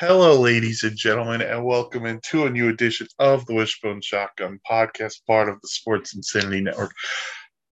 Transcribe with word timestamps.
Hello, 0.00 0.40
ladies 0.40 0.82
and 0.82 0.96
gentlemen, 0.96 1.40
and 1.40 1.64
welcome 1.64 2.04
into 2.04 2.46
a 2.46 2.50
new 2.50 2.68
edition 2.68 3.06
of 3.20 3.46
the 3.46 3.54
Wishbone 3.54 4.00
Shotgun 4.00 4.58
podcast, 4.68 5.24
part 5.24 5.48
of 5.48 5.60
the 5.60 5.68
Sports 5.68 6.16
Insanity 6.16 6.62
Network. 6.62 6.90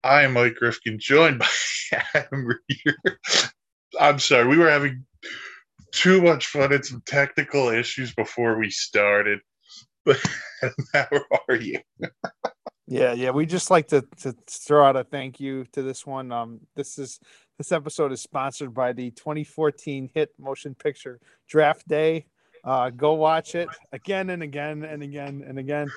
I 0.05 0.25
am 0.25 0.35
Mike 0.35 0.61
Rifkin, 0.61 0.99
joined 1.01 1.39
by 1.39 1.49
Adam 2.15 2.47
Reeder. 2.47 3.19
I'm 3.99 4.19
sorry, 4.19 4.47
we 4.47 4.59
were 4.59 4.69
having 4.69 5.07
too 5.95 6.21
much 6.21 6.47
fun 6.49 6.75
and 6.75 6.85
some 6.85 7.03
technical 7.07 7.71
issues 7.71 8.15
before 8.15 8.59
we 8.59 8.69
started. 8.69 9.39
But 10.05 10.23
how 10.93 11.09
are 11.49 11.57
you? 11.57 11.81
Yeah, 12.87 13.13
yeah. 13.13 13.31
We 13.31 13.47
just 13.47 13.71
like 13.71 13.89
to, 13.89 14.05
to 14.23 14.35
throw 14.47 14.85
out 14.85 14.97
a 14.97 15.05
thank 15.05 15.39
you 15.39 15.65
to 15.73 15.83
this 15.83 16.07
one. 16.07 16.33
Um, 16.33 16.61
this 16.75 16.99
is 16.99 17.21
this 17.59 17.73
episode 17.73 18.11
is 18.11 18.21
sponsored 18.21 18.73
by 18.73 18.93
the 18.93 19.11
2014 19.11 20.11
hit 20.15 20.33
motion 20.39 20.75
picture 20.75 21.21
Draft 21.47 21.87
Day. 21.87 22.27
Uh, 22.65 22.91
go 22.91 23.15
watch 23.15 23.55
it 23.55 23.69
again 23.93 24.31
and 24.31 24.43
again 24.43 24.85
and 24.85 25.03
again 25.03 25.45
and 25.47 25.59
again. 25.59 25.89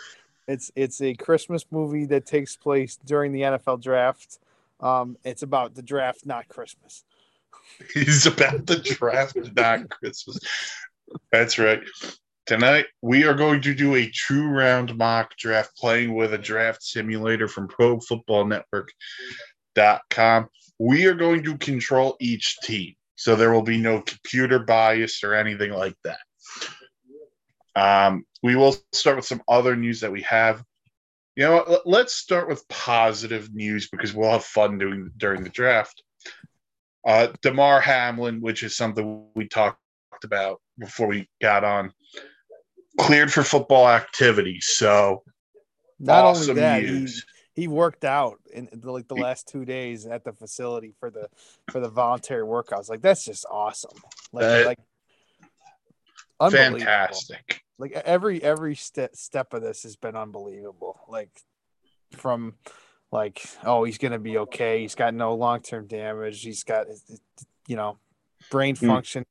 It's 0.48 0.72
it's 0.76 1.02
a 1.02 1.14
Christmas 1.14 1.66
movie 1.72 2.06
that 2.08 2.26
takes 2.26 2.56
place 2.56 2.98
during 3.06 3.32
the 3.32 3.42
NFL 3.42 3.82
draft. 3.82 4.40
Um, 4.80 5.18
it's 5.24 5.44
about 5.44 5.76
the 5.76 5.82
draft, 5.82 6.26
not 6.26 6.48
Christmas. 6.48 7.06
He's 7.94 8.26
about 8.26 8.66
the 8.66 8.78
draft, 8.78 9.38
not 9.56 9.90
Christmas. 9.90 10.40
That's 11.32 11.58
right. 11.58 11.82
Tonight, 12.46 12.88
we 13.02 13.24
are 13.24 13.34
going 13.34 13.62
to 13.62 13.74
do 13.74 13.96
a 13.96 14.12
two 14.28 14.46
round 14.46 14.98
mock 14.98 15.34
draft 15.38 15.78
playing 15.78 16.14
with 16.14 16.34
a 16.34 16.38
draft 16.38 16.84
simulator 16.84 17.48
from 17.48 17.70
Pro 17.70 18.02
Football 18.02 18.48
Network.com. 18.48 20.50
We 20.78 21.06
are 21.06 21.14
going 21.14 21.44
to 21.44 21.58
control 21.58 22.18
each 22.20 22.58
team, 22.62 22.96
so 23.16 23.38
there 23.38 23.54
will 23.54 23.62
be 23.62 23.78
no 23.78 24.02
computer 24.02 24.60
bias 24.60 25.24
or 25.24 25.34
anything 25.34 25.72
like 25.72 25.96
that. 26.04 26.20
Um, 27.78 28.26
we 28.42 28.58
will 28.58 28.76
start 28.92 29.16
with 29.16 29.26
some 29.26 29.42
other 29.48 29.78
news 29.78 30.02
that 30.02 30.12
we 30.12 30.24
have. 30.24 30.62
You 31.38 31.46
know? 31.46 31.80
Let's 31.86 32.14
start 32.14 32.50
with 32.50 32.68
positive 32.68 33.56
news 33.56 33.88
because 33.90 34.14
we'll 34.14 34.32
have 34.32 34.44
fun 34.44 34.78
doing 34.78 35.12
during 35.16 35.44
the 35.44 35.50
draft. 35.50 36.04
Uh, 37.08 37.28
Damar 37.42 37.80
Hamlin, 37.80 38.42
which 38.42 38.64
is 38.64 38.76
something 38.76 39.28
we 39.34 39.48
talked 39.48 39.80
about 40.26 40.60
before 40.78 41.08
we 41.08 41.30
got 41.42 41.64
on, 41.64 41.94
cleared 43.00 43.32
for 43.32 43.44
football 43.44 43.88
activity. 43.88 44.60
So 44.62 45.24
not 46.00 46.26
awesome 46.26 46.52
only 46.52 46.62
that, 46.62 46.84
news. 46.84 47.26
He, 47.56 47.64
he 47.64 47.68
worked 47.68 48.04
out 48.04 48.40
in 48.52 48.68
like 48.84 49.08
the 49.08 49.16
last 49.16 49.48
two 49.48 49.66
days 49.66 50.06
at 50.06 50.24
the 50.24 50.34
facility 50.34 50.94
for 51.00 51.10
the 51.10 51.30
for 51.72 51.80
the 51.80 51.90
voluntary 51.90 52.44
workouts. 52.44 52.90
Like 52.90 53.02
that's 53.02 53.24
just 53.24 53.46
awesome. 53.50 53.98
Like, 54.32 54.66
like 54.66 56.52
fantastic. 56.52 57.64
Like 57.78 57.92
every 57.92 58.42
every 58.44 58.76
step 58.76 59.16
step 59.16 59.54
of 59.54 59.62
this 59.62 59.84
has 59.84 59.96
been 59.96 60.16
unbelievable. 60.16 61.00
Like 61.08 61.30
from 62.12 62.56
like 63.12 63.44
oh 63.64 63.84
he's 63.84 63.98
gonna 63.98 64.20
be 64.20 64.40
okay. 64.40 64.82
He's 64.82 64.96
got 64.96 65.14
no 65.14 65.36
long 65.36 65.62
term 65.62 65.88
damage. 65.88 66.42
He's 66.42 66.64
got 66.64 66.88
you 67.68 67.76
know 67.76 67.98
brain 68.50 68.76
hmm. 68.76 68.88
function 68.88 69.26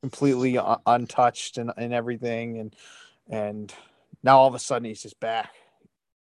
completely 0.00 0.58
untouched 0.86 1.58
and, 1.58 1.72
and 1.76 1.94
everything 1.94 2.58
and 2.58 2.74
and 3.28 3.72
now 4.22 4.38
all 4.38 4.48
of 4.48 4.54
a 4.54 4.58
sudden 4.58 4.86
he's 4.86 5.02
just 5.02 5.18
back 5.20 5.50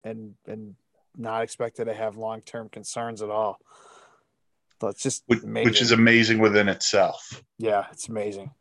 and 0.04 0.36
and 0.48 0.76
not 1.18 1.44
expected 1.44 1.86
to 1.86 1.94
have 1.94 2.18
long 2.18 2.42
term 2.42 2.70
concerns 2.70 3.22
at 3.22 3.30
all. 3.30 3.60
So 4.80 4.88
it's 4.88 5.04
just 5.04 5.24
which, 5.28 5.42
which, 5.44 5.82
is 5.82 5.92
amazing 5.92 6.40
within 6.40 6.70
itself. 6.70 7.44
Yeah, 7.58 7.86
it's 7.92 8.08
amazing. 8.08 8.52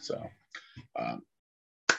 So, 0.00 0.22
um, 0.96 1.22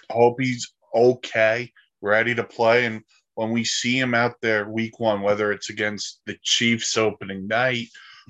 hope 0.09 0.41
he's 0.41 0.73
okay, 0.95 1.71
ready 2.01 2.33
to 2.33 2.43
play, 2.43 2.85
and 2.85 3.03
when 3.35 3.51
we 3.51 3.63
see 3.63 3.97
him 3.97 4.15
out 4.15 4.35
there 4.41 4.67
week 4.67 4.99
one, 4.99 5.21
whether 5.21 5.51
it's 5.51 5.69
against 5.69 6.21
the 6.25 6.37
Chiefs 6.43 6.97
opening 6.97 7.47
night 7.47 7.87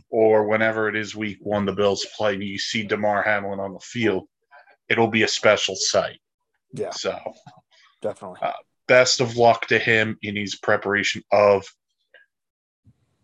or 0.09 0.47
whenever 0.47 0.89
it 0.89 0.95
is 0.95 1.15
week 1.15 1.39
one, 1.41 1.65
the 1.65 1.71
Bills 1.71 2.05
play, 2.15 2.33
and 2.33 2.43
you 2.43 2.59
see 2.59 2.83
Damar 2.83 3.23
Hamlin 3.23 3.59
on 3.59 3.73
the 3.73 3.79
field, 3.79 4.27
it'll 4.89 5.07
be 5.07 5.23
a 5.23 5.27
special 5.27 5.75
sight. 5.75 6.19
Yeah. 6.73 6.91
So 6.91 7.17
definitely. 8.01 8.39
Uh, 8.41 8.53
best 8.87 9.21
of 9.21 9.37
luck 9.37 9.67
to 9.67 9.79
him 9.79 10.17
in 10.21 10.35
his 10.35 10.55
preparation 10.55 11.23
of 11.31 11.65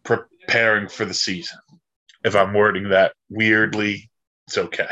preparing 0.04 0.88
for 0.88 1.06
the 1.06 1.14
season. 1.14 1.60
If 2.24 2.36
I'm 2.36 2.54
wording 2.54 2.90
that 2.90 3.14
weirdly, 3.30 4.10
it's 4.48 4.58
okay. 4.58 4.88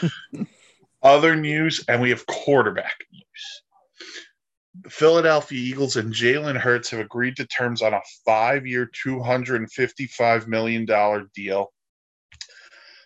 Other 1.02 1.34
news, 1.34 1.84
and 1.88 2.00
we 2.00 2.10
have 2.10 2.26
quarterback 2.26 2.94
news. 3.12 3.62
The 4.82 4.90
Philadelphia 4.90 5.58
Eagles 5.58 5.96
and 5.96 6.14
Jalen 6.14 6.56
Hurts 6.56 6.90
have 6.90 7.00
agreed 7.00 7.36
to 7.36 7.46
terms 7.46 7.82
on 7.82 7.92
a 7.92 8.00
five 8.24 8.66
year, 8.66 8.90
$255 9.04 10.46
million 10.46 10.86
deal 11.34 11.72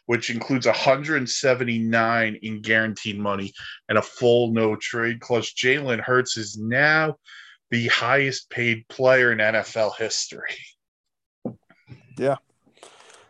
which 0.06 0.31
includes 0.31 0.67
179 0.67 2.39
in 2.43 2.62
guaranteed 2.62 3.19
money 3.19 3.53
and 3.89 3.99
a 3.99 4.03
full 4.03 4.53
no 4.53 4.77
trade 4.77 5.21
clause. 5.21 5.53
Jalen 5.53 6.00
Hurts 6.00 6.37
is 6.37 6.56
now 6.56 7.17
the 7.71 7.89
highest 7.89 8.49
paid 8.50 8.87
player 8.89 9.33
in 9.33 9.39
NFL 9.39 9.97
history. 9.97 10.56
Yeah. 12.19 12.37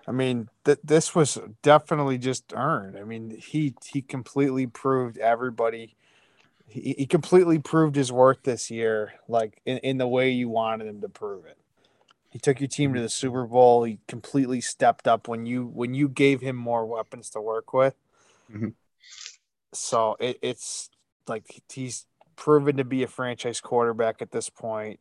I 0.06 0.12
mean, 0.12 0.48
th- 0.64 0.78
this 0.84 1.12
was 1.12 1.38
definitely 1.62 2.18
just 2.18 2.52
earned. 2.54 2.96
I 2.96 3.02
mean, 3.02 3.36
he 3.36 3.74
he 3.84 4.00
completely 4.00 4.68
proved 4.68 5.18
everybody. 5.18 5.96
He, 6.68 6.94
he 6.98 7.06
completely 7.06 7.58
proved 7.58 7.96
his 7.96 8.12
worth 8.12 8.44
this 8.44 8.70
year, 8.70 9.14
like 9.26 9.60
in, 9.66 9.78
in 9.78 9.98
the 9.98 10.06
way 10.06 10.30
you 10.30 10.48
wanted 10.48 10.86
him 10.86 11.00
to 11.00 11.08
prove 11.08 11.46
it. 11.46 11.58
He 12.36 12.40
took 12.40 12.60
your 12.60 12.68
team 12.68 12.92
to 12.92 13.00
the 13.00 13.08
Super 13.08 13.46
Bowl. 13.46 13.84
He 13.84 13.98
completely 14.08 14.60
stepped 14.60 15.08
up 15.08 15.26
when 15.26 15.46
you 15.46 15.64
when 15.64 15.94
you 15.94 16.06
gave 16.06 16.42
him 16.42 16.54
more 16.54 16.84
weapons 16.84 17.30
to 17.30 17.40
work 17.40 17.72
with. 17.72 17.94
Mm-hmm. 18.52 18.68
So 19.72 20.18
it, 20.20 20.38
it's 20.42 20.90
like 21.26 21.62
he's 21.72 22.04
proven 22.36 22.76
to 22.76 22.84
be 22.84 23.02
a 23.02 23.06
franchise 23.06 23.62
quarterback 23.62 24.20
at 24.20 24.32
this 24.32 24.50
point. 24.50 25.00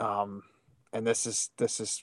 Um, 0.00 0.42
and 0.92 1.06
this 1.06 1.26
is 1.26 1.50
this 1.58 1.78
is 1.78 2.02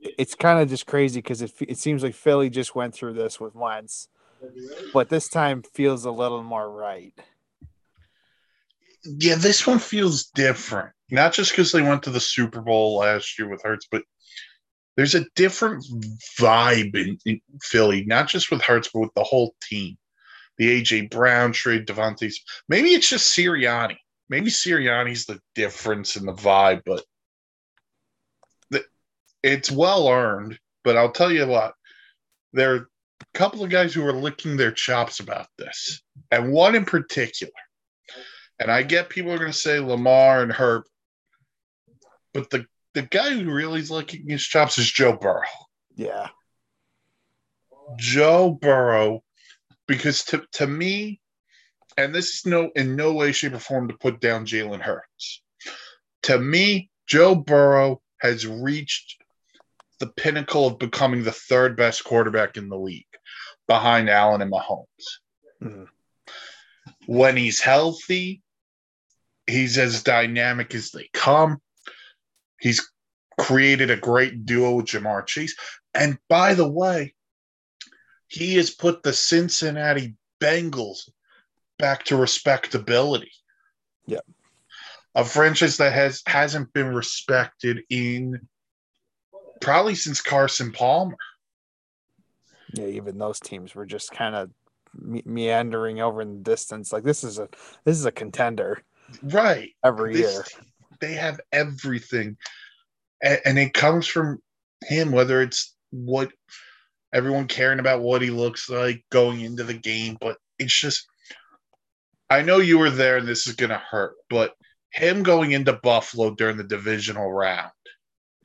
it's 0.00 0.34
kind 0.34 0.60
of 0.60 0.68
just 0.68 0.86
crazy 0.86 1.22
because 1.22 1.40
it 1.40 1.54
it 1.62 1.78
seems 1.78 2.02
like 2.02 2.14
Philly 2.14 2.50
just 2.50 2.74
went 2.74 2.92
through 2.92 3.14
this 3.14 3.40
with 3.40 3.54
Wentz, 3.54 4.08
but 4.92 5.08
this 5.08 5.30
time 5.30 5.62
feels 5.62 6.04
a 6.04 6.10
little 6.10 6.42
more 6.42 6.70
right. 6.70 7.14
Yeah, 9.02 9.36
this 9.36 9.66
one 9.66 9.78
feels 9.78 10.24
different. 10.24 10.92
Not 11.10 11.32
just 11.32 11.52
because 11.52 11.72
they 11.72 11.82
went 11.82 12.02
to 12.04 12.10
the 12.10 12.20
Super 12.20 12.60
Bowl 12.60 12.98
last 12.98 13.38
year 13.38 13.48
with 13.48 13.62
Hurts, 13.62 13.86
but 13.90 14.02
there's 14.96 15.14
a 15.14 15.26
different 15.36 15.84
vibe 16.38 16.94
in, 16.96 17.18
in 17.26 17.40
Philly, 17.62 18.04
not 18.06 18.28
just 18.28 18.50
with 18.50 18.62
Hurts, 18.62 18.90
but 18.92 19.00
with 19.00 19.14
the 19.14 19.22
whole 19.22 19.54
team. 19.62 19.96
The 20.58 20.82
AJ 20.82 21.10
Brown 21.10 21.52
trade, 21.52 21.86
DeVonta's. 21.86 22.40
Maybe 22.68 22.88
it's 22.90 23.08
just 23.08 23.36
Sirianni. 23.36 23.98
Maybe 24.28 24.50
Sirianni's 24.50 25.26
the 25.26 25.38
difference 25.54 26.16
in 26.16 26.24
the 26.24 26.32
vibe, 26.32 26.82
but 26.86 27.04
the, 28.70 28.84
it's 29.42 29.70
well 29.70 30.08
earned. 30.08 30.58
But 30.82 30.96
I'll 30.96 31.12
tell 31.12 31.30
you 31.30 31.46
what, 31.46 31.74
there 32.52 32.74
are 32.74 32.76
a 32.76 33.38
couple 33.38 33.62
of 33.62 33.70
guys 33.70 33.92
who 33.92 34.04
are 34.06 34.12
licking 34.12 34.56
their 34.56 34.72
chops 34.72 35.20
about 35.20 35.46
this, 35.58 36.02
and 36.30 36.52
one 36.52 36.74
in 36.74 36.86
particular. 36.86 37.52
And 38.58 38.70
I 38.70 38.82
get 38.82 39.10
people 39.10 39.32
are 39.32 39.38
going 39.38 39.52
to 39.52 39.56
say 39.58 39.78
Lamar 39.78 40.42
and 40.42 40.50
Herb, 40.50 40.84
but 42.36 42.50
the 42.50 42.66
the 42.94 43.02
guy 43.02 43.30
who 43.30 43.50
really 43.50 43.80
is 43.80 43.90
licking 43.90 44.28
his 44.28 44.42
chops 44.42 44.78
is 44.78 44.90
Joe 44.90 45.16
Burrow. 45.16 45.42
Yeah. 45.96 46.28
Joe 47.98 48.50
Burrow, 48.50 49.22
because 49.86 50.24
to, 50.24 50.42
to 50.52 50.66
me, 50.66 51.20
and 51.96 52.14
this 52.14 52.34
is 52.34 52.46
no 52.46 52.70
in 52.76 52.96
no 52.96 53.12
way, 53.12 53.32
shape, 53.32 53.54
or 53.54 53.58
form 53.58 53.88
to 53.88 53.96
put 53.96 54.20
down 54.20 54.46
Jalen 54.46 54.80
Hurts. 54.80 55.42
To 56.24 56.38
me, 56.38 56.90
Joe 57.06 57.34
Burrow 57.34 58.02
has 58.20 58.46
reached 58.46 59.16
the 59.98 60.08
pinnacle 60.08 60.66
of 60.66 60.78
becoming 60.78 61.22
the 61.22 61.32
third 61.32 61.76
best 61.76 62.04
quarterback 62.04 62.56
in 62.56 62.68
the 62.68 62.78
league 62.78 63.04
behind 63.66 64.10
Allen 64.10 64.42
and 64.42 64.52
Mahomes. 64.52 64.86
Mm-hmm. 65.62 65.84
When 67.06 67.36
he's 67.36 67.60
healthy, 67.60 68.42
he's 69.46 69.78
as 69.78 70.02
dynamic 70.02 70.74
as 70.74 70.90
they 70.90 71.08
come. 71.12 71.60
He's 72.60 72.86
created 73.38 73.90
a 73.90 73.96
great 73.96 74.46
duo 74.46 74.76
with 74.76 74.86
Ja'Marr 74.86 75.26
Chase. 75.26 75.54
And 75.94 76.18
by 76.28 76.54
the 76.54 76.68
way, 76.68 77.14
he 78.28 78.54
has 78.56 78.70
put 78.70 79.02
the 79.02 79.12
Cincinnati 79.12 80.14
Bengals 80.40 81.08
back 81.78 82.04
to 82.04 82.16
respectability. 82.16 83.32
Yeah. 84.06 84.20
A 85.14 85.24
franchise 85.24 85.76
that 85.78 85.92
has 85.92 86.22
hasn't 86.26 86.72
been 86.72 86.94
respected 86.94 87.82
in 87.88 88.48
probably 89.60 89.94
since 89.94 90.20
Carson 90.20 90.72
Palmer. 90.72 91.16
Yeah, 92.74 92.86
even 92.86 93.18
those 93.18 93.40
teams 93.40 93.74
were 93.74 93.86
just 93.86 94.10
kind 94.10 94.34
of 94.34 94.50
me- 94.94 95.22
meandering 95.24 96.00
over 96.00 96.20
in 96.20 96.34
the 96.34 96.42
distance. 96.42 96.92
Like 96.92 97.04
this 97.04 97.24
is 97.24 97.38
a 97.38 97.48
this 97.84 97.96
is 97.96 98.04
a 98.04 98.12
contender, 98.12 98.82
right? 99.22 99.70
Every 99.82 100.14
this, 100.14 100.32
year, 100.32 100.44
they 101.00 101.14
have 101.14 101.40
everything, 101.52 102.36
and, 103.22 103.40
and 103.44 103.58
it 103.58 103.74
comes 103.74 104.06
from 104.06 104.38
him. 104.84 105.12
Whether 105.12 105.42
it's 105.42 105.74
what 105.90 106.30
everyone 107.12 107.46
caring 107.46 107.80
about 107.80 108.02
what 108.02 108.22
he 108.22 108.30
looks 108.30 108.68
like 108.68 109.04
going 109.10 109.40
into 109.40 109.64
the 109.64 109.74
game, 109.74 110.16
but 110.20 110.38
it's 110.58 110.78
just. 110.78 111.06
I 112.28 112.42
know 112.42 112.58
you 112.58 112.78
were 112.78 112.90
there, 112.90 113.18
and 113.18 113.28
this 113.28 113.46
is 113.46 113.54
going 113.54 113.70
to 113.70 113.78
hurt, 113.78 114.16
but 114.28 114.52
him 114.90 115.22
going 115.22 115.52
into 115.52 115.74
Buffalo 115.74 116.34
during 116.34 116.56
the 116.56 116.64
divisional 116.64 117.30
round, 117.30 117.70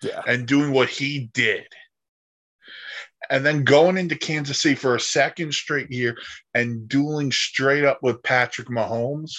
yeah, 0.04 0.22
and 0.28 0.48
doing 0.48 0.72
what 0.72 0.90
he 0.90 1.32
did 1.34 1.66
and 3.30 3.46
then 3.46 3.64
going 3.64 3.98
into 3.98 4.16
Kansas 4.16 4.62
City 4.62 4.76
for 4.76 4.96
a 4.96 5.00
second 5.00 5.54
straight 5.54 5.92
year 5.92 6.18
and 6.54 6.88
dueling 6.88 7.32
straight 7.32 7.84
up 7.84 8.00
with 8.02 8.24
Patrick 8.24 8.68
Mahomes. 8.68 9.32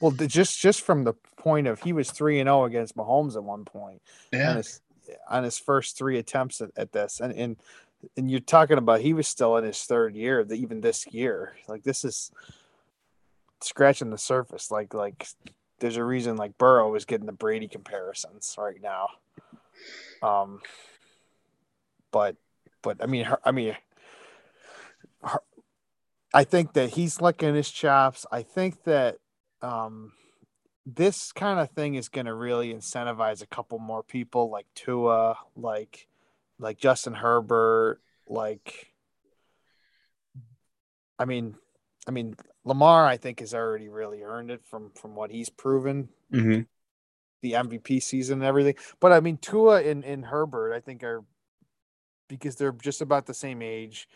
Well, 0.00 0.12
just 0.12 0.60
just 0.60 0.82
from 0.82 1.04
the 1.04 1.14
point 1.36 1.66
of 1.66 1.82
he 1.82 1.92
was 1.92 2.10
three 2.10 2.40
and 2.40 2.46
zero 2.46 2.62
oh 2.62 2.64
against 2.64 2.96
Mahomes 2.96 3.36
at 3.36 3.44
one 3.44 3.64
point, 3.64 4.02
yeah. 4.32 4.50
on 4.50 4.56
his 4.56 4.80
on 5.28 5.44
his 5.44 5.58
first 5.58 5.96
three 5.96 6.18
attempts 6.18 6.60
at, 6.60 6.70
at 6.76 6.92
this, 6.92 7.20
and 7.20 7.32
and 7.32 7.56
and 8.16 8.30
you're 8.30 8.40
talking 8.40 8.78
about 8.78 9.00
he 9.00 9.12
was 9.12 9.26
still 9.26 9.56
in 9.56 9.64
his 9.64 9.82
third 9.82 10.14
year, 10.14 10.46
even 10.52 10.80
this 10.80 11.06
year. 11.12 11.56
Like 11.66 11.82
this 11.82 12.04
is 12.04 12.30
scratching 13.60 14.10
the 14.10 14.18
surface. 14.18 14.70
Like 14.70 14.94
like 14.94 15.26
there's 15.80 15.96
a 15.96 16.04
reason 16.04 16.36
like 16.36 16.58
Burrow 16.58 16.94
is 16.94 17.04
getting 17.04 17.26
the 17.26 17.32
Brady 17.32 17.68
comparisons 17.68 18.54
right 18.58 18.80
now. 18.80 19.08
Um, 20.22 20.60
but 22.10 22.36
but 22.82 23.02
I 23.02 23.06
mean, 23.06 23.24
her, 23.24 23.38
I 23.44 23.52
mean, 23.52 23.76
her, 25.22 25.40
I 26.32 26.44
think 26.44 26.74
that 26.74 26.90
he's 26.90 27.20
licking 27.20 27.54
his 27.54 27.70
chops. 27.70 28.26
I 28.30 28.42
think 28.42 28.84
that 28.84 29.18
um, 29.62 30.12
this 30.86 31.32
kind 31.32 31.60
of 31.60 31.70
thing 31.70 31.94
is 31.94 32.08
going 32.08 32.26
to 32.26 32.34
really 32.34 32.72
incentivize 32.72 33.42
a 33.42 33.46
couple 33.46 33.78
more 33.78 34.02
people, 34.02 34.50
like 34.50 34.66
Tua, 34.74 35.36
like 35.56 36.06
like 36.58 36.78
Justin 36.78 37.14
Herbert, 37.14 38.00
like. 38.26 38.92
I 41.20 41.24
mean, 41.24 41.56
I 42.06 42.12
mean 42.12 42.36
Lamar. 42.64 43.06
I 43.06 43.16
think 43.16 43.40
has 43.40 43.54
already 43.54 43.88
really 43.88 44.22
earned 44.22 44.50
it 44.50 44.64
from 44.64 44.90
from 44.94 45.14
what 45.14 45.30
he's 45.30 45.48
proven. 45.48 46.08
Mm-hmm. 46.32 46.62
The 47.40 47.52
MVP 47.52 48.02
season 48.02 48.40
and 48.40 48.46
everything, 48.46 48.74
but 48.98 49.12
I 49.12 49.20
mean 49.20 49.36
Tua 49.36 49.82
and, 49.82 50.04
and 50.04 50.24
Herbert, 50.24 50.74
I 50.74 50.80
think 50.80 51.04
are 51.04 51.24
because 52.28 52.56
they're 52.56 52.72
just 52.72 53.00
about 53.00 53.26
the 53.26 53.34
same 53.34 53.62
age 53.62 54.08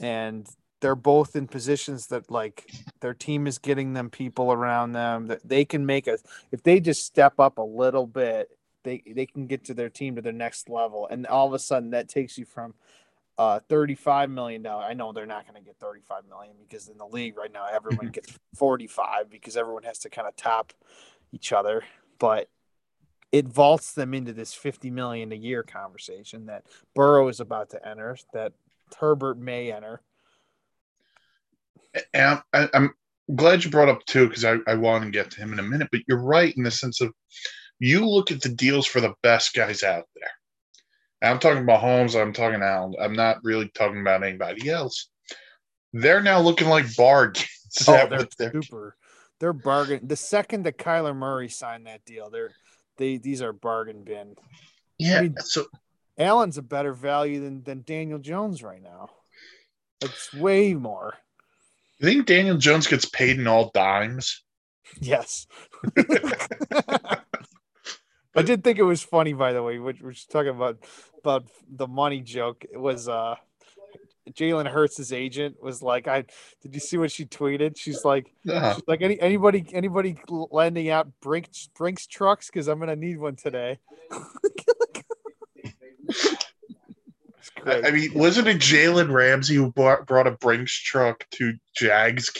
and 0.00 0.48
they're 0.80 0.94
both 0.94 1.36
in 1.36 1.46
positions 1.46 2.06
that 2.08 2.30
like 2.30 2.70
their 3.00 3.14
team 3.14 3.46
is 3.46 3.58
getting 3.58 3.92
them 3.92 4.10
people 4.10 4.52
around 4.52 4.92
them 4.92 5.26
that 5.26 5.46
they 5.46 5.64
can 5.64 5.84
make 5.86 6.06
a 6.06 6.18
if 6.52 6.62
they 6.62 6.80
just 6.80 7.04
step 7.04 7.38
up 7.38 7.58
a 7.58 7.62
little 7.62 8.06
bit 8.06 8.50
they 8.82 9.02
they 9.06 9.26
can 9.26 9.46
get 9.46 9.64
to 9.64 9.74
their 9.74 9.90
team 9.90 10.16
to 10.16 10.22
their 10.22 10.32
next 10.32 10.68
level 10.68 11.06
and 11.10 11.26
all 11.26 11.46
of 11.46 11.52
a 11.52 11.58
sudden 11.58 11.90
that 11.90 12.08
takes 12.08 12.38
you 12.38 12.44
from 12.44 12.74
uh 13.38 13.60
35 13.68 14.30
million 14.30 14.62
dollar 14.62 14.84
i 14.84 14.94
know 14.94 15.12
they're 15.12 15.26
not 15.26 15.46
going 15.46 15.60
to 15.60 15.64
get 15.64 15.76
35 15.78 16.22
million 16.28 16.54
because 16.60 16.88
in 16.88 16.98
the 16.98 17.06
league 17.06 17.36
right 17.36 17.52
now 17.52 17.66
everyone 17.72 18.06
mm-hmm. 18.06 18.12
gets 18.12 18.38
45 18.56 19.30
because 19.30 19.56
everyone 19.56 19.82
has 19.82 19.98
to 20.00 20.10
kind 20.10 20.26
of 20.26 20.36
top 20.36 20.72
each 21.32 21.52
other 21.52 21.84
but 22.18 22.48
it 23.32 23.46
vaults 23.46 23.92
them 23.92 24.12
into 24.12 24.32
this 24.32 24.52
50 24.54 24.90
million 24.90 25.32
a 25.32 25.36
year 25.36 25.62
conversation 25.62 26.46
that 26.46 26.64
Burrow 26.94 27.28
is 27.28 27.40
about 27.40 27.70
to 27.70 27.88
enter, 27.88 28.16
that 28.32 28.52
Herbert 28.98 29.38
may 29.38 29.72
enter. 29.72 30.00
And 32.12 32.40
I'm, 32.52 32.68
I'm 32.72 32.90
glad 33.34 33.64
you 33.64 33.70
brought 33.70 33.88
up 33.88 34.04
Tua, 34.06 34.28
because 34.28 34.44
I, 34.44 34.58
I 34.66 34.74
want 34.74 35.04
to 35.04 35.10
get 35.10 35.30
to 35.32 35.40
him 35.40 35.52
in 35.52 35.58
a 35.58 35.64
minute, 35.64 35.88
but 35.90 36.02
you're 36.08 36.22
right 36.22 36.54
in 36.56 36.62
the 36.62 36.70
sense 36.70 37.00
of 37.00 37.12
you 37.78 38.06
look 38.06 38.30
at 38.30 38.42
the 38.42 38.48
deals 38.48 38.86
for 38.86 39.00
the 39.00 39.14
best 39.22 39.54
guys 39.54 39.82
out 39.82 40.04
there. 40.14 40.30
I'm 41.30 41.38
talking 41.38 41.62
about 41.62 41.80
Holmes, 41.80 42.14
I'm 42.14 42.32
talking 42.32 42.62
Allen. 42.62 42.94
I'm 43.00 43.14
not 43.14 43.38
really 43.42 43.68
talking 43.74 44.00
about 44.00 44.22
anybody 44.22 44.70
else. 44.70 45.10
They're 45.92 46.22
now 46.22 46.40
looking 46.40 46.68
like 46.68 46.94
bargains. 46.96 47.46
Oh, 47.86 48.08
they're 48.08 48.26
super. 48.36 48.96
They're 49.38 49.52
bargain. 49.52 50.00
The 50.02 50.16
second 50.16 50.64
that 50.64 50.76
Kyler 50.76 51.14
Murray 51.14 51.48
signed 51.48 51.86
that 51.86 52.04
deal, 52.04 52.28
they're 52.28 52.50
they 52.96 53.16
these 53.16 53.42
are 53.42 53.52
bargain 53.52 54.02
bin. 54.02 54.34
Yeah. 54.98 55.18
I 55.18 55.22
mean, 55.22 55.36
so 55.38 55.66
Allen's 56.18 56.58
a 56.58 56.62
better 56.62 56.92
value 56.92 57.40
than 57.40 57.62
than 57.62 57.84
Daniel 57.86 58.18
Jones 58.18 58.64
right 58.64 58.82
now. 58.82 59.10
It's 60.00 60.34
way 60.34 60.74
more. 60.74 61.14
You 62.00 62.08
think 62.08 62.26
Daniel 62.26 62.56
Jones 62.56 62.86
gets 62.86 63.04
paid 63.04 63.38
in 63.38 63.46
all 63.46 63.70
dimes? 63.74 64.42
Yes. 65.00 65.46
I 68.34 68.42
did 68.42 68.64
think 68.64 68.78
it 68.78 68.84
was 68.84 69.02
funny, 69.02 69.34
by 69.34 69.52
the 69.52 69.62
way, 69.62 69.78
which 69.78 70.00
we're 70.00 70.14
talking 70.30 70.50
about 70.50 70.78
about 71.18 71.44
the 71.68 71.86
money 71.86 72.20
joke. 72.20 72.64
It 72.72 72.78
was 72.78 73.06
uh 73.06 73.34
Jalen 74.30 74.70
Hurts' 74.70 75.12
agent 75.12 75.62
was 75.62 75.82
like, 75.82 76.08
"I 76.08 76.24
did 76.62 76.72
you 76.74 76.80
see 76.80 76.96
what 76.96 77.10
she 77.10 77.26
tweeted? 77.26 77.76
She's 77.76 78.02
like, 78.02 78.32
uh-huh. 78.48 78.74
she's 78.74 78.84
like 78.86 79.02
any 79.02 79.20
anybody 79.20 79.66
anybody 79.72 80.16
lending 80.28 80.88
out 80.88 81.08
Brinks 81.20 81.68
Brinks 81.76 82.06
trucks 82.06 82.46
because 82.46 82.66
I'm 82.66 82.78
gonna 82.78 82.96
need 82.96 83.18
one 83.18 83.36
today." 83.36 83.78
I 87.66 87.90
mean, 87.90 88.12
wasn't 88.14 88.48
it 88.48 88.58
Jalen 88.58 89.12
Ramsey 89.12 89.54
who 89.56 89.72
brought, 89.72 90.06
brought 90.06 90.26
a 90.26 90.32
Brinks 90.32 90.72
truck 90.72 91.26
to 91.32 91.54
Jags? 91.74 92.30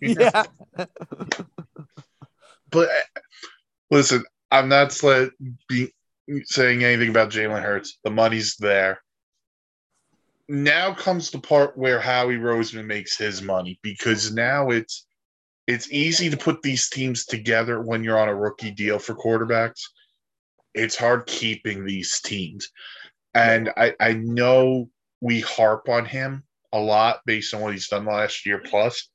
yeah. 0.00 0.44
but 2.70 2.88
uh, 2.88 3.20
listen, 3.90 4.24
I'm 4.50 4.68
not 4.68 4.92
saying 4.92 5.22
anything 5.70 7.10
about 7.10 7.30
Jalen 7.30 7.62
Hurts. 7.62 7.98
The 8.04 8.10
money's 8.10 8.56
there 8.56 9.00
now 10.48 10.94
comes 10.94 11.30
the 11.30 11.38
part 11.38 11.76
where 11.76 12.00
Howie 12.00 12.36
Roseman 12.36 12.86
makes 12.86 13.16
his 13.16 13.42
money 13.42 13.78
because 13.82 14.32
now 14.32 14.70
it's 14.70 15.06
it's 15.66 15.90
easy 15.90 16.30
to 16.30 16.36
put 16.36 16.62
these 16.62 16.88
teams 16.88 17.26
together 17.26 17.82
when 17.82 18.04
you're 18.04 18.18
on 18.18 18.28
a 18.28 18.34
rookie 18.34 18.70
deal 18.70 19.00
for 19.00 19.16
quarterbacks. 19.16 19.82
It's 20.74 20.94
hard 20.94 21.26
keeping 21.26 21.84
these 21.84 22.20
teams. 22.20 22.70
And 23.36 23.70
I, 23.76 23.94
I 24.00 24.12
know 24.14 24.88
we 25.20 25.40
harp 25.40 25.88
on 25.88 26.04
him 26.04 26.44
a 26.72 26.78
lot 26.78 27.20
based 27.26 27.54
on 27.54 27.60
what 27.60 27.72
he's 27.72 27.88
done 27.88 28.06
last 28.06 28.46
year 28.46 28.60
plus, 28.64 29.08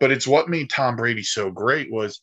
but 0.00 0.10
it's 0.10 0.26
what 0.26 0.48
made 0.48 0.70
Tom 0.70 0.96
Brady 0.96 1.22
so 1.22 1.50
great 1.50 1.90
was 1.90 2.20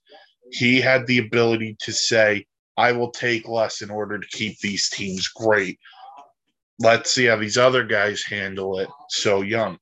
he 0.51 0.81
had 0.81 1.07
the 1.07 1.19
ability 1.19 1.77
to 1.81 1.91
say, 1.91 2.45
I 2.77 2.91
will 2.91 3.11
take 3.11 3.47
less 3.47 3.81
in 3.81 3.89
order 3.89 4.19
to 4.19 4.27
keep 4.27 4.59
these 4.59 4.89
teams 4.89 5.27
great 5.27 5.79
let's 6.81 7.11
see 7.11 7.25
how 7.25 7.35
these 7.35 7.57
other 7.57 7.83
guys 7.83 8.23
handle 8.23 8.79
it 8.79 8.89
so 9.09 9.41
young. 9.41 9.77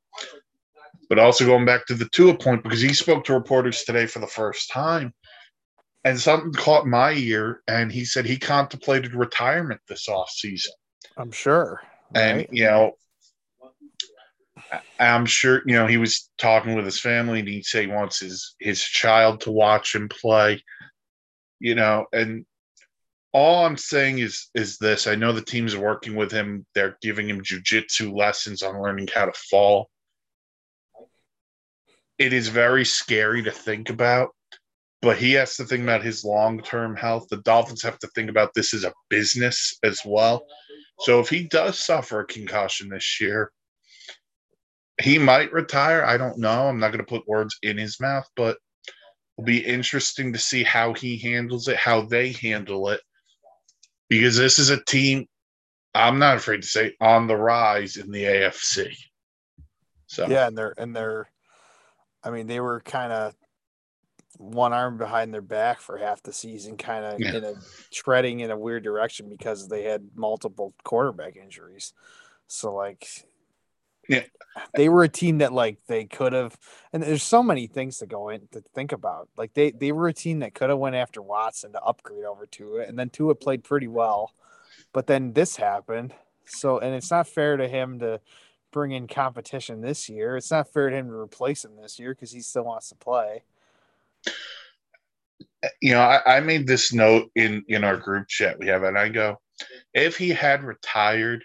But 1.08 1.20
also 1.20 1.46
going 1.46 1.66
back 1.66 1.86
to 1.88 1.96
the 1.96 2.10
Tua 2.10 2.38
point, 2.38 2.64
because 2.64 2.82
he 2.82 2.94
spoke 2.94 3.24
to 3.26 3.34
reporters 3.34 3.84
today 3.84 4.06
for 4.06 4.20
the 4.20 4.28
first 4.28 4.72
time, 4.72 5.14
and 6.04 6.20
something 6.20 6.54
caught 6.54 6.86
my 6.86 7.14
ear, 7.14 7.62
and 7.68 7.92
he 7.92 8.06
said 8.06 8.26
he 8.26 8.38
contemplated 8.38 9.16
retirement 9.16 9.82
this 9.88 10.08
off 10.08 10.30
season. 10.30 10.74
I'm 11.20 11.32
sure. 11.32 11.82
And, 12.16 12.38
right? 12.38 12.50
you 12.52 12.64
know, 12.64 12.94
I'm 15.00 15.26
sure, 15.26 15.62
you 15.66 15.74
know, 15.74 15.86
he 15.86 15.98
was 15.98 16.30
talking 16.38 16.76
with 16.76 16.86
his 16.86 17.00
family 17.00 17.40
and 17.40 17.48
he'd 17.48 17.66
say 17.66 17.82
he 17.82 17.88
wants 17.88 18.20
his 18.20 18.56
his 18.60 18.82
child 18.82 19.42
to 19.42 19.52
watch 19.52 19.94
him 19.94 20.08
play, 20.10 20.64
you 21.60 21.76
know, 21.76 22.06
and 22.14 22.46
all 23.34 23.66
I'm 23.66 23.78
saying 23.78 24.20
is 24.20 24.50
is 24.56 24.78
this. 24.78 25.08
I 25.08 25.16
know 25.16 25.34
the 25.34 25.42
team's 25.42 25.76
working 25.76 26.16
with 26.16 26.32
him. 26.32 26.66
They're 26.74 26.98
giving 27.02 27.30
him 27.30 27.42
jujitsu 27.42 28.16
lessons 28.16 28.64
on 28.64 28.82
learning 28.82 29.10
how 29.14 29.26
to 29.26 29.34
fall. 29.34 29.90
It 32.18 32.34
is 32.34 32.48
very 32.48 32.86
scary 32.86 33.44
to 33.44 33.52
think 33.52 33.90
about, 33.90 34.30
but 35.02 35.18
he 35.18 35.34
has 35.34 35.56
to 35.58 35.66
think 35.66 35.84
about 35.84 36.04
his 36.04 36.24
long 36.24 36.62
term 36.62 36.96
health. 36.96 37.28
The 37.30 37.38
Dolphins 37.38 37.84
have 37.84 38.00
to 38.00 38.08
think 38.08 38.30
about 38.30 38.54
this 38.54 38.74
as 38.74 38.84
a 38.84 38.94
business 39.10 39.78
as 39.84 40.02
well. 40.06 40.46
So 41.02 41.20
if 41.20 41.30
he 41.30 41.44
does 41.44 41.80
suffer 41.80 42.22
a 42.22 42.28
concussion 42.28 42.90
this 42.90 43.22
year, 43.22 43.52
he 45.02 45.18
might 45.18 45.54
retire. 45.54 46.04
I 46.04 46.18
don't 46.18 46.40
know. 46.40 46.68
I'm 46.68 46.80
not 46.80 46.90
going 46.90 47.00
to 47.00 47.10
put 47.10 47.28
words 47.28 47.58
in 47.64 47.78
his 47.78 48.00
mouth, 48.02 48.28
but 48.36 48.58
it'll 49.38 49.46
be 49.46 49.66
interesting 49.66 50.34
to 50.34 50.40
see 50.40 50.64
how 50.64 50.94
he 50.94 51.18
handles 51.18 51.68
it, 51.68 51.78
how 51.78 52.02
they 52.02 52.34
handle 52.34 52.90
it 52.90 53.00
because 54.10 54.36
this 54.36 54.60
is 54.60 54.72
a 54.72 54.84
team 54.86 55.28
I'm 55.96 56.20
not 56.20 56.38
afraid 56.38 56.62
to 56.62 56.68
say 56.68 56.96
on 57.00 57.28
the 57.28 57.36
rise 57.36 57.96
in 57.98 58.12
the 58.12 58.24
AFC. 58.24 58.96
So 60.08 60.28
yeah, 60.28 60.48
and 60.48 60.58
they're 60.58 60.74
and 60.78 60.96
they're, 60.96 61.30
I 62.24 62.32
mean, 62.32 62.48
they 62.48 62.60
were 62.60 62.82
kind 62.82 63.12
of 63.12 63.34
one 64.40 64.74
arm 64.74 64.98
behind 64.98 65.34
their 65.34 65.42
back 65.42 65.82
for 65.82 65.98
half 65.98 66.24
the 66.24 66.34
season, 66.34 66.78
kind 66.78 67.06
of 67.06 67.20
yeah. 67.20 67.36
in 67.36 67.44
a 67.44 67.54
treading 67.92 68.40
in 68.40 68.50
a 68.50 68.58
weird 68.58 68.84
direction 68.84 69.30
because 69.30 69.68
they 69.68 69.84
had 69.84 70.02
multiple 70.16 70.74
quarterback 70.84 71.36
injuries. 71.36 71.94
So 72.48 72.74
like, 72.74 73.06
Yeah. 74.08 74.24
They 74.76 74.90
were 74.90 75.04
a 75.04 75.10
team 75.10 75.38
that 75.40 75.54
like 75.54 75.78
they 75.88 76.06
could 76.06 76.34
have, 76.34 76.58
and 76.92 77.04
there's 77.04 77.22
so 77.22 77.44
many 77.44 77.68
things 77.68 78.00
to 78.00 78.08
go 78.08 78.30
in 78.30 78.48
to 78.52 78.62
think 78.74 78.92
about. 78.92 79.30
Like 79.38 79.54
they 79.54 79.72
they 79.72 79.92
were 79.92 80.08
a 80.08 80.14
team 80.14 80.40
that 80.40 80.56
could 80.56 80.70
have 80.70 80.80
went 80.80 80.96
after 80.96 81.22
Watson 81.22 81.74
to 81.74 81.82
upgrade 81.82 82.26
over 82.26 82.48
to 82.48 82.78
it, 82.78 82.90
and 82.90 82.98
then 82.98 83.10
Tua 83.10 83.36
played 83.36 83.64
pretty 83.64 83.88
well, 83.88 84.34
but 84.94 85.06
then 85.06 85.34
this 85.34 85.58
happened. 85.58 86.14
So 86.46 86.80
and 86.80 86.96
it's 86.96 87.12
not 87.12 87.28
fair 87.28 87.58
to 87.58 87.68
him 87.68 88.00
to 88.00 88.20
bring 88.72 88.92
in 88.92 89.08
competition 89.08 89.82
this 89.82 90.10
year. 90.10 90.38
It's 90.38 90.52
not 90.52 90.74
fair 90.74 90.90
to 90.90 90.96
him 90.96 91.08
to 91.10 91.14
replace 91.14 91.64
him 91.64 91.76
this 91.80 92.00
year 92.00 92.14
because 92.16 92.32
he 92.32 92.42
still 92.42 92.64
wants 92.64 92.90
to 92.90 92.96
play. 92.96 93.44
You 95.82 95.94
know, 95.94 96.02
I, 96.02 96.38
I 96.38 96.40
made 96.40 96.68
this 96.68 96.94
note 96.94 97.30
in 97.36 97.64
in 97.68 97.84
our 97.84 97.98
group 97.98 98.28
chat 98.28 98.60
we 98.60 98.68
have, 98.68 98.84
and 98.84 98.98
I 98.98 99.10
go, 99.10 99.42
if 99.94 100.18
he 100.18 100.30
had 100.30 100.64
retired 100.64 101.44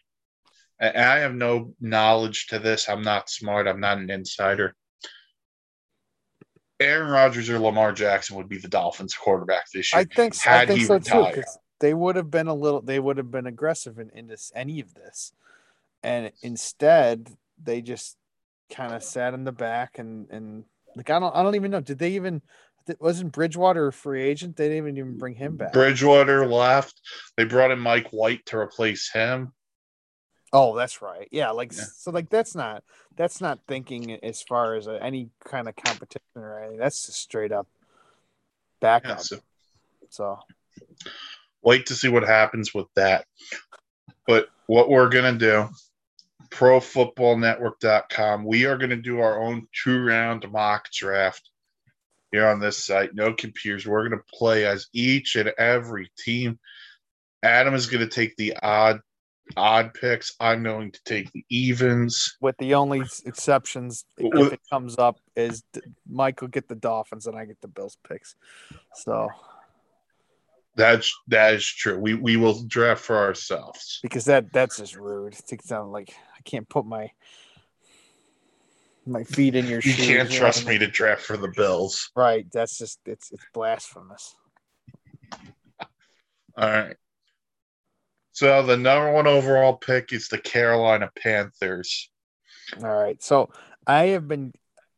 and 0.81 0.97
I 0.97 1.19
have 1.19 1.35
no 1.35 1.75
knowledge 1.81 2.49
to 2.49 2.59
this. 2.59 2.89
I'm 2.89 3.03
not 3.03 3.31
smart. 3.31 3.67
I'm 3.67 3.81
not 3.81 3.99
an 3.99 4.11
insider. 4.11 4.75
Aaron 6.81 7.11
Rodgers 7.11 7.49
or 7.49 7.59
Lamar 7.59 7.93
Jackson 7.93 8.37
would 8.37 8.49
be 8.49 8.59
the 8.59 8.69
Dolphins 8.69 9.15
quarterback 9.15 9.71
this 9.73 9.93
year. 9.93 10.01
I 10.01 10.05
think 10.05 10.35
so, 10.35 10.51
I 10.51 10.67
think 10.67 10.81
so 10.81 10.95
retired. 10.95 11.35
too. 11.35 11.43
They 11.81 11.95
would 11.95 12.17
have 12.17 12.31
been 12.31 12.49
a 12.49 12.55
little. 12.55 12.83
They 12.83 12.99
would 12.99 13.17
have 13.17 13.31
been 13.31 13.47
aggressive 13.47 13.99
in, 13.99 14.11
in 14.11 14.27
this 14.27 14.53
any 14.55 14.81
of 14.81 14.95
this, 14.95 15.33
and 16.03 16.33
instead 16.43 17.31
they 17.63 17.81
just 17.81 18.17
kind 18.73 18.93
of 18.93 19.03
sat 19.03 19.35
in 19.35 19.45
the 19.45 19.53
back 19.53 19.99
and 19.99 20.29
and 20.31 20.65
like 20.97 21.11
I 21.11 21.19
don't 21.21 21.35
I 21.35 21.43
don't 21.43 21.55
even 21.55 21.71
know. 21.71 21.81
Did 21.81 21.99
they 21.99 22.13
even? 22.13 22.43
Wasn't 23.01 23.33
Bridgewater 23.33 23.89
a 23.89 23.93
free 23.93 24.23
agent? 24.23 24.57
They 24.57 24.69
didn't 24.69 24.97
even 24.97 25.19
bring 25.19 25.35
him 25.35 25.57
back. 25.57 25.73
Bridgewater 25.73 26.47
left. 26.47 27.01
They 27.37 27.45
brought 27.45 27.71
in 27.71 27.79
Mike 27.79 28.09
White 28.11 28.45
to 28.47 28.59
replace 28.59 29.11
him. 29.11 29.53
Oh, 30.53 30.77
that's 30.77 31.03
right. 31.03 31.27
Yeah, 31.33 31.51
like 31.51 31.73
yeah. 31.73 31.85
so, 31.97 32.11
like 32.13 32.29
that's 32.31 32.55
not 32.55 32.85
that's 33.17 33.41
not 33.41 33.59
thinking 33.67 34.13
as 34.23 34.41
far 34.43 34.77
as 34.77 34.87
any 34.87 35.31
kind 35.45 35.67
of 35.69 35.75
competition 35.75 36.21
or 36.37 36.61
anything. 36.61 36.79
That's 36.79 37.07
just 37.07 37.19
straight 37.19 37.51
up 37.51 37.67
backup. 38.81 39.19
Yeah, 39.19 39.23
so, 39.23 39.39
so, 40.11 40.39
wait 41.63 41.87
to 41.87 41.95
see 41.95 42.09
what 42.09 42.23
happens 42.23 42.73
with 42.73 42.87
that. 42.95 43.25
But 44.27 44.49
what 44.67 44.89
we're 44.89 45.09
gonna 45.09 45.37
do, 45.37 45.69
ProFootballNetwork.com, 46.51 48.45
we 48.45 48.67
are 48.67 48.79
gonna 48.79 48.97
do 48.97 49.21
our 49.21 49.43
own 49.43 49.67
two 49.73 50.05
round 50.05 50.49
mock 50.53 50.89
draft 50.93 51.51
here 52.35 52.49
on 52.49 52.61
this 52.61 52.85
site. 52.85 53.15
No 53.15 53.33
computers. 53.33 53.87
We're 53.87 54.09
gonna 54.09 54.23
play 54.33 54.67
as 54.67 54.89
each 54.93 55.37
and 55.37 55.53
every 55.57 56.11
team. 56.19 56.59
Adam 57.43 57.75
is 57.75 57.87
gonna 57.87 58.09
take 58.09 58.37
the 58.37 58.57
odd 58.63 59.01
odd 59.57 59.95
picks. 59.95 60.35
I'm 60.41 60.63
going 60.63 60.91
to 60.93 61.01
take 61.05 61.31
the 61.33 61.45
evens. 61.49 62.37
With 62.41 62.57
the 62.59 62.75
only 62.75 63.03
exceptions, 63.25 64.05
if 64.19 64.53
it 64.53 64.61
comes 64.69 64.99
up, 64.99 65.19
is 65.37 65.63
Michael 66.09 66.49
get 66.49 66.69
the 66.69 66.75
Dolphins 66.75 67.27
and 67.27 67.37
I 67.37 67.45
get 67.45 67.61
the 67.61 67.69
Bills 67.69 67.99
picks. 68.09 68.35
So 68.95 69.29
that's 70.77 71.17
that 71.29 71.55
is 71.55 71.65
true. 71.65 71.99
We 71.99 72.15
we 72.15 72.37
will 72.37 72.65
draft 72.67 73.03
for 73.03 73.17
ourselves 73.17 74.01
because 74.03 74.25
that 74.25 74.53
that's 74.53 74.79
just 74.79 74.97
rude. 74.97 75.35
It 75.35 75.65
sound 75.65 75.93
like 75.93 76.15
I 76.37 76.43
can't 76.43 76.69
put 76.69 76.85
my 76.85 77.11
my 79.07 79.25
feet 79.25 79.55
in 79.55 79.67
your 79.67 79.81
you 79.81 79.93
shoes. 79.93 80.09
You 80.09 80.17
can't 80.17 80.31
trust 80.31 80.67
me 80.67 80.79
to 80.79 80.87
draft 80.87 81.23
for 81.23 81.37
the 81.37 81.49
Bills. 81.49 82.11
Right. 82.17 82.47
That's 82.53 82.79
just 82.79 83.01
it's 83.07 83.31
it's 83.33 83.45
blasphemous. 83.53 84.35
All 86.57 86.69
right. 86.69 86.97
So 88.33 88.65
the 88.65 88.77
number 88.77 89.13
one 89.13 89.27
overall 89.27 89.75
pick 89.75 90.13
is 90.13 90.29
the 90.29 90.39
Carolina 90.39 91.11
Panthers. 91.17 92.11
All 92.83 92.89
right. 92.89 93.23
So 93.23 93.51
I 93.87 94.07
have 94.07 94.27
been, 94.27 94.53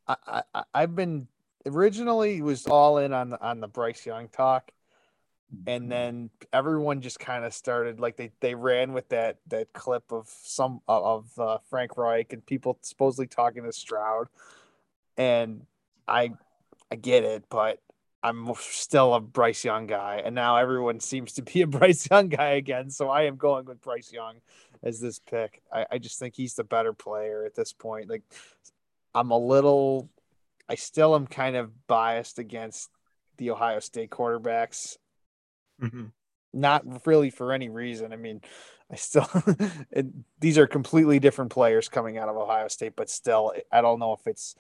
I, 0.09 0.43
I 0.55 0.65
I've 0.73 0.95
been 0.95 1.29
originally 1.67 2.41
was 2.41 2.67
all 2.67 2.99
in 2.99 3.13
on 3.13 3.31
the 3.31 3.43
on 3.43 3.61
the 3.61 3.69
Bryce 3.69 4.07
Young 4.07 4.29
talk, 4.29 4.71
and 5.67 5.91
then 5.91 6.31
everyone 6.53 7.00
just 7.00 7.19
kind 7.19 7.45
of 7.45 7.55
started 7.55 8.00
like 8.00 8.17
they 8.17 8.31
they 8.41 8.55
ran 8.55 8.93
with 8.93 9.09
that 9.11 9.38
that 9.49 9.73
clip 9.73 10.12
of 10.12 10.29
some 10.43 10.81
of 10.88 11.26
uh, 11.38 11.59
Frank 11.71 11.97
Reich 11.97 12.33
and 12.33 12.45
people 12.45 12.79
supposedly 12.83 13.26
talking 13.26 13.65
to 13.65 13.73
Stroud, 13.73 14.29
and 15.17 15.65
I 16.09 16.33
I 16.91 16.97
get 16.97 17.25
it, 17.25 17.45
but 17.49 17.81
I'm 18.23 18.50
still 18.59 19.15
a 19.15 19.21
Bryce 19.21 19.65
Young 19.65 19.87
guy, 19.87 20.21
and 20.25 20.35
now 20.35 20.57
everyone 20.57 20.99
seems 21.00 21.35
to 21.35 21.43
be 21.43 21.62
a 21.62 21.67
Bryce 21.69 22.09
Young 22.11 22.29
guy 22.29 22.50
again. 22.50 22.91
So 22.91 23.09
I 23.09 23.23
am 23.23 23.37
going 23.37 23.67
with 23.67 23.81
Bryce 23.81 24.12
Young 24.12 24.37
as 24.83 25.00
this 25.00 25.21
pick. 25.21 25.62
I, 25.73 25.87
I 25.93 25.99
just 25.99 26.19
think 26.19 26.35
he's 26.35 26.55
the 26.55 26.65
better 26.65 26.93
player 26.93 27.45
at 27.45 27.55
this 27.55 27.73
point. 27.73 28.11
Like 28.11 28.23
I'm 29.15 29.31
a 29.31 29.38
little, 29.38 30.11
I 30.69 30.75
still 30.75 31.15
am 31.15 31.26
kind 31.26 31.57
of 31.57 31.87
biased 31.87 32.38
against 32.38 32.91
the 33.38 33.50
Ohio 33.50 33.79
State 33.79 34.11
quarterbacks. 34.11 34.97
Mm-hmm. 35.83 36.06
Not 36.52 37.06
really 37.06 37.30
for 37.30 37.52
any 37.52 37.68
reason. 37.68 38.12
I 38.12 38.16
mean, 38.16 38.40
I 38.90 38.97
still 38.97 39.28
it, 39.90 40.06
these 40.40 40.59
are 40.59 40.66
completely 40.66 41.18
different 41.18 41.50
players 41.50 41.88
coming 41.88 42.18
out 42.18 42.28
of 42.28 42.37
Ohio 42.37 42.68
State, 42.68 42.95
but 42.97 43.11
still, 43.11 43.52
I 43.71 43.80
don't 43.80 43.99
know 43.99 44.12
if 44.12 44.26
it's 44.26 44.56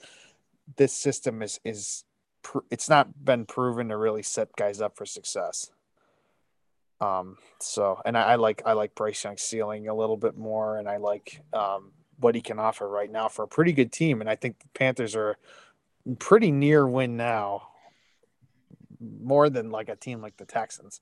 this 0.76 0.92
system 0.92 1.42
is 1.42 1.60
is 1.64 2.04
it's 2.70 2.88
not 2.88 3.24
been 3.24 3.44
proven 3.44 3.88
to 3.88 3.96
really 3.96 4.22
set 4.22 4.54
guys 4.56 4.80
up 4.80 4.96
for 4.96 5.06
success. 5.06 5.70
Um, 7.00 7.36
so 7.60 8.00
and 8.04 8.16
I, 8.16 8.22
I 8.22 8.34
like 8.36 8.62
I 8.64 8.72
like 8.72 8.94
Bryce 8.94 9.22
Young's 9.22 9.42
ceiling 9.42 9.88
a 9.88 9.94
little 9.94 10.16
bit 10.16 10.36
more, 10.36 10.78
and 10.78 10.88
I 10.88 10.96
like 10.96 11.42
um, 11.52 11.92
what 12.18 12.34
he 12.34 12.40
can 12.40 12.58
offer 12.58 12.88
right 12.88 13.10
now 13.10 13.28
for 13.28 13.42
a 13.42 13.48
pretty 13.48 13.72
good 13.72 13.92
team. 13.92 14.20
And 14.20 14.30
I 14.30 14.36
think 14.36 14.58
the 14.58 14.68
Panthers 14.74 15.14
are 15.14 15.36
pretty 16.18 16.50
near 16.50 16.86
win 16.86 17.16
now, 17.16 17.68
more 19.00 19.50
than 19.50 19.70
like 19.70 19.88
a 19.88 19.96
team 19.96 20.20
like 20.20 20.36
the 20.36 20.44
Texans. 20.44 21.00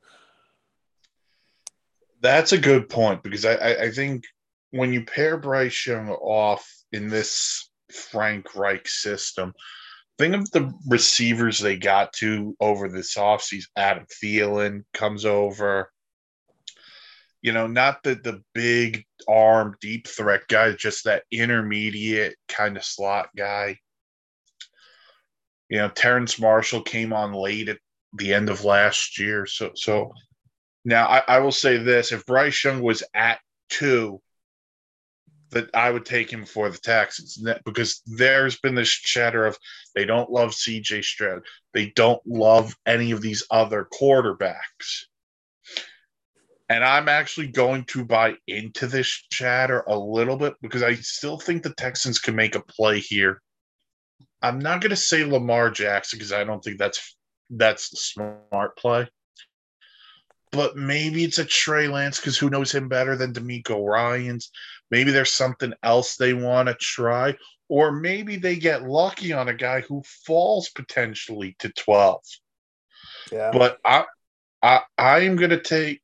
That's 2.20 2.52
a 2.52 2.58
good 2.58 2.88
point 2.88 3.22
because 3.22 3.44
I, 3.44 3.54
I, 3.54 3.82
I 3.82 3.90
think 3.90 4.24
when 4.70 4.92
you 4.92 5.04
pair 5.04 5.36
Bryce 5.36 5.86
Young 5.86 6.08
off 6.08 6.68
in 6.90 7.08
this 7.08 7.70
Frank 7.92 8.56
Reich 8.56 8.88
system, 8.88 9.52
think 10.18 10.34
of 10.34 10.50
the 10.50 10.72
receivers 10.88 11.58
they 11.58 11.76
got 11.76 12.12
to 12.14 12.56
over 12.60 12.88
this 12.88 13.16
offseason. 13.16 13.66
Adam 13.76 14.06
Thielen 14.22 14.84
comes 14.92 15.24
over. 15.24 15.90
You 17.42 17.52
know, 17.52 17.66
not 17.66 18.02
the 18.02 18.14
the 18.14 18.42
big 18.54 19.04
arm 19.28 19.76
deep 19.80 20.08
threat 20.08 20.42
guy, 20.48 20.72
just 20.72 21.04
that 21.04 21.24
intermediate 21.30 22.36
kind 22.48 22.76
of 22.76 22.84
slot 22.84 23.28
guy. 23.36 23.78
You 25.68 25.78
know, 25.78 25.88
Terrace 25.88 26.40
Marshall 26.40 26.82
came 26.82 27.12
on 27.12 27.32
late 27.32 27.68
at 27.68 27.78
the 28.14 28.32
end 28.32 28.50
of 28.50 28.64
last 28.64 29.18
year. 29.18 29.46
So 29.46 29.72
so 29.74 30.12
now 30.84 31.06
I, 31.06 31.22
I 31.28 31.38
will 31.38 31.52
say 31.52 31.78
this 31.78 32.12
if 32.12 32.26
Bryce 32.26 32.64
Young 32.64 32.82
was 32.82 33.02
at 33.14 33.40
two, 33.68 34.20
that 35.54 35.70
I 35.72 35.90
would 35.90 36.04
take 36.04 36.30
him 36.30 36.44
for 36.44 36.68
the 36.68 36.78
Texans 36.78 37.42
because 37.64 38.02
there's 38.06 38.58
been 38.58 38.74
this 38.74 38.90
chatter 38.90 39.46
of 39.46 39.56
they 39.94 40.04
don't 40.04 40.30
love 40.30 40.50
CJ 40.50 41.02
Stroud. 41.04 41.42
They 41.72 41.92
don't 41.96 42.20
love 42.26 42.76
any 42.84 43.12
of 43.12 43.22
these 43.22 43.44
other 43.50 43.88
quarterbacks. 43.98 45.04
And 46.68 46.82
I'm 46.82 47.08
actually 47.08 47.48
going 47.48 47.84
to 47.86 48.04
buy 48.04 48.34
into 48.46 48.86
this 48.86 49.08
chatter 49.30 49.84
a 49.86 49.96
little 49.96 50.36
bit 50.36 50.54
because 50.60 50.82
I 50.82 50.94
still 50.96 51.38
think 51.38 51.62
the 51.62 51.74
Texans 51.74 52.18
can 52.18 52.34
make 52.34 52.56
a 52.56 52.60
play 52.60 52.98
here. 52.98 53.40
I'm 54.42 54.58
not 54.58 54.80
going 54.80 54.90
to 54.90 54.96
say 54.96 55.24
Lamar 55.24 55.70
Jackson 55.70 56.18
because 56.18 56.32
I 56.32 56.44
don't 56.44 56.62
think 56.64 56.78
that's 56.78 57.16
that's 57.50 57.90
the 57.90 57.96
smart 57.96 58.76
play. 58.76 59.08
But 60.52 60.76
maybe 60.76 61.24
it's 61.24 61.38
a 61.38 61.44
Trey 61.44 61.88
Lance 61.88 62.20
because 62.20 62.38
who 62.38 62.48
knows 62.48 62.72
him 62.72 62.88
better 62.88 63.16
than 63.16 63.32
DeMeco 63.32 63.84
Ryans? 63.84 64.50
Maybe 64.90 65.10
there's 65.10 65.32
something 65.32 65.74
else 65.82 66.16
they 66.16 66.32
want 66.32 66.68
to 66.68 66.74
try, 66.74 67.36
or 67.68 67.90
maybe 67.90 68.36
they 68.36 68.56
get 68.56 68.84
lucky 68.84 69.32
on 69.32 69.48
a 69.48 69.54
guy 69.54 69.80
who 69.80 70.02
falls 70.24 70.70
potentially 70.70 71.56
to 71.58 71.70
12. 71.70 72.20
Yeah. 73.32 73.50
But 73.52 73.78
I 73.84 74.04
I 74.62 74.80
I 74.96 75.18
am 75.20 75.36
gonna 75.36 75.60
take 75.60 76.00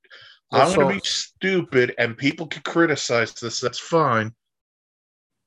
I'm 0.53 0.75
gonna 0.75 0.95
be 0.95 1.01
stupid 1.05 1.95
and 1.99 2.17
people 2.17 2.47
can 2.47 2.63
criticize 2.63 3.33
this, 3.35 3.61
that's 3.61 3.79
fine. 3.79 4.35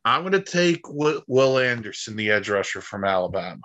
I'm 0.05 0.23
gonna 0.23 0.41
take 0.41 0.81
Will 0.87 1.59
Anderson, 1.59 2.15
the 2.15 2.31
edge 2.31 2.49
rusher 2.49 2.81
from 2.81 3.03
Alabama. 3.03 3.61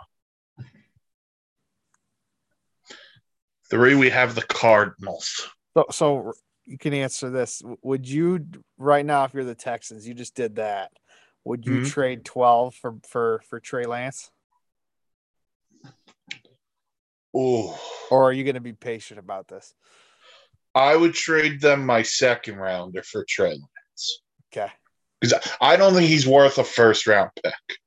Three, 3.70 3.94
we 3.94 4.10
have 4.10 4.34
the 4.34 4.42
Cardinals. 4.42 5.48
So, 5.76 5.84
so 5.90 6.32
you 6.64 6.78
can 6.78 6.94
answer 6.94 7.30
this. 7.30 7.62
Would 7.82 8.08
you 8.08 8.46
right 8.78 9.04
now, 9.04 9.25
if 9.25 9.34
you're 9.34 9.44
the 9.44 9.54
Texans, 9.54 10.06
you 10.06 10.14
just 10.14 10.34
did 10.34 10.56
that? 10.56 10.90
Would 11.44 11.66
you 11.66 11.72
mm-hmm. 11.72 11.84
trade 11.84 12.25
twelve 12.25 12.75
for 12.75 12.96
for 13.08 13.40
for 13.48 13.60
Trey 13.60 13.84
Lance? 13.84 14.30
Oh, 17.34 17.78
or 18.10 18.25
are 18.25 18.32
you 18.32 18.44
going 18.44 18.54
to 18.54 18.60
be 18.60 18.72
patient 18.72 19.20
about 19.20 19.48
this? 19.48 19.75
I 20.75 20.96
would 20.96 21.14
trade 21.14 21.60
them 21.60 21.84
my 21.84 22.02
second 22.02 22.56
rounder 22.56 23.02
for 23.02 23.25
Trey 23.28 23.50
Lance. 23.50 24.22
Okay. 24.52 24.70
Because 25.20 25.56
I 25.60 25.76
don't 25.76 25.94
think 25.94 26.08
he's 26.08 26.26
worth 26.26 26.58
a 26.58 26.64
first 26.64 27.06
round 27.06 27.30
pick. 27.42 27.78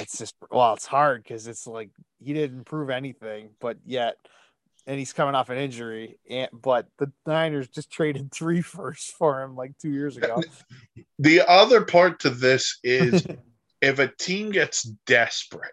It's 0.00 0.18
just 0.18 0.34
well, 0.50 0.74
it's 0.74 0.86
hard 0.86 1.22
because 1.22 1.46
it's 1.46 1.66
like 1.66 1.90
he 2.18 2.32
didn't 2.32 2.64
prove 2.64 2.90
anything, 2.90 3.50
but 3.60 3.78
yet, 3.84 4.16
and 4.86 4.98
he's 4.98 5.12
coming 5.12 5.34
off 5.34 5.50
an 5.50 5.58
injury. 5.58 6.18
And 6.28 6.48
but 6.52 6.86
the 6.98 7.12
Niners 7.26 7.68
just 7.68 7.90
traded 7.90 8.32
three 8.32 8.60
firsts 8.62 9.10
for 9.10 9.42
him 9.42 9.56
like 9.56 9.76
two 9.78 9.90
years 9.90 10.16
ago. 10.16 10.42
The 11.18 11.40
other 11.48 11.82
part 11.82 12.20
to 12.20 12.30
this 12.30 12.78
is 12.84 13.26
if 13.80 13.98
a 13.98 14.08
team 14.08 14.50
gets 14.50 14.82
desperate, 15.06 15.72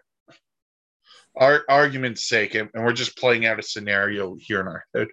our 1.36 1.64
argument's 1.68 2.26
sake, 2.26 2.54
and 2.54 2.70
we're 2.74 2.92
just 2.94 3.16
playing 3.18 3.44
out 3.44 3.58
a 3.58 3.62
scenario 3.62 4.36
here 4.38 4.60
in 4.60 4.68
our 4.68 4.84
head. 4.94 5.08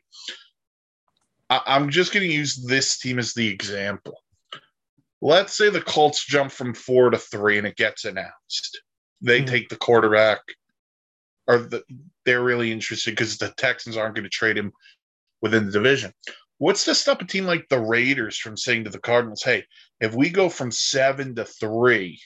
I'm 1.49 1.89
just 1.89 2.13
going 2.13 2.25
to 2.25 2.33
use 2.33 2.55
this 2.65 2.97
team 2.97 3.19
as 3.19 3.33
the 3.33 3.47
example. 3.47 4.17
Let's 5.21 5.53
say 5.57 5.69
the 5.69 5.81
Colts 5.81 6.25
jump 6.25 6.51
from 6.51 6.73
four 6.73 7.09
to 7.09 7.17
three 7.17 7.57
and 7.57 7.67
it 7.67 7.75
gets 7.75 8.05
announced. 8.05 8.81
They 9.21 9.41
Mhm. 9.41 9.47
take 9.47 9.69
the 9.69 9.75
quarterback, 9.75 10.39
or 11.47 11.57
the, 11.59 11.83
they're 12.25 12.43
really 12.43 12.71
interested 12.71 13.11
because 13.11 13.37
the 13.37 13.53
Texans 13.57 13.97
aren't 13.97 14.15
going 14.15 14.23
to 14.23 14.29
trade 14.29 14.57
him 14.57 14.71
within 15.41 15.65
the 15.65 15.71
division. 15.71 16.13
What's 16.57 16.85
to 16.85 16.93
stop 16.93 17.21
a 17.21 17.25
team 17.25 17.45
like 17.45 17.67
the 17.69 17.79
Raiders 17.79 18.37
from 18.37 18.55
saying 18.55 18.83
to 18.83 18.91
the 18.91 18.99
Cardinals, 18.99 19.41
hey, 19.43 19.65
if 19.99 20.13
we 20.13 20.29
go 20.29 20.47
from 20.49 20.71
seven 20.71 21.33
to 21.35 21.45
three, 21.45 22.21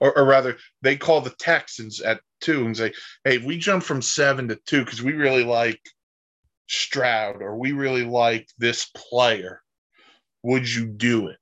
or, 0.00 0.16
or 0.18 0.24
rather, 0.24 0.56
they 0.82 0.96
call 0.96 1.20
the 1.20 1.34
Texans 1.38 2.00
at 2.00 2.20
two 2.40 2.66
and 2.66 2.76
say, 2.76 2.92
hey, 3.24 3.36
if 3.36 3.44
we 3.44 3.58
jump 3.58 3.84
from 3.84 4.02
seven 4.02 4.48
to 4.48 4.58
two 4.66 4.84
because 4.84 5.02
we 5.02 5.12
really 5.12 5.44
like 5.44 5.80
Stroud 6.66 7.42
or 7.42 7.56
we 7.56 7.72
really 7.72 8.04
like 8.04 8.48
this 8.58 8.90
player, 8.96 9.62
would 10.42 10.68
you 10.68 10.86
do 10.86 11.28
it? 11.28 11.38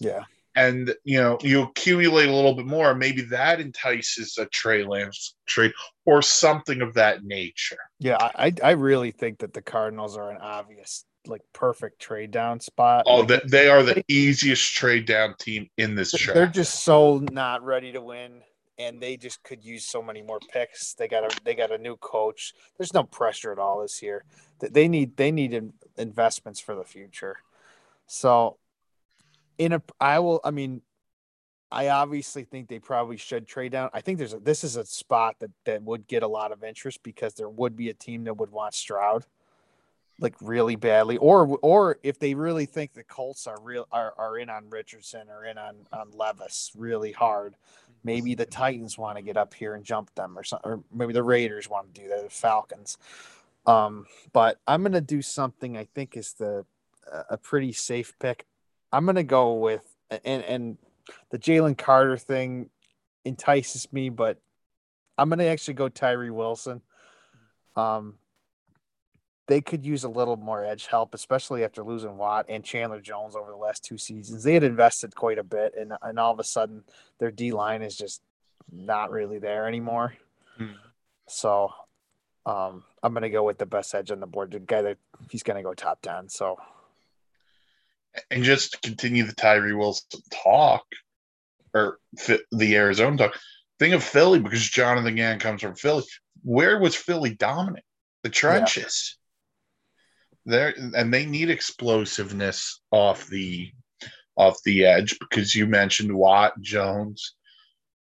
yeah, 0.00 0.24
And 0.56 0.94
you 1.04 1.20
know, 1.20 1.38
you 1.42 1.62
accumulate 1.62 2.28
a 2.28 2.34
little 2.34 2.54
bit 2.54 2.66
more, 2.66 2.94
maybe 2.94 3.22
that 3.22 3.60
entices 3.60 4.36
a 4.38 4.46
Trey 4.46 4.84
Lance 4.84 5.34
trade 5.46 5.72
or 6.04 6.22
something 6.22 6.82
of 6.82 6.94
that 6.94 7.22
nature. 7.24 7.78
yeah. 7.98 8.16
I 8.20 8.52
I- 8.62 8.70
really 8.72 9.10
think 9.12 9.38
that 9.38 9.52
the 9.52 9.62
Cardinals 9.62 10.16
are 10.16 10.30
an 10.30 10.38
obvious 10.40 11.04
like 11.26 11.42
perfect 11.52 12.00
trade 12.00 12.30
down 12.30 12.60
spot. 12.60 13.04
Oh, 13.06 13.18
Like, 13.20 13.28
that 13.28 13.50
they 13.50 13.68
are 13.68 13.82
the 13.82 14.02
easiest 14.08 14.74
trade 14.74 15.06
down 15.06 15.34
team 15.38 15.68
in 15.76 15.94
this 15.94 16.10
show. 16.12 16.32
they're 16.32 16.46
just 16.46 16.82
so 16.82 17.18
not 17.30 17.62
ready 17.62 17.92
to 17.92 18.00
win 18.00 18.40
and 18.78 19.02
they 19.02 19.18
just 19.18 19.42
could 19.42 19.62
use 19.62 19.84
so 19.84 20.00
many 20.02 20.22
more 20.22 20.38
picks 20.50 20.94
they 20.94 21.06
got 21.06 21.22
a 21.30 21.40
they 21.44 21.54
got 21.54 21.70
a 21.70 21.76
new 21.76 21.94
coach 21.98 22.54
there's 22.78 22.94
no 22.94 23.02
pressure 23.02 23.52
at 23.52 23.58
all 23.58 23.82
this 23.82 24.00
year 24.02 24.24
Th- 24.60 24.72
they 24.72 24.88
need 24.88 25.14
they 25.18 25.30
need 25.30 25.70
investments 25.98 26.58
for 26.58 26.74
the 26.74 26.84
future 26.84 27.36
so 28.06 28.56
in 29.60 29.72
a 29.72 29.82
i 30.00 30.18
will 30.18 30.40
i 30.44 30.50
mean 30.50 30.80
i 31.70 31.88
obviously 31.88 32.44
think 32.44 32.68
they 32.68 32.78
probably 32.78 33.16
should 33.16 33.46
trade 33.46 33.72
down 33.72 33.90
i 33.92 34.00
think 34.00 34.18
there's 34.18 34.32
a 34.32 34.40
this 34.40 34.64
is 34.64 34.76
a 34.76 34.84
spot 34.84 35.36
that 35.38 35.50
that 35.64 35.82
would 35.82 36.06
get 36.06 36.22
a 36.22 36.28
lot 36.28 36.50
of 36.50 36.64
interest 36.64 37.02
because 37.02 37.34
there 37.34 37.48
would 37.48 37.76
be 37.76 37.90
a 37.90 37.94
team 37.94 38.24
that 38.24 38.36
would 38.36 38.50
want 38.50 38.74
stroud 38.74 39.24
like 40.20 40.34
really 40.40 40.76
badly, 40.76 41.16
or 41.16 41.58
or 41.62 41.98
if 42.02 42.18
they 42.18 42.34
really 42.34 42.66
think 42.66 42.92
the 42.92 43.02
Colts 43.02 43.46
are 43.46 43.58
real 43.62 43.88
are, 43.90 44.14
are 44.18 44.38
in 44.38 44.50
on 44.50 44.68
Richardson 44.68 45.28
or 45.30 45.46
in 45.46 45.58
on 45.58 45.76
on 45.92 46.10
Levis 46.12 46.72
really 46.76 47.12
hard, 47.12 47.56
maybe 48.04 48.34
the 48.34 48.46
Titans 48.46 48.98
want 48.98 49.16
to 49.16 49.22
get 49.22 49.36
up 49.36 49.54
here 49.54 49.74
and 49.74 49.84
jump 49.84 50.14
them 50.14 50.38
or 50.38 50.44
something, 50.44 50.70
or 50.70 50.80
maybe 50.92 51.14
the 51.14 51.22
Raiders 51.22 51.68
want 51.68 51.92
to 51.94 52.02
do 52.02 52.08
that, 52.08 52.22
the 52.22 52.30
Falcons. 52.30 52.98
Um, 53.66 54.06
but 54.32 54.58
I'm 54.66 54.82
gonna 54.82 55.00
do 55.00 55.22
something 55.22 55.76
I 55.76 55.84
think 55.84 56.16
is 56.16 56.34
the 56.34 56.66
a 57.28 57.36
pretty 57.36 57.72
safe 57.72 58.14
pick. 58.20 58.46
I'm 58.92 59.06
gonna 59.06 59.22
go 59.22 59.54
with 59.54 59.84
and 60.24 60.42
and 60.42 60.78
the 61.30 61.38
Jalen 61.38 61.78
Carter 61.78 62.16
thing 62.16 62.70
entices 63.24 63.92
me, 63.92 64.08
but 64.08 64.38
I'm 65.16 65.28
gonna 65.28 65.44
actually 65.44 65.74
go 65.74 65.88
Tyree 65.88 66.30
Wilson. 66.30 66.82
Um, 67.76 68.14
they 69.46 69.60
could 69.60 69.84
use 69.84 70.04
a 70.04 70.08
little 70.08 70.36
more 70.36 70.64
edge 70.64 70.86
help, 70.86 71.14
especially 71.14 71.64
after 71.64 71.82
losing 71.82 72.16
Watt 72.16 72.46
and 72.48 72.64
Chandler 72.64 73.00
Jones 73.00 73.34
over 73.34 73.50
the 73.50 73.56
last 73.56 73.84
two 73.84 73.98
seasons. 73.98 74.44
They 74.44 74.54
had 74.54 74.62
invested 74.62 75.14
quite 75.14 75.38
a 75.38 75.44
bit, 75.44 75.74
and 75.78 75.92
and 76.02 76.18
all 76.18 76.32
of 76.32 76.38
a 76.38 76.44
sudden 76.44 76.84
their 77.18 77.30
D 77.30 77.52
line 77.52 77.82
is 77.82 77.96
just 77.96 78.22
not 78.70 79.10
really 79.10 79.38
there 79.38 79.66
anymore. 79.66 80.14
Hmm. 80.56 80.72
So 81.28 81.72
um, 82.46 82.84
I'm 83.02 83.12
gonna 83.12 83.30
go 83.30 83.44
with 83.44 83.58
the 83.58 83.66
best 83.66 83.94
edge 83.94 84.10
on 84.10 84.20
the 84.20 84.26
board. 84.26 84.52
The 84.52 84.60
guy 84.60 84.82
that 84.82 84.98
he's 85.30 85.42
gonna 85.42 85.62
go 85.62 85.74
top 85.74 86.00
ten. 86.02 86.28
So 86.28 86.56
and 88.30 88.44
just 88.44 88.72
to 88.72 88.80
continue 88.80 89.24
the 89.24 89.34
Tyree 89.34 89.74
Wilson 89.74 90.20
talk 90.32 90.84
or 91.74 91.98
the 92.50 92.76
Arizona 92.76 93.16
talk, 93.16 93.38
think 93.78 93.94
of 93.94 94.02
Philly 94.02 94.40
because 94.40 94.68
Jonathan 94.68 95.16
Gann 95.16 95.38
comes 95.38 95.62
from 95.62 95.74
Philly. 95.74 96.04
Where 96.42 96.78
was 96.78 96.94
Philly 96.94 97.34
dominant? 97.34 97.84
The 98.22 98.30
trenches. 98.30 99.16
There 100.46 100.74
and 100.76 101.12
they 101.12 101.26
need 101.26 101.50
explosiveness 101.50 102.80
off 102.90 103.26
the 103.26 103.70
off 104.36 104.62
the 104.64 104.86
edge 104.86 105.18
because 105.18 105.54
you 105.54 105.66
mentioned 105.66 106.14
Watt 106.14 106.60
Jones. 106.60 107.34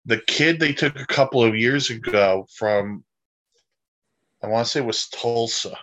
The 0.06 0.20
kid 0.20 0.60
they 0.60 0.74
took 0.74 1.00
a 1.00 1.06
couple 1.06 1.44
of 1.44 1.56
years 1.56 1.90
ago 1.90 2.48
from 2.56 3.04
I 4.44 4.48
want 4.48 4.66
to 4.66 4.72
say 4.72 4.80
it 4.80 4.86
was 4.86 5.10
Tulsa. 5.10 5.78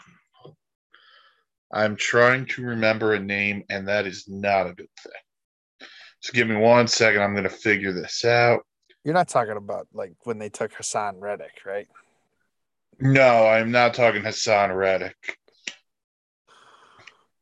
I'm 1.74 1.96
trying 1.96 2.46
to 2.46 2.62
remember 2.62 3.14
a 3.14 3.18
name, 3.20 3.64
and 3.68 3.88
that 3.88 4.06
is 4.06 4.28
not 4.28 4.68
a 4.68 4.74
good 4.74 4.88
thing. 5.02 5.88
So 6.20 6.32
give 6.32 6.46
me 6.48 6.54
one 6.54 6.86
second. 6.86 7.20
I'm 7.20 7.32
going 7.32 7.42
to 7.42 7.50
figure 7.50 7.92
this 7.92 8.24
out. 8.24 8.60
you're 9.02 9.12
not 9.12 9.28
talking 9.28 9.56
about 9.56 9.88
like 9.92 10.12
when 10.22 10.38
they 10.38 10.48
took 10.48 10.72
Haason 10.72 11.20
Reddick, 11.20 11.62
right? 11.66 11.88
No, 13.00 13.46
I'm 13.46 13.72
not 13.72 13.94
talking 13.94 14.22
Haason 14.22 14.74
Reddick. 14.74 15.16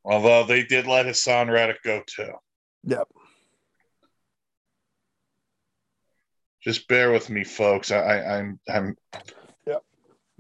Although 0.03 0.45
they 0.45 0.65
did 0.65 0.87
let 0.87 1.07
Haason 1.07 1.51
Reddick 1.53 1.83
go 1.85 2.03
too. 2.07 2.33
Yep. 2.85 3.09
Just 6.65 6.89
bear 6.89 7.13
with 7.13 7.29
me, 7.29 7.45
folks. 7.45 7.91
I, 7.91 7.99
I, 7.99 8.39
I'm, 8.39 8.61
I'm. 8.69 8.97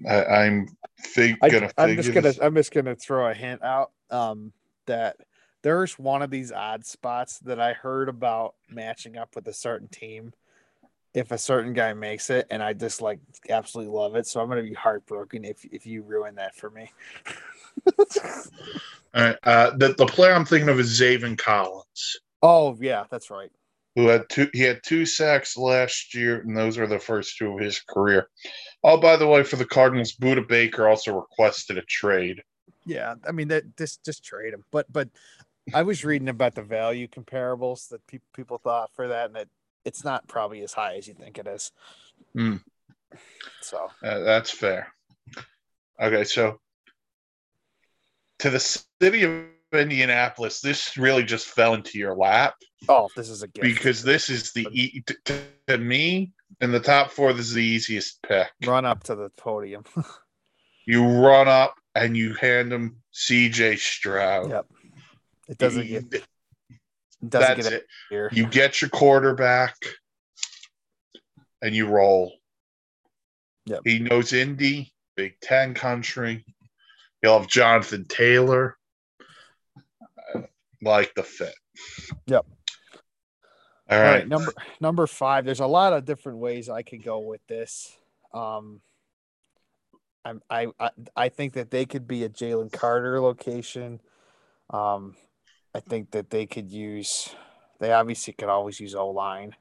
I, 0.09 0.25
I'm 0.25 0.69
fig- 0.99 1.39
I, 1.43 1.51
gonna. 1.51 1.71
I'm 1.77 1.97
just 1.97 2.09
gonna 2.09 2.21
this- 2.23 2.39
I'm 2.41 2.55
just 2.55 2.73
gonna 2.73 2.95
throw 2.95 3.29
a 3.29 3.35
hint 3.35 3.63
out 3.63 3.93
um, 4.11 4.53
that 4.87 5.17
there's 5.63 5.99
one 5.99 6.23
of 6.23 6.31
these 6.31 6.53
odd 6.53 6.85
spots 6.85 7.39
that 7.41 7.61
I 7.61 7.73
heard 7.73 8.09
about 8.09 8.55
matching 8.69 9.17
up 9.17 9.35
with 9.35 9.47
a 9.49 9.53
certain 9.53 9.89
team 9.89 10.33
if 11.15 11.31
a 11.31 11.39
certain 11.39 11.75
guy 11.75 11.93
makes 11.93 12.31
it, 12.31 12.47
and 12.51 12.63
I 12.63 12.73
just 12.73 13.03
like 13.03 13.21
absolutely 13.49 13.93
love 13.93 14.17
it. 14.17 14.27
So 14.27 14.41
I'm 14.41 14.49
gonna 14.49 14.63
be 14.63 14.75
heartbroken 14.75 15.45
if 15.45 15.65
if 15.67 15.87
you 15.87 16.03
ruin 16.03 16.37
that 16.37 16.55
for 16.57 16.71
me. 16.71 16.91
All 19.15 19.23
right. 19.23 19.37
Uh, 19.43 19.71
the, 19.77 19.95
the 19.97 20.07
player 20.07 20.33
I'm 20.33 20.45
thinking 20.45 20.69
of 20.69 20.81
is 20.81 20.99
Zaven 20.99 21.37
Collins, 21.37 22.19
oh 22.43 22.77
yeah, 22.81 23.05
that's 23.11 23.31
right. 23.31 23.51
Who 23.95 24.07
had 24.07 24.29
two. 24.31 24.49
He 24.53 24.63
had 24.63 24.81
two 24.83 25.05
sacks 25.05 25.57
last 25.57 26.15
year, 26.15 26.41
and 26.41 26.57
those 26.57 26.79
were 26.79 26.87
the 26.87 26.99
first 26.99 27.37
two 27.37 27.53
of 27.53 27.61
his 27.61 27.81
career. 27.81 28.29
Oh, 28.83 28.97
by 28.97 29.17
the 29.17 29.27
way, 29.27 29.43
for 29.43 29.57
the 29.57 29.67
Cardinals, 29.67 30.15
Budda 30.15 30.49
Baker 30.49 30.89
also 30.89 31.15
requested 31.15 31.77
a 31.77 31.83
trade. 31.83 32.43
Yeah, 32.87 33.15
I 33.27 33.33
mean 33.33 33.49
that 33.49 33.77
just 33.77 34.05
just 34.05 34.25
trade 34.25 34.55
him. 34.55 34.65
But 34.71 34.91
but 34.91 35.09
I 35.75 35.83
was 35.83 36.05
reading 36.05 36.29
about 36.29 36.55
the 36.55 36.63
value 36.63 37.07
comparables 37.07 37.89
that 37.91 38.07
pe- 38.07 38.19
people 38.35 38.59
thought 38.59 38.91
for 38.95 39.09
that, 39.09 39.27
and 39.27 39.37
that 39.37 39.49
it's 39.85 40.05
not 40.05 40.27
probably 40.27 40.63
as 40.63 40.73
high 40.73 40.97
as 40.97 41.07
you 41.07 41.15
think 41.15 41.39
it 41.39 41.47
is. 41.47 41.71
Hmm. 42.35 42.57
So 43.61 43.91
Uh, 44.03 44.21
that's 44.21 44.51
fair. 44.51 44.93
Okay, 46.01 46.25
so 46.25 46.61
to 48.39 48.51
the 48.51 48.59
city 48.59 49.23
of 49.23 49.45
Indianapolis, 49.75 50.61
this 50.61 50.97
really 50.97 51.25
just 51.25 51.47
fell 51.47 51.75
into 51.75 51.99
your 51.99 52.15
lap 52.15 52.55
oh, 52.89 53.09
this 53.17 53.29
is 53.29 53.43
a 53.43 53.49
gift. 53.49 53.63
because 53.65 54.03
this 54.03 54.29
is 54.29 54.53
the 54.53 54.67
e- 54.73 55.03
to, 55.07 55.17
to- 55.67 55.79
me 55.79 56.33
in 56.61 56.71
the 56.73 56.81
top 56.81 57.11
four. 57.11 57.33
This 57.33 57.47
is 57.47 57.55
the 57.55 57.63
easiest 57.65 58.21
pick. 58.23 58.49
run 58.67 58.85
up 58.85 59.05
to 59.05 59.15
the 59.15 59.31
podium. 59.31 59.85
You 60.85 61.07
run 61.07 61.47
up 61.47 61.77
and 61.95 62.17
you 62.17 62.35
hand 62.35 62.73
them 62.73 62.97
C.J. 63.13 63.77
Stroud. 63.77 64.51
Yep. 64.51 64.67
It 65.49 65.57
doesn't 65.59 65.87
You- 65.87 66.01
get 66.03 66.23
it 67.23 67.31
doesn't 67.31 67.57
that's 67.57 67.69
get 67.69 67.73
it. 67.73 67.87
here. 68.11 68.29
You 68.33 68.47
get 68.49 68.81
your 68.83 68.91
quarterback 68.91 69.77
and 71.63 71.73
you 71.75 71.87
roll. 71.87 72.33
Yep. 73.67 73.83
He 73.85 74.01
knows 74.01 74.33
Indy, 74.33 74.93
Big 75.17 75.39
Ten 75.41 75.73
country. 75.73 76.45
You'll 77.23 77.39
have 77.39 77.49
Jonathan 77.49 78.05
Taylor. 78.09 78.77
Like 80.83 81.15
the 81.15 81.23
fit. 81.23 81.55
Yep. 82.27 82.47
All 83.91 83.99
All 83.99 84.05
right. 84.05 84.13
right, 84.19 84.29
number 84.29 84.53
number 84.81 85.07
five. 85.07 85.45
There's 85.45 85.61
a 85.61 85.67
lot 85.67 85.93
of 85.93 86.05
different 86.05 86.39
ways 86.39 86.69
I 86.69 86.83
could 86.83 87.03
go 87.05 87.19
with 87.21 87.47
this. 87.47 87.97
Um, 88.35 88.81
I'm, 90.25 90.43
I, 90.49 90.69
I 90.79 90.91
I 91.17 91.29
think 91.29 91.55
that 91.55 91.71
they 91.71 91.85
could 91.85 92.07
be 92.07 92.25
a 92.25 92.29
Jalen 92.29 92.73
Carter 92.73 93.21
location. 93.21 94.01
Um, 94.71 95.17
I 95.75 95.81
think 95.81 96.11
that 96.13 96.31
they 96.31 96.47
could 96.47 96.71
use 96.71 97.35
They 97.81 97.93
obviously 97.93 98.33
could 98.33 98.49
always 98.49 98.79
use 98.81 98.95
O 98.95 99.11
line. 99.11 99.57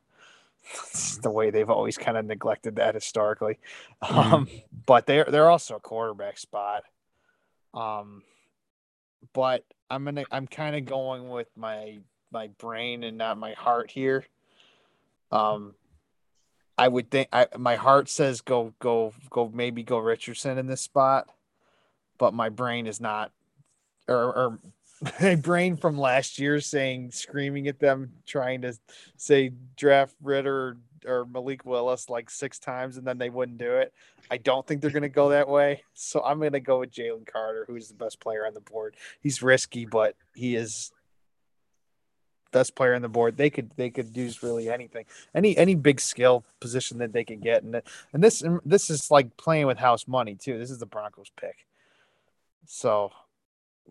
the 1.23 1.31
way 1.31 1.49
they've 1.49 1.69
always 1.69 1.97
kind 1.97 2.17
of 2.17 2.25
neglected 2.25 2.75
that 2.75 2.93
historically. 2.93 3.57
Mm-hmm. 4.03 4.33
Um, 4.33 4.47
but 4.85 5.07
they're 5.07 5.25
they're 5.25 5.49
also 5.49 5.75
a 5.77 5.79
quarterback 5.79 6.37
spot. 6.37 6.83
Um, 7.73 8.21
but 9.33 9.63
I'm 9.89 10.05
gonna 10.05 10.25
I'm 10.31 10.47
kind 10.47 10.75
of 10.75 10.85
going 10.85 11.29
with 11.29 11.47
my 11.55 11.99
my 12.31 12.47
brain 12.57 13.03
and 13.03 13.17
not 13.17 13.37
my 13.37 13.53
heart 13.53 13.91
here. 13.91 14.25
Um, 15.31 15.75
I 16.77 16.87
would 16.87 17.11
think 17.11 17.29
I 17.31 17.47
my 17.57 17.75
heart 17.75 18.09
says 18.09 18.41
go 18.41 18.73
go 18.79 19.13
go 19.29 19.51
maybe 19.53 19.83
go 19.83 19.97
Richardson 19.99 20.57
in 20.57 20.67
this 20.67 20.81
spot, 20.81 21.29
but 22.17 22.33
my 22.33 22.49
brain 22.49 22.87
is 22.87 22.99
not, 22.99 23.31
or, 24.07 24.15
or 24.15 24.59
my 25.21 25.35
brain 25.35 25.77
from 25.77 25.97
last 25.97 26.39
year 26.39 26.59
saying 26.59 27.11
screaming 27.11 27.67
at 27.67 27.79
them 27.79 28.13
trying 28.25 28.61
to 28.61 28.73
say 29.17 29.51
draft 29.75 30.15
Ridder 30.21 30.77
or 31.05 31.25
Malik 31.25 31.65
Willis 31.65 32.09
like 32.09 32.29
six 32.29 32.59
times 32.59 32.97
and 32.97 33.05
then 33.05 33.17
they 33.17 33.29
wouldn't 33.29 33.57
do 33.57 33.75
it. 33.75 33.93
I 34.29 34.37
don't 34.37 34.65
think 34.65 34.81
they're 34.81 34.91
going 34.91 35.01
to 35.03 35.09
go 35.09 35.29
that 35.29 35.49
way. 35.49 35.83
So 35.93 36.23
I'm 36.23 36.39
going 36.39 36.53
to 36.53 36.59
go 36.59 36.79
with 36.79 36.91
Jalen 36.91 37.25
Carter, 37.31 37.65
who's 37.67 37.87
the 37.87 37.95
best 37.95 38.19
player 38.19 38.45
on 38.45 38.53
the 38.53 38.61
board. 38.61 38.95
He's 39.21 39.41
risky, 39.41 39.85
but 39.85 40.15
he 40.35 40.55
is 40.55 40.91
best 42.51 42.75
player 42.75 42.93
on 42.93 43.01
the 43.01 43.09
board. 43.09 43.37
They 43.37 43.49
could 43.49 43.71
they 43.75 43.89
could 43.89 44.15
use 44.15 44.43
really 44.43 44.69
anything, 44.69 45.05
any 45.33 45.57
any 45.57 45.75
big 45.75 45.99
skill 45.99 46.43
position 46.59 46.99
that 46.99 47.13
they 47.13 47.23
could 47.23 47.41
get, 47.41 47.63
and 47.63 47.81
and 48.13 48.23
this 48.23 48.41
and 48.41 48.59
this 48.65 48.89
is 48.89 49.09
like 49.09 49.35
playing 49.37 49.67
with 49.67 49.77
house 49.77 50.07
money 50.07 50.35
too. 50.35 50.57
This 50.57 50.71
is 50.71 50.79
the 50.79 50.85
Broncos 50.85 51.31
pick, 51.39 51.65
so 52.65 53.11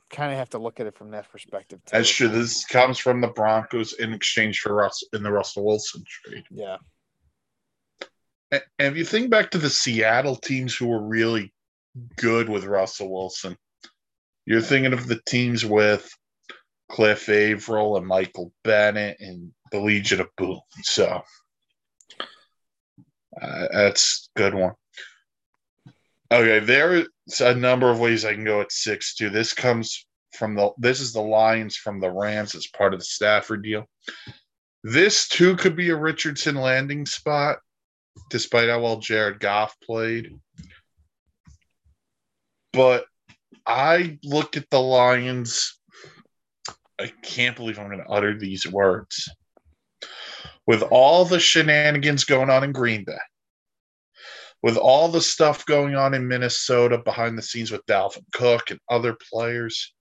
kind 0.09 0.33
of 0.33 0.39
have 0.39 0.51
to 0.51 0.59
look 0.59 0.81
at 0.81 0.87
it 0.87 0.95
from 0.95 1.11
that 1.11 1.31
perspective. 1.31 1.81
Too. 1.85 1.97
That's 1.97 2.11
true. 2.11 2.29
This 2.29 2.65
comes 2.65 2.99
from 2.99 3.21
the 3.21 3.29
Broncos 3.29 3.95
in 3.95 4.13
exchange 4.13 4.61
for 4.61 4.75
Russ 4.75 5.03
in 5.13 5.23
the 5.23 5.31
Russell 5.31 5.65
Wilson 5.65 6.05
trade. 6.07 6.45
Yeah. 6.51 6.77
And 8.53 8.63
if 8.79 8.97
you 8.97 9.05
think 9.05 9.31
back 9.31 9.51
to 9.51 9.59
the 9.59 9.71
Seattle 9.71 10.37
teams 10.37 10.75
who 10.75 10.89
were 10.89 11.03
really 11.03 11.53
good 12.17 12.49
with 12.49 12.65
Russell 12.65 13.13
Wilson, 13.13 13.57
you're 14.47 14.61
thinking 14.61 14.93
of 14.93 15.07
the 15.07 15.21
teams 15.27 15.65
with 15.65 16.11
Cliff 16.91 17.29
Avril 17.29 17.97
and 17.97 18.07
Michael 18.07 18.53
Bennett 18.65 19.19
and 19.21 19.53
the 19.71 19.79
Legion 19.79 20.21
of 20.21 20.29
Boom. 20.37 20.61
So 20.83 21.23
uh, 23.41 23.69
that's 23.73 24.29
good 24.35 24.55
one. 24.55 24.73
Okay, 26.33 26.61
there's 26.61 27.07
a 27.41 27.55
number 27.55 27.91
of 27.91 28.01
ways 28.01 28.25
I 28.25 28.35
can 28.35 28.45
go 28.45 28.61
at 28.61 28.73
six 28.73 29.15
two. 29.15 29.31
This 29.31 29.53
comes 29.53 30.07
from 30.33 30.55
the 30.55 30.71
this 30.79 31.01
is 31.01 31.13
the 31.13 31.21
Lions 31.21 31.77
from 31.77 32.01
the 32.01 32.11
Rams 32.11 32.55
as 32.55 32.67
part 32.69 32.95
of 32.95 33.01
the 33.01 33.05
Stafford 33.05 33.63
deal. 33.63 33.87
This 34.83 35.29
too 35.29 35.57
could 35.57 35.77
be 35.77 35.91
a 35.91 35.97
Richardson 35.97 36.55
landing 36.55 37.05
spot, 37.05 37.59
despite 38.31 38.69
how 38.69 38.81
well 38.81 38.99
Jared 38.99 39.41
Goff 39.41 39.77
played. 39.81 40.39
But 42.73 43.07
I 43.67 44.19
look 44.23 44.57
at 44.57 44.71
the 44.71 44.81
Lions 44.81 45.81
I 47.01 47.11
can't 47.23 47.57
believe 47.57 47.79
I'm 47.79 47.87
going 47.87 48.05
to 48.05 48.11
utter 48.11 48.39
these 48.39 48.67
words. 48.67 49.31
With 50.67 50.83
all 50.83 51.25
the 51.25 51.41
shenanigans 51.41 52.25
going 52.25 52.51
on 52.51 52.63
in 52.63 52.73
Green 52.73 53.05
Bay, 53.05 53.19
with 54.63 54.77
all 54.77 55.09
the 55.09 55.23
stuff 55.23 55.65
going 55.65 55.97
on 55.97 56.13
in 56.13 56.29
Minnesota 56.29 56.99
behind 56.99 57.39
the 57.39 57.43
scenes 57.43 57.71
with 57.71 57.87
Dalvin 57.87 58.25
Cook 58.33 58.71
and 58.71 58.79
other 58.91 59.17
players, 59.33 59.95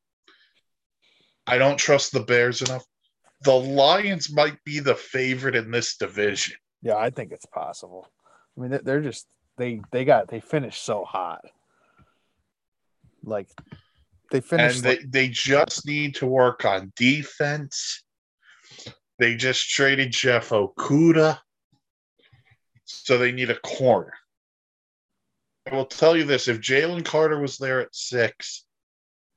I 1.47 1.57
don't 1.57 1.77
trust 1.77 2.11
the 2.11 2.19
Bears 2.19 2.61
enough. 2.61 2.83
The 3.43 3.55
Lions 3.55 4.31
might 4.31 4.61
be 4.65 4.79
the 4.79 4.95
favorite 4.95 5.55
in 5.55 5.71
this 5.71 5.95
division. 5.95 6.57
Yeah, 6.81 6.95
I 6.95 7.09
think 7.09 7.31
it's 7.31 7.45
possible. 7.45 8.07
I 8.57 8.61
mean, 8.61 8.79
they're 8.83 9.01
just 9.01 9.27
they 9.57 9.81
they 9.91 10.05
got 10.05 10.27
they 10.29 10.39
finished 10.39 10.83
so 10.83 11.03
hot. 11.03 11.45
Like 13.23 13.49
they 14.31 14.41
finished. 14.41 14.77
And 14.77 14.85
they, 14.85 14.89
like- 14.97 15.11
they 15.11 15.27
just 15.29 15.85
need 15.85 16.15
to 16.15 16.25
work 16.25 16.65
on 16.65 16.93
defense. 16.95 18.03
They 19.17 19.35
just 19.35 19.69
traded 19.69 20.11
Jeff 20.11 20.49
Okudah, 20.49 21.39
So 22.85 23.17
they 23.17 23.33
need 23.33 23.49
a 23.49 23.59
corner. 23.59 24.13
I 25.69 25.75
will 25.75 25.85
tell 25.85 26.15
you 26.15 26.23
this 26.23 26.47
if 26.47 26.61
Jalen 26.61 27.03
Carter 27.03 27.39
was 27.39 27.57
there 27.57 27.81
at 27.81 27.93
six, 27.93 28.65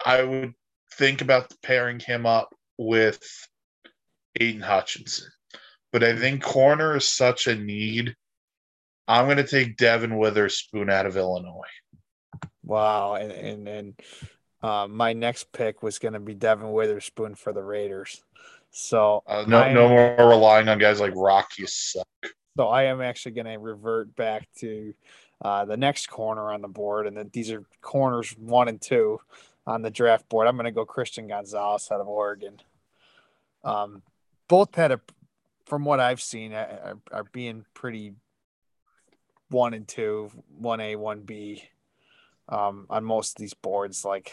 I 0.04 0.22
would 0.22 0.54
think 0.94 1.20
about 1.20 1.52
pairing 1.62 1.98
him 1.98 2.26
up 2.26 2.54
with 2.78 3.20
Aidan 4.38 4.62
Hutchinson. 4.62 5.28
But 5.92 6.02
I 6.02 6.16
think 6.16 6.42
corner 6.42 6.96
is 6.96 7.06
such 7.06 7.46
a 7.46 7.54
need. 7.54 8.16
I'm 9.06 9.26
going 9.26 9.36
to 9.36 9.46
take 9.46 9.76
Devon 9.76 10.16
Witherspoon 10.16 10.88
out 10.88 11.06
of 11.06 11.16
Illinois. 11.16 11.60
Wow, 12.64 13.14
and 13.14 13.32
and, 13.32 13.68
and 13.68 14.00
uh, 14.62 14.86
my 14.88 15.12
next 15.12 15.52
pick 15.52 15.82
was 15.82 15.98
going 15.98 16.14
to 16.14 16.20
be 16.20 16.34
Devon 16.34 16.72
Witherspoon 16.72 17.34
for 17.34 17.52
the 17.52 17.62
Raiders. 17.62 18.22
So 18.70 19.22
uh, 19.26 19.44
no, 19.46 19.62
am, 19.62 19.74
no 19.74 19.88
more 19.88 20.16
relying 20.18 20.68
on 20.68 20.78
guys 20.78 21.00
like 21.00 21.12
Rock. 21.14 21.58
You 21.58 21.66
suck. 21.66 22.06
So 22.56 22.68
I 22.68 22.84
am 22.84 23.00
actually 23.00 23.32
going 23.32 23.46
to 23.46 23.58
revert 23.58 24.14
back 24.14 24.48
to 24.60 24.94
uh, 25.44 25.64
the 25.64 25.76
next 25.76 26.06
corner 26.08 26.52
on 26.52 26.62
the 26.62 26.68
board, 26.68 27.06
and 27.06 27.16
then 27.16 27.30
these 27.32 27.50
are 27.50 27.64
corners 27.80 28.30
one 28.38 28.68
and 28.68 28.80
two 28.80 29.20
on 29.66 29.82
the 29.82 29.90
draft 29.90 30.28
board. 30.28 30.46
I'm 30.46 30.56
going 30.56 30.64
to 30.64 30.72
go 30.72 30.84
Christian 30.84 31.28
Gonzalez 31.28 31.88
out 31.90 32.00
of 32.00 32.08
Oregon. 32.08 32.60
Um, 33.64 34.02
both 34.48 34.74
had 34.74 34.92
a, 34.92 35.00
from 35.66 35.84
what 35.84 36.00
I've 36.00 36.20
seen, 36.20 36.52
are, 36.52 36.98
are 37.10 37.24
being 37.32 37.64
pretty 37.74 38.14
one 39.50 39.74
and 39.74 39.86
two, 39.86 40.30
one 40.56 40.80
A, 40.80 40.96
one 40.96 41.20
B 41.20 41.62
um, 42.48 42.86
on 42.90 43.04
most 43.04 43.36
of 43.36 43.40
these 43.40 43.54
boards. 43.54 44.04
Like 44.04 44.32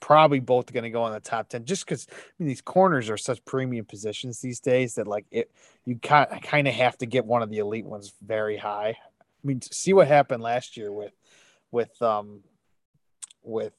probably 0.00 0.40
both 0.40 0.72
going 0.72 0.84
to 0.84 0.90
go 0.90 1.06
in 1.06 1.12
the 1.12 1.20
top 1.20 1.48
10 1.48 1.66
just 1.66 1.84
because 1.84 2.06
I 2.10 2.14
mean, 2.38 2.48
these 2.48 2.62
corners 2.62 3.10
are 3.10 3.18
such 3.18 3.44
premium 3.44 3.84
positions 3.84 4.40
these 4.40 4.58
days 4.58 4.94
that 4.94 5.06
like 5.06 5.26
it 5.30 5.50
you 5.84 5.96
kind 5.96 6.66
of 6.66 6.74
have 6.74 6.96
to 6.98 7.06
get 7.06 7.26
one 7.26 7.42
of 7.42 7.50
the 7.50 7.58
elite 7.58 7.84
ones 7.84 8.14
very 8.22 8.56
high 8.56 8.96
i 9.20 9.46
mean 9.46 9.60
see 9.60 9.92
what 9.92 10.08
happened 10.08 10.42
last 10.42 10.76
year 10.76 10.90
with 10.90 11.12
with 11.70 12.00
um 12.00 12.40
with 13.42 13.74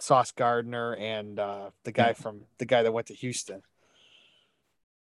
sauce 0.00 0.32
gardner 0.32 0.96
and 0.96 1.38
uh 1.38 1.70
the 1.84 1.92
guy 1.92 2.12
from 2.12 2.40
the 2.58 2.66
guy 2.66 2.82
that 2.82 2.92
went 2.92 3.06
to 3.06 3.14
houston 3.14 3.62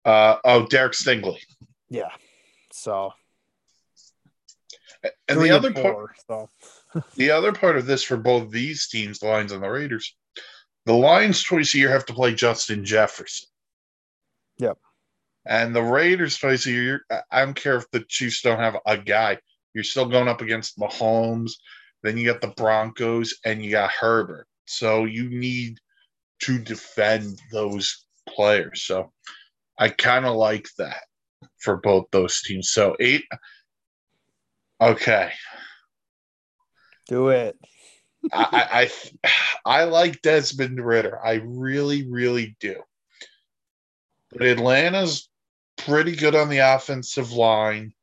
uh 0.06 0.38
oh 0.46 0.66
derek 0.68 0.94
stingley 0.94 1.40
yeah 1.90 2.10
so 2.72 3.12
and 5.28 5.40
the 5.40 5.52
other 5.52 5.72
four, 5.72 5.94
part 5.94 6.16
so 6.28 6.50
the 7.16 7.32
other 7.32 7.52
part 7.52 7.78
of 7.78 7.86
this 7.86 8.04
for 8.04 8.18
both 8.18 8.52
these 8.52 8.88
teams, 8.88 9.20
the 9.20 9.28
Lions 9.28 9.52
and 9.52 9.64
the 9.64 9.70
Raiders, 9.70 10.16
the 10.86 10.94
Lions 10.94 11.44
twice 11.44 11.74
a 11.74 11.78
year 11.78 11.90
have 11.90 12.06
to 12.06 12.14
play 12.14 12.34
Justin 12.34 12.86
Jefferson. 12.86 13.50
Yep. 14.58 14.78
And 15.46 15.76
the 15.76 15.84
Raiders 15.84 16.38
twice 16.38 16.66
a 16.66 16.72
year, 16.72 17.06
I 17.32 17.44
don't 17.44 17.56
care 17.56 17.76
if 17.76 17.90
the 17.92 18.04
Chiefs 18.08 18.42
don't 18.42 18.60
have 18.60 18.78
a 18.86 18.98
guy. 18.98 19.40
You're 19.74 19.84
still 19.84 20.06
going 20.06 20.28
up 20.28 20.42
against 20.42 20.80
Mahomes. 20.80 21.52
Then 22.02 22.18
you 22.18 22.32
got 22.32 22.42
the 22.42 22.54
Broncos 22.56 23.36
and 23.44 23.64
you 23.64 23.72
got 23.72 23.92
Herbert. 23.92 24.48
So 24.66 25.06
you 25.06 25.30
need 25.30 25.80
to 26.44 26.58
defend 26.58 27.40
those 27.52 28.06
players. 28.28 28.84
So 28.84 29.12
I 29.78 29.90
kind 29.90 30.26
of 30.26 30.36
like 30.36 30.68
that 30.78 31.04
for 31.60 31.78
both 31.78 32.06
those 32.12 32.42
teams. 32.42 32.70
So 32.70 32.96
eight. 33.00 33.24
Okay. 34.82 35.32
Do 37.08 37.30
it. 37.30 37.58
I, 38.34 38.90
I 39.66 39.82
I 39.82 39.84
like 39.84 40.22
Desmond 40.22 40.84
Ridder. 40.84 41.20
I 41.24 41.42
really, 41.44 42.10
really 42.10 42.56
do. 42.60 42.82
But 44.32 44.44
Atlanta's 44.44 45.30
pretty 45.78 46.16
good 46.16 46.36
on 46.36 46.50
the 46.50 46.60
offensive 46.60 47.32
line. 47.32 47.94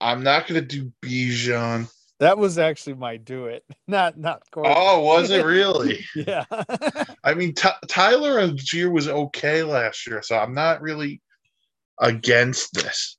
I'm 0.00 0.22
not 0.22 0.46
going 0.46 0.66
to 0.66 0.66
do 0.66 0.92
Bijan. 1.02 1.90
That 2.20 2.38
was 2.38 2.58
actually 2.58 2.94
my 2.94 3.16
do 3.16 3.46
it, 3.46 3.64
not 3.88 4.18
not. 4.18 4.42
Corbin. 4.52 4.72
Oh, 4.74 5.00
was 5.00 5.30
it 5.30 5.44
really? 5.44 6.04
yeah. 6.14 6.44
I 7.24 7.34
mean, 7.34 7.54
T- 7.54 7.68
Tyler 7.88 8.40
Allgeier 8.40 8.92
was 8.92 9.08
okay 9.08 9.62
last 9.62 10.06
year, 10.06 10.22
so 10.22 10.38
I'm 10.38 10.54
not 10.54 10.82
really 10.82 11.20
against 11.98 12.74
this. 12.74 13.16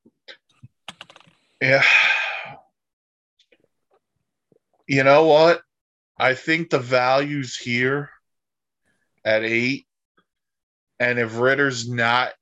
Yeah, 1.61 1.83
you 4.87 5.03
know 5.03 5.25
what? 5.25 5.61
I 6.17 6.33
think 6.33 6.69
the 6.69 6.79
value's 6.79 7.55
here 7.55 8.09
at 9.23 9.43
eight. 9.43 9.85
And 10.99 11.17
if 11.17 11.39
Ridder's 11.39 11.89
not 11.89 12.33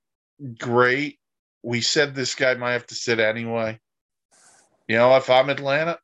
great, 0.57 1.19
we 1.63 1.81
said 1.81 2.13
this 2.13 2.35
guy 2.35 2.53
might 2.55 2.73
have 2.73 2.87
to 2.87 2.95
sit 2.95 3.19
anyway. 3.19 3.79
You 4.87 4.97
know, 4.97 5.15
if 5.15 5.29
I'm 5.29 5.49
Atlanta, 5.49 5.99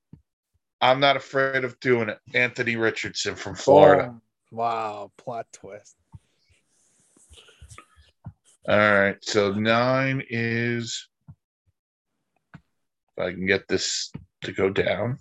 I'm 0.82 1.00
not 1.00 1.16
afraid 1.16 1.64
of 1.64 1.80
doing 1.80 2.10
it. 2.10 2.20
Anthony 2.34 2.76
Richardson 2.76 3.36
from 3.36 3.56
Florida. 3.56 4.14
Oh, 4.14 4.22
wow, 4.52 5.12
plot 5.18 5.48
twist. 5.52 5.96
All 8.68 8.78
right. 8.78 9.18
So 9.22 9.52
nine 9.52 10.24
is 10.30 11.08
if 12.54 13.24
I 13.24 13.32
can 13.32 13.46
get 13.46 13.68
this 13.68 14.12
to 14.44 14.52
go 14.52 14.70
down. 14.70 15.20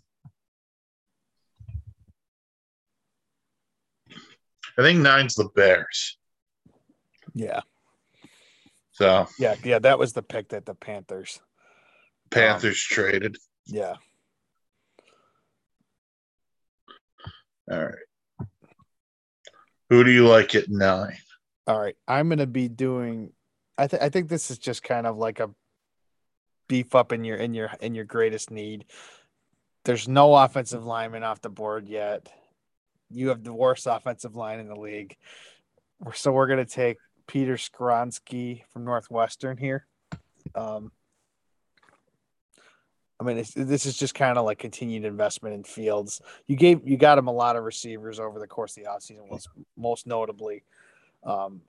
I 4.77 4.83
think 4.83 5.01
nine's 5.01 5.35
the 5.35 5.49
Bears. 5.55 6.17
Yeah. 7.35 7.61
So 8.93 9.29
Yeah, 9.39 9.57
yeah, 9.63 9.79
that 9.81 9.99
was 9.99 10.15
the 10.15 10.23
pick 10.23 10.49
that 10.49 10.67
the 10.67 10.75
Panthers. 10.75 11.41
Panthers 12.31 12.83
traded. 12.83 13.37
Yeah. 13.67 13.95
All 17.71 17.85
right. 17.85 18.49
Who 19.91 20.05
do 20.05 20.11
you 20.11 20.27
like 20.27 20.55
at 20.55 20.69
nine? 20.69 21.19
All 21.67 21.81
right. 21.81 21.97
I'm 22.07 22.29
gonna 22.29 22.47
be 22.47 22.69
doing 22.69 23.33
I 23.77 23.87
think 23.87 24.03
I 24.03 24.09
think 24.09 24.29
this 24.29 24.51
is 24.51 24.59
just 24.59 24.83
kind 24.83 25.07
of 25.07 25.17
like 25.17 25.41
a 25.41 25.51
beef 26.69 26.95
up 26.95 27.13
in 27.13 27.25
your 27.25 27.37
in 27.37 27.55
your 27.55 27.71
in 27.81 27.95
your 27.95 28.05
greatest 28.05 28.51
need. 28.51 28.87
There's 29.85 30.09
no 30.09 30.35
offensive 30.35 30.85
lineman 30.85 31.25
off 31.25 31.43
the 31.43 31.51
board 31.51 31.89
yet. 31.89 32.33
You 33.11 33.29
have 33.29 33.45
the 33.45 33.53
worst 33.53 33.87
offensive 33.87 34.35
line 34.35 34.61
in 34.61 34.69
the 34.69 34.79
league. 34.79 35.17
So 36.15 36.33
we're 36.33 36.47
gonna 36.47 36.65
take 36.65 36.97
Peter 37.27 37.55
Skoronski 37.55 38.63
from 38.73 38.85
Northwestern 38.85 39.57
here. 39.57 39.87
Um, 40.55 40.93
I 43.21 43.25
mean, 43.25 43.39
it's, 43.39 43.53
this 43.55 43.87
is 43.87 43.97
just 43.97 44.15
kind 44.15 44.39
of 44.39 44.45
like 44.45 44.59
continued 44.59 45.05
investment 45.05 45.55
in 45.55 45.63
Fields. 45.65 46.21
You 46.47 46.57
gave 46.57 46.87
you 46.87 46.97
got 46.97 47.19
him 47.19 47.29
a 47.29 47.33
lot 47.33 47.57
of 47.57 47.65
receivers 47.65 48.19
over 48.19 48.41
the 48.41 48.47
course 48.47 48.77
of 48.77 48.83
the 48.83 48.91
offseason, 48.91 49.29
was 49.29 49.49
most 49.77 50.07
notably, 50.07 50.65
um, 51.25 51.61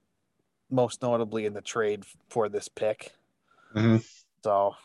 most 0.72 1.02
notably 1.02 1.46
in 1.46 1.54
the 1.54 1.62
trade 1.62 2.04
for 2.30 2.50
this 2.50 2.68
pick. 2.68 3.14
Mhm. 3.76 4.04
So 4.44 4.76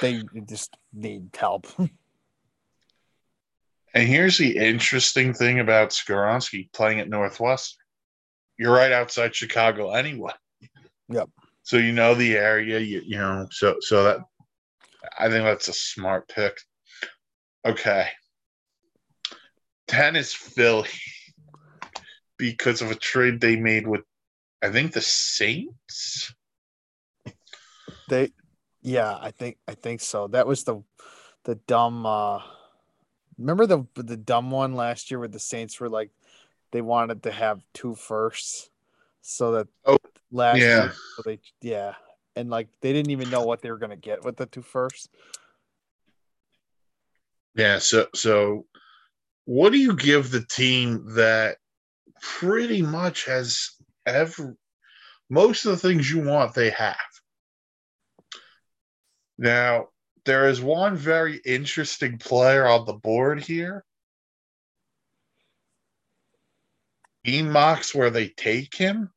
they 0.00 0.22
just 0.48 0.76
need 0.92 1.30
help. 1.36 1.66
And 3.92 4.06
here's 4.06 4.38
the 4.38 4.56
interesting 4.56 5.34
thing 5.34 5.58
about 5.58 5.90
Skoronski 5.90 6.72
playing 6.72 7.00
at 7.00 7.08
Northwestern. 7.08 7.82
You're 8.56 8.72
right 8.72 8.92
outside 8.92 9.34
Chicago 9.34 9.90
anyway. 9.90 10.32
Yep. 11.08 11.28
So 11.70 11.76
you 11.76 11.92
know 11.92 12.16
the 12.16 12.36
area, 12.36 12.80
you, 12.80 13.00
you 13.06 13.16
know, 13.16 13.46
so 13.52 13.76
so 13.78 14.02
that 14.02 14.18
I 15.16 15.28
think 15.28 15.44
that's 15.44 15.68
a 15.68 15.72
smart 15.72 16.26
pick. 16.28 16.58
Okay. 17.64 18.08
10 19.86 20.16
is 20.16 20.34
Philly 20.34 20.88
because 22.38 22.82
of 22.82 22.90
a 22.90 22.96
trade 22.96 23.40
they 23.40 23.54
made 23.54 23.86
with 23.86 24.00
I 24.60 24.70
think 24.70 24.92
the 24.92 25.00
Saints. 25.00 26.34
They, 28.08 28.32
yeah, 28.82 29.16
I 29.20 29.30
think 29.30 29.58
I 29.68 29.74
think 29.74 30.00
so. 30.00 30.26
That 30.26 30.48
was 30.48 30.64
the 30.64 30.82
the 31.44 31.54
dumb. 31.54 32.04
uh 32.04 32.40
Remember 33.38 33.66
the 33.66 33.86
the 33.94 34.16
dumb 34.16 34.50
one 34.50 34.74
last 34.74 35.08
year 35.08 35.20
where 35.20 35.28
the 35.28 35.38
Saints 35.38 35.78
were 35.78 35.88
like 35.88 36.10
they 36.72 36.80
wanted 36.80 37.22
to 37.22 37.30
have 37.30 37.62
two 37.74 37.94
firsts, 37.94 38.70
so 39.20 39.52
that 39.52 39.68
Oh, 39.86 39.98
last 40.30 40.58
yeah. 40.58 40.84
year 40.84 40.94
so 41.16 41.22
they 41.24 41.40
yeah, 41.60 41.94
and 42.36 42.50
like 42.50 42.68
they 42.80 42.92
didn't 42.92 43.10
even 43.10 43.30
know 43.30 43.42
what 43.42 43.62
they 43.62 43.70
were 43.70 43.78
gonna 43.78 43.96
get 43.96 44.24
with 44.24 44.36
the 44.36 44.46
two 44.46 44.62
firsts. 44.62 45.08
Yeah, 47.54 47.78
so 47.78 48.06
so 48.14 48.66
what 49.44 49.72
do 49.72 49.78
you 49.78 49.96
give 49.96 50.30
the 50.30 50.44
team 50.44 51.14
that 51.14 51.56
pretty 52.20 52.82
much 52.82 53.26
has 53.26 53.70
every 54.06 54.54
most 55.28 55.64
of 55.64 55.72
the 55.72 55.88
things 55.88 56.10
you 56.10 56.22
want 56.22 56.54
they 56.54 56.70
have? 56.70 56.96
Now, 59.38 59.88
there 60.26 60.48
is 60.48 60.60
one 60.60 60.96
very 60.96 61.40
interesting 61.44 62.18
player 62.18 62.66
on 62.66 62.84
the 62.84 62.92
board 62.92 63.42
here. 63.42 63.84
He 67.24 67.42
mocks 67.42 67.94
where 67.94 68.10
they 68.10 68.28
take 68.28 68.74
him, 68.74 69.10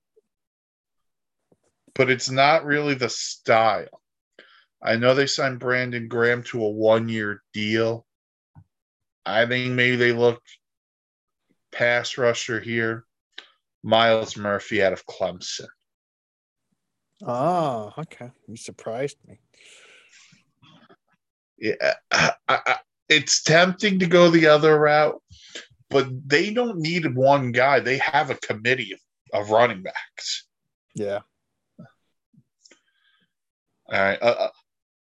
but 1.96 2.10
it's 2.10 2.30
not 2.30 2.66
really 2.66 2.94
the 2.94 3.10
style. 3.10 4.02
I 4.82 4.98
know 4.98 5.16
they 5.16 5.28
signed 5.28 5.60
Brandon 5.60 6.08
Graham 6.08 6.44
to 6.44 6.64
a 6.64 6.70
one 6.70 7.08
year 7.08 7.42
deal. 7.54 8.06
I 9.26 9.46
think 9.46 9.72
maybe 9.72 9.96
they 9.96 10.12
look 10.12 10.42
pass 11.72 12.18
rusher 12.18 12.60
here. 12.60 13.06
Myles 13.84 14.38
Murphy 14.38 14.84
out 14.84 14.94
of 14.94 15.06
Clemson. 15.06 15.68
Oh, 17.26 17.94
okay. 17.98 18.32
You 18.48 18.58
surprised 18.58 19.18
me. 19.28 19.40
Yeah, 21.58 21.94
I, 22.12 22.32
I, 22.48 22.78
it's 23.10 23.44
tempting 23.44 24.00
to 24.00 24.06
go 24.06 24.30
the 24.30 24.48
other 24.48 24.78
route, 24.78 25.22
but 25.90 26.08
they 26.28 26.54
don't 26.54 26.80
need 26.80 27.16
one 27.16 27.52
guy. 27.52 27.80
They 27.80 27.98
have 28.00 28.30
a 28.30 28.36
committee 28.36 28.94
of, 28.94 29.42
of 29.42 29.50
running 29.50 29.84
backs. 29.84 30.46
Yeah. 30.96 31.20
All 33.88 34.02
right. 34.02 34.22
Uh, 34.22 34.26
uh, 34.26 34.50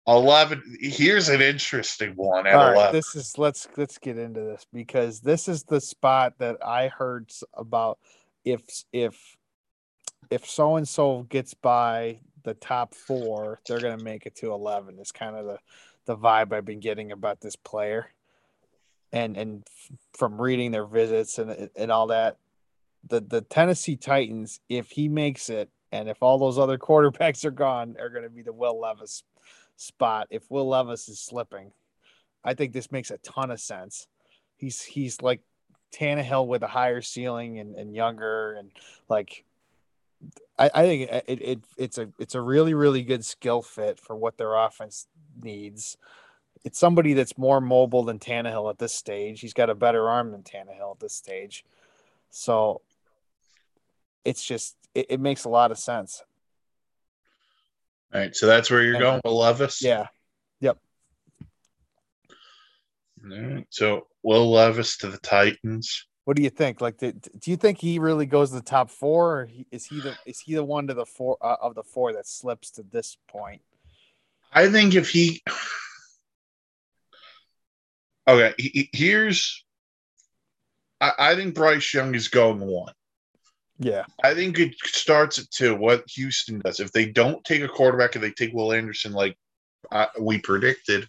11. 0.08 0.78
Here's 0.80 1.30
an 1.30 1.42
interesting 1.42 2.14
one 2.16 2.48
at 2.48 2.56
All 2.56 2.66
right, 2.66 2.76
11. 2.76 2.94
this 2.94 3.16
is 3.16 3.38
let's 3.38 3.68
let's 3.78 3.98
get 3.98 4.18
into 4.18 4.42
this 4.42 4.66
because 4.74 5.20
this 5.20 5.48
is 5.48 5.64
the 5.64 5.80
spot 5.80 6.34
that 6.40 6.58
I 6.66 6.88
heard 6.88 7.30
about 7.54 8.00
if 8.44 8.62
if 8.92 9.38
if 10.30 10.46
so 10.50 10.76
and 10.78 10.88
so 10.88 11.24
gets 11.24 11.54
by 11.54 12.20
the 12.44 12.54
top 12.56 12.96
four, 12.96 13.60
they're 13.68 13.80
gonna 13.80 14.04
make 14.04 14.26
it 14.26 14.36
to 14.38 14.52
eleven. 14.52 14.98
Is 15.00 15.12
kind 15.12 15.36
of 15.36 15.46
the 15.46 15.60
the 16.06 16.18
vibe 16.18 16.52
I've 16.52 16.66
been 16.66 16.80
getting 16.80 17.12
about 17.12 17.42
this 17.42 17.56
player, 17.56 18.08
and 19.12 19.38
and 19.38 19.64
from 20.14 20.42
reading 20.42 20.72
their 20.72 20.86
visits 20.86 21.38
and 21.38 21.70
and 21.76 21.92
all 21.92 22.08
that, 22.08 22.38
the 23.08 23.22
the 23.22 23.42
Tennessee 23.42 23.96
Titans, 23.96 24.60
if 24.68 24.90
he 24.90 25.08
makes 25.08 25.50
it, 25.50 25.70
and 25.92 26.10
if 26.10 26.22
all 26.22 26.38
those 26.38 26.58
other 26.58 26.78
quarterbacks 26.80 27.46
are 27.46 27.52
gone, 27.52 27.94
they're 27.94 28.10
going 28.10 28.24
to 28.24 28.30
be 28.30 28.42
the 28.42 28.54
Will 28.54 28.80
Levis 28.80 29.24
spot. 29.76 30.28
If 30.30 30.50
Will 30.50 30.68
Levis 30.68 31.10
is 31.10 31.20
slipping, 31.20 31.72
I 32.44 32.54
think 32.54 32.74
this 32.74 32.92
makes 32.92 33.12
a 33.12 33.18
ton 33.18 33.52
of 33.52 33.60
sense. 33.60 34.08
He's 34.58 34.82
he's 34.82 35.22
like 35.22 35.42
Tannehill 35.94 36.48
with 36.48 36.64
a 36.64 36.68
higher 36.68 37.02
ceiling 37.02 37.60
and, 37.60 37.76
and 37.76 37.96
younger 37.96 38.54
and 38.54 38.72
like 39.10 39.44
I, 40.58 40.70
I 40.74 40.84
think 40.84 41.10
it, 41.12 41.42
it 41.42 41.60
it's 41.78 41.98
a 41.98 42.10
it's 42.20 42.36
a 42.36 42.42
really 42.42 42.74
really 42.74 43.04
good 43.04 43.26
skill 43.26 43.62
fit 43.62 44.00
for 44.00 44.16
what 44.16 44.38
their 44.38 44.56
offense 44.56 45.08
needs. 45.42 45.98
It's 46.64 46.78
somebody 46.78 47.14
that's 47.14 47.38
more 47.40 47.60
mobile 47.60 48.04
than 48.04 48.20
Tannehill 48.20 48.70
at 48.70 48.78
this 48.78 48.94
stage. 48.94 49.42
He's 49.42 49.54
got 49.54 49.72
a 49.72 49.76
better 49.76 50.08
arm 50.08 50.32
than 50.32 50.44
Tannehill 50.44 50.94
at 50.94 51.00
this 51.00 51.14
stage, 51.14 51.66
so 52.30 52.82
it's 54.24 54.44
just 54.44 54.76
it, 54.96 55.08
it 55.10 55.20
makes 55.20 55.44
a 55.46 55.50
lot 55.50 55.72
of 55.72 55.78
sense. 55.80 56.22
All 58.14 58.20
right. 58.20 58.36
So 58.36 58.46
that's 58.46 58.70
where 58.70 58.82
you're 58.84 58.96
And- 58.96 59.02
going 59.02 59.22
with 59.24 59.34
Levis? 59.34 59.82
Yeah, 59.82 60.08
Yep. 60.60 60.78
All 63.24 63.30
right. 63.40 63.68
So 63.70 64.08
Will 64.24 64.52
Levis 64.52 64.98
to 64.98 65.08
the 65.10 65.18
Titans. 65.20 66.06
What 66.26 66.38
do 66.38 66.44
you 66.44 66.50
think? 66.52 66.82
Like, 66.82 66.98
do, 66.98 67.12
do 67.14 67.50
you 67.52 67.58
think 67.58 67.80
he 67.80 67.98
really 68.00 68.26
goes 68.28 68.50
to 68.50 68.58
the 68.58 68.62
top 68.62 68.90
four, 68.92 69.40
or 69.42 69.46
he, 69.48 69.66
is 69.72 69.86
he 69.86 70.00
the 70.02 70.16
is 70.26 70.40
he 70.40 70.54
the 70.54 70.64
one 70.64 70.86
to 70.88 70.94
the 70.94 71.06
four 71.06 71.36
uh, 71.42 71.56
of 71.62 71.74
the 71.74 71.82
four 71.84 72.14
that 72.14 72.28
slips 72.28 72.70
to 72.72 72.84
this 72.84 73.18
point? 73.28 73.62
I 74.54 74.70
think 74.70 74.96
if 74.96 75.10
he. 75.10 75.42
Okay. 78.28 78.54
he- 78.60 78.70
he- 78.70 78.90
here's. 78.94 79.66
I, 81.02 81.12
I 81.18 81.36
think 81.36 81.56
Bryce 81.56 81.92
Young 81.94 82.14
is 82.14 82.28
going 82.28 82.60
one. 82.60 82.94
Yeah, 83.84 84.06
I 84.24 84.36
think 84.36 84.60
it 84.60 84.76
starts 84.84 85.40
at 85.40 85.50
two. 85.50 85.76
What 85.76 86.04
Houston 86.12 86.60
does, 86.60 86.80
if 86.80 86.92
they 86.92 87.08
don't 87.08 87.44
take 87.44 87.64
a 87.64 87.68
quarterback 87.68 88.14
and 88.14 88.24
they 88.24 88.30
take 88.30 88.54
Will 88.54 88.74
Anderson 88.74 89.12
like 89.12 89.36
uh, 89.92 90.06
we 90.20 90.38
predicted, 90.38 91.08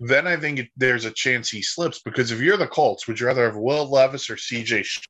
then 0.00 0.26
I 0.26 0.36
think 0.36 0.58
it, 0.58 0.68
there's 0.76 1.04
a 1.04 1.12
chance 1.12 1.48
he 1.48 1.62
slips. 1.62 2.00
Because 2.00 2.32
if 2.32 2.40
you're 2.40 2.56
the 2.56 2.66
Colts, 2.66 3.06
would 3.06 3.20
you 3.20 3.28
rather 3.28 3.44
have 3.44 3.56
Will 3.56 3.88
Levis 3.88 4.28
or 4.28 4.34
CJ? 4.34 4.84
Sh- 4.84 5.06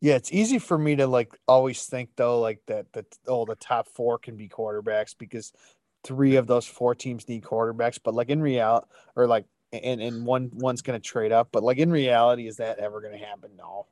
yeah. 0.00 0.16
It's 0.16 0.32
easy 0.32 0.58
for 0.58 0.76
me 0.76 0.96
to 0.96 1.06
like 1.06 1.32
always 1.46 1.86
think 1.86 2.10
though, 2.16 2.40
like 2.40 2.60
that 2.66 2.92
that 2.94 3.06
oh 3.28 3.44
the 3.44 3.54
top 3.54 3.86
four 3.86 4.18
can 4.18 4.36
be 4.36 4.48
quarterbacks 4.48 5.14
because 5.16 5.52
three 6.02 6.34
of 6.34 6.48
those 6.48 6.66
four 6.66 6.96
teams 6.96 7.28
need 7.28 7.44
quarterbacks. 7.44 8.00
But 8.02 8.14
like 8.14 8.30
in 8.30 8.42
reality, 8.42 8.88
or 9.14 9.28
like 9.28 9.44
and 9.72 10.00
and 10.00 10.26
one 10.26 10.50
one's 10.52 10.82
going 10.82 11.00
to 11.00 11.08
trade 11.08 11.30
up. 11.30 11.50
But 11.52 11.62
like 11.62 11.78
in 11.78 11.92
reality, 11.92 12.48
is 12.48 12.56
that 12.56 12.80
ever 12.80 13.00
going 13.00 13.16
to 13.16 13.24
happen? 13.24 13.52
No. 13.56 13.86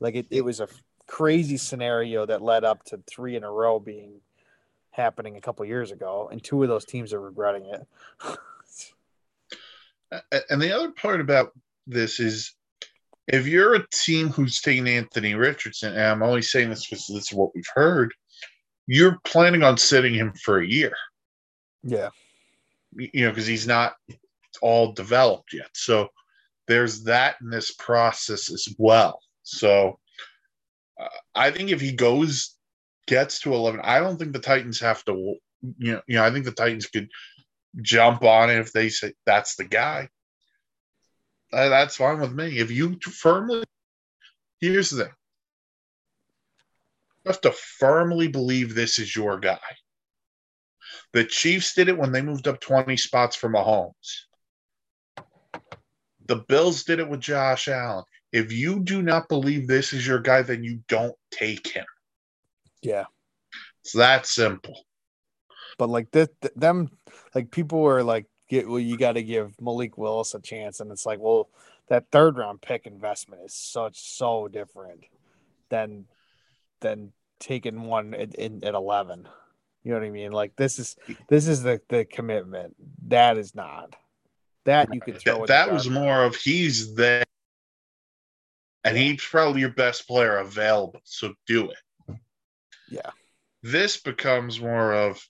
Like 0.00 0.14
it, 0.14 0.26
it 0.30 0.44
was 0.44 0.60
a 0.60 0.68
crazy 1.06 1.56
scenario 1.56 2.26
that 2.26 2.42
led 2.42 2.64
up 2.64 2.84
to 2.84 3.00
three 3.06 3.36
in 3.36 3.44
a 3.44 3.50
row 3.50 3.78
being 3.78 4.20
happening 4.90 5.36
a 5.36 5.40
couple 5.40 5.64
years 5.64 5.92
ago, 5.92 6.28
and 6.30 6.42
two 6.42 6.62
of 6.62 6.68
those 6.68 6.84
teams 6.84 7.12
are 7.12 7.20
regretting 7.20 7.66
it. 7.66 7.86
And 10.50 10.60
the 10.60 10.74
other 10.74 10.90
part 10.90 11.20
about 11.20 11.52
this 11.86 12.18
is 12.18 12.56
if 13.28 13.46
you're 13.46 13.74
a 13.74 13.86
team 13.92 14.28
who's 14.28 14.60
taking 14.60 14.88
Anthony 14.88 15.34
Richardson, 15.34 15.92
and 15.92 16.02
I'm 16.02 16.22
only 16.24 16.42
saying 16.42 16.68
this 16.68 16.84
because 16.84 17.06
this 17.06 17.30
is 17.30 17.32
what 17.32 17.54
we've 17.54 17.62
heard, 17.72 18.12
you're 18.88 19.20
planning 19.24 19.62
on 19.62 19.76
sitting 19.76 20.12
him 20.12 20.32
for 20.42 20.58
a 20.58 20.66
year. 20.66 20.96
Yeah. 21.84 22.08
You 22.92 23.26
know, 23.26 23.30
because 23.30 23.46
he's 23.46 23.68
not 23.68 23.94
all 24.60 24.92
developed 24.92 25.52
yet. 25.52 25.70
So 25.74 26.08
there's 26.66 27.04
that 27.04 27.36
in 27.40 27.50
this 27.50 27.70
process 27.72 28.52
as 28.52 28.68
well. 28.78 29.20
So 29.50 29.98
uh, 30.98 31.08
I 31.34 31.50
think 31.50 31.70
if 31.70 31.80
he 31.80 31.92
goes, 31.92 32.56
gets 33.06 33.40
to 33.40 33.52
11, 33.52 33.80
I 33.82 33.98
don't 33.98 34.16
think 34.16 34.32
the 34.32 34.38
Titans 34.38 34.80
have 34.80 35.04
to, 35.06 35.12
you 35.78 35.92
know, 35.92 36.02
you 36.06 36.16
know, 36.16 36.24
I 36.24 36.30
think 36.30 36.44
the 36.44 36.52
Titans 36.52 36.86
could 36.86 37.08
jump 37.82 38.22
on 38.22 38.50
it 38.50 38.58
if 38.58 38.72
they 38.72 38.88
say 38.88 39.12
that's 39.26 39.56
the 39.56 39.64
guy. 39.64 40.08
Uh, 41.52 41.68
that's 41.68 41.96
fine 41.96 42.20
with 42.20 42.32
me. 42.32 42.58
If 42.58 42.70
you 42.70 42.98
firmly, 43.00 43.64
here's 44.60 44.90
the 44.90 45.04
thing 45.04 45.12
you 47.24 47.32
have 47.32 47.40
to 47.40 47.52
firmly 47.52 48.28
believe 48.28 48.74
this 48.74 49.00
is 49.00 49.14
your 49.14 49.40
guy. 49.40 49.58
The 51.12 51.24
Chiefs 51.24 51.74
did 51.74 51.88
it 51.88 51.98
when 51.98 52.12
they 52.12 52.22
moved 52.22 52.46
up 52.46 52.60
20 52.60 52.96
spots 52.96 53.34
for 53.34 53.50
Mahomes. 53.50 54.26
The 56.26 56.36
Bills 56.36 56.84
did 56.84 57.00
it 57.00 57.08
with 57.08 57.20
Josh 57.20 57.66
Allen. 57.66 58.04
If 58.32 58.52
you 58.52 58.80
do 58.80 59.02
not 59.02 59.28
believe 59.28 59.66
this 59.66 59.92
is 59.92 60.06
your 60.06 60.20
guy, 60.20 60.42
then 60.42 60.62
you 60.62 60.80
don't 60.88 61.16
take 61.30 61.68
him. 61.68 61.86
Yeah. 62.82 63.04
It's 63.82 63.92
that 63.92 64.26
simple. 64.26 64.84
But 65.78 65.88
like 65.88 66.10
this, 66.10 66.28
them, 66.54 66.90
like 67.34 67.50
people 67.50 67.80
were 67.80 68.02
like, 68.02 68.26
get 68.48 68.68
well, 68.68 68.78
you 68.78 68.98
got 68.98 69.12
to 69.12 69.22
give 69.22 69.60
Malik 69.60 69.96
Willis 69.96 70.34
a 70.34 70.40
chance, 70.40 70.80
and 70.80 70.90
it's 70.92 71.06
like, 71.06 71.18
well, 71.20 71.48
that 71.88 72.10
third 72.12 72.36
round 72.36 72.60
pick 72.60 72.86
investment 72.86 73.42
is 73.44 73.54
such 73.54 73.98
so 73.98 74.48
different 74.48 75.04
than 75.70 76.04
than 76.80 77.12
taking 77.38 77.82
one 77.82 78.12
in, 78.12 78.32
in, 78.32 78.64
at 78.64 78.74
eleven. 78.74 79.26
You 79.82 79.92
know 79.92 79.98
what 79.98 80.06
I 80.06 80.10
mean? 80.10 80.32
Like 80.32 80.56
this 80.56 80.78
is 80.78 80.96
this 81.28 81.48
is 81.48 81.62
the 81.62 81.80
the 81.88 82.04
commitment. 82.04 82.76
That 83.08 83.38
is 83.38 83.54
not 83.54 83.96
that 84.64 84.92
you 84.92 85.00
could 85.00 85.18
throw. 85.18 85.46
That, 85.46 85.66
that 85.66 85.72
was 85.72 85.88
more 85.88 86.24
of 86.24 86.36
he's 86.36 86.94
there, 86.94 87.24
and 88.84 88.96
he's 88.96 89.24
probably 89.24 89.60
your 89.60 89.70
best 89.70 90.06
player 90.06 90.38
available. 90.38 91.00
So 91.04 91.34
do 91.46 91.70
it. 91.70 92.16
Yeah. 92.90 93.10
This 93.62 93.98
becomes 93.98 94.60
more 94.60 94.92
of 94.92 95.22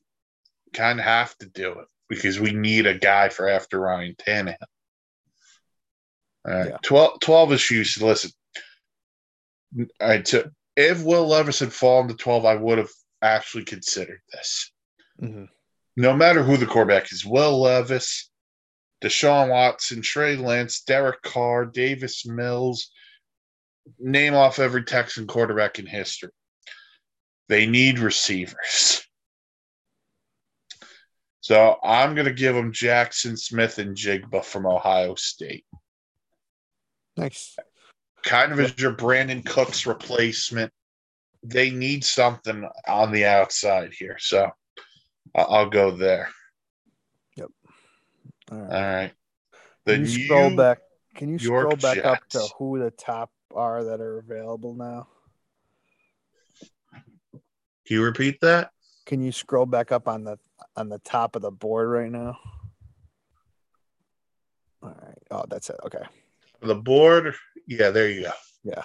kind 0.72 0.98
of 0.98 1.04
have 1.04 1.36
to 1.38 1.46
do 1.46 1.72
it 1.72 1.86
because 2.08 2.38
we 2.38 2.52
need 2.52 2.86
a 2.86 2.98
guy 2.98 3.28
for 3.28 3.48
after 3.48 3.80
Ryan 3.80 4.14
Tannehill. 4.14 4.56
All 6.46 6.54
right, 6.54 6.68
yeah. 6.70 6.76
12, 6.82 7.20
12 7.20 7.52
issues. 7.52 8.00
Listen, 8.00 8.30
all 9.78 9.86
right, 10.00 10.26
so 10.26 10.48
if 10.76 11.02
Will 11.02 11.26
Levis 11.26 11.60
had 11.60 11.72
fallen 11.72 12.08
to 12.08 12.14
12, 12.14 12.44
I 12.44 12.54
would 12.54 12.78
have 12.78 12.90
actually 13.20 13.64
considered 13.64 14.20
this. 14.32 14.72
Mm-hmm. 15.20 15.44
No 15.96 16.16
matter 16.16 16.42
who 16.42 16.56
the 16.56 16.66
quarterback 16.66 17.12
is, 17.12 17.26
Will 17.26 17.60
Levis, 17.60 18.30
Deshaun 19.02 19.50
Watson, 19.50 20.02
Trey 20.02 20.36
Lance, 20.36 20.82
Derek 20.82 21.20
Carr, 21.22 21.66
Davis 21.66 22.24
Mills, 22.24 22.90
name 23.98 24.35
off 24.35 24.59
every 24.59 24.85
Texan 24.85 25.26
quarterback 25.26 25.79
in 25.79 25.87
history. 25.87 26.31
They 27.48 27.66
need 27.66 27.98
receivers. 27.98 29.03
So 31.40 31.76
I'm 31.83 32.14
going 32.14 32.26
to 32.26 32.33
give 32.33 32.55
them 32.55 32.72
Jaxon 32.72 33.37
Smith-Njigba 33.37 34.44
from 34.44 34.66
Ohio 34.66 35.16
State. 35.16 35.64
Nice. 37.16 37.57
Kind 38.22 38.53
of 38.53 38.61
as 38.61 38.79
your 38.79 38.92
Brandin 38.92 39.44
Cooks 39.44 39.87
replacement. 39.87 40.72
They 41.42 41.70
need 41.70 42.05
something 42.05 42.68
on 42.87 43.12
the 43.12 43.24
outside 43.24 43.94
here. 43.98 44.16
So 44.20 44.50
I'll 45.35 45.70
go 45.70 45.90
there. 45.90 46.29
Yep. 47.37 47.48
All 48.53 48.59
right. 48.59 48.72
All 48.72 48.94
right. 48.94 49.12
The 49.87 49.94
can 49.94 50.05
you 50.05 50.24
scroll 50.24 50.57
back? 50.57 50.79
Can 51.16 51.29
you 51.31 51.38
scroll 51.38 51.76
back 51.76 51.96
Jets. 51.96 52.07
up 52.07 52.29
to 52.29 52.46
who 52.59 52.79
the 52.79 52.90
top 52.90 53.31
are 53.54 53.84
that 53.84 54.00
are 54.00 54.18
available 54.18 54.74
now? 54.74 55.08
Can 57.32 57.96
you 57.96 58.04
repeat 58.04 58.40
that? 58.40 58.70
Can 59.06 59.20
you 59.22 59.32
scroll 59.32 59.66
back 59.66 59.90
up 59.92 60.06
on 60.06 60.24
the 60.24 60.38
on 60.76 60.88
the 60.88 60.98
top 61.00 61.34
of 61.36 61.42
the 61.42 61.50
board 61.50 61.88
right 61.88 62.10
now? 62.10 62.38
All 64.82 64.96
right. 65.02 65.18
Oh, 65.30 65.44
that's 65.48 65.70
it. 65.70 65.76
Okay. 65.84 66.02
The 66.62 66.74
board. 66.74 67.34
Yeah, 67.66 67.90
there 67.90 68.08
you 68.08 68.22
go. 68.22 68.32
Yeah. 68.62 68.82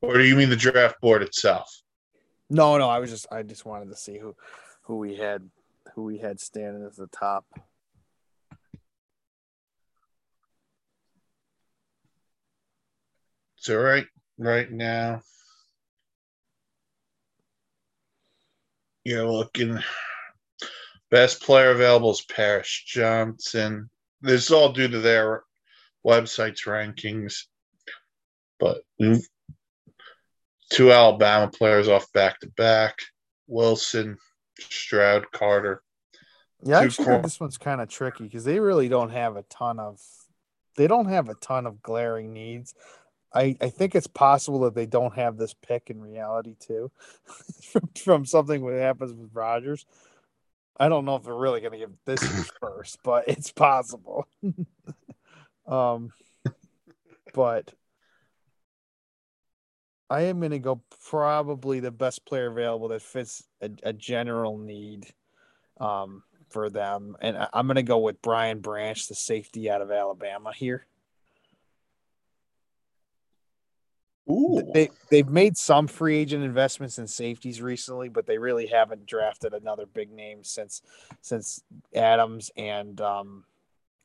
Or 0.00 0.14
do 0.14 0.24
you 0.24 0.36
mean 0.36 0.50
the 0.50 0.56
draft 0.56 1.00
board 1.00 1.22
itself? 1.22 1.70
No, 2.50 2.78
no. 2.78 2.88
I 2.88 2.98
was 2.98 3.10
just 3.10 3.26
I 3.30 3.42
just 3.42 3.64
wanted 3.66 3.90
to 3.90 3.96
see 3.96 4.18
who 4.18 4.34
who 4.82 4.96
we 4.96 5.16
had 5.16 5.50
who 5.94 6.04
we 6.04 6.18
had 6.18 6.40
standing 6.40 6.84
at 6.84 6.96
the 6.96 7.08
top. 7.08 7.44
So 13.58 13.76
right 13.76 14.06
right 14.38 14.70
now. 14.70 15.22
You're 19.04 19.26
looking 19.26 19.78
best 21.10 21.42
player 21.42 21.70
available 21.70 22.10
is 22.10 22.20
Paris 22.22 22.82
Johnson. 22.86 23.88
This 24.20 24.44
is 24.44 24.50
all 24.50 24.72
due 24.72 24.88
to 24.88 24.98
their 24.98 25.44
website's 26.06 26.64
rankings. 26.64 27.44
But 28.60 28.82
mm, 29.00 29.22
two 30.70 30.92
Alabama 30.92 31.50
players 31.50 31.88
off 31.88 32.12
back 32.12 32.40
to 32.40 32.48
back. 32.48 32.98
Wilson, 33.46 34.18
Stroud, 34.58 35.30
Carter. 35.32 35.82
Yeah, 36.62 36.80
I 36.80 36.84
actually 36.84 37.06
cor- 37.06 37.22
this 37.22 37.40
one's 37.40 37.56
kind 37.56 37.80
of 37.80 37.88
tricky 37.88 38.24
because 38.24 38.44
they 38.44 38.60
really 38.60 38.88
don't 38.88 39.10
have 39.10 39.36
a 39.36 39.44
ton 39.44 39.78
of 39.78 40.00
they 40.76 40.86
don't 40.86 41.06
have 41.06 41.28
a 41.28 41.34
ton 41.34 41.66
of 41.66 41.82
glaring 41.82 42.32
needs. 42.32 42.74
I, 43.32 43.56
I 43.60 43.68
think 43.68 43.94
it's 43.94 44.06
possible 44.06 44.60
that 44.60 44.74
they 44.74 44.86
don't 44.86 45.14
have 45.14 45.36
this 45.36 45.54
pick 45.54 45.90
in 45.90 46.00
reality 46.00 46.54
too, 46.58 46.90
from, 47.62 47.88
from 48.02 48.26
something 48.26 48.64
that 48.66 48.80
happens 48.80 49.12
with 49.12 49.30
Rogers. 49.34 49.84
I 50.80 50.88
don't 50.88 51.04
know 51.04 51.16
if 51.16 51.24
they're 51.24 51.34
really 51.34 51.60
going 51.60 51.72
to 51.72 51.78
give 51.78 51.92
this 52.04 52.22
first, 52.60 52.98
but 53.02 53.24
it's 53.28 53.50
possible. 53.50 54.26
um, 55.66 56.12
but 57.34 57.74
I 60.08 60.22
am 60.22 60.38
going 60.38 60.52
to 60.52 60.58
go 60.58 60.80
probably 61.08 61.80
the 61.80 61.90
best 61.90 62.24
player 62.24 62.50
available 62.50 62.88
that 62.88 63.02
fits 63.02 63.44
a, 63.60 63.70
a 63.82 63.92
general 63.92 64.56
need 64.56 65.06
um, 65.80 66.22
for 66.48 66.70
them, 66.70 67.16
and 67.20 67.36
I, 67.36 67.48
I'm 67.52 67.66
going 67.66 67.76
to 67.76 67.82
go 67.82 67.98
with 67.98 68.22
Brian 68.22 68.60
Branch, 68.60 69.06
the 69.06 69.14
safety 69.14 69.70
out 69.70 69.82
of 69.82 69.90
Alabama 69.90 70.52
here. 70.54 70.86
Ooh. 74.30 74.70
They 74.74 74.90
they've 75.10 75.28
made 75.28 75.56
some 75.56 75.86
free 75.86 76.18
agent 76.18 76.44
investments 76.44 76.98
in 76.98 77.06
safeties 77.06 77.62
recently, 77.62 78.08
but 78.08 78.26
they 78.26 78.36
really 78.36 78.66
haven't 78.66 79.06
drafted 79.06 79.54
another 79.54 79.86
big 79.86 80.10
name 80.10 80.44
since 80.44 80.82
since 81.22 81.62
Adams 81.94 82.50
and 82.56 83.00
um, 83.00 83.44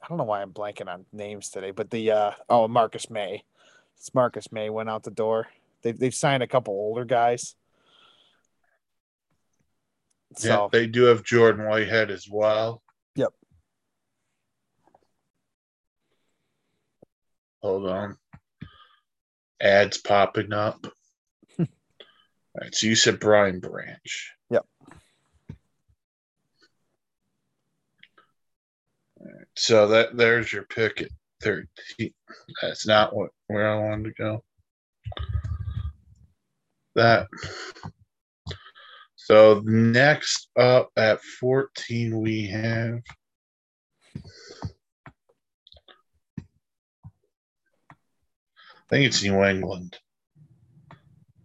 I 0.01 0.07
don't 0.07 0.17
know 0.17 0.23
why 0.23 0.41
I'm 0.41 0.51
blanking 0.51 0.87
on 0.87 1.05
names 1.11 1.49
today, 1.49 1.71
but 1.71 1.89
the 1.89 2.11
uh, 2.11 2.31
oh 2.49 2.67
Marcus 2.69 3.09
Maye, 3.09 3.43
it's 3.97 4.13
Marcus 4.13 4.51
Maye 4.51 4.69
went 4.69 4.89
out 4.89 5.03
the 5.03 5.11
door. 5.11 5.47
They've 5.81 5.97
they've 5.97 6.15
signed 6.15 6.43
a 6.43 6.47
couple 6.47 6.73
older 6.73 7.05
guys. 7.05 7.55
So, 10.37 10.47
yeah, 10.47 10.67
they 10.71 10.87
do 10.87 11.03
have 11.03 11.23
Jordan 11.23 11.65
Whitehead 11.65 12.09
as 12.09 12.27
well. 12.29 12.81
Yep. 13.15 13.33
Hold 17.61 17.87
on 17.87 18.17
ads 19.63 19.97
popping 19.97 20.53
up. 20.53 20.85
All 21.59 21.65
right, 22.61 22.75
so 22.75 22.87
you 22.87 22.95
said 22.95 23.19
Brian 23.19 23.59
Branch. 23.59 24.31
Yep. 24.51 24.65
so 29.55 29.87
that 29.87 30.15
there's 30.17 30.51
your 30.51 30.63
pick 30.63 31.01
at 31.01 31.09
13. 31.41 31.67
That's 32.61 32.87
not 32.87 33.15
what 33.15 33.31
where 33.47 33.69
I 33.69 33.89
wanted 33.89 34.15
to 34.15 34.23
go. 34.23 34.43
That. 36.95 37.27
So 39.15 39.61
next 39.63 40.49
up 40.57 40.89
at 40.97 41.21
14, 41.21 42.19
we 42.19 42.47
have 42.47 42.99
I 48.83 48.95
think 48.95 49.05
it's 49.05 49.23
New 49.23 49.43
England. 49.43 49.97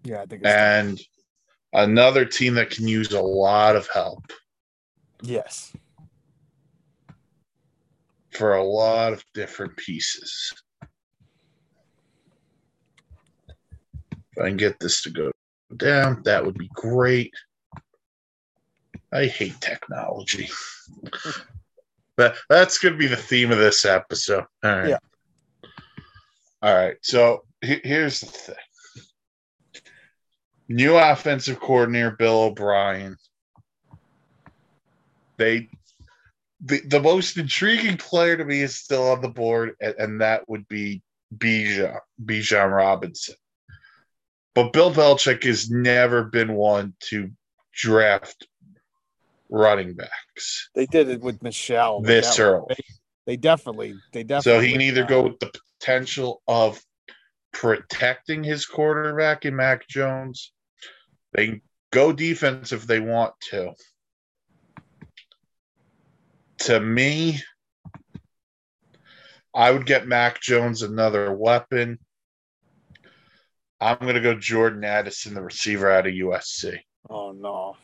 Yeah, 0.05 0.23
I 0.23 0.27
think 0.27 0.45
and 0.45 1.01
another 1.73 2.25
team 2.25 2.55
that 2.55 2.71
can 2.71 2.89
use 2.89 3.13
a 3.13 3.21
lot 3.21 3.77
of 3.77 3.89
help. 3.93 4.25
Yes. 5.23 5.73
for 8.39 8.55
a 8.55 8.63
lot 8.63 9.13
of 9.13 9.25
different 9.35 9.77
pieces. 9.77 10.53
If 14.13 14.39
I 14.41 14.47
can 14.47 14.57
get 14.57 14.79
this 14.79 15.03
to 15.03 15.11
go 15.11 15.33
down, 15.77 16.23
that 16.25 16.47
would 16.47 16.57
be 16.57 16.71
great. 16.73 17.35
I 19.13 19.27
hate 19.27 19.61
technology. 19.61 20.49
that 22.17 22.37
that's 22.49 22.79
going 22.79 22.95
to 22.95 22.99
be 22.99 23.09
the 23.09 23.17
theme 23.17 23.51
of 23.51 23.59
this 23.59 23.85
episode. 23.85 24.45
All 24.63 24.71
right. 24.71 24.91
Yeah. 24.91 24.99
All 26.63 26.75
right. 26.75 26.97
So 27.03 27.45
he- 27.61 27.81
here's 27.85 28.21
the 28.21 28.27
thing. 28.27 28.55
New 30.69 30.97
offensive 30.97 31.61
coordinator 31.61 32.11
Bill 32.11 32.43
O'Brien. 32.43 33.17
They 35.39 35.71
the, 36.61 36.81
the 36.81 37.01
most 37.01 37.37
intriguing 37.37 37.97
player 37.97 38.37
to 38.37 38.45
me 38.45 38.61
is 38.63 38.75
still 38.75 39.13
on 39.13 39.23
the 39.23 39.29
board, 39.29 39.77
and, 39.81 39.95
and 39.99 40.21
that 40.21 40.49
would 40.49 40.67
be 40.67 41.03
Bijan, 41.37 41.99
Bijan 42.23 42.75
Robinson. 42.75 43.37
But 44.55 44.73
Bill 44.73 44.93
Belichick 44.93 45.45
has 45.45 45.71
never 45.71 46.25
been 46.25 46.55
one 46.55 46.95
to 47.11 47.31
draft 47.73 48.49
running 49.49 49.95
backs 49.95 50.69
They 50.75 50.87
did 50.87 51.09
it 51.09 51.21
with 51.21 51.43
Michel. 51.43 52.03
this 52.03 52.39
early. 52.41 52.75
They 53.25 53.37
definitely, 53.37 53.95
they 54.13 54.25
definitely. 54.25 54.61
So 54.61 54.67
he 54.67 54.73
can 54.73 54.81
either 54.81 55.05
go 55.05 55.23
with 55.23 55.39
the 55.39 55.53
potential 55.79 56.43
of 56.47 56.81
protecting 57.53 58.45
his 58.45 58.67
quarterback 58.67 59.45
in 59.45 59.57
Mac 59.57 59.89
Jones. 59.89 60.53
They 61.33 61.47
can 61.47 61.63
go 61.93 62.13
defense 62.13 62.73
if 62.73 62.87
they 62.87 63.01
want 63.01 63.35
to. 63.51 63.73
To 66.61 66.81
me, 66.81 67.41
I 69.55 69.71
would 69.71 69.87
get 69.87 70.07
Mac 70.07 70.41
Jones 70.41 70.83
another 70.83 71.33
weapon. 71.33 71.99
I'm 73.81 73.99
going 73.99 74.15
to 74.15 74.21
go 74.21 74.35
Jordan 74.35 74.85
Addison, 74.85 75.35
the 75.35 75.43
receiver 75.43 75.91
out 75.91 76.07
of 76.07 76.13
USC. 76.13 76.79
Oh 77.09 77.33
no. 77.33 77.77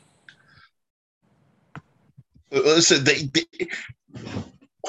Listen, 2.50 3.04
they, 3.04 3.22
they 3.22 3.68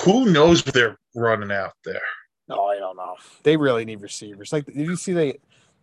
who 0.04 0.32
knows 0.32 0.66
what 0.66 0.74
they're 0.74 0.98
running 1.16 1.52
out 1.52 1.74
there? 1.84 2.02
No, 2.48 2.66
I 2.66 2.78
don't 2.78 2.96
know. 2.96 3.16
They 3.44 3.58
really 3.58 3.86
need 3.86 4.02
receivers. 4.02 4.54
Like, 4.54 4.66
did 4.66 4.76
you 4.78 4.96
see 4.96 5.14
they? 5.14 5.40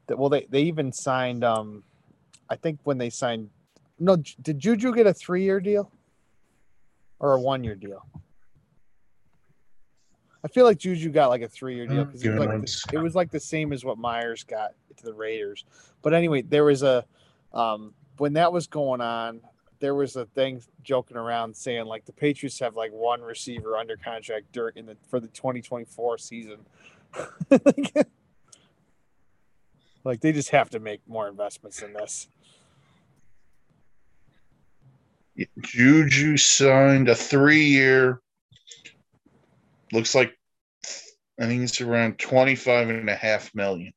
That 0.07 0.19
well, 0.19 0.29
they 0.29 0.47
they 0.49 0.63
even 0.63 0.93
signed. 0.93 1.45
Um, 1.45 1.83
I 2.49 2.57
think 2.57 2.79
when 2.85 2.99
they 2.99 3.11
signed, 3.11 3.51
no, 3.99 4.17
did 4.17 4.59
Juju 4.59 4.93
get 4.95 5.07
a 5.07 5.15
three 5.15 5.43
year 5.43 5.61
deal 5.61 5.91
or 7.19 7.33
a 7.35 7.41
one 7.41 7.65
year 7.65 7.75
deal? 7.75 8.05
I 10.45 10.49
feel 10.49 10.65
like 10.65 10.79
Juju 10.79 11.11
got 11.11 11.29
like 11.29 11.43
a 11.43 11.49
three 11.49 11.77
year 11.77 11.87
deal 11.87 12.05
because 12.05 12.25
it, 12.25 12.31
was 12.31 12.39
like 12.41 12.51
the- 12.91 12.99
it 12.99 13.03
was 13.03 13.15
like 13.15 13.31
the 13.31 13.41
same 13.41 13.73
as 13.73 13.85
what 13.85 13.97
Meyers 13.99 14.43
got 14.43 14.73
to 14.97 15.05
the 15.05 15.13
Raiders. 15.15 15.65
But 16.03 16.15
anyway, 16.15 16.43
there 16.43 16.65
was 16.65 16.83
a 16.83 17.05
um, 17.53 17.95
when 18.19 18.33
that 18.35 18.53
was 18.53 18.67
going 18.67 19.01
on, 19.01 19.41
there 19.83 19.97
was 19.97 20.15
a 20.15 20.25
thing 20.27 20.63
joking 20.85 21.17
around 21.17 21.57
saying 21.57 21.87
like 21.87 22.05
the 22.05 22.13
Patriots 22.13 22.61
have 22.61 22.77
like 22.77 22.93
one 22.93 23.21
receiver 23.21 23.77
under 23.77 23.97
contract 23.97 24.47
during 24.53 24.77
in 24.77 24.87
the 24.87 24.97
for 25.11 25.19
the 25.19 25.27
2024 25.27 26.19
season. 26.19 26.59
like, 27.51 27.93
like, 30.05 30.21
they 30.21 30.31
just 30.31 30.51
have 30.51 30.71
to 30.71 30.79
make 30.79 31.01
more 31.09 31.29
investments 31.29 31.83
in 31.83 31.93
this. 31.93 32.29
Juju 35.61 36.37
signed 36.37 37.09
a 37.09 37.15
three 37.17 37.65
year, 37.65 38.21
looks 39.93 40.15
like 40.15 40.33
I 41.41 41.47
think 41.47 41.61
it's 41.65 41.81
around 41.81 42.21
25 42.21 42.89
and 42.89 43.11
a 43.11 43.17
half 43.17 43.53
million. 43.53 43.93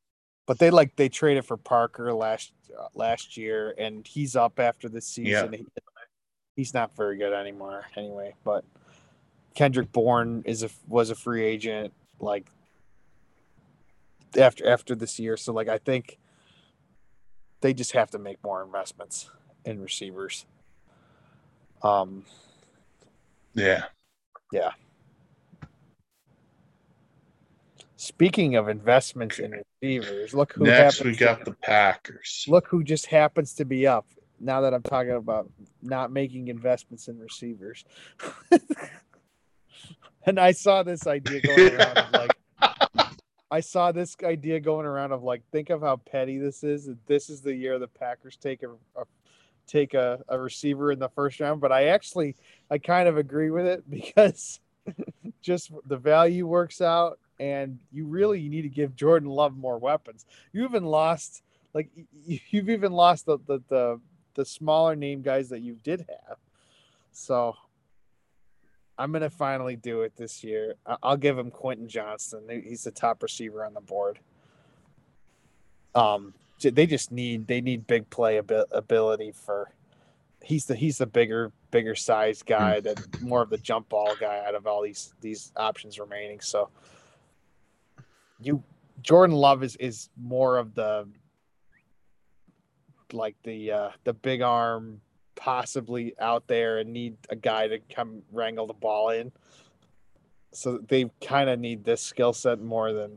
But 0.46 0.58
they 0.58 0.70
like 0.70 0.96
they 0.96 1.08
traded 1.08 1.44
for 1.44 1.56
Parker 1.56 2.12
last 2.12 2.52
last 2.94 3.36
year, 3.36 3.74
and 3.78 4.06
he's 4.06 4.36
up 4.36 4.58
after 4.58 4.88
this 4.88 5.06
season. 5.06 5.52
He- 5.52 5.66
he's 6.56 6.72
not 6.74 6.94
very 6.96 7.16
good 7.18 7.32
anymore, 7.32 7.84
anyway. 7.96 8.34
But 8.44 8.64
Kendrick 9.54 9.92
Bourne 9.92 10.42
is 10.46 10.62
a 10.62 10.70
was 10.88 11.10
a 11.10 11.14
free 11.14 11.44
agent 11.44 11.92
like 12.20 12.46
after 14.38 14.68
after 14.68 14.94
this 14.94 15.18
year. 15.18 15.36
So 15.36 15.52
like 15.52 15.68
I 15.68 15.78
think 15.78 16.18
they 17.60 17.72
just 17.74 17.92
have 17.92 18.10
to 18.10 18.18
make 18.18 18.42
more 18.44 18.62
investments 18.62 19.30
in 19.64 19.80
receivers. 19.80 20.46
Um, 21.82 22.24
Yeah. 23.54 23.84
Yeah. 24.52 24.72
Speaking 27.96 28.56
of 28.56 28.68
investments 28.68 29.38
in 29.38 29.62
receivers, 29.82 30.34
look 30.34 30.52
who 30.52 30.64
Next, 30.64 31.02
we 31.04 31.12
to- 31.12 31.18
got 31.18 31.44
the 31.44 31.52
Packers. 31.52 32.44
look 32.48 32.68
who 32.68 32.84
just 32.84 33.06
happens 33.06 33.54
to 33.54 33.64
be 33.64 33.86
up 33.86 34.06
now 34.38 34.60
that 34.60 34.74
I'm 34.74 34.82
talking 34.82 35.12
about 35.12 35.50
not 35.82 36.12
making 36.12 36.48
investments 36.48 37.08
in 37.08 37.18
receivers. 37.18 37.84
and 40.26 40.38
I 40.38 40.52
saw 40.52 40.82
this 40.82 41.06
idea 41.06 41.40
going 41.40 41.74
around 41.74 41.98
of 41.98 42.12
like 42.12 42.36
I 43.50 43.60
saw 43.60 43.92
this 43.92 44.16
idea 44.24 44.60
going 44.60 44.86
around 44.86 45.12
of 45.12 45.22
like 45.22 45.42
think 45.52 45.70
of 45.70 45.80
how 45.80 45.96
petty 45.96 46.38
this 46.38 46.64
is. 46.64 46.90
This 47.06 47.30
is 47.30 47.40
the 47.40 47.54
year 47.54 47.78
the 47.78 47.88
Packers 47.88 48.36
take 48.36 48.62
a, 48.62 48.70
a 49.00 49.04
take 49.66 49.94
a, 49.94 50.22
a 50.28 50.38
receiver 50.38 50.92
in 50.92 50.98
the 50.98 51.08
first 51.08 51.40
round, 51.40 51.60
but 51.60 51.72
I 51.72 51.86
actually 51.86 52.36
I 52.70 52.78
kind 52.78 53.08
of 53.08 53.16
agree 53.16 53.50
with 53.50 53.66
it 53.66 53.88
because 53.90 54.60
just 55.40 55.70
the 55.86 55.96
value 55.96 56.46
works 56.46 56.80
out 56.80 57.18
and 57.38 57.78
you 57.92 58.06
really 58.06 58.48
need 58.48 58.62
to 58.62 58.68
give 58.68 58.96
Jordan 58.96 59.28
Love 59.28 59.56
more 59.56 59.78
weapons. 59.78 60.24
You 60.52 60.64
even 60.64 60.84
lost 60.84 61.42
like 61.74 61.90
you've 62.26 62.70
even 62.70 62.92
lost 62.92 63.26
the 63.26 63.38
the 63.46 63.62
the, 63.68 64.00
the 64.34 64.44
smaller 64.44 64.96
name 64.96 65.22
guys 65.22 65.48
that 65.50 65.60
you 65.60 65.76
did 65.82 66.06
have. 66.08 66.38
So 67.12 67.56
I'm 68.98 69.12
gonna 69.12 69.30
finally 69.30 69.76
do 69.76 70.02
it 70.02 70.16
this 70.16 70.42
year. 70.42 70.74
I'll 71.02 71.16
give 71.16 71.38
him 71.38 71.50
Quentin 71.50 71.88
Johnston. 71.88 72.42
He's 72.48 72.84
the 72.84 72.90
top 72.90 73.22
receiver 73.22 73.64
on 73.64 73.74
the 73.74 73.80
board. 73.80 74.18
Um, 75.94 76.34
they 76.60 76.86
just 76.86 77.12
need 77.12 77.46
they 77.46 77.60
need 77.60 77.86
big 77.86 78.08
play 78.10 78.38
ability 78.38 79.32
for. 79.32 79.70
He's 80.42 80.66
the 80.66 80.76
he's 80.76 80.98
the 80.98 81.06
bigger 81.06 81.52
bigger 81.70 81.94
size 81.94 82.42
guy 82.42 82.80
that 82.80 83.20
more 83.20 83.42
of 83.42 83.50
the 83.50 83.58
jump 83.58 83.88
ball 83.88 84.14
guy 84.18 84.42
out 84.46 84.54
of 84.54 84.66
all 84.66 84.82
these 84.82 85.12
these 85.20 85.52
options 85.56 85.98
remaining. 85.98 86.40
So 86.40 86.70
you 88.40 88.62
Jordan 89.02 89.36
Love 89.36 89.62
is 89.62 89.76
is 89.76 90.08
more 90.16 90.58
of 90.58 90.74
the 90.74 91.08
like 93.12 93.36
the 93.44 93.72
uh 93.72 93.90
the 94.04 94.12
big 94.12 94.42
arm 94.42 95.00
possibly 95.36 96.14
out 96.18 96.46
there 96.48 96.78
and 96.78 96.92
need 96.92 97.16
a 97.30 97.36
guy 97.36 97.68
to 97.68 97.78
come 97.94 98.22
wrangle 98.32 98.66
the 98.66 98.72
ball 98.72 99.10
in. 99.10 99.30
So 100.52 100.78
they 100.88 101.10
kind 101.20 101.50
of 101.50 101.60
need 101.60 101.84
this 101.84 102.00
skill 102.00 102.32
set 102.32 102.60
more 102.60 102.92
than 102.92 103.12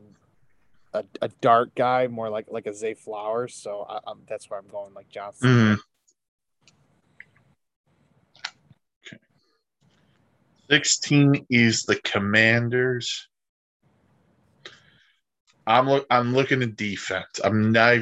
a, 0.93 1.03
a 1.21 1.29
guy, 1.75 2.07
more 2.07 2.29
like 2.29 2.47
like 2.49 2.67
a 2.67 2.73
Zay 2.73 2.93
Flowers. 2.93 3.55
So 3.55 3.85
I, 3.89 3.99
that's 4.27 4.49
where 4.49 4.59
I'm 4.59 4.67
going 4.67 4.93
like 4.93 5.09
Johnston. 5.09 5.49
Mhm. 5.49 5.77
Okay. 9.07 9.21
16 10.69 11.45
is 11.49 11.83
the 11.83 11.95
Commanders. 12.01 13.27
I'm 15.69 15.87
look 15.87 16.07
I'm 16.09 16.33
looking 16.33 16.63
at 16.63 16.75
defense. 16.75 17.39
I'm 17.43 17.71
not 17.71 17.99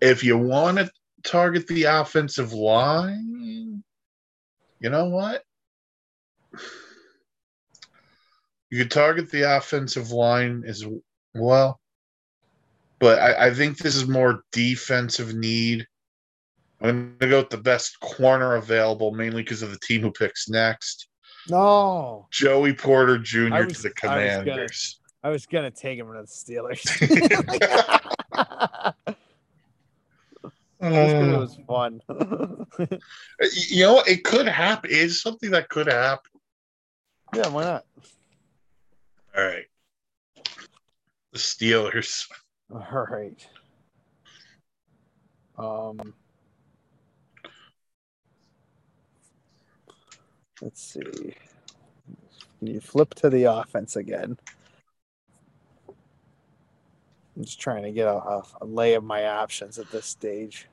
if 0.00 0.22
you 0.22 0.38
want 0.38 0.78
to 0.78 0.88
target 1.24 1.66
the 1.66 1.82
offensive 1.84 2.52
line, 2.52 3.82
you 4.78 4.90
know 4.90 5.06
what? 5.06 5.42
You 8.70 8.78
could 8.78 8.90
target 8.92 9.30
the 9.30 9.56
offensive 9.56 10.12
line 10.12 10.62
as 10.66 10.84
well. 11.34 11.80
But 13.00 13.18
I, 13.18 13.48
I 13.48 13.54
think 13.54 13.78
this 13.78 13.96
is 13.96 14.06
more 14.06 14.42
defensive 14.52 15.34
need. 15.34 15.86
I'm 16.80 17.16
gonna 17.18 17.30
go 17.30 17.38
with 17.40 17.50
the 17.50 17.58
best 17.58 17.98
corner 18.00 18.54
available, 18.54 19.10
mainly 19.12 19.42
because 19.42 19.62
of 19.62 19.70
the 19.72 19.78
team 19.80 20.02
who 20.02 20.12
picks 20.12 20.48
next. 20.48 21.08
No, 21.48 22.28
Joey 22.30 22.74
Porter 22.74 23.18
Jr. 23.18 23.64
Was- 23.64 23.82
to 23.82 23.82
the 23.82 24.08
I 24.08 24.18
was 24.18 24.34
gonna- 24.34 24.44
Commanders. 24.44 25.00
I 25.22 25.30
was 25.30 25.46
gonna 25.46 25.70
take 25.70 25.98
him 25.98 26.06
to 26.06 26.22
the 26.22 26.26
Steelers. 26.26 26.82
It 30.78 31.38
was 31.38 31.58
fun. 31.66 32.00
you 33.68 33.82
know, 33.82 34.02
it 34.06 34.24
could 34.24 34.46
happen. 34.46 34.90
It's 34.92 35.20
something 35.20 35.50
that 35.50 35.68
could 35.68 35.86
happen. 35.86 36.30
yeah, 37.34 37.48
why 37.48 37.64
not? 37.64 37.84
All 39.36 39.44
right. 39.44 39.64
The 41.32 41.38
Steelers. 41.38 42.26
All 42.70 43.06
right. 43.10 43.46
Um, 45.58 46.14
let's 50.60 50.82
see. 50.82 51.34
Can 52.58 52.68
you 52.68 52.80
flip 52.80 53.14
to 53.14 53.30
the 53.30 53.44
offense 53.44 53.96
again. 53.96 54.38
I'm 57.36 57.44
just 57.44 57.60
trying 57.60 57.82
to 57.82 57.92
get 57.92 58.06
a, 58.08 58.42
a 58.60 58.64
lay 58.64 58.94
of 58.94 59.04
my 59.04 59.26
options 59.26 59.78
at 59.78 59.90
this 59.90 60.06
stage. 60.06 60.66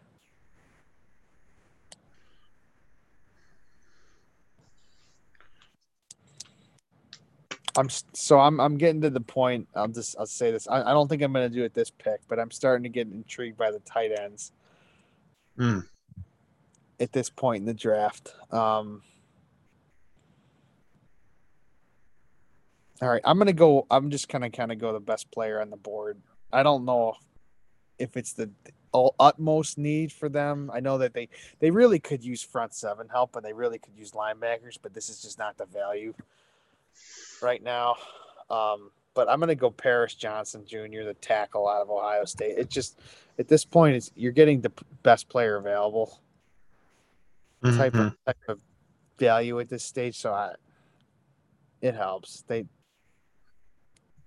I'm 7.75 7.89
so 7.89 8.39
I'm 8.39 8.59
I'm 8.59 8.77
getting 8.77 9.01
to 9.01 9.09
the 9.09 9.19
point. 9.19 9.67
I'll 9.75 9.87
just 9.87 10.15
I'll 10.19 10.25
say 10.25 10.51
this. 10.51 10.67
I, 10.67 10.81
I 10.81 10.93
don't 10.93 11.07
think 11.07 11.21
I'm 11.21 11.33
going 11.33 11.49
to 11.49 11.55
do 11.55 11.63
it 11.63 11.73
this 11.73 11.89
pick, 11.89 12.21
but 12.27 12.39
I'm 12.39 12.51
starting 12.51 12.83
to 12.83 12.89
get 12.89 13.07
intrigued 13.07 13.57
by 13.57 13.71
the 13.71 13.79
tight 13.79 14.11
ends. 14.17 14.51
Hmm. 15.57 15.79
At 16.99 17.11
this 17.11 17.29
point 17.29 17.61
in 17.61 17.65
the 17.65 17.73
draft, 17.73 18.35
um, 18.51 19.01
all 23.01 23.09
right, 23.09 23.21
I'm 23.25 23.37
gonna 23.37 23.51
go. 23.51 23.87
I'm 23.89 24.11
just 24.11 24.29
gonna 24.29 24.51
kind 24.51 24.71
of 24.71 24.77
go 24.77 24.93
the 24.93 24.99
best 24.99 25.29
player 25.31 25.59
on 25.59 25.69
the 25.69 25.75
board. 25.75 26.21
I 26.53 26.63
don't 26.63 26.85
know 26.85 27.15
if 27.99 28.15
it's 28.15 28.33
the 28.33 28.49
utmost 29.19 29.77
need 29.77 30.11
for 30.11 30.29
them. 30.29 30.69
I 30.73 30.79
know 30.79 30.99
that 30.99 31.13
they 31.13 31.29
they 31.59 31.71
really 31.71 31.99
could 31.99 32.23
use 32.23 32.43
front 32.43 32.73
seven 32.73 33.09
help 33.09 33.35
and 33.35 33.43
they 33.43 33.53
really 33.53 33.79
could 33.79 33.95
use 33.97 34.11
linebackers, 34.11 34.77
but 34.81 34.93
this 34.93 35.09
is 35.09 35.21
just 35.21 35.39
not 35.39 35.57
the 35.57 35.65
value 35.65 36.13
right 37.41 37.61
now. 37.63 37.95
Um, 38.49 38.91
but 39.15 39.29
I'm 39.29 39.39
going 39.39 39.49
to 39.49 39.55
go 39.55 39.69
Paris 39.69 40.15
Johnson 40.15 40.63
Jr., 40.65 41.03
the 41.05 41.15
tackle 41.21 41.67
out 41.67 41.81
of 41.81 41.89
Ohio 41.89 42.25
State. 42.25 42.57
It 42.57 42.69
just 42.69 42.99
at 43.39 43.47
this 43.47 43.65
point 43.65 43.95
is 43.95 44.11
you're 44.15 44.31
getting 44.31 44.61
the 44.61 44.71
best 45.01 45.29
player 45.29 45.57
available 45.57 46.19
mm-hmm. 47.63 47.77
type 47.77 47.95
of 47.95 48.15
type 48.25 48.37
of 48.47 48.59
value 49.17 49.59
at 49.59 49.69
this 49.69 49.83
stage. 49.83 50.17
So 50.17 50.33
I, 50.33 50.53
it 51.81 51.95
helps. 51.95 52.43
They 52.47 52.65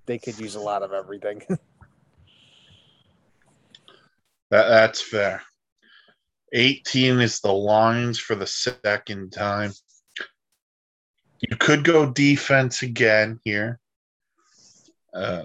they 0.07 0.19
could 0.19 0.39
use 0.39 0.55
a 0.55 0.61
lot 0.61 0.83
of 0.83 0.93
everything. 0.93 1.43
that, 4.51 4.69
that's 4.69 5.01
fair. 5.01 5.43
18 6.53 7.21
is 7.21 7.41
the 7.41 7.53
Lions 7.53 8.19
for 8.19 8.35
the 8.35 8.47
second 8.47 9.33
time. 9.33 9.73
You 11.41 11.57
could 11.57 11.85
go 11.85 12.11
defense 12.11 12.83
again 12.83 13.41
here. 13.45 13.79
Uh, 15.13 15.45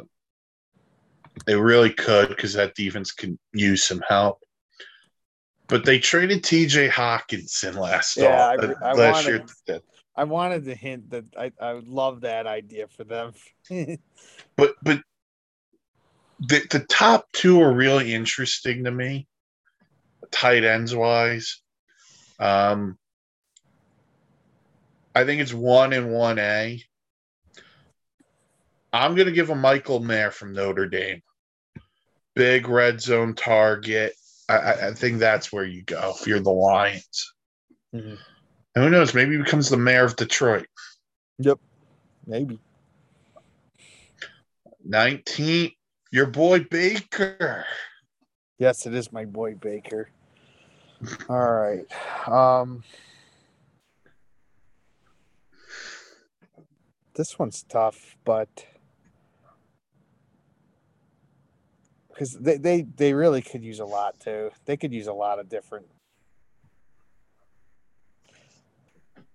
they 1.45 1.56
really 1.56 1.91
could 1.91 2.30
because 2.30 2.54
that 2.54 2.76
defense 2.76 3.12
can 3.12 3.38
use 3.54 3.84
some 3.84 4.02
help. 4.08 4.43
But 5.68 5.86
they 5.86 5.99
traded 5.99 6.43
T.J. 6.43 6.89
Hockenson 6.89 7.76
last 7.76 8.18
yeah, 8.18 8.56
I, 8.60 8.89
I 8.89 8.93
last 8.93 9.26
wanted, 9.26 9.49
year. 9.68 9.80
I 10.16 10.24
wanted 10.26 10.66
to 10.66 10.76
hint 10.76 11.10
that 11.12 11.26
I, 11.38 11.52
I 11.62 11.74
would 11.74 11.88
love 11.88 12.22
that 12.22 12.45
idea 12.45 12.88
for 12.88 13.06
them. 13.06 13.34
but 14.58 14.76
but 14.84 15.02
the 16.41 16.65
the 16.69 16.79
top 16.79 17.31
two 17.31 17.61
are 17.61 17.71
really 17.71 18.13
interesting 18.13 18.83
to 18.83 18.91
me, 18.91 19.27
tight 20.31 20.63
ends 20.63 20.95
wise. 20.95 21.61
Um, 22.39 22.97
I 25.13 25.23
think 25.23 25.41
it's 25.41 25.53
one 25.53 25.93
and 25.93 26.11
one 26.11 26.39
A. 26.39 26.83
I'm 28.91 29.15
going 29.15 29.27
to 29.27 29.33
give 29.33 29.51
a 29.51 29.55
Michael 29.55 29.99
Mayer 29.99 30.31
from 30.31 30.53
Notre 30.53 30.87
Dame. 30.87 31.21
Big 32.35 32.67
red 32.67 32.99
zone 33.01 33.35
target. 33.35 34.13
I, 34.49 34.87
I 34.87 34.93
think 34.93 35.19
that's 35.19 35.51
where 35.51 35.63
you 35.63 35.83
go 35.83 36.13
if 36.19 36.27
you're 36.27 36.39
the 36.39 36.49
Lions. 36.49 37.33
Mm-hmm. 37.95 38.15
And 38.75 38.83
who 38.83 38.89
knows? 38.89 39.13
Maybe 39.13 39.35
he 39.35 39.43
becomes 39.43 39.69
the 39.69 39.77
mayor 39.77 40.05
of 40.05 40.15
Detroit. 40.15 40.67
Yep. 41.39 41.59
Maybe. 42.25 42.59
19. 44.83 45.71
Your 46.12 46.26
boy 46.26 46.66
Baker. 46.70 47.66
Yes, 48.59 48.86
it 48.86 48.93
is 48.93 49.14
my 49.14 49.24
boy 49.24 49.55
Baker. 49.55 50.09
All 51.30 51.51
right. 51.51 51.86
Um, 52.28 52.84
this 57.16 57.39
one's 57.39 57.64
tough, 57.64 58.18
but 58.26 58.68
because 62.09 62.34
they, 62.34 62.57
they 62.57 62.82
they 62.82 63.14
really 63.14 63.41
could 63.41 63.64
use 63.64 63.80
a 63.80 63.86
lot 63.86 64.20
too. 64.20 64.51
They 64.66 64.76
could 64.76 64.93
use 64.93 65.07
a 65.07 65.14
lot 65.14 65.39
of 65.39 65.47
different. 65.47 65.88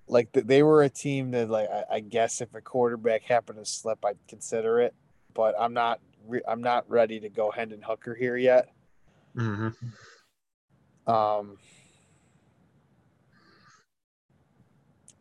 Like 0.07 0.29
they 0.33 0.62
were 0.62 0.83
a 0.83 0.91
team 0.91 1.33
that, 1.33 1.49
like 1.49 1.68
I, 1.68 1.85
I 1.97 2.01
guess, 2.01 2.41
if 2.41 2.55
a 2.55 2.61
quarterback 2.61 3.22
happened 3.22 3.59
to 3.59 3.64
slip, 3.64 4.05
I'd 4.05 4.18
consider 4.29 4.79
it. 4.79 4.95
But 5.35 5.55
I'm 5.59 5.72
not. 5.72 6.01
I'm 6.49 6.62
not 6.62 6.89
ready 6.91 7.20
to 7.20 7.29
go 7.29 7.51
Hendon 7.51 7.83
Hooker 7.83 8.14
here 8.14 8.37
yet. 8.37 8.68
Mm-hmm. 9.37 9.68
Um, 11.11 11.59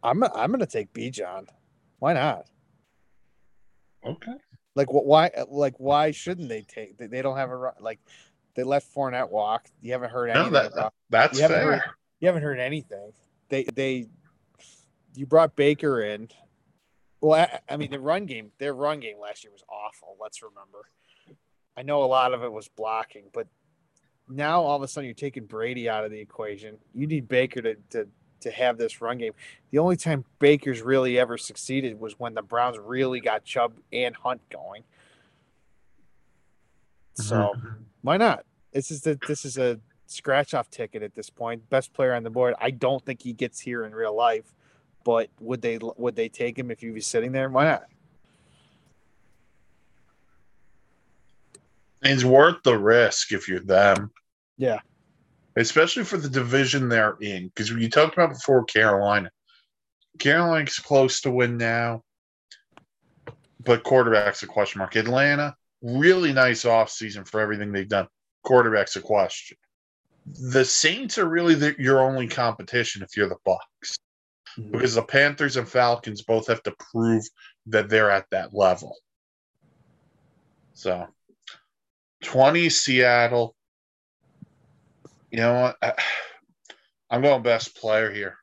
I'm 0.03 0.24
I'm 0.24 0.51
gonna 0.51 0.66
take 0.66 0.93
Bijan. 0.93 1.47
Why 1.99 2.14
not? 2.14 2.45
Okay. 4.06 4.34
Like 4.76 4.91
what? 4.91 5.06
Why? 5.06 5.32
Like 5.49 5.76
why 5.80 6.12
shouldn't 6.12 6.49
they 6.49 6.62
take? 6.62 6.97
They 6.97 7.08
they 7.08 7.22
don't 7.22 7.38
have 7.38 7.51
a 7.51 7.74
like. 7.80 7.99
They 8.56 8.64
let 8.64 8.84
Fournette 8.84 9.30
walk. 9.30 9.68
You 9.82 9.91
haven't 9.91 10.12
heard 10.12 10.30
anything. 10.30 10.53
No, 10.53 10.60
that, 10.62 10.72
about, 10.72 10.93
that's 11.10 11.39
you 11.39 11.47
fair. 11.47 11.72
Heard, 11.74 11.82
you 12.20 12.28
haven't 12.28 12.43
heard 12.43 12.60
anything. 12.60 13.12
They 13.49 13.64
they. 13.64 14.08
You 15.16 15.26
brought 15.26 15.56
Baker 15.56 16.01
in. 16.01 16.30
Well, 17.26 17.41
I, 17.41 17.73
I 17.73 17.78
mean, 17.78 17.89
the 17.89 17.99
run 17.99 18.28
game. 18.28 18.51
Their 18.59 18.76
run 18.76 18.99
game 18.99 19.17
last 19.19 19.43
year 19.43 19.51
was 19.51 19.63
awful. 19.67 20.15
Let's 20.21 20.43
remember. 20.43 20.89
I 21.76 21.82
know 21.82 22.03
a 22.03 22.05
lot 22.05 22.36
of 22.36 22.43
it 22.43 22.51
was 22.51 22.67
blocking, 22.67 23.23
but 23.34 23.47
now 24.30 24.61
all 24.61 24.76
of 24.76 24.84
a 24.84 24.88
sudden 24.88 25.05
you're 25.05 25.15
taking 25.15 25.45
Brady 25.45 25.89
out 25.89 26.05
of 26.05 26.11
the 26.11 26.19
equation. 26.19 26.78
You 26.93 27.07
need 27.07 27.28
Baker 27.28 27.63
to, 27.63 27.76
to 27.89 28.07
to 28.41 28.51
have 28.51 28.78
this 28.78 29.01
run 29.01 29.17
game. 29.17 29.34
The 29.71 29.80
only 29.80 29.95
time 29.95 30.23
Baker's 30.38 30.84
really 30.84 31.17
ever 31.17 31.36
succeeded 31.36 31.99
was 31.99 32.19
when 32.19 32.36
the 32.36 32.43
Browns 32.43 32.78
really 32.78 33.21
got 33.21 33.43
Chubb 33.43 33.73
and 33.91 34.15
Hunt 34.15 34.41
going. 34.51 34.84
So 37.15 37.53
mm-hmm. 37.55 37.67
why 38.03 38.17
not? 38.17 38.45
This 38.71 38.91
is 38.91 39.01
the 39.01 39.17
this 39.28 39.45
is 39.45 39.57
a 39.57 39.80
scratch 40.05 40.53
off 40.53 40.69
ticket 40.69 41.01
at 41.01 41.15
this 41.15 41.32
point. 41.32 41.71
Best 41.71 41.91
player 41.91 42.13
on 42.13 42.21
the 42.21 42.30
board. 42.30 42.53
I 42.61 42.69
don't 42.69 43.03
think 43.03 43.23
he 43.23 43.34
gets 43.34 43.61
here 43.61 43.84
in 43.84 43.95
real 43.95 44.15
life, 44.15 44.53
but 45.06 45.30
would 45.39 45.62
they 45.62 45.80
would 45.95 46.18
they 46.18 46.28
take 46.28 46.60
him 46.60 46.70
if 46.70 46.82
he 46.82 46.91
was 46.91 47.08
sitting 47.08 47.32
there? 47.32 47.49
Why 47.49 47.64
not? 47.64 47.86
It's 52.01 52.26
worth 52.26 52.62
the 52.64 52.78
risk 52.78 53.32
if 53.32 53.47
you're 53.47 53.62
them. 53.62 54.12
Yeah 54.58 54.80
especially 55.56 56.03
for 56.03 56.18
the 56.18 56.30
division 56.30 56.89
they're 56.89 57.18
in. 57.22 57.47
Because 57.47 57.70
you 57.70 57.89
talked 57.89 58.14
about 58.14 58.34
before 58.34 58.66
Carolina, 58.66 59.32
Carolina's 60.20 60.80
close 60.80 61.22
to 61.22 61.32
win 61.32 61.58
now, 61.58 62.03
but 63.64 63.84
quarterback's 63.84 64.43
a 64.43 64.47
question 64.47 64.80
mark. 64.80 64.95
Atlanta, 64.95 65.56
really 65.82 66.34
nice 66.34 66.64
offseason 66.64 67.28
for 67.28 67.39
everything 67.39 67.72
they've 67.72 67.88
done. 67.88 68.08
Quarterback's 68.43 68.95
a 68.95 69.01
question. 69.01 69.58
The 70.51 70.66
Saints 70.66 71.18
are 71.18 71.28
really 71.28 71.56
the, 71.56 71.76
your 71.78 72.01
only 72.01 72.28
competition 72.28 73.03
if 73.03 73.16
you're 73.16 73.30
the 73.30 73.38
Bucs, 73.47 73.99
mm-hmm. 74.58 74.72
because 74.72 74.95
the 74.95 75.03
Panthers 75.03 75.58
and 75.58 75.68
Falcons 75.68 76.22
both 76.22 76.47
have 76.47 76.64
to 76.64 76.76
prove 76.91 77.24
that 77.68 77.89
they're 77.89 78.12
at 78.12 78.30
that 78.32 78.53
level. 78.53 78.95
So, 80.74 81.08
twenty 82.24 82.70
Seattle, 82.70 83.56
you 85.32 85.39
know 85.39 85.62
what? 85.62 85.78
I, 85.82 85.93
I'm 87.10 87.22
going 87.22 87.43
best 87.43 87.78
player 87.78 88.12
here, 88.12 88.38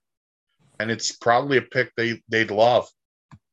and 0.79 0.91
it's 0.91 1.13
probably 1.13 1.59
a 1.59 1.63
pick 1.63 1.93
they 1.97 2.23
they'd 2.29 2.51
love. 2.51 2.89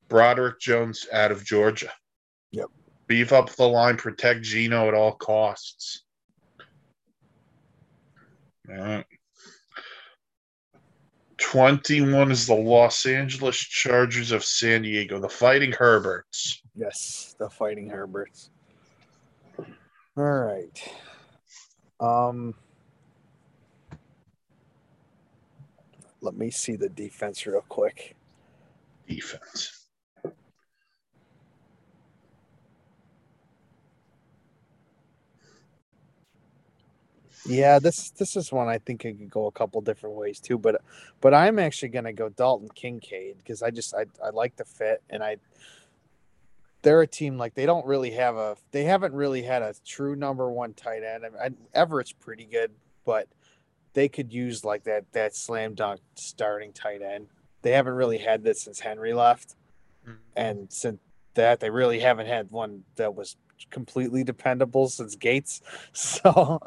Broderick 0.07 0.59
Jones 0.59 1.05
out 1.13 1.31
of 1.31 1.45
Georgia. 1.45 1.91
Yep. 2.51 2.67
Beef 3.07 3.31
up 3.31 3.49
the 3.55 3.67
line, 3.67 3.97
protect 3.97 4.41
Geno 4.41 4.87
at 4.87 4.93
all 4.93 5.13
costs. 5.13 6.03
All 8.69 8.75
right. 8.75 9.05
21 11.39 12.31
is 12.31 12.47
the 12.47 12.53
Los 12.53 13.05
Angeles 13.05 13.57
Chargers 13.57 14.31
of 14.31 14.43
San 14.43 14.81
Diego, 14.83 15.19
the 15.19 15.29
Fighting 15.29 15.71
Herberts. 15.71 16.61
Yes, 16.75 17.35
the 17.39 17.49
Fighting 17.49 17.89
Herberts. 17.89 18.49
All 20.17 20.23
right. 20.23 20.91
Um 21.99 22.53
Let 26.21 26.35
me 26.35 26.51
see 26.51 26.75
the 26.75 26.89
defense 26.89 27.45
real 27.45 27.61
quick. 27.61 28.15
Defense. 29.07 29.78
Yeah, 37.45 37.79
this 37.79 38.11
this 38.11 38.35
is 38.35 38.51
one 38.51 38.67
I 38.67 38.79
think 38.79 39.05
it 39.05 39.17
could 39.17 39.29
go 39.29 39.47
a 39.47 39.51
couple 39.51 39.79
different 39.81 40.15
ways 40.15 40.39
too, 40.39 40.57
but 40.57 40.81
but 41.21 41.33
I'm 41.33 41.59
actually 41.59 41.89
gonna 41.89 42.13
go 42.13 42.29
Dalton 42.29 42.69
Kincaid 42.73 43.37
because 43.37 43.63
I 43.63 43.71
just 43.71 43.93
I, 43.93 44.05
I 44.23 44.29
like 44.31 44.55
the 44.55 44.65
fit 44.65 45.01
and 45.09 45.23
I 45.23 45.37
they're 46.81 47.01
a 47.01 47.07
team 47.07 47.37
like 47.37 47.55
they 47.55 47.65
don't 47.65 47.85
really 47.85 48.11
have 48.11 48.35
a 48.35 48.57
they 48.71 48.83
haven't 48.83 49.13
really 49.13 49.41
had 49.41 49.61
a 49.61 49.73
true 49.85 50.15
number 50.15 50.49
one 50.51 50.73
tight 50.73 51.03
end. 51.03 51.25
I 51.25 51.49
mean, 51.49 51.57
Everett's 51.73 52.11
pretty 52.11 52.45
good, 52.45 52.71
but 53.05 53.27
they 53.93 54.07
could 54.07 54.33
use 54.33 54.63
like 54.63 54.83
that 54.83 55.05
that 55.13 55.35
slam 55.35 55.75
dunk 55.75 56.01
starting 56.15 56.73
tight 56.73 57.01
end. 57.01 57.27
They 57.61 57.71
haven't 57.71 57.93
really 57.93 58.17
had 58.17 58.43
this 58.43 58.61
since 58.61 58.79
Henry 58.79 59.13
left, 59.13 59.55
mm-hmm. 60.07 60.17
and 60.35 60.71
since 60.71 60.99
that 61.33 61.59
they 61.59 61.69
really 61.69 61.99
haven't 61.99 62.27
had 62.27 62.51
one 62.51 62.83
that 62.95 63.15
was 63.15 63.35
completely 63.69 64.23
dependable 64.23 64.89
since 64.89 65.15
Gates. 65.15 65.61
So 65.93 66.59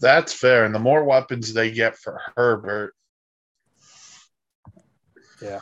that's 0.00 0.32
fair. 0.32 0.64
And 0.64 0.74
the 0.74 0.78
more 0.78 1.04
weapons 1.04 1.52
they 1.52 1.70
get 1.70 1.96
for 1.96 2.20
Herbert, 2.36 2.94
yeah. 5.42 5.60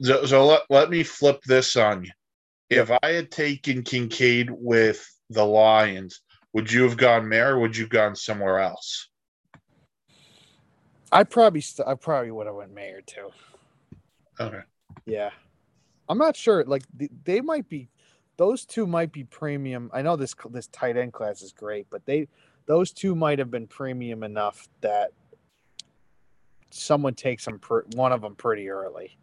So, 0.00 0.26
so 0.26 0.46
let, 0.46 0.62
let 0.70 0.90
me 0.90 1.02
flip 1.02 1.42
this 1.42 1.76
on 1.76 2.04
you. 2.04 2.10
If 2.70 2.90
I 3.02 3.08
had 3.10 3.30
taken 3.30 3.82
Kincaid 3.82 4.50
with 4.50 5.04
the 5.30 5.44
Lions, 5.44 6.20
would 6.52 6.70
you 6.70 6.84
have 6.84 6.96
gone 6.96 7.28
there 7.28 7.54
or 7.54 7.60
would 7.60 7.76
you 7.76 7.84
have 7.84 7.90
gone 7.90 8.14
somewhere 8.14 8.60
else? 8.60 9.08
I 11.10 11.24
probably 11.24 11.62
st- 11.62 11.88
I 11.88 11.94
probably 11.94 12.30
would 12.30 12.46
have 12.46 12.56
went 12.56 12.74
Mayer 12.74 13.00
too. 13.00 13.30
Okay. 14.38 14.60
Yeah. 15.06 15.30
I'm 16.08 16.18
not 16.18 16.36
sure. 16.36 16.64
Like 16.64 16.82
they 17.24 17.40
might 17.40 17.68
be 17.68 17.88
those 18.38 18.64
two 18.64 18.86
might 18.86 19.12
be 19.12 19.24
premium. 19.24 19.90
I 19.92 20.00
know 20.00 20.16
this 20.16 20.34
this 20.50 20.68
tight 20.68 20.96
end 20.96 21.12
class 21.12 21.42
is 21.42 21.52
great, 21.52 21.86
but 21.90 22.06
they 22.06 22.28
those 22.66 22.92
two 22.92 23.14
might 23.14 23.38
have 23.38 23.50
been 23.50 23.66
premium 23.66 24.22
enough 24.22 24.68
that 24.80 25.10
someone 26.70 27.14
takes 27.14 27.44
them 27.44 27.58
per, 27.58 27.84
one 27.94 28.12
of 28.12 28.22
them 28.22 28.34
pretty 28.34 28.70
early. 28.70 29.18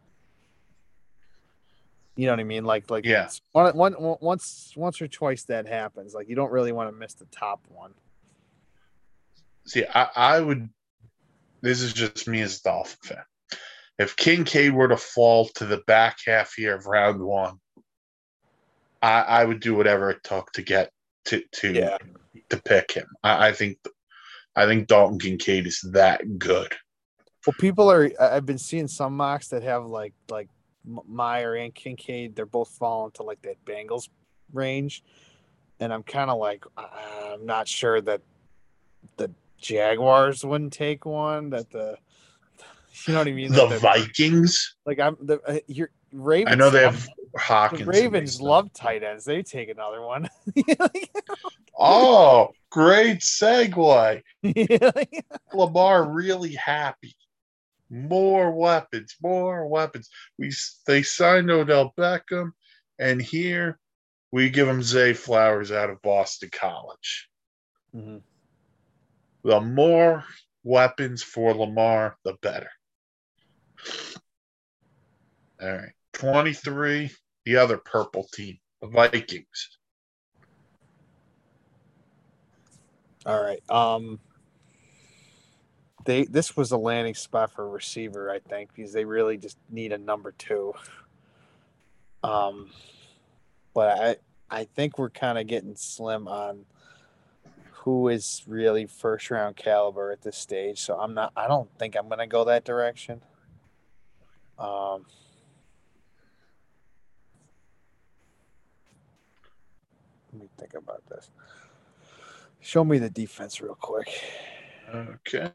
You 2.15 2.27
know 2.27 2.33
what 2.33 2.39
I 2.39 2.43
mean? 2.43 2.65
Like, 2.65 2.89
like 2.89 3.05
yeah. 3.05 3.29
One, 3.51 3.75
one, 3.75 3.95
once, 3.99 4.73
once 4.75 5.01
or 5.01 5.07
twice 5.07 5.43
that 5.43 5.67
happens. 5.67 6.13
Like, 6.13 6.29
you 6.29 6.35
don't 6.35 6.51
really 6.51 6.71
want 6.71 6.89
to 6.89 6.95
miss 6.95 7.13
the 7.13 7.25
top 7.25 7.59
one. 7.67 7.93
See, 9.65 9.85
I, 9.93 10.09
I 10.15 10.39
would. 10.39 10.69
This 11.61 11.81
is 11.81 11.93
just 11.93 12.27
me 12.27 12.41
as 12.41 12.59
a 12.59 12.63
Dolphin 12.63 12.97
fan. 13.03 13.59
If 13.99 14.15
Kincaid 14.15 14.73
were 14.73 14.87
to 14.87 14.97
fall 14.97 15.49
to 15.55 15.65
the 15.65 15.81
back 15.87 16.19
half 16.25 16.53
here 16.53 16.75
of 16.75 16.85
round 16.85 17.21
one, 17.21 17.59
I, 19.05 19.21
I 19.21 19.45
would 19.45 19.59
do 19.59 19.75
whatever 19.75 20.09
it 20.09 20.23
took 20.23 20.51
to 20.53 20.63
get 20.63 20.91
to 21.25 21.43
to 21.53 21.73
yeah. 21.73 21.97
to 22.49 22.57
pick 22.57 22.91
him. 22.91 23.05
I, 23.23 23.49
I 23.49 23.51
think, 23.51 23.77
I 24.55 24.65
think 24.65 24.87
Dalton 24.87 25.19
Kincaid 25.19 25.67
is 25.67 25.79
that 25.91 26.39
good. 26.39 26.73
Well, 27.45 27.55
people 27.59 27.91
are. 27.91 28.09
I've 28.19 28.47
been 28.47 28.57
seeing 28.57 28.87
some 28.87 29.15
mocks 29.15 29.49
that 29.49 29.61
have 29.61 29.85
like 29.85 30.13
like 30.29 30.49
Mayer 31.07 31.55
and 31.55 31.73
Kincaid, 31.73 32.35
they're 32.35 32.47
both 32.47 32.69
falling 32.69 33.11
to 33.13 33.23
like 33.23 33.41
that 33.43 33.63
Bengals 33.63 34.09
range, 34.51 35.03
and 35.79 35.93
I'm 35.93 36.03
kind 36.03 36.31
of 36.31 36.39
like 36.39 36.65
I'm 36.75 37.45
not 37.45 37.67
sure 37.67 38.01
that 38.01 38.21
the 39.17 39.29
Jaguars 39.59 40.43
wouldn't 40.43 40.73
take 40.73 41.05
one. 41.05 41.51
That 41.51 41.69
the 41.69 41.97
you 43.07 43.13
know 43.13 43.19
what 43.19 43.27
I 43.27 43.33
mean? 43.33 43.51
The 43.51 43.77
Vikings, 43.79 44.75
like 44.87 44.99
I'm 44.99 45.15
the 45.21 45.39
uh, 45.47 45.59
your 45.67 45.91
Ravens. 46.11 46.51
I 46.51 46.55
know 46.55 46.71
they 46.71 46.81
have 46.81 47.07
Hawkins. 47.37 47.81
The 47.81 47.87
Ravens 47.87 48.41
love 48.41 48.71
tight 48.73 49.03
ends. 49.03 49.25
They 49.25 49.43
take 49.43 49.69
another 49.69 50.01
one. 50.01 50.29
oh, 51.79 52.51
great 52.69 53.19
segue. 53.19 54.21
Lamar 55.53 56.09
really 56.09 56.53
happy 56.53 57.15
more 57.89 58.51
weapons, 58.51 59.15
more 59.21 59.67
weapons. 59.67 60.09
We 60.37 60.51
they 60.87 61.03
signed 61.03 61.49
Odell 61.49 61.93
Beckham, 61.97 62.51
and 62.99 63.21
here 63.21 63.79
we 64.31 64.49
give 64.49 64.67
him 64.67 64.83
Zay 64.83 65.13
Flowers 65.13 65.71
out 65.71 65.89
of 65.89 66.01
Boston 66.01 66.49
College. 66.51 67.29
Mm-hmm. 67.95 68.17
The 69.43 69.61
more 69.61 70.23
weapons 70.63 71.23
for 71.23 71.53
Lamar, 71.53 72.17
the 72.23 72.35
better. 72.41 72.69
All 75.61 75.71
right, 75.71 75.93
twenty-three. 76.13 77.11
The 77.45 77.57
other 77.57 77.77
purple 77.77 78.27
team, 78.33 78.57
the 78.81 78.87
Vikings. 78.87 79.77
All 83.25 83.41
right. 83.41 83.61
Um, 83.69 84.19
they 86.05 86.25
this 86.25 86.55
was 86.55 86.71
a 86.71 86.77
landing 86.77 87.15
spot 87.15 87.51
for 87.51 87.65
a 87.65 87.69
receiver, 87.69 88.31
I 88.31 88.39
think, 88.39 88.73
because 88.75 88.93
they 88.93 89.05
really 89.05 89.37
just 89.37 89.57
need 89.69 89.91
a 89.91 89.97
number 89.97 90.31
two. 90.31 90.73
Um, 92.23 92.69
but 93.73 93.99
I 93.99 94.15
I 94.61 94.63
think 94.65 94.97
we're 94.97 95.09
kind 95.09 95.37
of 95.37 95.47
getting 95.47 95.75
slim 95.75 96.27
on 96.27 96.65
who 97.71 98.07
is 98.07 98.43
really 98.47 98.85
first 98.85 99.29
round 99.29 99.55
caliber 99.55 100.11
at 100.11 100.21
this 100.21 100.37
stage. 100.37 100.79
So 100.79 100.97
I'm 100.97 101.13
not. 101.13 101.31
I 101.35 101.47
don't 101.47 101.69
think 101.77 101.95
I'm 101.95 102.09
to 102.09 102.27
go 102.27 102.45
that 102.45 102.63
direction. 102.63 103.21
Um. 104.57 105.05
Let 110.33 110.41
me 110.41 110.44
think 110.57 110.73
about 110.73 111.03
this. 111.09 111.29
Show 112.59 112.83
me 112.83 112.97
the 112.97 113.09
defense 113.09 113.61
real 113.61 113.75
quick. 113.75 114.09
Okay. 114.93 115.51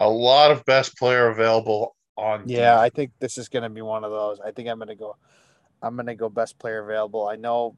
a 0.00 0.08
lot 0.08 0.50
of 0.50 0.64
best 0.64 0.96
player 0.96 1.28
available 1.28 1.94
on. 2.16 2.42
Yeah, 2.46 2.80
I 2.80 2.88
think 2.88 3.12
this 3.20 3.38
is 3.38 3.48
going 3.48 3.62
to 3.62 3.68
be 3.68 3.82
one 3.82 4.02
of 4.02 4.10
those. 4.10 4.40
I 4.40 4.50
think 4.50 4.68
I'm 4.68 4.78
going 4.78 4.88
to 4.88 4.96
go. 4.96 5.16
I'm 5.82 5.94
going 5.94 6.06
to 6.06 6.14
go 6.14 6.28
best 6.28 6.58
player 6.58 6.82
available. 6.82 7.28
I 7.28 7.36
know, 7.36 7.76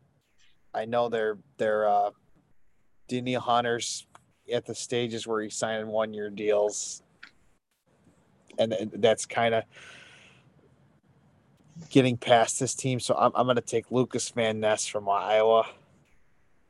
I 0.72 0.86
know 0.86 1.08
they're 1.08 1.38
they're 1.58 1.86
uh, 1.86 2.10
Danielle 3.08 3.40
Hunter's 3.40 4.06
at 4.52 4.64
the 4.64 4.74
stages 4.74 5.26
where 5.26 5.42
he's 5.42 5.56
signing 5.56 5.88
one 5.88 6.14
year 6.14 6.30
deals, 6.30 7.02
and 8.58 8.74
that's 8.94 9.26
kind 9.26 9.54
of 9.54 9.64
getting 11.90 12.16
past 12.16 12.60
this 12.60 12.74
team. 12.74 13.00
So 13.00 13.14
I'm 13.16 13.32
I'm 13.34 13.46
going 13.46 13.56
to 13.56 13.62
take 13.62 13.90
Lucas 13.90 14.28
Van 14.30 14.60
Ness 14.60 14.86
from 14.86 15.08
Iowa, 15.08 15.66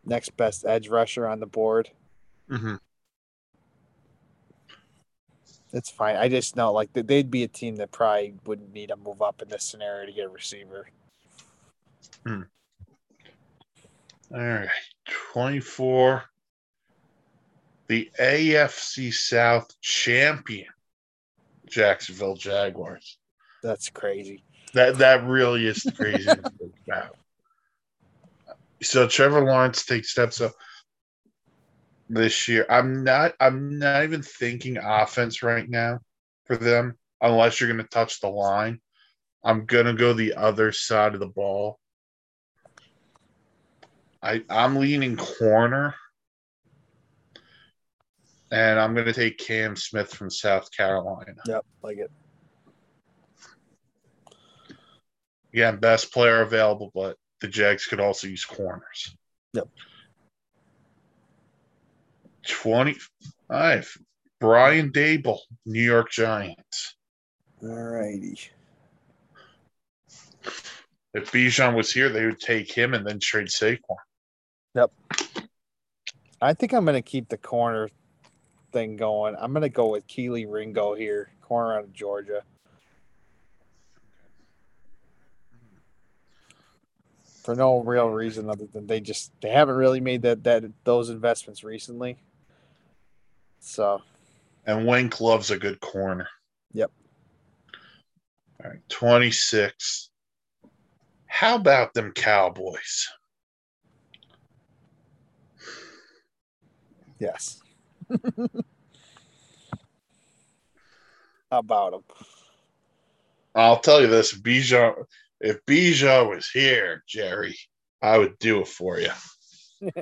next 0.04 0.36
best 0.36 0.64
edge 0.64 0.88
rusher 0.88 1.26
on 1.26 1.40
the 1.40 1.46
board. 1.46 1.90
Mm-hmm. 2.50 2.76
It's 5.72 5.90
fine. 5.90 6.16
I 6.16 6.28
just 6.28 6.54
know 6.54 6.72
like 6.72 6.92
they'd 6.92 7.30
be 7.30 7.44
a 7.44 7.48
team 7.48 7.76
that 7.76 7.92
probably 7.92 8.34
wouldn't 8.44 8.72
need 8.72 8.88
to 8.88 8.96
move 8.96 9.22
up 9.22 9.40
in 9.40 9.48
this 9.48 9.64
scenario 9.64 10.06
to 10.06 10.12
get 10.12 10.26
a 10.26 10.28
receiver. 10.28 10.86
Hmm. 12.26 12.42
All 14.34 14.40
right, 14.40 14.68
twenty-four. 15.32 16.24
The 17.88 18.10
AFC 18.18 19.12
South 19.12 19.68
champion, 19.80 20.68
Jacksonville 21.68 22.36
Jaguars. 22.36 23.18
That's 23.62 23.90
crazy. 23.90 24.44
That 24.74 24.98
that 24.98 25.24
really 25.24 25.66
is 25.66 25.84
crazy 25.96 26.28
So 28.82 29.06
Trevor 29.06 29.44
Lawrence 29.44 29.84
takes 29.84 30.10
steps 30.10 30.40
up 30.40 30.52
this 32.08 32.48
year. 32.48 32.66
I'm 32.68 33.04
not 33.04 33.34
I'm 33.38 33.78
not 33.78 34.02
even 34.04 34.22
thinking 34.22 34.78
offense 34.78 35.42
right 35.42 35.68
now 35.68 36.00
for 36.46 36.56
them 36.56 36.98
unless 37.20 37.60
you're 37.60 37.72
going 37.72 37.82
to 37.82 37.88
touch 37.88 38.20
the 38.20 38.28
line. 38.28 38.80
I'm 39.44 39.66
going 39.66 39.86
to 39.86 39.94
go 39.94 40.12
the 40.12 40.34
other 40.34 40.72
side 40.72 41.14
of 41.14 41.20
the 41.20 41.26
ball. 41.26 41.78
I 44.22 44.42
I'm 44.48 44.76
leaning 44.76 45.16
corner. 45.16 45.94
And 48.50 48.78
I'm 48.78 48.92
going 48.92 49.06
to 49.06 49.14
take 49.14 49.38
Cam 49.38 49.76
Smith 49.76 50.12
from 50.12 50.28
South 50.28 50.70
Carolina. 50.76 51.32
Yep, 51.46 51.64
like 51.82 51.96
it. 51.96 52.10
Again, 55.54 55.76
best 55.78 56.12
player 56.12 56.40
available, 56.40 56.90
but 56.94 57.16
the 57.40 57.48
Jags 57.48 57.86
could 57.86 58.00
also 58.00 58.26
use 58.26 58.44
corners. 58.44 59.14
Yep. 59.52 59.68
25. 62.46 63.98
Brian 64.40 64.90
Daboll, 64.90 65.38
New 65.66 65.82
York 65.82 66.10
Giants. 66.10 66.96
All 67.62 67.68
righty. 67.68 68.38
If 71.14 71.30
Bijan 71.30 71.76
was 71.76 71.92
here, 71.92 72.08
they 72.08 72.24
would 72.24 72.40
take 72.40 72.72
him 72.72 72.94
and 72.94 73.06
then 73.06 73.20
trade 73.20 73.48
Saquon. 73.48 73.78
Yep. 74.74 74.90
I 76.40 76.54
think 76.54 76.72
I'm 76.72 76.84
going 76.84 76.94
to 76.94 77.02
keep 77.02 77.28
the 77.28 77.36
corner 77.36 77.88
thing 78.72 78.96
going. 78.96 79.36
I'm 79.38 79.52
going 79.52 79.62
to 79.62 79.68
go 79.68 79.88
with 79.88 80.06
Kelee 80.06 80.46
Ringo 80.50 80.94
here, 80.94 81.30
corner 81.42 81.76
out 81.76 81.84
of 81.84 81.92
Georgia. 81.92 82.42
For 87.42 87.54
no 87.56 87.80
real 87.80 88.08
reason 88.08 88.48
other 88.48 88.66
than 88.72 88.86
they 88.86 89.00
just 89.00 89.32
they 89.40 89.50
haven't 89.50 89.74
really 89.74 90.00
made 90.00 90.22
that 90.22 90.44
that 90.44 90.64
those 90.84 91.10
investments 91.10 91.64
recently. 91.64 92.16
So, 93.60 94.02
and 94.66 94.86
Wink 94.86 95.20
loves 95.20 95.50
a 95.50 95.58
good 95.58 95.80
corner. 95.80 96.28
Yep. 96.72 96.90
All 98.64 98.70
right, 98.70 98.88
26. 98.88 100.10
How 101.26 101.56
about 101.56 101.94
them 101.94 102.12
Cowboys? 102.12 103.08
Yes. 107.18 107.60
How 108.08 108.18
about 111.58 111.92
them? 111.92 112.02
I'll 113.54 113.80
tell 113.80 114.00
you 114.00 114.06
this: 114.06 114.32
Bijan, 114.32 114.94
if 115.42 115.64
Bijan 115.66 116.30
was 116.30 116.48
here, 116.48 117.02
Jerry, 117.06 117.58
I 118.00 118.16
would 118.16 118.38
do 118.38 118.60
it 118.60 118.68
for 118.68 118.98
you. 118.98 119.10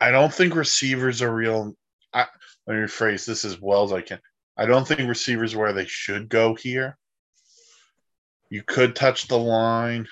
I 0.00 0.10
don't 0.10 0.32
think 0.32 0.54
receivers 0.54 1.20
are 1.22 1.34
real. 1.34 1.74
I, 2.14 2.24
let 2.66 2.74
me 2.74 2.80
rephrase 2.80 3.26
this 3.26 3.44
as 3.44 3.60
well 3.60 3.84
as 3.84 3.92
I 3.92 4.00
can. 4.00 4.20
I 4.56 4.64
don't 4.64 4.88
think 4.88 5.00
receivers 5.00 5.54
where 5.54 5.74
they 5.74 5.84
should 5.86 6.28
go 6.28 6.54
here. 6.54 6.96
You 8.48 8.62
could 8.62 8.96
touch 8.96 9.28
the 9.28 9.38
line. 9.38 10.08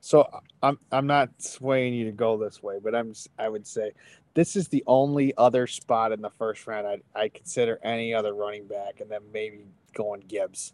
So 0.00 0.26
I'm 0.62 0.78
I'm 0.90 1.06
not 1.06 1.30
swaying 1.38 1.94
you 1.94 2.06
to 2.06 2.12
go 2.12 2.38
this 2.38 2.62
way, 2.62 2.78
but 2.82 2.94
I'm 2.94 3.12
I 3.38 3.48
would 3.48 3.66
say 3.66 3.92
this 4.34 4.56
is 4.56 4.68
the 4.68 4.84
only 4.86 5.32
other 5.36 5.66
spot 5.66 6.12
in 6.12 6.20
the 6.20 6.30
first 6.30 6.66
round 6.66 6.86
I 6.86 7.00
I 7.14 7.28
consider 7.28 7.78
any 7.82 8.12
other 8.12 8.34
running 8.34 8.66
back, 8.66 9.00
and 9.00 9.10
then 9.10 9.22
maybe 9.32 9.66
going 9.94 10.20
Gibbs. 10.20 10.72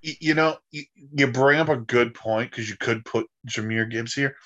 You 0.00 0.34
know, 0.34 0.56
you 0.70 1.26
bring 1.28 1.60
up 1.60 1.68
a 1.68 1.76
good 1.76 2.14
point 2.14 2.50
because 2.50 2.68
you 2.68 2.76
could 2.76 3.04
put 3.04 3.28
Jahmyr 3.46 3.88
Gibbs 3.88 4.14
here. 4.14 4.36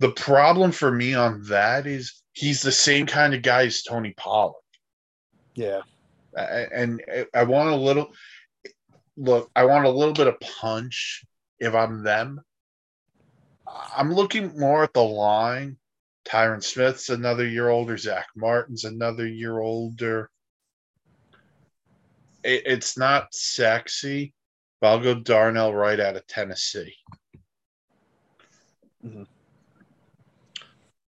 The 0.00 0.10
problem 0.10 0.72
for 0.72 0.90
me 0.90 1.14
on 1.14 1.42
that 1.44 1.86
is 1.86 2.22
he's 2.32 2.62
the 2.62 2.72
same 2.72 3.06
kind 3.06 3.32
of 3.32 3.42
guy 3.42 3.66
as 3.66 3.82
Tony 3.82 4.12
Pollard. 4.16 4.56
Yeah, 5.54 5.82
and 6.36 7.00
I 7.34 7.44
want 7.44 7.70
a 7.70 7.76
little 7.76 8.12
look. 9.16 9.50
I 9.54 9.64
want 9.66 9.84
a 9.84 9.90
little 9.90 10.14
bit 10.14 10.26
of 10.26 10.40
punch 10.40 11.24
if 11.60 11.74
I'm 11.74 12.02
them. 12.02 12.40
I'm 13.96 14.12
looking 14.12 14.58
more 14.58 14.82
at 14.82 14.92
the 14.94 15.04
line. 15.04 15.76
Tyron 16.24 16.62
Smith's 16.62 17.08
another 17.08 17.46
year 17.46 17.68
older. 17.68 17.96
Zack 17.96 18.26
Martin's 18.36 18.84
another 18.84 19.26
year 19.26 19.58
older. 19.58 20.30
It, 22.44 22.62
it's 22.66 22.96
not 22.96 23.34
sexy, 23.34 24.34
but 24.80 24.88
I'll 24.88 25.00
go 25.00 25.14
Darnell 25.14 25.74
Wright 25.74 26.00
out 26.00 26.16
of 26.16 26.26
Tennessee. 26.26 26.94
Mm-hmm. 29.04 29.24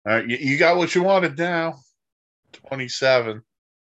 All 0.06 0.14
right, 0.14 0.28
you, 0.28 0.38
you, 0.38 0.58
got 0.58 0.78
what 0.78 0.94
you 0.96 1.04
wanted 1.04 1.38
now. 1.38 1.80
27. 2.68 3.42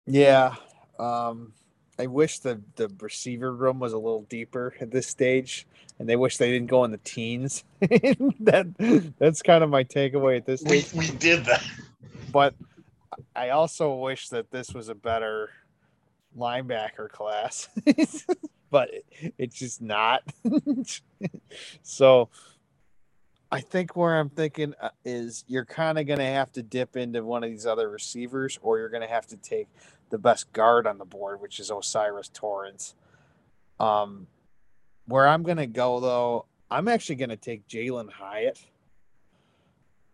Yeah. 0.06 0.54
Um, 0.98 1.52
I 1.98 2.06
wish 2.06 2.40
the, 2.40 2.60
the 2.76 2.90
receiver 3.00 3.54
room 3.54 3.78
was 3.78 3.92
a 3.92 3.98
little 3.98 4.22
deeper 4.22 4.74
at 4.80 4.90
this 4.90 5.06
stage 5.06 5.66
and 5.98 6.08
they 6.08 6.16
wish 6.16 6.36
they 6.36 6.50
didn't 6.50 6.68
go 6.68 6.84
in 6.84 6.90
the 6.90 6.98
teens. 6.98 7.64
that 7.80 9.14
that's 9.18 9.42
kind 9.42 9.64
of 9.64 9.70
my 9.70 9.84
takeaway 9.84 10.36
at 10.36 10.46
this 10.46 10.60
stage. 10.60 10.92
We, 10.92 11.00
we 11.00 11.10
did 11.16 11.44
that, 11.46 11.64
but 12.32 12.54
I 13.34 13.50
also 13.50 13.94
wish 13.94 14.28
that 14.28 14.50
this 14.50 14.74
was 14.74 14.88
a 14.88 14.94
better 14.94 15.50
linebacker 16.36 17.08
class, 17.08 17.68
but 18.70 18.90
it, 18.92 19.34
it's 19.38 19.58
just 19.58 19.80
not. 19.80 20.22
so 21.82 22.28
I 23.50 23.60
think 23.60 23.96
where 23.96 24.18
I'm 24.18 24.28
thinking 24.28 24.74
uh, 24.80 24.90
is 25.04 25.44
you're 25.46 25.64
kind 25.64 25.98
of 25.98 26.06
going 26.06 26.18
to 26.18 26.26
have 26.26 26.52
to 26.52 26.62
dip 26.62 26.96
into 26.96 27.24
one 27.24 27.42
of 27.44 27.50
these 27.50 27.66
other 27.66 27.88
receivers, 27.88 28.58
or 28.60 28.78
you're 28.78 28.88
going 28.88 29.06
to 29.06 29.08
have 29.08 29.26
to 29.28 29.36
take 29.36 29.68
the 30.10 30.18
best 30.18 30.52
guard 30.52 30.86
on 30.86 30.98
the 30.98 31.04
board, 31.04 31.40
which 31.40 31.58
is 31.60 31.70
O'Cyrus 31.70 32.28
Torrence. 32.32 32.94
Um, 33.80 34.26
where 35.06 35.26
I'm 35.26 35.42
going 35.42 35.58
to 35.58 35.66
go, 35.66 36.00
though, 36.00 36.46
I'm 36.70 36.88
actually 36.88 37.16
going 37.16 37.30
to 37.30 37.36
take 37.36 37.68
Jalen 37.68 38.10
Hyatt, 38.10 38.60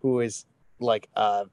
who 0.00 0.20
is 0.20 0.46
like, 0.80 1.08
uh, 1.16 1.44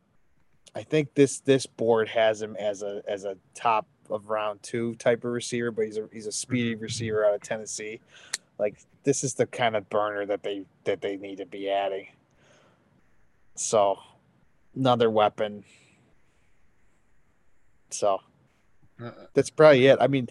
I 0.75 0.83
think 0.83 1.13
this 1.15 1.39
this 1.39 1.65
board 1.65 2.09
has 2.09 2.41
him 2.41 2.55
as 2.57 2.83
a 2.83 3.01
as 3.07 3.25
a 3.25 3.37
top 3.55 3.87
of 4.09 4.29
round 4.29 4.61
two 4.61 4.95
type 4.95 5.23
of 5.23 5.31
receiver, 5.31 5.71
but 5.71 5.85
he's 5.85 5.97
a 5.97 6.07
he's 6.11 6.27
a 6.27 6.31
speedy 6.31 6.75
receiver 6.75 7.25
out 7.25 7.33
of 7.33 7.41
Tennessee. 7.41 7.99
Like 8.57 8.77
this 9.03 9.23
is 9.23 9.33
the 9.33 9.45
kind 9.45 9.75
of 9.75 9.89
burner 9.89 10.25
that 10.27 10.43
they 10.43 10.65
that 10.83 11.01
they 11.01 11.17
need 11.17 11.37
to 11.37 11.45
be 11.45 11.69
adding. 11.69 12.07
So 13.55 13.99
another 14.75 15.09
weapon. 15.09 15.63
So 17.89 18.19
that's 19.33 19.49
probably 19.49 19.87
it. 19.87 19.97
I 20.01 20.07
mean, 20.07 20.27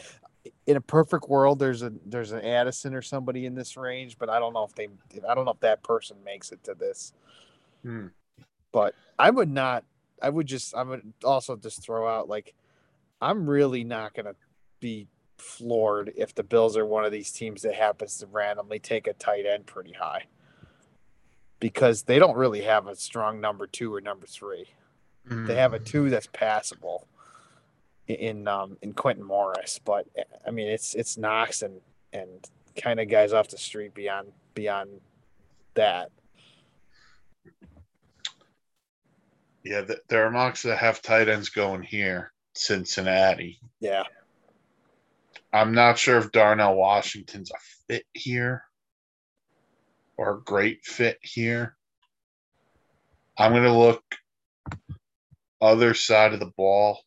in 0.66 0.76
a 0.76 0.80
perfect 0.80 1.28
world, 1.28 1.58
there's 1.58 1.82
a 1.82 1.92
there's 2.04 2.32
an 2.32 2.44
Addison 2.44 2.94
or 2.94 3.02
somebody 3.02 3.46
in 3.46 3.54
this 3.54 3.76
range, 3.76 4.18
but 4.18 4.28
I 4.28 4.38
don't 4.38 4.52
know 4.52 4.64
if 4.64 4.74
they 4.74 4.88
I 5.28 5.34
don't 5.34 5.44
know 5.44 5.52
if 5.52 5.60
that 5.60 5.82
person 5.82 6.16
makes 6.24 6.52
it 6.52 6.62
to 6.64 6.74
this. 6.74 7.12
Hmm. 7.82 8.08
But 8.72 8.94
I 9.18 9.30
would 9.30 9.50
not. 9.50 9.84
I 10.20 10.30
would 10.30 10.46
just 10.46 10.74
I 10.74 10.82
would 10.82 11.12
also 11.24 11.56
just 11.56 11.82
throw 11.82 12.08
out 12.08 12.28
like 12.28 12.54
I'm 13.20 13.48
really 13.48 13.84
not 13.84 14.14
gonna 14.14 14.34
be 14.80 15.08
floored 15.38 16.12
if 16.16 16.34
the 16.34 16.42
Bills 16.42 16.76
are 16.76 16.86
one 16.86 17.04
of 17.04 17.12
these 17.12 17.30
teams 17.30 17.62
that 17.62 17.74
happens 17.74 18.18
to 18.18 18.26
randomly 18.26 18.78
take 18.78 19.06
a 19.06 19.12
tight 19.12 19.46
end 19.46 19.66
pretty 19.66 19.92
high 19.92 20.24
because 21.60 22.02
they 22.02 22.18
don't 22.18 22.36
really 22.36 22.62
have 22.62 22.86
a 22.86 22.94
strong 22.94 23.40
number 23.40 23.66
two 23.66 23.92
or 23.92 24.00
number 24.00 24.26
3 24.26 24.66
mm. 25.28 25.46
They 25.46 25.54
have 25.56 25.74
a 25.74 25.78
two 25.78 26.10
that's 26.10 26.28
passable 26.32 27.08
in 28.08 28.48
um, 28.48 28.76
in 28.82 28.92
Quintin 28.92 29.24
Morris, 29.24 29.78
but 29.84 30.06
I 30.46 30.50
mean 30.50 30.68
it's 30.68 30.94
it's 30.94 31.16
Knox 31.16 31.62
and 31.62 31.80
and 32.12 32.28
kind 32.80 33.00
of 33.00 33.08
guys 33.08 33.32
off 33.32 33.48
the 33.48 33.58
street 33.58 33.94
beyond 33.94 34.32
beyond 34.54 35.00
that. 35.74 36.10
Yeah, 39.64 39.82
there 40.08 40.24
are 40.24 40.30
mocks 40.30 40.62
that 40.62 40.78
have 40.78 41.02
tight 41.02 41.28
ends 41.28 41.50
going 41.50 41.82
here. 41.82 42.32
Cincinnati. 42.54 43.60
Yeah. 43.80 44.04
I'm 45.52 45.72
not 45.72 45.98
sure 45.98 46.18
if 46.18 46.32
Darnell 46.32 46.74
Washington's 46.74 47.50
a 47.50 47.58
fit 47.86 48.04
here 48.12 48.64
or 50.16 50.34
a 50.34 50.40
great 50.42 50.84
fit 50.84 51.18
here. 51.22 51.76
I'm 53.38 53.52
going 53.52 53.62
to 53.62 53.72
look 53.72 54.02
other 55.60 55.94
side 55.94 56.34
of 56.34 56.40
the 56.40 56.52
ball. 56.56 57.00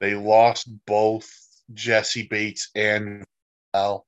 They 0.00 0.14
lost 0.14 0.68
both 0.86 1.30
Jessie 1.74 2.26
Bates 2.28 2.70
and 2.74 3.24
Val. 3.72 4.06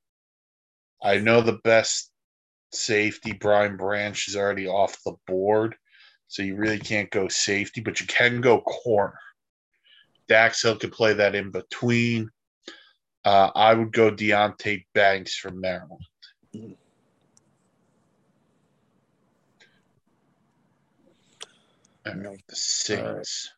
I 1.03 1.19
know 1.19 1.41
the 1.41 1.61
best 1.65 2.11
safety, 2.73 3.33
Brian 3.33 3.77
Branch, 3.77 4.29
is 4.29 4.37
already 4.37 4.67
off 4.67 5.03
the 5.05 5.15
board. 5.27 5.77
So 6.29 6.43
you 6.43 6.57
really 6.57 6.79
can't 6.79 7.11
go 7.11 7.29
safety, 7.29 7.83
but 7.83 8.01
you 8.01 8.07
can 8.07 8.41
go 8.41 8.63
corner. 8.63 9.19
Dax 10.29 10.63
Hill 10.63 10.79
could 10.79 10.93
play 10.93 11.13
that 11.13 11.35
in 11.35 11.51
between. 11.51 12.31
Uh, 13.25 13.51
I 13.55 13.75
would 13.75 13.93
go 13.93 14.11
Deonte 14.11 14.87
Banks 14.95 15.37
from 15.37 15.61
Maryland. 15.61 16.07
I 22.07 22.15
know 22.15 22.37
the 22.49 22.57
Saints. 22.57 23.51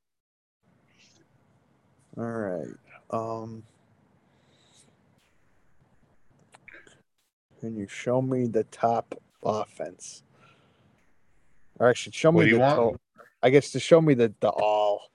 All 2.17 2.25
right. 2.25 2.67
Um, 3.11 3.65
can 7.61 7.77
you 7.77 7.89
show 7.89 8.23
me 8.23 8.47
the 8.47 8.65
top 8.65 9.21
offense? 9.43 10.23
Or 11.79 11.89
actually, 11.89 12.13
show 12.13 12.31
me 12.31 12.51
the. 12.51 12.59
To- 12.59 12.99
I 13.43 13.51
guess 13.51 13.73
to 13.73 13.81
show 13.81 14.01
me 14.01 14.15
the 14.15 14.33
the 14.41 14.49
all 14.49 15.11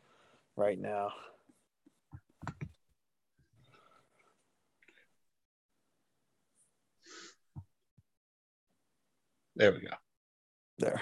right 0.56 0.80
now. 0.80 1.14
There 9.56 9.72
we 9.72 9.80
go. 9.80 9.88
There. 10.78 11.02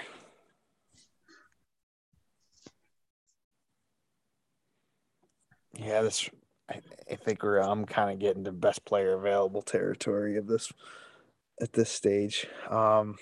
Yeah, 5.88 6.02
this. 6.02 6.30
I, 6.70 6.82
I 7.10 7.16
think 7.16 7.44
we're. 7.44 7.60
I'm 7.60 7.86
kind 7.86 8.12
of 8.12 8.20
getting 8.20 8.44
the 8.44 8.52
best 8.52 8.84
player 8.84 9.14
available 9.14 9.62
territory 9.62 10.36
of 10.36 10.48
this 10.48 10.72
at 11.62 11.72
this 11.72 11.90
stage. 11.90 12.46
Um, 12.70 13.18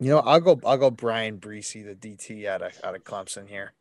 You 0.00 0.10
know, 0.10 0.18
I'll 0.18 0.40
go. 0.40 0.60
I'll 0.66 0.76
go. 0.76 0.90
Bryan 0.90 1.38
Bresee, 1.38 1.82
the 1.82 1.94
DT 1.94 2.44
out 2.46 2.62
of 2.62 2.72
out 2.82 2.96
of 2.96 3.04
Clemson 3.04 3.48
here. 3.48 3.72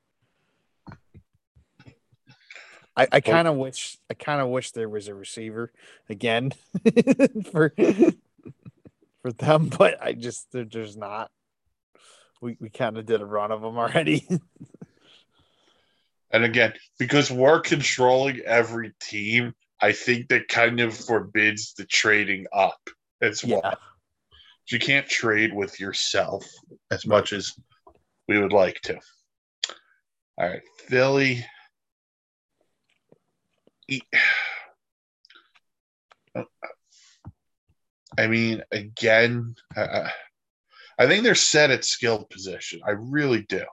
I, 2.95 3.07
I 3.11 3.19
kind 3.19 3.47
of 3.47 3.55
wish. 3.55 3.97
I 4.09 4.13
kind 4.13 4.39
of 4.39 4.49
wish 4.49 4.71
there 4.71 4.87
was 4.87 5.07
a 5.07 5.15
receiver 5.15 5.71
again 6.07 6.53
for 7.51 7.73
for 9.21 9.31
them, 9.33 9.69
but 9.77 10.01
I 10.01 10.13
just 10.13 10.51
there, 10.51 10.63
there's 10.63 10.95
not. 10.95 11.31
We 12.43 12.57
we 12.59 12.69
kind 12.69 12.97
of 12.97 13.05
did 13.05 13.21
a 13.21 13.25
run 13.25 13.53
of 13.53 13.61
them 13.61 13.77
already. 13.77 14.27
and 16.31 16.43
again, 16.43 16.73
because 16.99 17.31
we're 17.31 17.61
controlling 17.61 18.41
every 18.41 18.91
team, 18.99 19.55
I 19.81 19.93
think 19.93 20.27
that 20.27 20.49
kind 20.49 20.81
of 20.81 20.93
forbids 20.93 21.73
the 21.73 21.85
trading 21.85 22.47
up 22.51 22.89
as 23.21 23.45
well. 23.45 23.61
Yeah. 23.63 23.75
You 24.67 24.79
can't 24.79 25.07
trade 25.07 25.53
with 25.53 25.79
yourself 25.79 26.45
as 26.91 27.05
much 27.05 27.31
as 27.31 27.53
we 28.27 28.41
would 28.41 28.51
like 28.51 28.81
to. 28.81 28.99
All 30.37 30.49
right, 30.49 30.63
Philly. 30.87 31.45
I 38.17 38.27
mean, 38.27 38.63
again, 38.71 39.55
I, 39.75 40.11
I 40.99 41.07
think 41.07 41.23
they're 41.23 41.35
set 41.35 41.71
at 41.71 41.85
skilled 41.85 42.29
position. 42.29 42.81
I 42.85 42.91
really 42.91 43.43
do. 43.43 43.63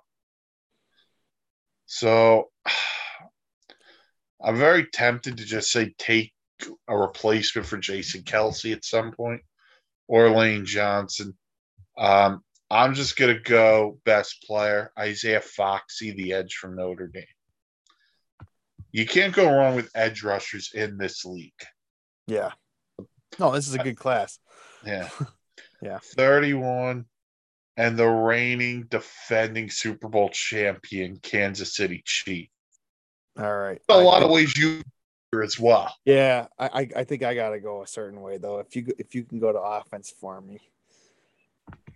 So 1.87 2.49
I'm 4.43 4.57
very 4.57 4.87
tempted 4.87 5.37
to 5.37 5.45
just 5.45 5.71
say 5.71 5.95
take 5.99 6.33
a 6.89 6.97
replacement 6.97 7.67
for 7.67 7.77
Jason 7.77 8.23
Kelce 8.23 8.73
at 8.73 8.85
some 8.85 9.13
point 9.13 9.43
or 10.09 10.31
Lane 10.31 10.65
Johnson. 10.65 11.37
Um, 11.99 12.43
I'm 12.71 12.95
just 12.95 13.17
going 13.17 13.35
to 13.35 13.41
go 13.41 13.99
best 14.05 14.45
player, 14.47 14.93
Isaiah 14.99 15.41
Foskey, 15.41 16.15
the 16.17 16.33
edge 16.33 16.55
from 16.55 16.77
Notre 16.77 17.09
Dame. 17.09 17.25
You 18.93 19.07
can't 19.07 19.35
go 19.35 19.53
wrong 19.53 19.77
with 19.77 19.91
edge 19.95 20.23
rushers 20.23 20.71
in 20.75 20.97
this 20.97 21.25
league. 21.25 21.53
Yeah. 22.27 22.53
No, 23.39 23.53
this 23.53 23.69
is 23.69 23.75
a 23.75 23.79
good 23.79 23.97
class. 23.97 24.39
Yeah. 24.85 25.09
yeah. 25.83 25.99
31 26.03 27.05
and 27.77 27.97
the 27.97 28.07
reigning 28.07 28.87
defending 28.91 29.71
Super 29.71 30.09
Bowl 30.09 30.29
champion 30.29 31.19
Kansas 31.23 31.75
City 31.75 32.03
Chief. 32.05 32.49
All 33.39 33.57
right. 33.57 33.81
A 33.89 33.99
lot 33.99 34.23
of 34.23 34.31
ways 34.31 34.57
you 34.57 34.83
as 35.43 35.59
well. 35.59 35.95
Yeah, 36.05 36.47
I 36.59 36.89
I 36.97 37.05
think 37.05 37.23
I 37.23 37.35
gotta 37.35 37.61
go 37.61 37.83
a 37.83 37.87
certain 37.87 38.21
way 38.21 38.39
though. 38.39 38.59
If 38.59 38.75
you 38.75 38.87
if 38.99 39.15
you 39.15 39.25
can 39.25 39.39
go 39.39 39.53
to 39.53 39.59
offense 39.59 40.13
for 40.21 40.41
me. 40.41 40.61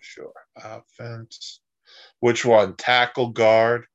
Sure. 0.00 0.32
Offense. 0.56 1.60
Which 2.20 2.44
one? 2.44 2.76
Tackle 2.76 3.30
guard. 3.30 3.86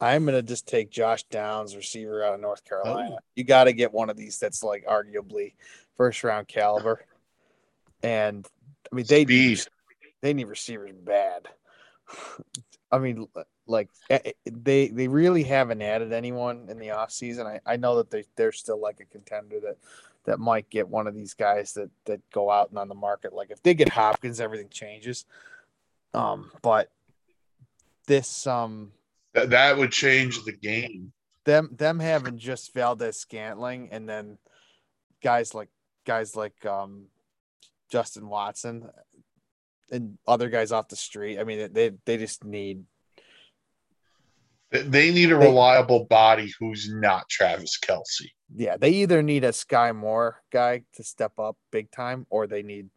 I'm 0.00 0.24
gonna 0.24 0.42
just 0.42 0.66
take 0.66 0.90
Josh 0.90 1.24
Downs, 1.24 1.76
receiver 1.76 2.24
out 2.24 2.34
of 2.34 2.40
North 2.40 2.64
Carolina. 2.64 3.16
Oh. 3.16 3.18
You 3.34 3.44
got 3.44 3.64
to 3.64 3.72
get 3.72 3.92
one 3.92 4.10
of 4.10 4.16
these 4.16 4.38
that's 4.38 4.62
like 4.62 4.86
arguably 4.86 5.54
first 5.96 6.24
round 6.24 6.48
caliber. 6.48 7.04
And 8.02 8.46
I 8.90 8.96
mean, 8.96 9.06
they 9.08 9.24
Speed. 9.24 9.48
need 9.48 9.66
they 10.20 10.34
need 10.34 10.48
receivers 10.48 10.92
bad. 10.92 11.48
I 12.90 12.98
mean, 12.98 13.28
like 13.66 13.90
eh, 14.10 14.18
eh, 14.24 14.32
they 14.50 14.88
they 14.88 15.08
really 15.08 15.42
haven't 15.42 15.82
added 15.82 16.12
anyone 16.12 16.66
in 16.68 16.78
the 16.78 16.88
offseason. 16.88 17.46
I, 17.46 17.60
I 17.66 17.76
know 17.76 17.96
that 17.96 18.10
they 18.10 18.24
they're 18.36 18.52
still 18.52 18.80
like 18.80 19.00
a 19.00 19.04
contender 19.04 19.60
that 19.60 19.76
that 20.24 20.38
might 20.38 20.68
get 20.70 20.88
one 20.88 21.06
of 21.06 21.14
these 21.14 21.34
guys 21.34 21.74
that 21.74 21.90
that 22.06 22.20
go 22.30 22.50
out 22.50 22.70
and 22.70 22.78
on 22.78 22.88
the 22.88 22.94
market. 22.94 23.32
Like 23.32 23.50
if 23.50 23.62
they 23.62 23.74
get 23.74 23.88
Hopkins, 23.90 24.40
everything 24.40 24.68
changes. 24.70 25.24
Um, 26.14 26.50
but 26.62 26.90
this 28.06 28.46
um 28.46 28.92
that, 29.34 29.50
that 29.50 29.76
would 29.76 29.92
change 29.92 30.44
the 30.44 30.52
game. 30.52 31.12
Them 31.44 31.70
them 31.76 31.98
having 31.98 32.38
just 32.38 32.74
Valdes-Scantling 32.74 33.90
and 33.92 34.08
then 34.08 34.38
guys 35.22 35.54
like 35.54 35.68
guys 36.04 36.34
like 36.34 36.64
um 36.64 37.06
Justin 37.90 38.28
Watson 38.28 38.88
and 39.90 40.18
other 40.26 40.48
guys 40.48 40.72
off 40.72 40.88
the 40.88 40.96
street. 40.96 41.38
I 41.38 41.44
mean, 41.44 41.72
they 41.72 41.92
they 42.04 42.16
just 42.16 42.44
need 42.44 42.84
they 44.70 45.12
need 45.12 45.32
a 45.32 45.36
reliable 45.36 46.04
body 46.04 46.52
who's 46.58 46.92
not 46.92 47.28
Travis 47.28 47.78
Kelce. 47.78 48.28
Yeah, 48.54 48.76
they 48.76 48.90
either 48.90 49.22
need 49.22 49.44
a 49.44 49.50
Skyy 49.50 49.94
Moore 49.96 50.42
guy 50.52 50.82
to 50.94 51.04
step 51.04 51.38
up 51.38 51.56
big 51.70 51.90
time, 51.90 52.26
or 52.28 52.46
they 52.46 52.62
need 52.62 52.90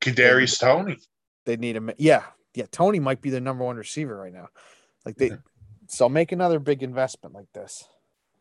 Kadarius 0.00 0.58
Toney. 0.58 0.98
They 1.44 1.56
need 1.56 1.76
him. 1.76 1.90
Yeah, 1.98 2.22
yeah. 2.54 2.66
Toney 2.70 3.00
might 3.00 3.20
be 3.20 3.30
the 3.30 3.40
number 3.40 3.64
one 3.64 3.76
receiver 3.76 4.16
right 4.16 4.32
now. 4.32 4.48
Like 5.04 5.16
they, 5.16 5.32
so 5.88 6.08
make 6.08 6.32
another 6.32 6.58
big 6.58 6.82
investment 6.82 7.34
like 7.34 7.52
this. 7.52 7.84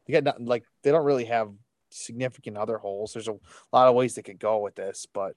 You 0.08 0.14
got 0.14 0.24
nothing 0.24 0.46
like 0.46 0.64
they 0.84 0.92
don't 0.92 1.06
really 1.06 1.26
have 1.26 1.52
significant 1.94 2.58
other 2.58 2.78
holes. 2.78 3.14
There's 3.14 3.28
a 3.28 3.38
lot 3.72 3.88
of 3.88 3.96
ways 3.96 4.16
they 4.16 4.22
could 4.22 4.40
go 4.40 4.60
with 4.60 4.76
this, 4.76 5.06
but 5.12 5.36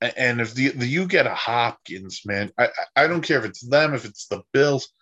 and 0.00 0.40
if 0.40 0.54
the, 0.54 0.68
the, 0.68 0.86
you 0.86 1.06
get 1.06 1.26
a 1.26 1.34
Hopkins, 1.34 2.22
man, 2.26 2.52
I 2.58 2.68
I 2.94 3.06
don't 3.06 3.22
care 3.22 3.38
if 3.38 3.44
it's 3.44 3.66
them, 3.66 3.94
if 3.94 4.04
it's 4.04 4.26
the 4.26 4.42
Bills, 4.52 4.92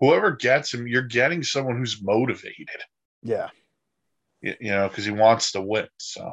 whoever 0.00 0.32
gets 0.32 0.72
him, 0.72 0.86
you're 0.86 1.02
getting 1.02 1.42
someone 1.42 1.76
who's 1.76 2.02
motivated. 2.02 2.68
Yeah, 3.22 3.48
you, 4.40 4.54
you 4.60 4.70
know, 4.70 4.88
because 4.88 5.04
he 5.04 5.10
wants 5.10 5.52
to 5.52 5.60
win. 5.60 5.88
So, 5.98 6.32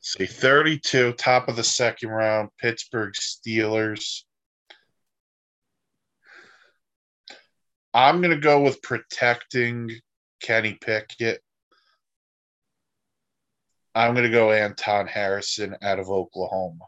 say 0.00 0.26
32, 0.26 1.14
top 1.14 1.48
of 1.48 1.56
the 1.56 1.64
second 1.64 2.10
round, 2.10 2.50
Pittsburgh 2.58 3.14
Steelers. 3.14 4.22
I'm 7.94 8.20
gonna 8.20 8.38
go 8.38 8.60
with 8.60 8.82
protecting 8.82 9.90
Kenny 10.42 10.74
Pickett. 10.74 11.42
I'm 13.94 14.14
going 14.14 14.24
to 14.24 14.30
go 14.30 14.52
Anton 14.52 15.06
Harrison 15.06 15.76
out 15.82 15.98
of 15.98 16.08
Oklahoma. 16.08 16.84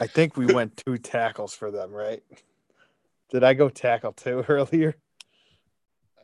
I 0.00 0.06
think 0.06 0.36
we 0.36 0.46
went 0.54 0.82
two 0.84 0.98
tackles 0.98 1.54
for 1.54 1.70
them, 1.70 1.92
right? 1.92 2.22
Did 3.30 3.44
I 3.44 3.54
go 3.54 3.68
tackle 3.68 4.12
two 4.12 4.44
earlier? 4.48 4.94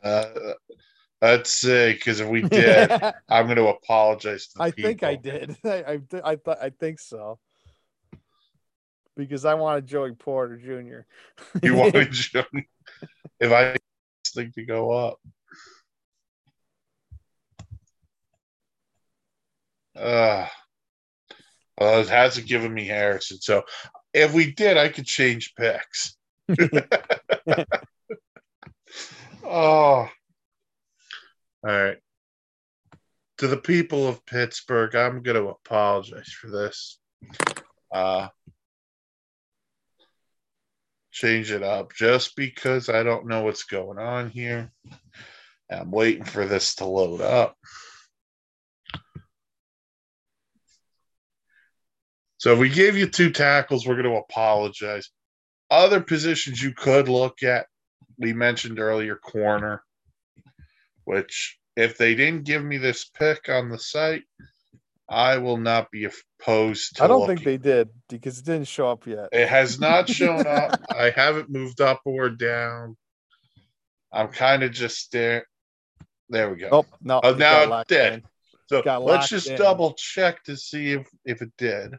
Uh, 0.02 0.26
let's 1.22 1.52
see, 1.52 1.92
because 1.92 2.20
if 2.20 2.28
we 2.28 2.42
did, 2.48 2.90
I'm 3.28 3.46
going 3.46 3.56
to 3.56 3.68
apologize. 3.68 4.48
To 4.48 4.62
I 4.62 4.70
people. 4.70 4.88
think 4.88 5.02
I 5.02 5.14
did. 5.16 5.56
I 5.64 5.70
I 5.70 6.00
I, 6.24 6.36
th- 6.36 6.58
I 6.60 6.70
think 6.70 7.00
so. 7.00 7.38
Because 9.16 9.44
I 9.44 9.54
wanted 9.54 9.86
Joey 9.86 10.12
Porter 10.12 10.56
Jr. 10.56 11.00
you 11.66 11.74
wanted 11.74 12.12
Joey? 12.12 12.68
If 13.40 13.52
I 13.52 13.76
think 14.26 14.54
to 14.54 14.64
go 14.64 14.92
up. 14.92 15.18
Uh, 19.98 20.46
well, 21.78 22.00
it 22.00 22.08
hasn't 22.08 22.46
given 22.46 22.72
me 22.72 22.86
Harrison. 22.86 23.38
So 23.40 23.64
if 24.12 24.32
we 24.32 24.52
did, 24.52 24.76
I 24.76 24.88
could 24.88 25.06
change 25.06 25.54
picks. 25.56 26.16
oh. 29.44 30.08
All 30.08 30.10
right. 31.62 31.98
To 33.38 33.46
the 33.46 33.56
people 33.56 34.08
of 34.08 34.26
Pittsburgh, 34.26 34.96
I'm 34.96 35.22
going 35.22 35.36
to 35.36 35.50
apologize 35.50 36.28
for 36.28 36.48
this. 36.48 36.98
Uh, 37.92 38.28
change 41.12 41.50
it 41.50 41.62
up 41.62 41.92
just 41.94 42.36
because 42.36 42.88
I 42.88 43.02
don't 43.02 43.26
know 43.26 43.42
what's 43.42 43.64
going 43.64 43.98
on 43.98 44.30
here. 44.30 44.72
I'm 45.70 45.90
waiting 45.90 46.24
for 46.24 46.46
this 46.46 46.76
to 46.76 46.86
load 46.86 47.20
up. 47.20 47.56
So 52.38 52.52
if 52.52 52.58
we 52.60 52.68
gave 52.68 52.96
you 52.96 53.08
two 53.08 53.30
tackles, 53.30 53.86
we're 53.86 54.00
going 54.00 54.06
to 54.06 54.16
apologize. 54.16 55.10
Other 55.70 56.00
positions 56.00 56.62
you 56.62 56.72
could 56.72 57.08
look 57.08 57.42
at, 57.42 57.66
we 58.16 58.32
mentioned 58.32 58.78
earlier, 58.78 59.16
corner, 59.16 59.82
which 61.04 61.58
if 61.76 61.98
they 61.98 62.14
didn't 62.14 62.44
give 62.44 62.64
me 62.64 62.78
this 62.78 63.04
pick 63.04 63.48
on 63.48 63.68
the 63.68 63.78
site, 63.78 64.22
I 65.08 65.38
will 65.38 65.56
not 65.56 65.90
be 65.90 66.04
opposed 66.06 66.96
to. 66.96 67.04
I 67.04 67.06
don't 67.08 67.20
looking. 67.20 67.38
think 67.38 67.44
they 67.44 67.56
did 67.56 67.88
because 68.08 68.38
it 68.38 68.44
didn't 68.44 68.68
show 68.68 68.88
up 68.88 69.06
yet. 69.06 69.28
It 69.32 69.48
has 69.48 69.80
not 69.80 70.08
shown 70.08 70.46
up. 70.46 70.80
I 70.90 71.10
haven't 71.10 71.50
moved 71.50 71.80
up 71.80 72.02
or 72.04 72.30
down. 72.30 72.96
I'm 74.12 74.28
kind 74.28 74.62
of 74.62 74.70
just 74.70 75.10
there. 75.12 75.46
There 76.28 76.50
we 76.50 76.56
go. 76.56 76.68
Oh 76.70 76.86
no! 77.00 77.20
Oh, 77.22 77.34
now 77.34 77.80
it 77.80 77.88
did. 77.88 78.12
In. 78.14 78.22
So 78.66 78.82
let's 79.00 79.30
just 79.30 79.48
in. 79.48 79.56
double 79.56 79.94
check 79.94 80.44
to 80.44 80.56
see 80.56 80.92
if 80.92 81.08
if 81.24 81.40
it 81.40 81.50
did 81.56 81.94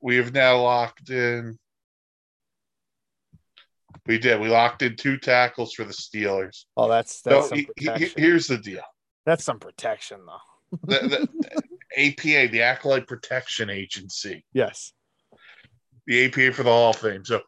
we 0.00 0.16
have 0.16 0.32
now 0.32 0.60
locked 0.62 1.10
in. 1.10 1.58
We 4.06 4.18
did. 4.18 4.40
We 4.40 4.48
locked 4.48 4.82
in 4.82 4.96
two 4.96 5.18
tackles 5.18 5.74
for 5.74 5.84
the 5.84 5.92
Steelers. 5.92 6.64
Oh, 6.76 6.88
that's 6.88 7.20
that's 7.22 7.50
so 7.50 7.54
he, 7.54 7.68
he, 7.76 7.88
here's 8.16 8.46
the 8.46 8.58
deal. 8.58 8.82
That's 9.26 9.44
some 9.44 9.60
protection, 9.60 10.20
though. 10.26 10.78
the, 10.84 11.28
the, 11.38 11.62
APA, 11.96 12.50
the 12.52 12.62
Acolyte 12.62 13.06
Protection 13.06 13.68
Agency, 13.68 14.44
Yes. 14.52 14.92
the 16.06 16.26
APA 16.26 16.52
for 16.52 16.62
the 16.62 16.70
Hall 16.70 16.90
of 16.90 16.96
Fame. 16.96 17.24
So 17.24 17.42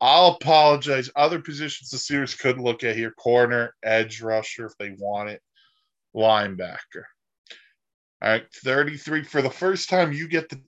I'll 0.00 0.38
apologize. 0.40 1.10
Other 1.14 1.40
positions 1.40 1.90
the 1.90 1.98
Steelers 1.98 2.38
could 2.38 2.58
look 2.58 2.84
at 2.84 2.96
here: 2.96 3.10
corner, 3.12 3.74
edge 3.82 4.22
rusher 4.22 4.66
if 4.66 4.72
they 4.78 4.94
want 4.98 5.30
it, 5.30 5.42
linebacker. 6.16 7.04
All 8.22 8.30
right, 8.30 8.46
thirty-three 8.64 9.24
for 9.24 9.42
the 9.42 9.50
first 9.50 9.88
time. 9.90 10.12
You 10.12 10.26
get 10.26 10.48
the 10.48 10.60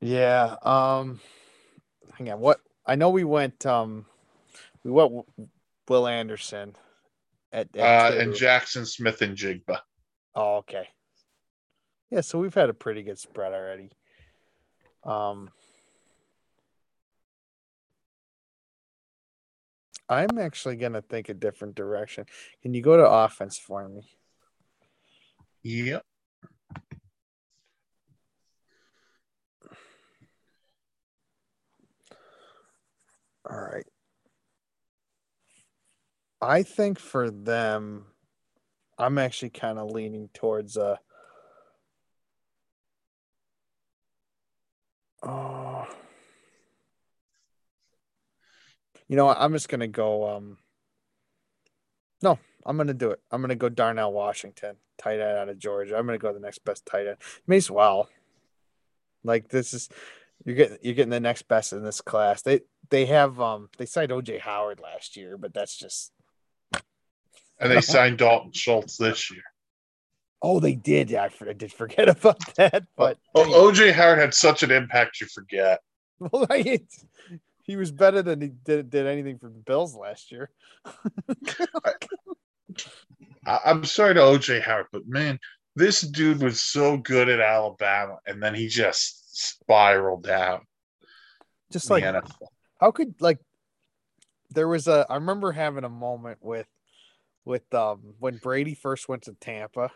Yeah. 0.00 0.56
Um 0.62 1.20
hang 2.14 2.30
on. 2.30 2.40
What 2.40 2.60
I 2.86 2.94
know 2.94 3.10
we 3.10 3.24
went 3.24 3.66
um 3.66 4.06
we 4.84 4.90
went 4.90 5.12
Will 5.88 6.06
Anderson 6.06 6.76
at, 7.52 7.68
at 7.76 8.14
uh, 8.14 8.16
and. 8.16 8.32
Jaxon 8.32 8.86
Smith-Njigba. 8.86 9.80
Oh, 10.34 10.56
okay. 10.58 10.88
Yeah, 12.10 12.20
so 12.20 12.38
we've 12.38 12.54
had 12.54 12.70
a 12.70 12.74
pretty 12.74 13.02
good 13.02 13.18
spread 13.18 13.52
already. 13.52 13.90
Um 15.04 15.50
I'm 20.08 20.38
actually 20.38 20.74
gonna 20.76 21.02
think 21.02 21.28
a 21.28 21.34
different 21.34 21.76
direction. 21.76 22.26
Can 22.62 22.74
you 22.74 22.82
go 22.82 22.96
to 22.96 23.08
offense 23.08 23.58
for 23.58 23.88
me? 23.88 24.02
Yep. 25.62 26.04
All 33.48 33.60
right. 33.60 33.86
I 36.42 36.62
think 36.62 36.98
for 36.98 37.30
them, 37.30 38.06
I'm 38.98 39.18
actually 39.18 39.50
kind 39.50 39.78
of 39.78 39.90
leaning 39.90 40.28
towards 40.34 40.76
uh 40.76 40.96
Oh. 45.22 45.86
You 49.08 49.16
know 49.16 49.26
what? 49.26 49.38
I'm 49.40 49.52
just 49.52 49.68
gonna 49.68 49.88
go 49.88 50.28
um 50.36 50.58
no, 52.22 52.38
I'm 52.64 52.76
gonna 52.76 52.94
do 52.94 53.10
it. 53.10 53.20
I'm 53.30 53.40
gonna 53.40 53.54
go 53.54 53.68
Darnell 53.68 54.12
Washington, 54.12 54.76
tight 54.98 55.20
end 55.20 55.38
out 55.38 55.48
of 55.48 55.58
Georgia. 55.58 55.96
I'm 55.96 56.06
gonna 56.06 56.18
go 56.18 56.32
the 56.32 56.40
next 56.40 56.64
best 56.64 56.86
tight 56.86 57.06
end. 57.06 57.16
May 57.46 57.56
as 57.56 57.70
well. 57.70 58.08
Like 59.24 59.48
this 59.48 59.74
is 59.74 59.88
you're 60.44 60.56
getting 60.56 60.78
you're 60.82 60.94
getting 60.94 61.10
the 61.10 61.20
next 61.20 61.48
best 61.48 61.72
in 61.72 61.82
this 61.82 62.00
class. 62.00 62.42
They 62.42 62.60
they 62.90 63.06
have 63.06 63.40
um 63.40 63.68
they 63.78 63.86
signed 63.86 64.10
OJ 64.10 64.40
Howard 64.40 64.80
last 64.80 65.16
year, 65.16 65.36
but 65.38 65.54
that's 65.54 65.76
just 65.76 66.12
And 67.58 67.70
they 67.70 67.80
signed 67.80 68.18
Dalton 68.18 68.52
Schultz 68.52 68.96
this 68.96 69.30
year. 69.30 69.42
oh 70.42 70.60
they 70.60 70.74
did. 70.74 71.10
Yeah, 71.10 71.24
I, 71.24 71.48
I 71.48 71.52
did 71.52 71.72
forget 71.72 72.08
about 72.16 72.38
that. 72.56 72.84
But 72.96 73.18
Oh, 73.34 73.44
OJ 73.72 73.92
Howard 73.92 74.18
had 74.18 74.34
such 74.34 74.62
an 74.62 74.70
impact, 74.70 75.20
you 75.20 75.26
forget. 75.26 75.80
well, 76.18 76.46
I- 76.50 76.80
he 77.62 77.76
was 77.76 77.92
better 77.92 78.20
than 78.22 78.40
he 78.40 78.48
did, 78.48 78.90
did 78.90 79.06
anything 79.06 79.38
for 79.38 79.46
the 79.46 79.54
Bills 79.60 79.94
last 79.94 80.32
year. 80.32 80.50
I, 83.46 83.58
I'm 83.64 83.84
sorry 83.84 84.14
to 84.14 84.20
OJ 84.20 84.62
Howard, 84.62 84.86
but 84.92 85.06
man, 85.06 85.38
this 85.76 86.00
dude 86.00 86.42
was 86.42 86.60
so 86.60 86.96
good 86.96 87.28
at 87.28 87.38
Alabama, 87.40 88.16
and 88.26 88.42
then 88.42 88.54
he 88.54 88.66
just 88.66 89.36
spiraled 89.40 90.24
down. 90.24 90.62
Just 91.72 91.90
like. 91.90 92.02
How 92.80 92.90
could 92.90 93.14
like 93.20 93.38
there 94.50 94.68
was 94.68 94.88
a 94.88 95.06
I 95.08 95.14
remember 95.14 95.52
having 95.52 95.84
a 95.84 95.88
moment 95.88 96.38
with 96.40 96.66
with 97.44 97.72
um 97.74 98.14
when 98.18 98.38
Brady 98.38 98.74
first 98.74 99.08
went 99.08 99.22
to 99.24 99.34
Tampa 99.40 99.90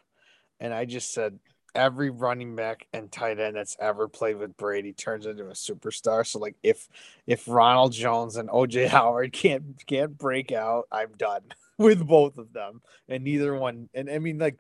and 0.61 0.75
I 0.75 0.85
just 0.85 1.13
said 1.13 1.39
every 1.75 2.11
running 2.11 2.57
back 2.57 2.87
and 2.93 3.13
tight 3.13 3.41
end 3.41 3.57
that's 3.57 3.77
ever 3.81 4.09
played 4.09 4.37
with 4.39 4.57
Brady 4.57 4.93
turns 4.93 5.27
into 5.27 5.47
a 5.47 5.53
superstar. 5.55 6.27
So 6.27 6.39
like 6.41 6.57
if 6.63 6.89
if 7.27 7.49
Ronald 7.49 7.93
Jones 7.93 8.37
and 8.37 8.51
OJ 8.51 8.89
Howard 8.89 9.33
can't 9.33 9.65
can't 9.87 10.17
break 10.19 10.53
out, 10.53 10.87
I'm 10.93 11.13
done 11.19 11.43
with 11.79 12.07
both 12.07 12.39
of 12.39 12.53
them. 12.53 12.83
And 13.09 13.25
neither 13.25 13.55
one 13.57 13.91
and 13.95 14.11
I 14.11 14.19
mean 14.21 14.39
like 14.39 14.59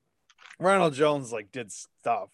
Ronald 0.58 0.94
Jones 0.94 1.32
like 1.32 1.52
did 1.52 1.72
stuff. 1.72 2.30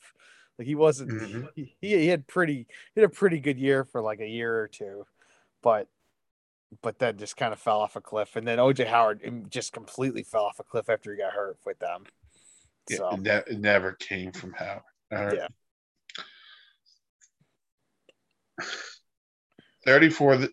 Like 0.59 0.67
he 0.67 0.75
wasn't 0.75 1.13
Mhm. 1.13 1.49
he, 1.55 1.75
he 1.81 2.07
had 2.09 2.27
pretty 2.27 2.67
he 2.95 3.01
had 3.01 3.11
a 3.11 3.15
pretty 3.15 3.41
good 3.41 3.59
year 3.59 3.85
for 3.85 4.03
like 4.03 4.21
a 4.21 4.29
year 4.29 4.59
or 4.61 4.69
two, 4.69 5.07
but 5.63 5.89
but 6.83 6.99
then 6.99 7.19
just 7.19 7.37
kind 7.37 7.53
of 7.53 7.59
fell 7.59 7.81
off 7.81 7.97
a 7.97 8.01
cliff. 8.01 8.37
And 8.37 8.47
then 8.47 8.59
OJ 8.59 8.87
Howard 8.87 9.21
um, 9.27 9.47
just 9.51 9.73
completely 9.73 10.23
fell 10.23 10.45
off 10.45 10.61
a 10.61 10.65
cliff 10.65 10.89
after 10.89 11.13
he 11.13 11.19
got 11.19 11.33
hurt 11.33 11.59
with 11.67 11.79
them. 11.81 12.05
Yeah, 12.89 12.97
So 12.99 13.09
it, 13.11 13.21
ne- 13.21 13.55
it 13.55 13.61
never 13.61 13.93
came 13.93 14.33
from 14.33 14.53
Howard. 14.53 14.83
Right. 15.11 15.35
Yeah. 15.35 15.49
34, 19.87 20.37
the, 20.37 20.51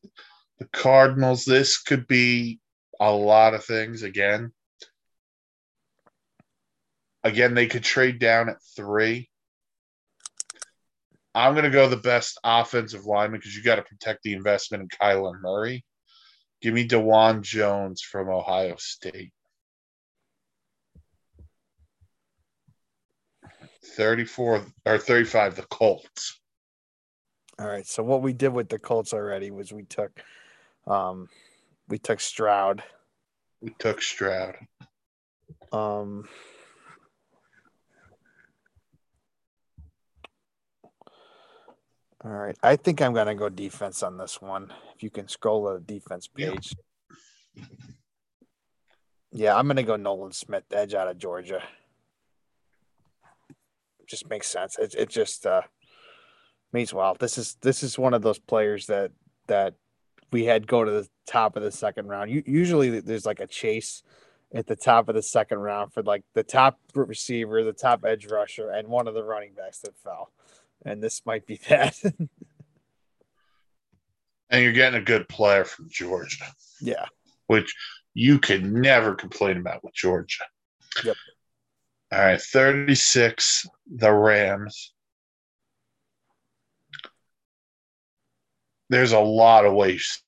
the 0.60 0.66
Cardinals. 0.74 1.46
This 1.46 1.78
could 1.82 2.08
be 2.08 2.60
a 3.00 3.12
lot 3.12 3.54
of 3.54 3.64
things 3.64 4.04
again. 4.04 4.52
Again, 7.24 7.54
they 7.54 7.68
could 7.68 7.84
trade 7.84 8.20
down 8.20 8.50
at 8.50 8.58
three. 8.76 9.30
I'm 11.38 11.54
going 11.54 11.66
to 11.66 11.70
go 11.70 11.88
the 11.88 11.98
best 11.98 12.40
offensive 12.44 13.06
lineman 13.06 13.40
because 13.40 13.56
you 13.56 13.62
got 13.62 13.76
to 13.76 13.84
protect 13.84 14.24
the 14.24 14.34
investment 14.34 14.82
in 14.82 14.90
Kyler 14.90 15.40
Murray. 15.40 15.86
Give 16.64 16.74
me 16.74 16.88
Dawand 16.88 17.44
Jones 17.44 18.02
from 18.02 18.28
Ohio 18.28 18.74
State. 18.80 19.32
34 23.96 24.66
or 24.88 24.98
35, 24.98 25.56
the 25.58 25.62
Colts. 25.70 26.40
all 27.60 27.68
right. 27.68 27.86
So 27.86 28.02
what 28.02 28.24
we 28.24 28.34
did 28.34 28.50
with 28.50 28.70
the 28.70 28.80
Colts 28.80 29.14
already 29.14 29.52
was 29.52 29.72
we 29.72 29.84
took 29.84 30.20
um 30.88 31.30
we 31.88 32.00
took 32.00 32.20
Stroud. 32.20 32.82
We 33.62 33.76
took 33.78 34.02
Stroud. 34.02 34.56
Um 35.72 36.28
All 42.24 42.32
right. 42.32 42.58
I 42.64 42.76
think 42.76 43.02
I'm 43.02 43.14
gonna 43.14 43.36
go 43.36 43.50
defense 43.50 44.02
on 44.02 44.18
this 44.18 44.42
one. 44.42 44.74
If 44.96 45.04
you 45.04 45.10
can 45.10 45.28
scroll 45.28 45.66
the 45.66 45.80
defense 45.80 46.28
page. 46.28 46.74
Yeah, 49.32 49.56
I'm 49.56 49.68
gonna 49.68 49.84
go 49.84 49.96
Nolan 49.98 50.32
Smith, 50.32 50.64
edge 50.72 50.94
out 50.94 51.08
of 51.08 51.18
Georgia. 51.20 51.62
Just 54.08 54.30
makes 54.30 54.48
sense. 54.48 54.78
It 54.80 54.96
it 54.98 55.10
just 55.10 55.46
uh 55.46 55.62
means 56.74 56.94
well. 56.94 57.16
This 57.20 57.38
is 57.38 57.58
this 57.62 57.84
is 57.84 58.00
one 58.00 58.14
of 58.14 58.24
those 58.24 58.40
players 58.40 58.88
that 58.88 59.12
that 59.48 59.76
we 60.32 60.46
had 60.46 60.68
go 60.68 60.84
to 60.84 60.92
the 60.92 61.08
top 61.28 61.56
of 61.56 61.64
the 61.64 61.72
second 61.72 62.08
round. 62.08 62.32
U- 62.32 62.44
usually 62.46 63.00
there's 63.00 63.26
like 63.26 63.40
a 63.40 63.48
chase 63.48 64.02
at 64.54 64.66
the 64.66 64.76
top 64.76 65.08
of 65.10 65.16
the 65.16 65.22
second 65.22 65.60
round 65.60 65.94
for 65.94 66.02
like 66.04 66.24
the 66.34 66.44
top 66.44 66.80
receiver, 66.96 67.64
the 67.64 67.74
top 67.74 68.06
edge 68.06 68.26
rusher, 68.28 68.70
and 68.70 68.88
one 68.88 69.08
of 69.08 69.14
the 69.14 69.24
running 69.24 69.54
backs 69.54 69.80
that 69.80 69.96
fell. 69.98 70.32
And 70.86 71.02
this 71.02 71.26
might 71.26 71.46
be 71.46 71.60
that. 71.70 71.96
And 74.50 74.64
you're 74.64 74.72
getting 74.72 75.00
a 75.00 75.04
good 75.04 75.28
player 75.28 75.66
from 75.66 75.90
Georgia, 75.90 76.46
yeah. 76.82 77.06
which 77.48 77.76
you 78.14 78.40
could 78.40 78.64
never 78.64 79.14
complain 79.14 79.58
about 79.58 79.84
with 79.84 79.94
Georgia. 79.94 80.46
Yep. 81.04 81.16
All 82.14 82.20
right, 82.20 82.42
36, 82.42 83.68
the 83.94 84.12
Rams. 84.12 84.94
There's 88.90 89.12
a 89.12 89.20
lot 89.20 89.66
of 89.66 89.74
ways 89.74 90.24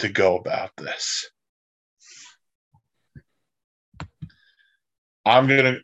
to 0.00 0.08
go 0.08 0.36
about 0.36 0.72
this. 0.76 1.30
I'm 5.24 5.46
going 5.46 5.74
to. 5.74 5.80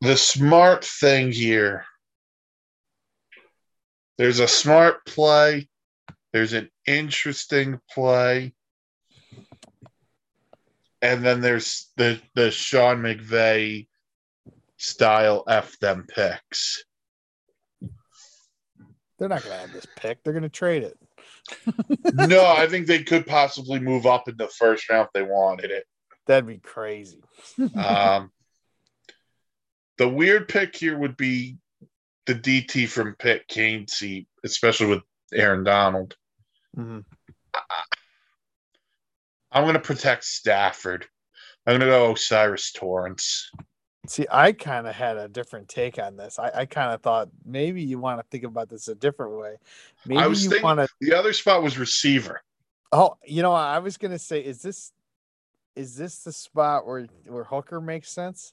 The 0.00 0.16
smart 0.16 0.84
thing 0.84 1.32
here 1.32 1.84
there's 4.18 4.40
a 4.40 4.48
smart 4.48 5.04
play, 5.04 5.68
there's 6.32 6.54
an 6.54 6.70
interesting 6.86 7.80
play, 7.90 8.54
and 11.02 11.24
then 11.24 11.40
there's 11.40 11.90
the 11.96 12.20
the 12.34 12.50
Sean 12.50 13.02
McVay 13.02 13.86
style 14.78 15.44
F 15.48 15.78
them 15.80 16.06
picks. 16.08 16.84
They're 19.18 19.28
not 19.28 19.42
gonna 19.42 19.56
have 19.56 19.72
this 19.72 19.86
pick. 19.96 20.22
They're 20.22 20.32
gonna 20.32 20.48
trade 20.48 20.82
it. 20.82 20.98
no, 22.14 22.44
I 22.44 22.66
think 22.66 22.86
they 22.86 23.02
could 23.02 23.26
possibly 23.26 23.78
move 23.78 24.06
up 24.06 24.28
in 24.28 24.36
the 24.36 24.48
first 24.48 24.88
round 24.88 25.06
if 25.06 25.12
they 25.12 25.22
wanted 25.22 25.70
it. 25.70 25.84
That'd 26.26 26.46
be 26.46 26.58
crazy. 26.58 27.22
Um, 27.76 28.32
the 29.98 30.08
weird 30.08 30.48
pick 30.48 30.76
here 30.76 30.96
would 30.98 31.16
be 31.16 31.58
the 32.26 32.34
DT 32.34 32.88
from 32.88 33.14
Pitt 33.14 33.46
Kancey, 33.48 34.26
especially 34.44 34.86
with 34.86 35.02
Aaron 35.32 35.64
Donald. 35.64 36.16
Mhm. 36.76 37.04
I'm 39.52 39.62
going 39.64 39.74
to 39.74 39.80
protect 39.80 40.24
Stafford, 40.24 41.06
I'm 41.66 41.74
gonna 41.78 41.90
go 41.90 42.06
O'Cyrus 42.06 42.70
Torrence. 42.72 43.50
See, 44.06 44.26
I 44.30 44.52
kind 44.52 44.86
of 44.86 44.94
had 44.94 45.16
a 45.16 45.26
different 45.26 45.68
take 45.68 45.98
on 45.98 46.16
this. 46.16 46.38
I, 46.38 46.50
I 46.54 46.64
kind 46.66 46.92
of 46.94 47.02
thought 47.02 47.28
maybe 47.44 47.82
you 47.82 47.98
want 47.98 48.20
to 48.20 48.26
think 48.30 48.44
about 48.44 48.68
this 48.68 48.86
a 48.86 48.94
different 48.94 49.36
way. 49.36 49.56
Maybe 50.06 50.20
I 50.20 50.28
was 50.28 50.44
you 50.44 50.50
thinking 50.50 50.64
want 50.64 50.80
to. 50.80 50.88
the 51.00 51.12
other 51.12 51.32
spot 51.32 51.64
was 51.64 51.76
receiver. 51.76 52.40
Oh, 52.92 53.16
you 53.26 53.42
know, 53.42 53.52
I 53.52 53.80
was 53.80 53.96
gonna 53.96 54.18
say, 54.18 54.40
is 54.40 54.62
this 54.62 54.92
is 55.74 55.96
this 55.96 56.20
the 56.20 56.32
spot 56.32 56.86
where 56.86 57.08
where 57.26 57.44
Hooker 57.44 57.80
makes 57.80 58.10
sense? 58.10 58.52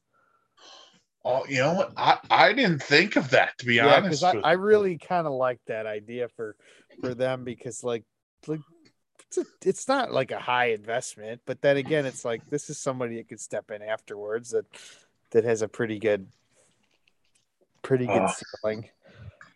Oh, 1.26 1.46
you 1.48 1.60
know 1.60 1.74
what? 1.74 1.94
I, 1.96 2.20
I 2.30 2.54
didn't 2.54 2.84
think 2.84 3.16
of 3.16 3.30
that 3.30 3.58
to 3.60 3.66
be 3.66 3.76
Yeah, 3.76 3.98
honest. 3.98 4.22
because 4.22 4.24
I, 4.44 4.50
I 4.50 4.54
really 4.54 4.98
kind 4.98 5.26
of 5.26 5.34
like 5.34 5.60
that 5.68 5.86
idea 5.86 6.28
for 6.36 6.56
for 7.00 7.14
them 7.14 7.44
because 7.44 7.84
like 7.84 8.04
like 8.48 8.60
it's 9.28 9.38
a, 9.38 9.46
it's 9.66 9.88
not 9.88 10.12
like 10.12 10.32
a 10.32 10.40
high 10.40 10.72
investment, 10.72 11.42
but 11.46 11.62
then 11.62 11.78
again, 11.78 12.06
it's 12.06 12.26
like 12.26 12.42
this 12.50 12.70
is 12.70 12.78
somebody 12.78 13.18
that 13.18 13.30
could 13.30 13.40
step 13.40 13.72
in 13.72 13.82
afterwards 13.82 14.50
that 14.52 14.66
that 15.32 15.46
has 15.46 15.62
a 15.62 15.68
pretty 15.68 15.98
good 15.98 16.28
pretty 17.82 18.06
good 18.06 18.22
Ah. 18.22 18.36
ceiling. 18.62 18.90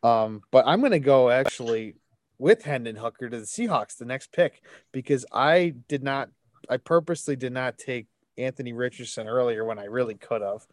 Um, 0.03 0.41
but 0.51 0.65
I'm 0.67 0.81
gonna 0.81 0.99
go 0.99 1.29
actually 1.29 1.95
with 2.37 2.63
Hendon 2.63 2.95
Hooker 2.95 3.29
to 3.29 3.39
the 3.39 3.45
Seahawks 3.45 3.97
the 3.97 4.05
next 4.05 4.31
pick 4.31 4.61
because 4.93 5.25
I 5.33 5.73
did 5.89 6.03
not 6.03 6.29
I 6.69 6.77
purposely 6.77 7.35
did 7.35 7.51
not 7.51 7.77
take 7.77 8.07
Anthony 8.37 8.73
Richardson 8.73 9.27
earlier 9.27 9.65
when 9.65 9.79
I 9.79 9.85
really 9.85 10.15
could 10.15 10.41
have. 10.41 10.65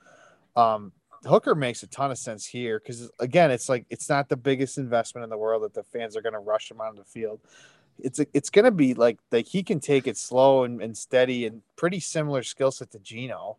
Um, 0.56 0.92
Hooker 1.24 1.54
makes 1.54 1.82
a 1.82 1.86
ton 1.86 2.10
of 2.10 2.18
sense 2.18 2.44
here 2.44 2.78
because 2.78 3.10
again, 3.18 3.50
it's 3.50 3.68
like 3.68 3.86
it's 3.90 4.08
not 4.08 4.28
the 4.28 4.36
biggest 4.36 4.76
investment 4.78 5.24
in 5.24 5.30
the 5.30 5.38
world 5.38 5.62
that 5.62 5.74
the 5.74 5.82
fans 5.82 6.16
are 6.16 6.22
going 6.22 6.34
to 6.34 6.38
rush 6.38 6.70
him 6.70 6.80
onto 6.80 6.98
the 6.98 7.08
field. 7.08 7.40
It's 7.98 8.20
it's 8.34 8.50
going 8.50 8.64
to 8.66 8.70
be 8.70 8.92
like 8.94 9.18
like 9.32 9.46
he 9.46 9.62
can 9.62 9.80
take 9.80 10.06
it 10.06 10.16
slow 10.18 10.64
and, 10.64 10.82
and 10.82 10.96
steady 10.96 11.46
and 11.46 11.62
pretty 11.76 12.00
similar 12.00 12.42
skill 12.42 12.70
set 12.70 12.90
to 12.90 12.98
Gino. 12.98 13.58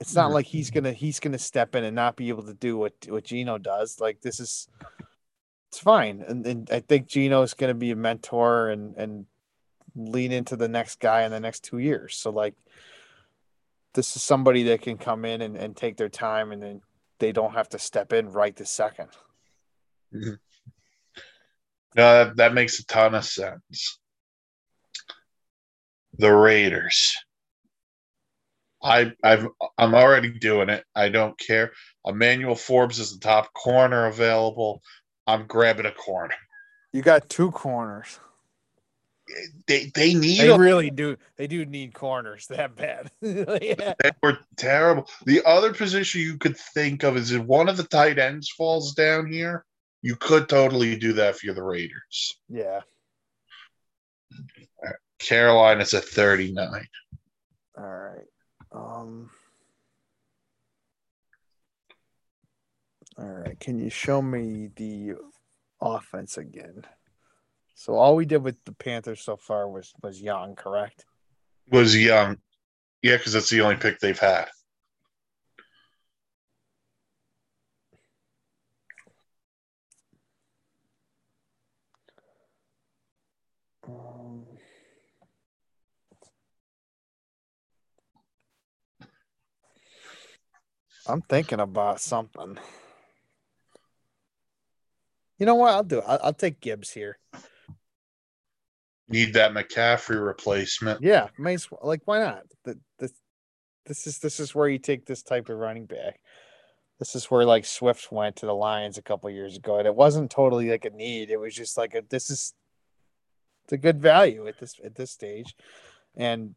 It's 0.00 0.14
not 0.14 0.30
Mhm. 0.30 0.34
like 0.34 0.46
he's 0.46 0.70
gonna 0.70 0.92
he's 0.92 1.18
gonna 1.20 1.38
step 1.38 1.74
in 1.74 1.84
and 1.84 1.96
not 1.96 2.16
be 2.16 2.28
able 2.28 2.44
to 2.44 2.54
do 2.54 2.76
what 2.78 2.94
what 3.08 3.24
Gino 3.24 3.58
does. 3.58 4.00
Like 4.00 4.20
this 4.20 4.38
is 4.40 4.68
it's 5.68 5.80
fine, 5.80 6.24
and, 6.26 6.46
and 6.46 6.70
I 6.70 6.80
think 6.80 7.08
Gino 7.08 7.42
is 7.42 7.52
going 7.52 7.68
to 7.68 7.74
be 7.74 7.90
a 7.90 7.96
mentor 7.96 8.70
and 8.70 8.96
and 8.96 9.26
lean 9.96 10.32
into 10.32 10.56
the 10.56 10.68
next 10.68 11.00
guy 11.00 11.24
in 11.24 11.30
the 11.32 11.40
next 11.40 11.64
two 11.64 11.78
years. 11.78 12.16
So 12.16 12.30
like 12.30 12.54
this 13.94 14.16
is 14.16 14.22
somebody 14.22 14.64
that 14.64 14.82
can 14.82 14.98
come 14.98 15.24
in 15.24 15.40
and, 15.42 15.56
and 15.56 15.76
take 15.76 15.96
their 15.96 16.08
time 16.08 16.52
and 16.52 16.62
then 16.62 16.80
they 17.18 17.32
don't 17.32 17.54
have 17.54 17.68
to 17.70 17.78
step 17.78 18.12
in 18.12 18.30
right 18.30 18.54
this 18.54 18.70
second. 18.70 19.08
Mm-hmm. 20.14 20.34
No, 21.96 22.24
that, 22.24 22.36
that 22.36 22.54
makes 22.54 22.78
a 22.78 22.86
ton 22.86 23.14
of 23.14 23.24
sense. 23.24 23.98
The 26.18 26.30
Raiders. 26.32 27.16
I 28.82 29.12
I've 29.24 29.48
I'm 29.76 29.94
already 29.94 30.30
doing 30.30 30.68
it. 30.68 30.84
I 30.94 31.08
don't 31.08 31.36
care. 31.38 31.72
Emmanuel 32.06 32.54
Forbes 32.54 33.00
is 33.00 33.12
the 33.12 33.18
top 33.18 33.52
corner 33.52 34.06
available. 34.06 34.82
I'm 35.26 35.46
grabbing 35.46 35.86
a 35.86 35.92
corner. 35.92 36.34
You 36.92 37.02
got 37.02 37.28
two 37.28 37.50
corners. 37.50 38.20
They 39.66 39.90
they 39.94 40.14
need 40.14 40.40
They 40.40 40.56
really 40.56 40.90
do. 40.90 41.16
They 41.36 41.46
do 41.46 41.64
need 41.66 41.94
corners 41.94 42.46
that 42.46 42.74
bad. 42.76 43.10
yeah. 43.20 43.94
They 44.02 44.10
were 44.22 44.38
terrible. 44.56 45.08
The 45.26 45.42
other 45.44 45.72
position 45.72 46.20
you 46.20 46.38
could 46.38 46.56
think 46.56 47.02
of 47.02 47.16
is 47.16 47.32
if 47.32 47.42
one 47.42 47.68
of 47.68 47.76
the 47.76 47.84
tight 47.84 48.18
ends 48.18 48.48
falls 48.50 48.94
down 48.94 49.30
here, 49.30 49.64
you 50.02 50.16
could 50.16 50.48
totally 50.48 50.96
do 50.96 51.12
that 51.14 51.36
for 51.38 51.52
the 51.52 51.62
Raiders. 51.62 52.38
yeah. 52.48 52.80
Carolina's 55.18 55.94
at 55.94 56.04
39. 56.04 56.86
All 57.76 57.84
right. 57.84 58.26
Um. 58.72 59.30
All 63.18 63.24
right. 63.24 63.58
Can 63.58 63.80
you 63.80 63.90
show 63.90 64.22
me 64.22 64.68
the 64.76 65.14
offense 65.80 66.38
again? 66.38 66.84
So 67.80 67.94
all 67.94 68.16
we 68.16 68.26
did 68.26 68.42
with 68.42 68.56
the 68.64 68.72
Panthers 68.72 69.20
so 69.20 69.36
far 69.36 69.70
was 69.70 69.94
was 70.02 70.20
young, 70.20 70.56
correct? 70.56 71.04
Was 71.70 71.96
young. 71.96 72.38
Yeah, 73.02 73.18
because 73.18 73.34
that's 73.34 73.50
the 73.50 73.60
only 73.60 73.76
pick 73.76 74.00
they've 74.00 74.18
had. 74.18 74.48
Um, 83.86 84.44
I'm 91.06 91.22
thinking 91.22 91.60
about 91.60 92.00
something. 92.00 92.58
You 95.38 95.46
know 95.46 95.54
what? 95.54 95.74
I'll 95.74 95.84
do 95.84 95.98
it. 95.98 96.04
I'll, 96.08 96.18
I'll 96.24 96.34
take 96.34 96.58
Gibbs 96.58 96.90
here. 96.90 97.18
Need 99.08 99.34
that 99.34 99.52
McCaffrey 99.52 100.24
replacement. 100.24 101.02
Yeah, 101.02 101.28
as 101.46 101.70
well. 101.70 101.80
Like, 101.82 102.02
why 102.04 102.18
not? 102.18 102.42
The, 102.64 102.78
the, 102.98 103.10
this 103.86 104.06
is 104.06 104.18
this 104.18 104.38
is 104.38 104.54
where 104.54 104.68
you 104.68 104.78
take 104.78 105.06
this 105.06 105.22
type 105.22 105.48
of 105.48 105.56
running 105.56 105.86
back. 105.86 106.20
This 106.98 107.14
is 107.14 107.26
where 107.26 107.44
like 107.44 107.64
Swift 107.64 108.12
went 108.12 108.36
to 108.36 108.46
the 108.46 108.54
Lions 108.54 108.98
a 108.98 109.02
couple 109.02 109.30
years 109.30 109.56
ago, 109.56 109.78
and 109.78 109.86
it 109.86 109.94
wasn't 109.94 110.30
totally 110.30 110.68
like 110.68 110.84
a 110.84 110.90
need. 110.90 111.30
It 111.30 111.40
was 111.40 111.54
just 111.54 111.78
like 111.78 111.94
a 111.94 112.02
this 112.08 112.28
is 112.30 112.52
it's 113.64 113.72
a 113.72 113.78
good 113.78 114.00
value 114.00 114.46
at 114.46 114.58
this 114.58 114.74
at 114.84 114.94
this 114.94 115.10
stage, 115.10 115.54
and 116.16 116.54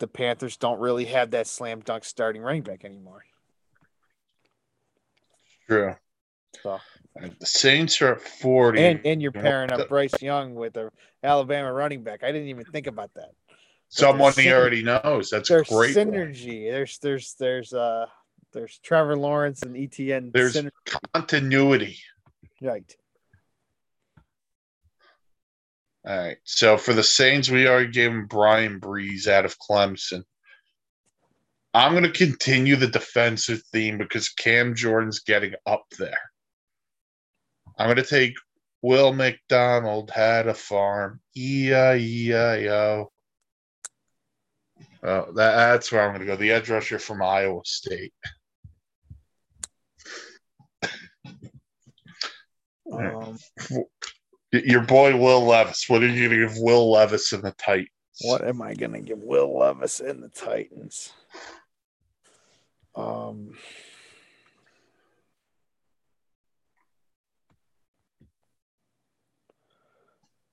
the 0.00 0.08
Panthers 0.08 0.56
don't 0.56 0.80
really 0.80 1.04
have 1.04 1.30
that 1.32 1.46
slam 1.46 1.80
dunk 1.80 2.04
starting 2.04 2.42
running 2.42 2.62
back 2.62 2.84
anymore. 2.84 3.24
True. 5.68 5.94
So 6.62 6.80
the 7.16 7.46
Saints 7.46 8.00
are 8.02 8.14
at 8.14 8.20
40. 8.20 8.80
and 8.80 9.00
and 9.04 9.22
you're 9.22 9.32
pairing 9.32 9.72
up 9.72 9.88
Bryce 9.88 10.20
Young 10.22 10.54
with 10.54 10.76
a 10.76 10.90
Alabama 11.22 11.72
running 11.72 12.02
back. 12.02 12.22
I 12.22 12.32
didn't 12.32 12.48
even 12.48 12.64
think 12.66 12.86
about 12.86 13.12
that. 13.14 13.30
Someone 13.88 14.32
he 14.32 14.52
already 14.52 14.82
knows. 14.82 15.30
That's 15.30 15.50
a 15.50 15.54
There's 15.54 15.68
great. 15.68 15.96
one. 15.96 16.06
synergy. 16.06 16.70
There's 16.70 16.98
there's 16.98 17.34
there's 17.34 17.72
uh 17.72 18.06
there's 18.52 18.78
Trevor 18.78 19.16
Lawrence 19.16 19.62
and 19.62 19.74
ETN. 19.74 20.32
There's 20.32 20.54
synergy. 20.54 20.70
continuity. 21.12 21.98
Right. 22.62 22.96
All 26.06 26.16
right. 26.16 26.36
So 26.44 26.76
for 26.78 26.92
the 26.92 27.02
Saints, 27.02 27.50
we 27.50 27.68
already 27.68 27.90
gave 27.90 28.10
him 28.12 28.26
Bryan 28.26 28.80
Bresee 28.80 29.28
out 29.28 29.44
of 29.44 29.56
Clemson. 29.58 30.22
I'm 31.74 31.92
going 31.92 32.04
to 32.04 32.10
continue 32.10 32.76
the 32.76 32.88
defensive 32.88 33.62
theme 33.72 33.98
because 33.98 34.28
Cam 34.28 34.74
Jordan's 34.74 35.20
getting 35.20 35.54
up 35.66 35.84
there. 35.98 36.18
I'm 37.80 37.86
going 37.86 37.96
to 37.96 38.02
take 38.02 38.34
Will 38.82 39.12
McDonald 39.14 40.10
had 40.10 40.46
a 40.46 40.54
farm. 40.54 41.20
E-I-E-I-O. 41.36 43.10
Oh, 45.02 45.32
that, 45.32 45.32
that's 45.34 45.90
where 45.90 46.02
I'm 46.02 46.10
going 46.10 46.20
to 46.20 46.26
go. 46.26 46.36
The 46.36 46.50
edge 46.50 46.68
rusher 46.68 46.98
from 46.98 47.22
Iowa 47.22 47.62
State. 47.64 48.12
Um, 52.92 53.38
Your 54.52 54.82
boy 54.82 55.16
Will 55.16 55.44
Levis. 55.46 55.88
What 55.88 56.02
are 56.02 56.08
you 56.08 56.28
going 56.28 56.40
to 56.40 56.48
give 56.48 56.58
Will 56.58 56.90
Levis 56.90 57.32
in 57.32 57.40
the 57.40 57.52
Titans? 57.52 57.88
what 58.22 58.46
am 58.46 58.60
I 58.60 58.74
gonna 58.74 59.00
give 59.00 59.22
Will 59.22 59.58
Levis 59.58 60.00
in 60.00 60.20
the 60.20 60.28
Titans? 60.28 61.12
Um. 62.94 63.56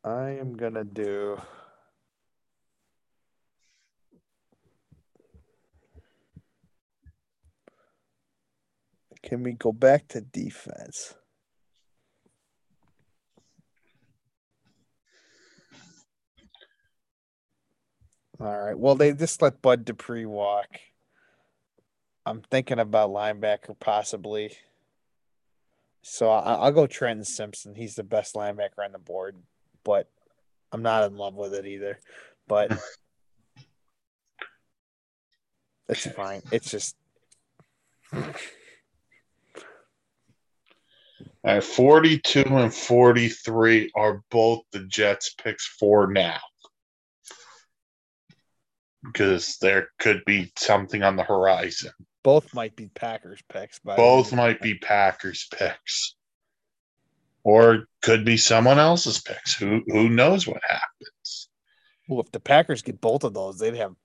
I 0.07 0.38
am 0.39 0.55
gonna 0.55 0.85
do. 0.85 1.38
Can 9.21 9.43
we 9.43 9.51
go 9.51 9.73
back 9.73 10.07
to 10.09 10.21
defense? 10.21 11.13
All 18.39 18.57
right. 18.57 18.79
Well, 18.79 18.95
they 18.95 19.11
just 19.11 19.41
let 19.41 19.61
Bud 19.61 19.84
Dupree 19.84 20.25
walk. 20.25 20.79
I'm 22.25 22.41
thinking 22.43 22.79
about 22.79 23.09
linebacker 23.09 23.77
possibly. 23.77 24.53
So 26.01 26.29
I'll 26.29 26.71
go 26.71 26.88
Trenton 26.88 27.25
Simpson. 27.25 27.75
He's 27.75 27.95
the 27.95 28.03
best 28.03 28.35
linebacker 28.35 28.85
on 28.85 28.93
the 28.93 28.99
board, 28.99 29.35
but 29.88 30.07
I'm 30.73 30.84
not 30.84 31.09
in 31.09 31.15
love 31.15 31.35
with 31.35 31.53
it 31.53 31.65
either. 31.65 31.97
But 32.47 32.72
it's 35.89 36.05
fine. 36.11 36.41
It's 36.51 36.69
just 36.69 36.97
All 38.14 38.22
right, 41.43 41.64
42 41.64 42.41
and 42.41 42.73
43 42.73 43.91
are 43.95 44.22
both 44.30 44.64
the 44.73 44.81
Jets' 44.81 45.34
picks 45.41 45.65
for 45.65 46.11
now. 46.11 46.39
because 49.05 49.57
there 49.61 49.88
could 49.99 50.22
be 50.26 50.51
something 50.57 51.01
on 51.01 51.15
the 51.15 51.23
horizon. 51.23 51.91
Both 52.23 52.53
might 52.53 52.76
be 52.76 52.88
Packers 52.88 53.41
picks, 53.47 53.80
but 53.80 53.95
Both 53.95 54.34
might 54.34 54.59
be 54.59 54.76
Packers 54.76 55.47
picks. 55.55 56.16
Or 57.48 57.86
could 58.02 58.26
be 58.26 58.36
someone 58.36 58.78
else's 58.78 59.22
picks. 59.22 59.53
Who 59.53 59.82
who 59.88 60.10
knows 60.10 60.45
what 60.45 60.61
happens? 60.68 61.48
Well, 62.10 62.19
if 62.19 62.30
the 62.30 62.41
Packers 62.41 62.82
get 62.82 62.99
both 62.99 63.24
of 63.24 63.34
those, 63.34 63.57
they'd 63.57 63.78
have 63.78 63.95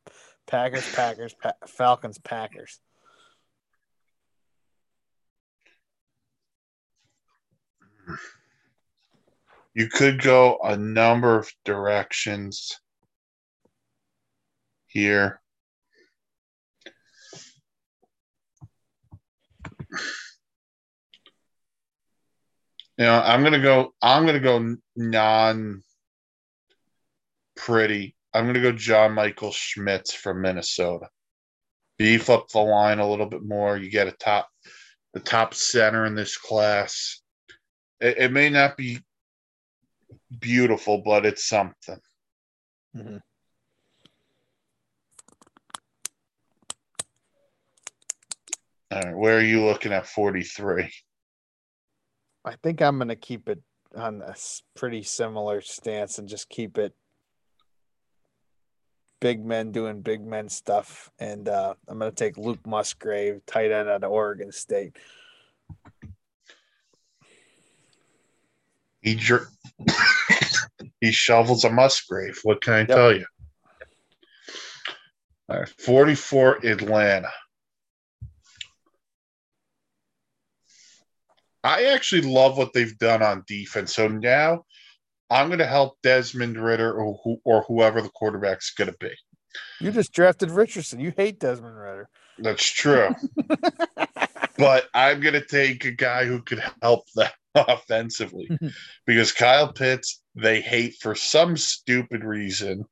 Packers, 0.46 0.88
Packers, 0.94 1.34
pa- 1.34 1.54
Falcons, 1.66 2.18
Packers. 2.18 2.78
You 9.74 9.88
could 9.88 10.22
go 10.22 10.58
a 10.62 10.76
number 10.76 11.36
of 11.36 11.52
directions 11.64 12.78
here. 14.86 15.40
You 23.02 23.08
know, 23.08 23.20
I'm 23.20 23.42
gonna 23.42 23.58
go. 23.60 23.92
I'm 24.00 24.24
gonna 24.26 24.38
go 24.38 24.76
non 24.94 25.82
pretty. 27.56 28.14
I'm 28.32 28.46
gonna 28.46 28.60
go 28.60 28.70
John 28.70 29.14
Michael 29.14 29.50
Schmitz 29.50 30.14
from 30.14 30.40
Minnesota. 30.40 31.08
Beef 31.98 32.30
up 32.30 32.46
the 32.50 32.60
line 32.60 33.00
a 33.00 33.10
little 33.10 33.26
bit 33.26 33.42
more. 33.42 33.76
You 33.76 33.90
get 33.90 34.06
a 34.06 34.12
top, 34.12 34.48
the 35.14 35.18
top 35.18 35.52
center 35.52 36.06
in 36.06 36.14
this 36.14 36.38
class. 36.38 37.22
It, 38.00 38.18
it 38.18 38.32
may 38.32 38.50
not 38.50 38.76
be 38.76 39.00
beautiful, 40.38 41.02
but 41.04 41.26
it's 41.26 41.48
something. 41.48 41.98
Mm-hmm. 42.96 43.16
All 48.92 49.00
right, 49.02 49.16
where 49.16 49.38
are 49.38 49.42
you 49.42 49.64
looking 49.64 49.92
at 49.92 50.06
43? 50.06 50.88
I 52.44 52.54
think 52.62 52.82
I'm 52.82 52.98
going 52.98 53.08
to 53.08 53.16
keep 53.16 53.48
it 53.48 53.62
on 53.96 54.22
a 54.22 54.34
pretty 54.74 55.02
similar 55.02 55.60
stance 55.60 56.18
and 56.18 56.28
just 56.28 56.48
keep 56.48 56.78
it 56.78 56.94
big 59.20 59.44
men 59.44 59.70
doing 59.70 60.02
big 60.02 60.26
men 60.26 60.48
stuff. 60.48 61.10
And 61.18 61.48
uh, 61.48 61.74
I'm 61.88 61.98
going 61.98 62.10
to 62.10 62.14
take 62.14 62.36
Luke 62.36 62.66
Musgrave, 62.66 63.40
tight 63.46 63.70
end 63.70 63.88
out 63.88 64.02
of 64.02 64.10
Oregon 64.10 64.50
State. 64.50 64.96
He 69.00 69.18
he 71.00 71.12
shovels 71.12 71.64
a 71.64 71.70
Musgrave. 71.70 72.40
What 72.42 72.60
can 72.60 72.74
I 72.74 72.84
tell 72.84 73.12
you? 73.12 73.26
All 75.48 75.60
right, 75.60 75.68
44 75.68 76.66
Atlanta. 76.66 77.30
I 81.64 81.84
actually 81.86 82.22
love 82.22 82.58
what 82.58 82.72
they've 82.72 82.96
done 82.98 83.22
on 83.22 83.44
defense. 83.46 83.94
So 83.94 84.08
now 84.08 84.64
I'm 85.30 85.48
going 85.48 85.60
to 85.60 85.66
help 85.66 85.98
Desmond 86.02 86.62
Ridder 86.62 86.92
or, 86.92 87.18
who, 87.22 87.38
or 87.44 87.62
whoever 87.62 88.02
the 88.02 88.10
quarterback's 88.10 88.74
going 88.74 88.90
to 88.90 88.96
be. 88.98 89.12
You 89.80 89.90
just 89.90 90.12
drafted 90.12 90.50
Richardson. 90.50 91.00
You 91.00 91.12
hate 91.16 91.38
Desmond 91.38 91.76
Ridder. 91.76 92.08
That's 92.38 92.64
true. 92.64 93.14
but 94.58 94.88
I'm 94.94 95.20
going 95.20 95.34
to 95.34 95.44
take 95.44 95.84
a 95.84 95.92
guy 95.92 96.24
who 96.24 96.42
could 96.42 96.62
help 96.82 97.04
them 97.14 97.30
offensively 97.54 98.48
because 99.06 99.32
Kyle 99.32 99.72
Pitts, 99.72 100.22
they 100.34 100.60
hate 100.60 100.96
for 101.00 101.14
some 101.14 101.56
stupid 101.56 102.24
reason. 102.24 102.84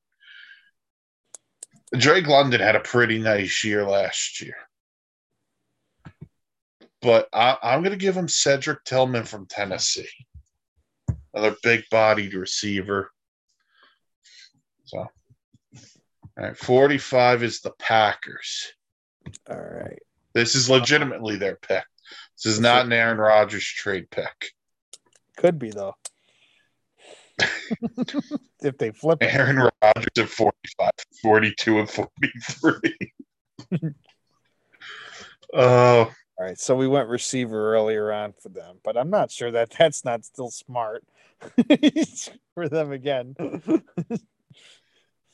Drake 1.96 2.26
London 2.26 2.60
had 2.60 2.76
a 2.76 2.80
pretty 2.80 3.18
nice 3.18 3.64
year 3.64 3.84
last 3.84 4.40
year. 4.40 4.54
But 7.02 7.28
I, 7.32 7.56
I'm 7.62 7.80
going 7.80 7.92
to 7.92 7.98
give 7.98 8.16
him 8.16 8.28
Cedric 8.28 8.84
Tillman 8.84 9.24
from 9.24 9.46
Tennessee, 9.46 10.08
another 11.32 11.56
big 11.62 11.84
bodied 11.90 12.34
receiver. 12.34 13.10
So, 14.84 14.98
all 14.98 15.08
right, 16.36 16.56
45 16.56 17.42
is 17.42 17.60
the 17.60 17.70
Packers. 17.78 18.72
All 19.48 19.56
right. 19.56 19.98
This 20.34 20.54
is 20.54 20.68
legitimately 20.70 21.36
their 21.36 21.56
pick. 21.56 21.84
This 22.36 22.52
is 22.54 22.60
not 22.60 22.86
an 22.86 22.92
Aaron 22.92 23.18
Rodgers 23.18 23.64
trade 23.64 24.10
pick. 24.10 24.52
Could 25.36 25.58
be, 25.58 25.70
though. 25.70 25.94
if 28.60 28.76
they 28.78 28.90
flip 28.90 29.22
it. 29.22 29.34
Aaron 29.34 29.68
Rodgers 29.82 30.06
at 30.18 30.28
45, 30.28 30.90
42, 31.22 31.78
and 31.78 31.90
43. 31.90 32.94
Oh, 35.52 36.12
All 36.40 36.46
right, 36.46 36.58
so 36.58 36.74
we 36.74 36.88
went 36.88 37.10
receiver 37.10 37.74
earlier 37.74 38.10
on 38.10 38.32
for 38.32 38.48
them, 38.48 38.78
but 38.82 38.96
I'm 38.96 39.10
not 39.10 39.30
sure 39.30 39.50
that 39.50 39.70
that's 39.78 40.06
not 40.06 40.24
still 40.24 40.50
smart 40.50 41.04
for 42.54 42.66
them 42.66 42.92
again. 42.92 43.36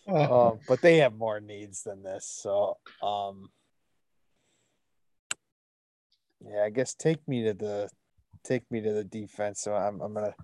oh. 0.08 0.48
um, 0.48 0.58
but 0.66 0.82
they 0.82 0.96
have 0.96 1.14
more 1.14 1.38
needs 1.38 1.84
than 1.84 2.02
this, 2.02 2.26
so 2.26 2.78
um, 3.04 3.50
yeah, 6.44 6.64
I 6.64 6.70
guess 6.70 6.94
take 6.94 7.28
me 7.28 7.44
to 7.44 7.54
the 7.54 7.88
take 8.42 8.68
me 8.72 8.80
to 8.80 8.92
the 8.92 9.04
defense. 9.04 9.60
So 9.60 9.76
I'm 9.76 10.00
I'm 10.00 10.12
gonna 10.12 10.34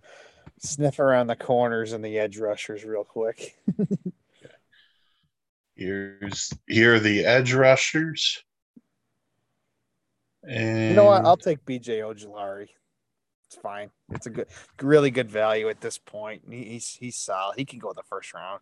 sniff 0.60 1.00
around 1.00 1.26
the 1.26 1.34
corners 1.34 1.92
and 1.92 2.04
the 2.04 2.20
edge 2.20 2.38
rushers 2.38 2.84
real 2.84 3.02
quick. 3.02 3.58
here's 5.74 6.52
here 6.68 6.94
are 6.94 7.00
the 7.00 7.24
edge 7.24 7.52
rushers. 7.52 8.44
And 10.48 10.88
You 10.90 10.94
know 10.96 11.04
what? 11.04 11.24
I'll 11.24 11.36
take 11.36 11.64
BJ 11.64 12.00
Ojulari. 12.00 12.68
It's 13.46 13.56
fine. 13.60 13.90
It's 14.12 14.26
a 14.26 14.30
good, 14.30 14.46
really 14.80 15.10
good 15.10 15.30
value 15.30 15.68
at 15.68 15.80
this 15.80 15.98
point. 15.98 16.42
He, 16.50 16.64
he's 16.64 16.88
he's 16.88 17.16
solid. 17.18 17.54
He 17.58 17.64
can 17.64 17.78
go 17.78 17.92
the 17.92 18.02
first 18.02 18.32
round. 18.34 18.60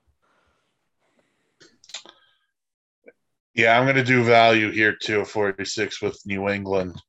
yeah, 3.55 3.79
I'm 3.79 3.87
gonna 3.87 4.05
do 4.05 4.23
value 4.25 4.71
here 4.71 4.95
too, 5.01 5.25
46 5.25 6.03
with 6.03 6.21
New 6.27 6.49
England. 6.49 7.01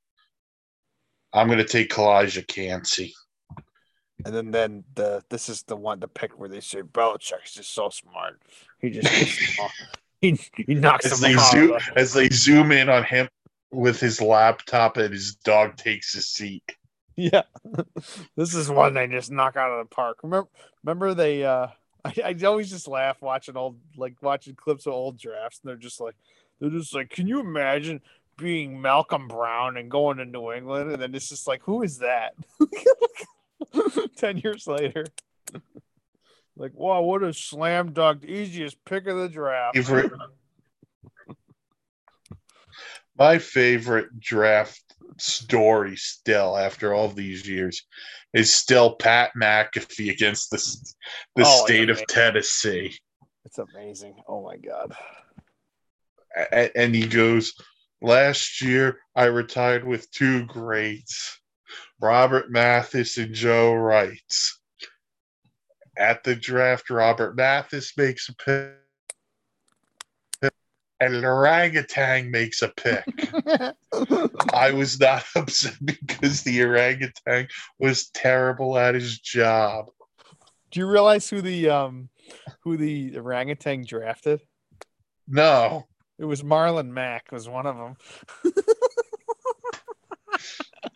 I'm 1.33 1.47
gonna 1.47 1.63
take 1.65 1.89
Calijah 1.89 2.47
Kancey. 2.47 3.13
And 4.25 4.35
then 4.35 4.51
then 4.51 4.83
the 4.95 5.23
this 5.29 5.49
is 5.49 5.63
the 5.63 5.75
one 5.75 5.99
the 5.99 6.07
pick 6.07 6.39
where 6.39 6.49
they 6.49 6.59
say 6.59 6.81
Belichick's 6.83 7.53
just 7.53 7.73
so 7.73 7.89
smart. 7.89 8.39
He 8.79 8.91
just 8.91 9.09
gets 9.09 9.35
them 9.37 9.55
all- 9.65 9.71
he 10.21 10.39
he 10.55 10.75
knocks 10.75 11.05
As 11.11 11.19
them 11.19 11.31
they 11.31 11.35
off. 11.37 11.51
zoom 11.51 11.77
as 11.95 12.13
they 12.13 12.29
zoom 12.29 12.71
in 12.71 12.89
on 12.89 13.03
him 13.03 13.27
with 13.71 13.99
his 13.99 14.21
laptop 14.21 14.97
and 14.97 15.13
his 15.13 15.35
dog 15.35 15.77
takes 15.77 16.13
his 16.13 16.27
seat. 16.27 16.75
Yeah, 17.15 17.43
this 18.35 18.53
is 18.55 18.69
one 18.69 18.93
they 18.93 19.07
just 19.07 19.31
knock 19.31 19.55
out 19.55 19.71
of 19.71 19.87
the 19.87 19.93
park. 19.93 20.19
Remember, 20.23 20.49
remember 20.83 21.13
they. 21.13 21.43
uh 21.43 21.67
I, 22.05 22.13
I 22.25 22.45
always 22.45 22.71
just 22.71 22.87
laugh 22.87 23.21
watching 23.21 23.55
old 23.55 23.77
like 23.95 24.15
watching 24.23 24.55
clips 24.55 24.87
of 24.87 24.93
old 24.93 25.19
drafts, 25.19 25.59
and 25.61 25.69
they're 25.69 25.75
just 25.75 26.01
like, 26.01 26.15
they're 26.59 26.71
just 26.71 26.95
like, 26.95 27.09
can 27.11 27.27
you 27.27 27.39
imagine 27.39 28.01
being 28.37 28.81
Malcolm 28.81 29.27
Brown 29.27 29.77
and 29.77 29.91
going 29.91 30.17
to 30.17 30.25
New 30.25 30.51
England, 30.51 30.91
and 30.91 30.99
then 31.01 31.13
it's 31.13 31.29
just 31.29 31.47
like, 31.47 31.61
who 31.61 31.83
is 31.83 31.99
that? 31.99 32.33
Ten 34.17 34.39
years 34.39 34.65
later, 34.65 35.05
like, 36.57 36.73
wow, 36.73 37.01
what 37.01 37.21
a 37.21 37.33
slam 37.33 37.93
dunk, 37.93 38.25
easiest 38.25 38.83
pick 38.83 39.05
of 39.05 39.17
the 39.17 39.29
draft. 39.29 39.75
Favorite- 39.77 40.11
My 43.21 43.37
favorite 43.37 44.19
draft 44.19 44.81
story 45.19 45.95
still 45.95 46.57
after 46.57 46.91
all 46.91 47.07
these 47.07 47.47
years 47.47 47.85
is 48.33 48.51
still 48.51 48.95
Pat 48.95 49.29
McAfee 49.39 50.09
against 50.09 50.49
the, 50.49 50.57
the 51.35 51.43
Oh, 51.45 51.63
state 51.63 51.91
of. 51.91 52.03
Tennessee. 52.07 52.97
It's 53.45 53.59
amazing. 53.59 54.15
Oh 54.27 54.43
my 54.43 54.57
god. 54.57 54.95
A- 56.35 56.75
and 56.75 56.95
he 56.95 57.05
goes, 57.05 57.53
Last 58.01 58.59
year, 58.59 58.97
I 59.15 59.25
retired 59.25 59.85
with 59.85 60.09
two 60.09 60.47
greats, 60.47 61.39
Robert 61.99 62.49
Mathis 62.49 63.19
and 63.19 63.35
Joe 63.35 63.75
Wright. 63.75 64.33
At 65.95 66.23
the 66.23 66.35
draft, 66.35 66.89
Robert 66.89 67.35
Mathis 67.35 67.95
makes 67.95 68.29
a 68.29 68.35
pick, 68.35 68.80
and 71.01 71.15
an 71.15 71.25
orangutan 71.25 72.31
makes 72.31 72.61
a 72.61 72.69
pick. 72.69 73.03
I 74.53 74.71
was 74.73 74.99
not 74.99 75.25
upset 75.35 75.75
because 75.83 76.43
the 76.43 76.61
orangutan 76.63 77.47
was 77.79 78.09
terrible 78.11 78.77
at 78.77 78.93
his 78.95 79.19
job. 79.19 79.89
Do 80.69 80.79
you 80.79 80.87
realize 80.87 81.27
who 81.29 81.41
the 81.41 81.69
um 81.69 82.09
who 82.63 82.77
the 82.77 83.17
orangutan 83.17 83.83
drafted? 83.85 84.41
No, 85.27 85.87
It 86.19 86.25
was 86.25 86.43
Marlon 86.43 86.89
Mack 86.89 87.31
was 87.31 87.49
one 87.49 87.65
of 87.65 87.75
them. 87.77 87.95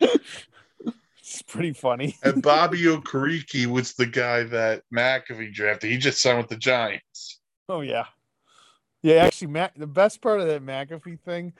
it's 1.18 1.42
pretty 1.46 1.72
funny. 1.72 2.16
and 2.22 2.42
Bobby 2.42 2.82
Okereke 2.82 3.66
was 3.66 3.94
the 3.94 4.06
guy 4.06 4.44
that 4.44 4.82
McAfee 4.94 5.52
drafted. 5.52 5.90
He 5.90 5.98
just 5.98 6.20
signed 6.22 6.38
with 6.38 6.48
the 6.48 6.56
Giants. 6.56 7.40
Oh 7.68 7.80
yeah. 7.80 8.04
Yeah, 9.06 9.24
actually, 9.24 9.52
Mac, 9.52 9.76
the 9.76 9.86
best 9.86 10.20
part 10.20 10.40
of 10.40 10.48
that 10.48 10.66
McAfee 10.66 11.20
thing, 11.20 11.52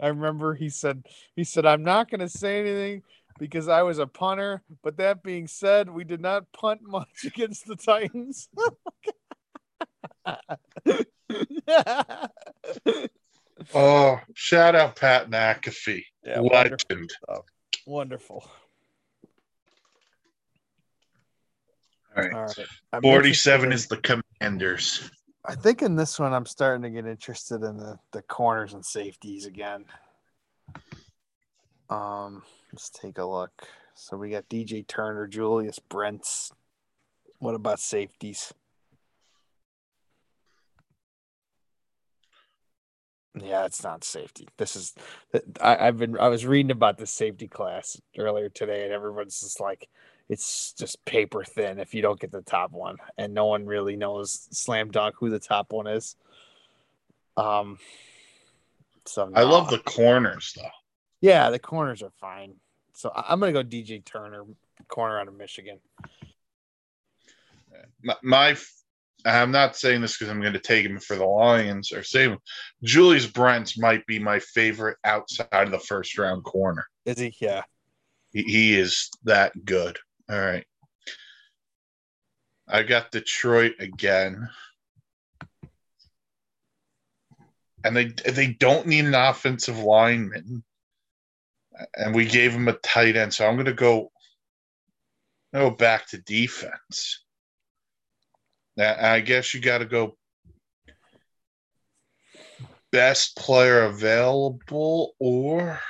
I 0.00 0.08
remember 0.08 0.52
he 0.52 0.68
said, 0.68 1.06
he 1.36 1.44
said, 1.44 1.64
I'm 1.64 1.84
not 1.84 2.10
going 2.10 2.18
to 2.18 2.28
say 2.28 2.58
anything 2.58 3.04
because 3.38 3.68
I 3.68 3.82
was 3.82 4.00
a 4.00 4.06
punter. 4.08 4.60
But 4.82 4.96
that 4.96 5.22
being 5.22 5.46
said, 5.46 5.88
we 5.88 6.02
did 6.02 6.20
not 6.20 6.50
punt 6.50 6.80
much 6.82 7.06
against 7.24 7.66
the 7.66 7.76
Titans. 7.76 8.48
Oh, 13.74 14.18
shout 14.34 14.74
out 14.74 14.96
Pat 14.96 15.28
McAfee. 15.30 16.02
Yeah, 16.24 16.40
Legend. 16.40 17.12
Oh, 17.28 17.44
wonderful. 17.86 18.50
All 22.16 22.22
right. 22.24 22.32
All 22.32 22.46
right. 22.46 23.02
47 23.02 23.70
is 23.70 23.86
the 23.86 23.98
Commanders. 23.98 25.10
I 25.44 25.54
think 25.54 25.82
in 25.82 25.96
this 25.96 26.18
one, 26.18 26.34
I'm 26.34 26.46
starting 26.46 26.82
to 26.82 26.90
get 26.90 27.06
interested 27.06 27.62
in 27.62 27.78
the, 27.78 27.98
the 28.12 28.22
corners 28.22 28.74
and 28.74 28.84
safeties 28.84 29.46
again. 29.46 29.84
Um, 31.88 32.42
let's 32.72 32.90
take 32.90 33.18
a 33.18 33.24
look. 33.24 33.52
So 33.94 34.16
we 34.16 34.30
got 34.30 34.48
DJ 34.48 34.86
Turner, 34.86 35.26
Julius 35.26 35.78
Brents. 35.78 36.52
What 37.38 37.54
about 37.54 37.80
safeties? 37.80 38.52
Yeah, 43.34 43.64
it's 43.64 43.82
not 43.82 44.04
safety. 44.04 44.48
This 44.58 44.74
is 44.74 44.94
I, 45.60 45.86
I've 45.86 45.98
been 45.98 46.18
I 46.18 46.28
was 46.28 46.44
reading 46.44 46.72
about 46.72 46.98
the 46.98 47.06
safety 47.06 47.46
class 47.46 48.00
earlier 48.18 48.48
today, 48.48 48.84
and 48.84 48.92
everyone's 48.92 49.40
just 49.40 49.60
like, 49.60 49.88
it's 50.30 50.72
just 50.74 51.04
paper 51.04 51.42
thin 51.42 51.80
if 51.80 51.92
you 51.92 52.02
don't 52.02 52.20
get 52.20 52.30
the 52.30 52.40
top 52.40 52.70
one, 52.70 52.96
and 53.18 53.34
no 53.34 53.46
one 53.46 53.66
really 53.66 53.96
knows 53.96 54.46
slam 54.52 54.90
dunk 54.92 55.16
who 55.18 55.28
the 55.28 55.40
top 55.40 55.72
one 55.72 55.88
is. 55.88 56.14
Um, 57.36 57.78
so 59.06 59.32
I 59.34 59.42
love 59.42 59.70
the 59.70 59.80
corners, 59.80 60.54
though. 60.56 60.70
yeah, 61.20 61.50
the 61.50 61.58
corners 61.58 62.00
are 62.02 62.12
fine. 62.20 62.54
So 62.94 63.10
I'm 63.12 63.40
gonna 63.40 63.52
go 63.52 63.64
DJ 63.64 64.04
Turner, 64.04 64.44
corner 64.86 65.18
out 65.18 65.26
of 65.26 65.36
Michigan. 65.36 65.80
My, 68.00 68.14
my 68.22 68.56
I'm 69.26 69.50
not 69.50 69.76
saying 69.76 70.00
this 70.00 70.16
because 70.16 70.30
I'm 70.30 70.40
going 70.40 70.52
to 70.52 70.60
take 70.60 70.86
him 70.86 70.98
for 71.00 71.16
the 71.16 71.26
Lions 71.26 71.92
or 71.92 72.04
save 72.04 72.30
him. 72.30 72.38
Julius 72.84 73.26
Brents 73.26 73.78
might 73.78 74.06
be 74.06 74.18
my 74.18 74.38
favorite 74.38 74.96
outside 75.04 75.48
of 75.52 75.70
the 75.70 75.78
first 75.78 76.16
round 76.16 76.44
corner. 76.44 76.86
Is 77.04 77.18
he? 77.18 77.34
Yeah. 77.40 77.62
He, 78.32 78.42
he 78.42 78.78
is 78.78 79.10
that 79.24 79.52
good. 79.64 79.98
All 80.30 80.38
right. 80.38 80.64
I 82.68 82.84
got 82.84 83.10
Detroit 83.10 83.74
again. 83.80 84.48
And 87.82 87.96
they 87.96 88.04
they 88.04 88.48
don't 88.48 88.86
need 88.86 89.06
an 89.06 89.14
offensive 89.14 89.78
lineman. 89.78 90.62
And 91.96 92.14
we 92.14 92.26
gave 92.26 92.52
him 92.52 92.68
a 92.68 92.74
tight 92.74 93.16
end. 93.16 93.34
So 93.34 93.44
I'm 93.44 93.56
gonna 93.56 93.72
go 93.72 94.12
go 95.52 95.70
back 95.70 96.06
to 96.08 96.18
defense. 96.18 97.24
Now, 98.76 98.94
I 99.00 99.18
guess 99.20 99.52
you 99.52 99.60
gotta 99.60 99.86
go 99.86 100.16
best 102.92 103.36
player 103.36 103.82
available 103.82 105.14
or 105.18 105.80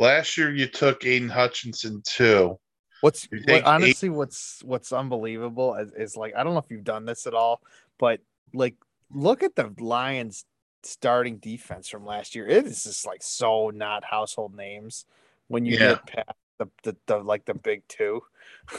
last 0.00 0.38
year 0.38 0.50
you 0.50 0.66
took 0.66 1.04
Aidan 1.04 1.28
Hutchinson 1.28 2.02
too. 2.04 2.58
What's 3.02 3.28
what, 3.46 3.64
honestly 3.64 4.08
what's 4.08 4.62
what's 4.64 4.92
unbelievable 4.92 5.74
is, 5.74 5.92
is 5.92 6.16
like 6.16 6.34
I 6.36 6.42
don't 6.42 6.54
know 6.54 6.60
if 6.60 6.70
you've 6.70 6.84
done 6.84 7.04
this 7.04 7.26
at 7.26 7.34
all, 7.34 7.60
but 7.98 8.20
like 8.52 8.74
look 9.12 9.42
at 9.42 9.54
the 9.54 9.72
Lions 9.78 10.44
starting 10.82 11.36
defense 11.38 11.88
from 11.88 12.04
last 12.06 12.34
year. 12.34 12.48
It 12.48 12.66
is 12.66 12.84
just 12.84 13.06
like 13.06 13.22
so 13.22 13.70
not 13.70 14.04
household 14.04 14.56
names 14.56 15.04
when 15.48 15.66
you 15.66 15.76
Yeah. 15.76 15.88
get 15.88 16.06
past 16.06 16.38
the, 16.58 16.68
the, 16.82 16.96
the 17.06 17.18
like 17.18 17.44
the 17.44 17.54
big 17.54 17.82
two. 17.88 18.22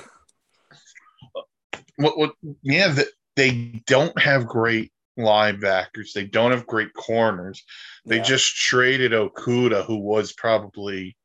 what, 1.97 2.17
what 2.17 2.33
yeah 2.63 2.87
the, 2.89 3.07
they 3.35 3.81
don't 3.85 4.19
have 4.19 4.47
great 4.47 4.91
linebackers. 5.17 6.13
They 6.13 6.25
don't 6.25 6.51
have 6.51 6.67
great 6.67 6.93
corners. 6.93 7.63
They 8.05 8.17
Yeah. 8.17 8.23
just 8.23 8.55
traded 8.55 9.11
Okudah 9.11 9.85
who 9.85 9.97
was 9.97 10.33
probably 10.33 11.15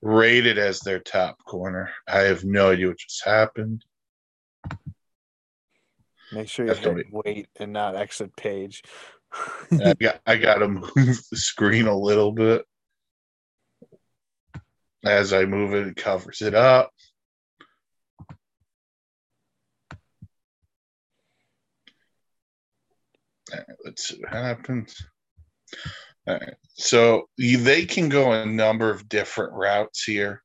rated 0.00 0.58
as 0.58 0.80
their 0.80 1.00
top 1.00 1.38
corner. 1.44 1.90
I 2.06 2.20
have 2.20 2.44
no 2.44 2.70
idea 2.70 2.88
what 2.88 2.98
just 2.98 3.24
happened. 3.24 3.84
Make 6.30 6.48
sure 6.48 6.66
you 6.66 6.72
have 6.72 6.82
to 6.82 7.04
wait 7.10 7.48
and 7.58 7.72
not 7.72 7.96
exit 7.96 8.36
page. 8.36 8.82
i 9.82 9.92
got 10.00 10.20
i 10.26 10.36
gotta 10.36 10.68
move 10.68 10.92
the 10.94 11.36
screen 11.36 11.86
a 11.86 11.96
little 11.96 12.32
bit 12.32 12.64
as 15.04 15.32
i 15.34 15.44
move 15.44 15.74
it. 15.74 15.86
It 15.86 15.96
covers 15.96 16.40
it 16.40 16.54
up 16.54 16.92
All 23.08 23.14
right, 23.14 23.28
let's 23.84 24.08
see 24.08 24.20
what 24.20 24.32
happens. 24.32 24.96
All 26.26 26.34
right. 26.34 26.54
So 26.74 27.28
you, 27.36 27.58
they 27.58 27.84
can 27.84 28.08
go 28.08 28.32
a 28.32 28.46
number 28.46 28.90
of 28.90 29.08
different 29.08 29.52
routes 29.52 30.04
here. 30.04 30.42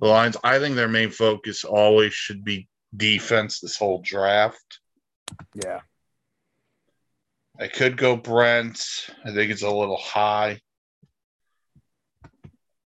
The 0.00 0.08
Lions, 0.08 0.36
I 0.42 0.58
think 0.58 0.74
their 0.74 0.88
main 0.88 1.10
focus 1.10 1.64
always 1.64 2.12
should 2.12 2.44
be 2.44 2.68
defense 2.96 3.60
this 3.60 3.76
whole 3.76 4.02
draft. 4.04 4.80
yeah. 5.54 5.80
I 7.60 7.68
could 7.68 7.96
go 7.96 8.16
Brent. 8.16 8.82
I 9.24 9.32
think 9.32 9.52
it's 9.52 9.62
a 9.62 9.70
little 9.70 9.98
high. 9.98 10.60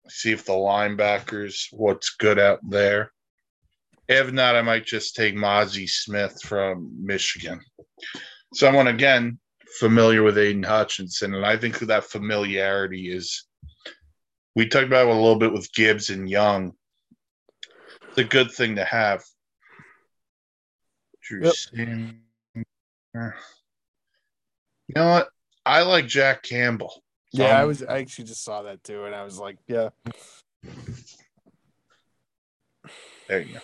See 0.09 0.33
if 0.33 0.45
the 0.45 0.53
linebackers, 0.53 1.67
what's 1.71 2.17
good 2.17 2.39
out 2.39 2.61
there. 2.69 3.13
If 4.09 4.33
not, 4.33 4.57
I 4.57 4.63
might 4.63 4.85
just 4.85 5.17
take 5.17 5.35
Mazi 5.35 5.89
Smith 5.89 6.41
from 6.43 6.91
Michigan. 7.01 7.61
Someone, 8.55 8.87
again, 8.87 9.39
familiar 9.79 10.23
with 10.23 10.39
Aidan 10.39 10.63
Hutchinson. 10.63 11.35
And 11.35 11.45
I 11.45 11.57
think 11.57 11.79
that 11.81 12.05
familiarity 12.05 13.11
is, 13.13 13.47
we 14.55 14.69
talked 14.69 14.87
about 14.87 15.09
it 15.09 15.11
a 15.11 15.15
little 15.15 15.39
bit 15.39 15.53
with 15.53 15.73
Gibbs 15.73 16.11
and 16.11 16.31
Young. 16.31 16.73
It's 18.09 18.19
a 18.19 18.25
good 18.25 18.53
thing 18.53 18.77
to 18.77 18.85
have. 18.85 19.25
Drew 21.23 21.45
Yep. 21.45 21.55
Sanders. 21.55 22.15
You 23.15 24.95
know 24.95 25.09
what? 25.09 25.29
I 25.67 25.83
like 25.83 26.07
Jack 26.07 26.43
Campbell. 26.43 27.03
Yeah, 27.33 27.59
I 27.59 27.63
Um, 27.63 27.69
was 27.69 27.83
I 27.83 27.99
actually 27.99 28.27
just 28.27 28.45
saw 28.45 28.63
that 28.63 28.85
too, 28.85 29.07
and 29.07 29.15
I 29.15 29.25
was 29.25 29.39
like, 29.39 29.57
yeah. 29.67 29.89
There 33.27 33.41
you 33.41 33.55
go. 33.55 33.61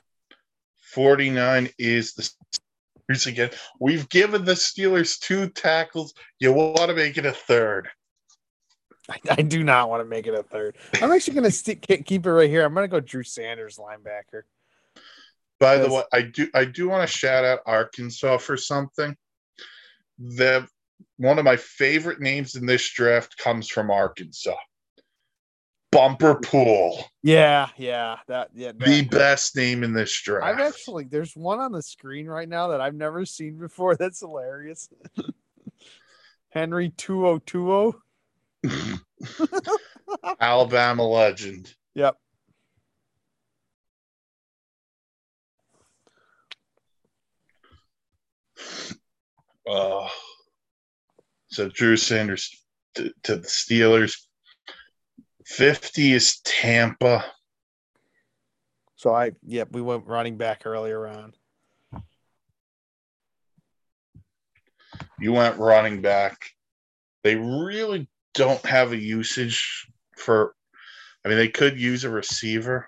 49 0.95 1.69
is 1.79 2.15
the 2.15 2.29
Again. 3.11 3.51
We've 3.81 4.09
given 4.09 4.45
the 4.45 4.53
Steelers 4.53 5.19
two 5.19 5.49
tackles. 5.49 6.15
You 6.39 6.53
want 6.53 6.79
to 6.79 6.95
make 6.95 7.19
it 7.19 7.27
a 7.27 7.33
third. 7.33 7.89
I, 9.09 9.19
I 9.31 9.43
do 9.43 9.65
not 9.65 9.91
want 9.91 10.01
to 10.01 10.05
make 10.05 10.29
it 10.29 10.35
a 10.35 10.45
third. 10.45 10.77
I'm 11.03 11.11
actually 11.11 11.35
gonna 11.35 11.51
st- 11.51 11.83
ke- 11.83 12.07
keep 12.07 12.25
it 12.25 12.33
right 12.33 12.49
here. 12.49 12.65
I'm 12.65 12.73
gonna 12.73 12.87
go 12.87 13.01
Drew 13.01 13.25
Sanders, 13.25 13.79
linebacker. 13.79 14.43
By 15.59 15.79
the 15.79 15.91
way, 15.91 16.03
I 16.13 16.23
do 16.23 16.49
I 16.55 16.65
do 16.65 16.89
want 16.89 17.09
to 17.09 17.19
shout 17.19 17.45
out 17.45 17.61
Arkansas 17.67 18.39
for 18.39 18.57
something. 18.57 19.17
The 20.19 20.69
one 21.17 21.39
of 21.39 21.45
my 21.45 21.57
favorite 21.57 22.21
names 22.21 22.55
in 22.55 22.65
this 22.65 22.89
draft 22.91 23.37
comes 23.37 23.69
from 23.69 23.91
Arkansas. 23.91 24.55
Bumper 25.93 26.37
Pool. 26.37 27.05
Yeah, 27.23 27.69
yeah, 27.77 28.19
that 28.29 28.51
yeah. 28.55 28.73
that- 28.73 28.87
The 28.87 29.03
best 29.03 29.57
name 29.57 29.83
in 29.83 29.93
this 29.93 30.21
draft. 30.23 30.47
I've 30.47 30.61
actually 30.61 31.05
there's 31.05 31.37
one 31.37 31.59
on 31.59 31.73
the 31.73 31.83
screen 31.83 32.27
right 32.27 32.49
now 32.49 32.69
that 32.69 32.81
I've 32.81 32.95
never 32.95 33.25
seen 33.25 33.59
before. 33.59 33.97
That's 33.99 34.21
hilarious. 34.21 34.89
Henry 36.51 36.91
two 36.97 37.27
oh 37.27 37.39
two 37.39 37.73
oh. 37.73 38.03
Alabama 40.41 41.07
legend. 41.07 41.75
Yep. 41.95 42.17
Uh, 49.69 50.09
so 51.49 51.69
Drew 51.69 51.97
Sanders 51.97 52.65
to, 52.95 53.13
to 53.25 53.37
the 53.37 53.47
Steelers. 53.47 54.17
50 55.51 56.13
is 56.13 56.39
Tampa. 56.45 57.25
So 58.95 59.13
I 59.13 59.33
yep, 59.45 59.73
we 59.73 59.83
went 59.83 60.07
running 60.07 60.37
back 60.37 60.63
earlier 60.65 61.09
on. 61.09 61.33
You 65.19 65.33
went 65.33 65.59
running 65.59 66.03
back. 66.03 66.51
They 67.25 67.35
really 67.35 68.09
don't 68.35 68.65
have 68.65 68.93
a 68.93 68.97
usage 68.97 69.89
for, 70.17 70.55
I 71.25 71.29
mean, 71.29 71.37
they 71.37 71.49
could 71.49 71.81
use 71.81 72.05
a 72.05 72.11
receiver 72.11 72.87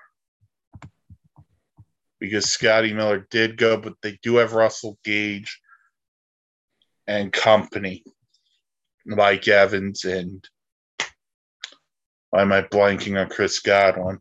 because 2.20 2.48
Scotty 2.48 2.94
Miller 2.94 3.26
did 3.30 3.56
go, 3.56 3.76
but 3.76 3.94
they 4.02 4.18
do 4.22 4.36
have 4.36 4.52
Russell 4.52 4.98
Gage. 5.04 5.60
and 7.08 7.32
company, 7.32 8.04
Mike 9.04 9.48
Evans 9.48 10.04
and 10.04 10.48
why 12.32 12.40
am 12.40 12.50
I 12.50 12.62
blanking 12.62 13.20
on 13.20 13.28
Chris 13.28 13.60
Godwin? 13.60 14.18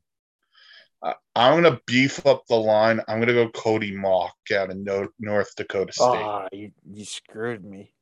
I'm 1.33 1.63
gonna 1.63 1.79
beef 1.87 2.25
up 2.25 2.45
the 2.47 2.57
line. 2.57 2.99
I'm 3.07 3.21
gonna 3.21 3.33
go 3.33 3.47
Cody 3.49 3.95
Mauch 3.95 4.51
out 4.53 4.69
of 4.69 4.77
no- 4.77 5.07
North 5.17 5.55
Dakota 5.55 5.93
State. 5.93 6.05
Ah, 6.05 6.49
you, 6.51 6.71
you 6.91 7.05
screwed 7.05 7.63
me. 7.63 7.93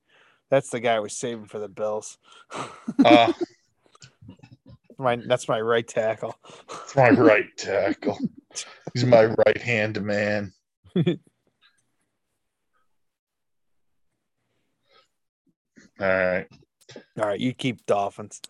That's 0.50 0.72
the 0.72 0.80
guy 0.80 0.96
I 0.96 1.00
was 1.00 1.16
saving 1.16 1.46
for 1.46 1.60
the 1.60 1.70
Bills. 1.70 2.18
Uh, 3.06 3.32
my 4.98 5.18
that's 5.18 5.48
my 5.48 5.62
right 5.62 5.88
tackle. 5.88 6.36
It's 6.68 6.96
my 6.96 7.12
right 7.12 7.56
tackle. 7.56 8.18
He's 8.96 9.06
my 9.06 9.26
right 9.26 9.62
hand 9.62 10.02
man. 10.02 10.52
All 10.96 11.06
right. 16.00 16.48
All 17.20 17.28
right, 17.28 17.40
you 17.40 17.54
keep 17.54 17.86
Dolphins. 17.86 18.42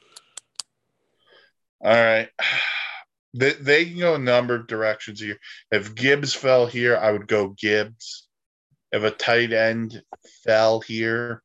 All 1.82 1.92
right. 1.94 2.30
They, 3.36 3.52
they 3.52 3.86
can 3.86 4.00
go 4.00 4.16
a 4.16 4.18
number 4.18 4.56
of 4.56 4.66
directions 4.66 5.20
here. 5.20 5.38
If 5.70 5.94
Gibbs 5.94 6.34
fell 6.34 6.66
here, 6.66 6.98
I 6.98 7.12
would 7.12 7.28
go 7.28 7.50
Gibbs. 7.50 8.28
If 8.92 9.04
a 9.04 9.12
tight 9.12 9.54
end 9.54 10.02
fell 10.44 10.80
here, 10.80 11.44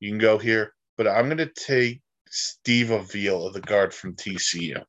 you 0.00 0.10
can 0.10 0.18
go 0.18 0.36
here. 0.36 0.74
But 0.98 1.08
I'm 1.08 1.28
going 1.28 1.38
to 1.38 1.46
take 1.46 2.02
Steve 2.28 2.90
Avila, 2.90 3.52
the 3.52 3.62
guard 3.62 3.94
from 3.94 4.16
TCU. 4.16 4.84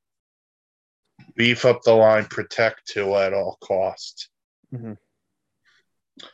Beef 1.38 1.64
up 1.64 1.84
the 1.84 1.94
line, 1.94 2.26
protect 2.26 2.88
Tua 2.88 3.28
at 3.28 3.34
all 3.34 3.58
costs. 3.62 4.28
Mhm. 4.74 4.98
All 6.22 6.28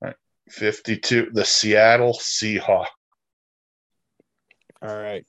right. 0.00 0.16
52, 0.48 1.30
the 1.32 1.44
Seattle 1.44 2.12
Seahawks. 2.14 2.86
All 4.80 4.96
right. 4.96 5.26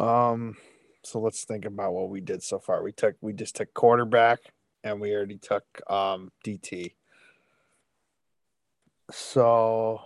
Um, 0.00 0.56
so 1.04 1.20
let's 1.20 1.44
think 1.44 1.66
about 1.66 1.92
what 1.92 2.08
we 2.08 2.20
did 2.20 2.42
so 2.42 2.58
far. 2.58 2.82
We 2.82 2.92
took 2.92 3.16
we 3.20 3.32
just 3.34 3.54
took 3.56 3.72
quarterback 3.74 4.40
and 4.82 5.00
we 5.00 5.14
already 5.14 5.38
took 5.38 5.64
um 5.90 6.32
DT. 6.44 6.94
So 9.10 10.00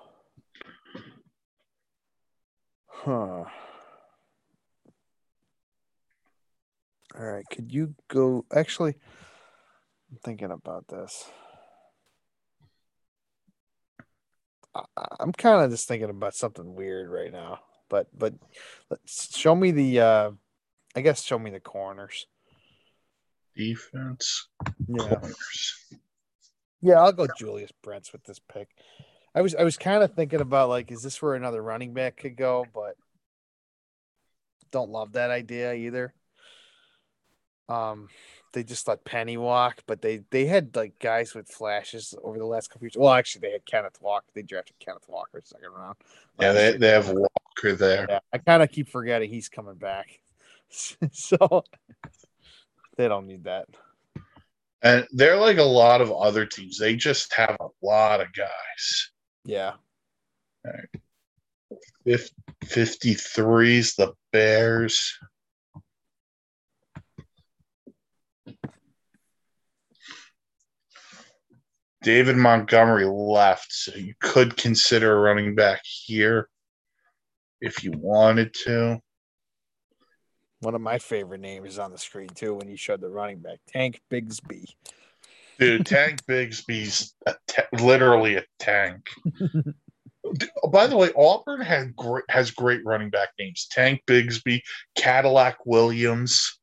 huh. 2.89 3.45
All 7.17 7.25
right, 7.25 7.45
could 7.49 7.73
you 7.73 7.95
go 8.09 8.45
actually 8.53 8.97
I'm 10.11 10.19
thinking 10.25 10.51
about 10.51 10.89
this. 10.89 11.31
I'm 15.21 15.33
kind 15.33 15.65
of 15.65 15.71
just 15.71 15.87
thinking 15.87 16.11
about 16.11 16.35
something 16.35 16.75
weird 16.75 17.09
right 17.09 17.33
now, 17.33 17.61
but 17.95 18.09
but 18.19 18.35
let's 18.91 19.37
show 19.37 19.55
me 19.55 19.71
the 19.71 20.01
uh 20.01 20.31
I 20.97 21.01
guess 21.01 21.23
show 21.23 21.39
me 21.39 21.51
the 21.51 21.61
corners. 21.61 22.27
Defense 23.57 24.49
Yeah. 24.89 25.09
corners. 25.09 25.75
Yeah, 26.81 27.01
I'll 27.01 27.13
go 27.13 27.29
Julius 27.39 27.73
Brents 27.83 28.13
with 28.13 28.25
this 28.25 28.41
pick. 28.41 28.69
I 29.35 29.43
was 29.43 29.55
I 29.55 29.63
was 29.63 29.77
kind 29.77 30.03
of 30.03 30.15
thinking 30.15 30.41
about 30.41 30.69
like, 30.69 30.91
is 30.91 31.03
this 31.03 31.21
where 31.23 31.35
another 31.35 31.63
running 31.63 31.95
back 31.95 32.17
could 32.17 32.37
go? 32.37 32.67
But 32.75 32.97
don't 34.71 34.91
love 34.91 35.13
that 35.13 35.31
idea 35.31 35.73
either. 35.73 36.13
Um, 37.69 38.09
they 38.55 38.65
just 38.65 38.89
let 38.89 39.05
Penny 39.05 39.37
walk, 39.37 39.83
but 39.87 40.01
they 40.01 40.23
they 40.31 40.47
had 40.47 40.75
like 40.75 40.99
guys 40.99 41.35
with 41.35 41.49
flashes 41.49 42.15
over 42.23 42.39
the 42.39 42.47
last 42.47 42.71
couple 42.71 42.87
years. 42.87 42.97
Well, 42.97 43.13
actually, 43.13 43.41
they 43.41 43.53
had 43.53 43.67
Kenneth 43.67 43.99
Walker. 44.01 44.27
They 44.33 44.43
drafted 44.43 44.79
Kenneth 44.79 45.07
Walker 45.09 45.43
second 45.45 45.71
round. 45.77 45.97
Yeah, 46.41 46.53
they, 46.53 46.77
they 46.77 46.89
have 46.89 47.11
Walker 47.11 47.75
there. 47.75 48.07
Yeah, 48.09 48.21
I 48.33 48.39
kind 48.39 48.63
of 48.63 48.71
keep 48.71 48.89
forgetting 48.89 49.29
he's 49.29 49.49
coming 49.49 49.75
back. 49.75 50.21
so 51.13 51.65
they 52.97 53.09
don't 53.09 53.27
need 53.27 53.45
that. 53.45 53.69
And 54.83 55.07
they're 55.13 55.37
like 55.37 55.59
a 55.59 55.63
lot 55.63 56.01
of 56.01 56.13
other 56.13 56.47
teams. 56.47 56.79
They 56.79 56.95
just 56.95 57.33
have 57.35 57.57
a 57.61 57.69
lot 57.83 58.21
of 58.21 58.29
guys. 58.33 59.11
Yeah. 59.45 59.73
Fif- 62.05 62.31
53's 62.65 63.95
the 63.95 64.13
Bears. 64.31 65.19
David 72.05 72.37
Montgomery 72.37 73.07
left, 73.07 73.73
so 73.73 73.97
you 73.97 74.13
could 74.21 74.59
consider 74.59 75.19
running 75.19 75.55
back 75.55 75.81
here 75.83 76.51
if 77.63 77.83
you 77.83 77.93
wanted 77.93 78.53
to. 78.65 79.01
One 80.61 80.75
of 80.75 80.83
my 80.83 80.99
favorite 80.99 81.41
names 81.41 81.71
is 81.71 81.79
on 81.79 81.93
the 81.93 81.99
screen 81.99 82.29
too 82.29 82.55
when 82.55 82.69
you 82.69 82.77
showed 82.77 83.01
the 83.01 83.09
running 83.09 83.39
back, 83.39 83.59
Tank 83.67 84.03
Bigsby. 84.13 84.67
Dude, 85.59 85.87
Tank 85.87 86.25
Bigsby's 86.29 87.15
a 87.27 87.37
ta- 87.49 87.63
literally 87.73 88.37
a 88.37 88.45
tank. 88.59 89.09
By 90.71 90.87
the 90.87 90.99
way, 90.99 91.11
Auburn 91.17 91.63
had 91.63 91.97
great, 91.97 92.25
has 92.29 92.51
great 92.51 92.85
running 92.85 93.09
back 93.09 93.31
names: 93.39 93.67
Tank 93.71 94.03
Bigsby, 94.07 94.61
Cadillac 94.95 95.65
Williams. 95.65 96.59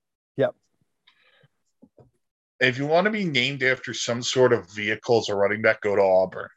If 2.61 2.77
you 2.77 2.85
want 2.85 3.05
to 3.05 3.11
be 3.11 3.25
named 3.25 3.63
after 3.63 3.91
some 3.93 4.21
sort 4.21 4.53
of 4.53 4.71
vehicle 4.71 5.17
as 5.17 5.29
a 5.29 5.35
running 5.35 5.63
back, 5.63 5.81
go 5.81 5.95
to 5.95 6.01
Auburn. 6.01 6.47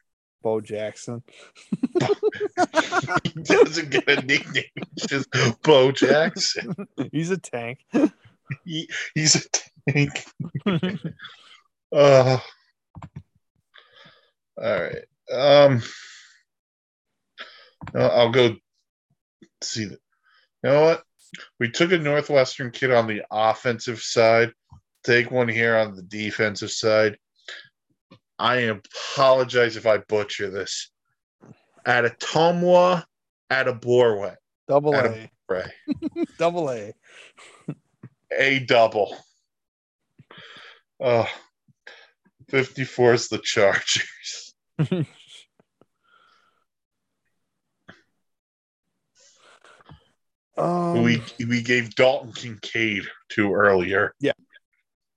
Bo 0.43 0.61
Jackson. 0.61 1.23
he 3.23 3.41
doesn't 3.41 3.89
get 3.89 4.07
a 4.07 4.21
nickname; 4.21 4.63
it's 4.95 5.07
just 5.07 5.27
Bo 5.63 5.91
Jackson. 5.91 6.75
He's 7.11 7.31
a 7.31 7.37
tank. 7.37 7.79
He, 8.63 8.87
he's 9.15 9.35
a 9.35 9.91
tank. 9.91 10.25
Uh, 11.91 12.39
all 14.61 14.81
right. 14.81 15.05
Um, 15.31 15.81
uh, 17.93 18.07
I'll 18.07 18.31
go 18.31 18.55
see 19.61 19.85
that. 19.85 19.99
You 20.63 20.69
know 20.71 20.81
what? 20.81 21.03
We 21.59 21.69
took 21.69 21.93
a 21.93 21.97
Northwestern 21.97 22.71
kid 22.71 22.91
on 22.91 23.07
the 23.07 23.21
offensive 23.31 24.01
side. 24.01 24.51
Take 25.05 25.29
one 25.29 25.47
here 25.47 25.77
on 25.77 25.95
the 25.95 26.01
defensive 26.01 26.71
side. 26.71 27.17
I 28.39 28.55
apologize 28.55 29.77
if 29.77 29.85
I 29.85 29.99
butcher 29.99 30.49
this. 30.49 30.89
At 31.85 32.05
a 32.05 32.09
Tomwa, 32.09 33.03
at 33.51 33.67
a 33.67 33.73
Borwet, 33.73 34.37
Double 34.67 34.95
A. 34.95 35.29
right? 35.47 35.71
Double 36.39 36.71
A. 36.71 36.93
A 38.35 38.59
double. 38.59 39.15
Uh, 41.01 41.25
54 42.49 43.13
is 43.13 43.27
the 43.29 43.37
Chargers. 43.37 44.55
Um, 50.57 51.03
we 51.03 51.21
we 51.45 51.61
gave 51.61 51.95
Dalton 51.95 52.31
Kincaid 52.31 53.03
to 53.31 53.53
earlier. 53.53 54.13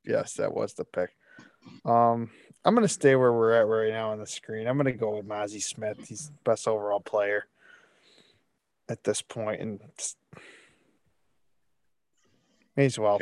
Yes, 0.09 0.33
that 0.35 0.55
was 0.55 0.73
the 0.73 0.85
pick. 0.85 1.11
Um, 1.85 2.31
I'm 2.65 2.75
gonna 2.75 2.89
stay 2.89 3.15
where 3.15 3.33
we're 3.33 3.53
at 3.53 3.67
right 3.67 3.93
now 3.93 4.11
on 4.11 4.19
the 4.19 4.27
screen. 4.27 4.67
I'm 4.67 4.79
gonna 4.79 4.93
go 4.93 5.17
with 5.17 5.29
Mazi 5.29 5.63
Smith. 5.63 5.99
He's 6.09 6.29
the 6.29 6.51
best 6.51 6.67
overall 6.67 7.01
player 7.01 7.45
at 8.89 9.05
this 9.05 9.21
point, 9.21 9.61
and 9.61 9.81
may 12.75 12.87
as 12.87 12.99
well. 12.99 13.21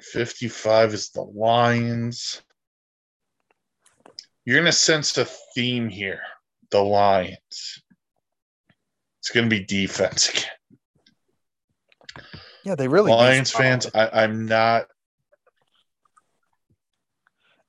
55 0.00 0.94
is 0.94 1.10
the 1.10 1.22
Lions. 1.22 2.42
You're 4.44 4.60
gonna 4.60 4.70
sense 4.70 5.18
a 5.18 5.24
theme 5.56 5.88
here. 5.88 6.20
The 6.70 6.80
Lions. 6.80 7.82
It's 9.18 9.30
gonna 9.34 9.48
be 9.48 9.64
defense 9.64 10.28
again. 10.32 10.44
Yeah, 12.64 12.74
they 12.74 12.88
really 12.88 13.12
Lions 13.12 13.50
fans. 13.50 13.86
I, 13.94 14.24
I'm 14.24 14.46
not. 14.46 14.86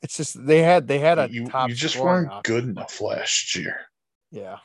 It's 0.01 0.17
just 0.17 0.45
they 0.45 0.61
had 0.61 0.87
they 0.87 0.99
had 0.99 1.19
a 1.19 1.27
You, 1.29 1.47
top. 1.47 1.69
you 1.69 1.75
just 1.75 1.97
weren't 1.97 2.29
option. 2.29 2.55
good 2.55 2.63
enough 2.65 3.01
last 3.01 3.55
year. 3.55 3.77
Yeah. 4.31 4.57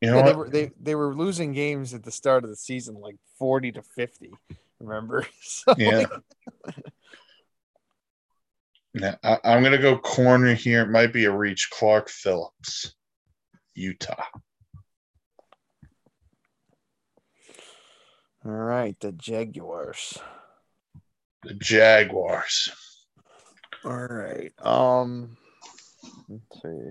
You 0.00 0.10
know 0.10 0.16
yeah, 0.16 0.22
they 0.22 0.34
were 0.34 0.50
they, 0.50 0.70
they 0.80 0.94
were 0.96 1.14
losing 1.14 1.52
games 1.52 1.94
at 1.94 2.02
the 2.02 2.10
start 2.10 2.42
of 2.42 2.50
the 2.50 2.56
season 2.56 2.96
like 2.96 3.14
40 3.38 3.72
to 3.72 3.82
50 3.82 4.32
remember 4.80 5.24
so 5.42 5.74
Yeah. 5.78 6.06
Yeah, 8.94 9.14
I, 9.22 9.38
I'm 9.44 9.62
gonna 9.62 9.78
go 9.78 9.96
corner 9.96 10.54
here. 10.54 10.82
It 10.82 10.90
might 10.90 11.12
be 11.12 11.24
a 11.24 11.32
reach. 11.34 11.70
Clark 11.70 12.10
Phillips, 12.10 12.94
Utah. 13.74 14.22
All 18.44 18.52
right 18.52 18.98
the 19.00 19.12
jaguars 19.12 20.18
The 21.44 21.54
Jaguars. 21.54 22.70
All 23.84 24.06
right. 24.06 24.52
Um 24.62 25.36
let's 26.28 26.62
see. 26.62 26.90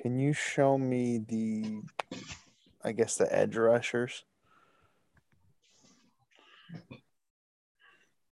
Can 0.00 0.18
you 0.18 0.32
show 0.32 0.78
me 0.78 1.18
the 1.18 1.82
I 2.84 2.92
guess 2.92 3.16
the 3.16 3.26
edge 3.34 3.56
rushers? 3.56 4.24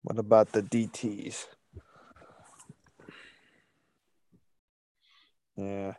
What 0.02 0.18
about 0.18 0.52
the 0.52 0.62
DTs? 0.62 1.46
Yeah. 5.56 5.94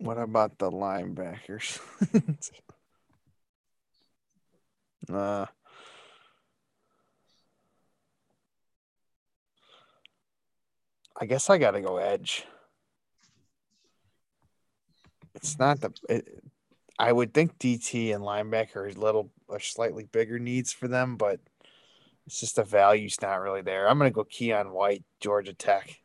What 0.00 0.16
about 0.16 0.56
the 0.56 0.70
linebackers? 0.70 1.78
uh, 5.12 5.44
I 11.20 11.26
guess 11.26 11.50
I 11.50 11.58
got 11.58 11.72
to 11.72 11.82
go 11.82 11.98
edge. 11.98 12.46
It's 15.34 15.58
not 15.58 15.82
the. 15.82 15.92
It, 16.08 16.42
I 16.98 17.12
would 17.12 17.34
think 17.34 17.58
DT 17.58 18.14
and 18.14 18.24
linebacker 18.24 18.76
are 18.76 18.92
little 18.92 19.30
are 19.50 19.60
slightly 19.60 20.04
bigger 20.04 20.38
needs 20.38 20.72
for 20.72 20.88
them, 20.88 21.16
but 21.16 21.40
it's 22.26 22.40
just 22.40 22.56
the 22.56 22.64
value's 22.64 23.20
not 23.20 23.42
really 23.42 23.62
there. 23.62 23.86
I'm 23.86 23.98
gonna 23.98 24.10
go 24.10 24.24
Keion 24.24 24.72
White, 24.72 25.04
Georgia 25.20 25.52
Tech. 25.52 25.98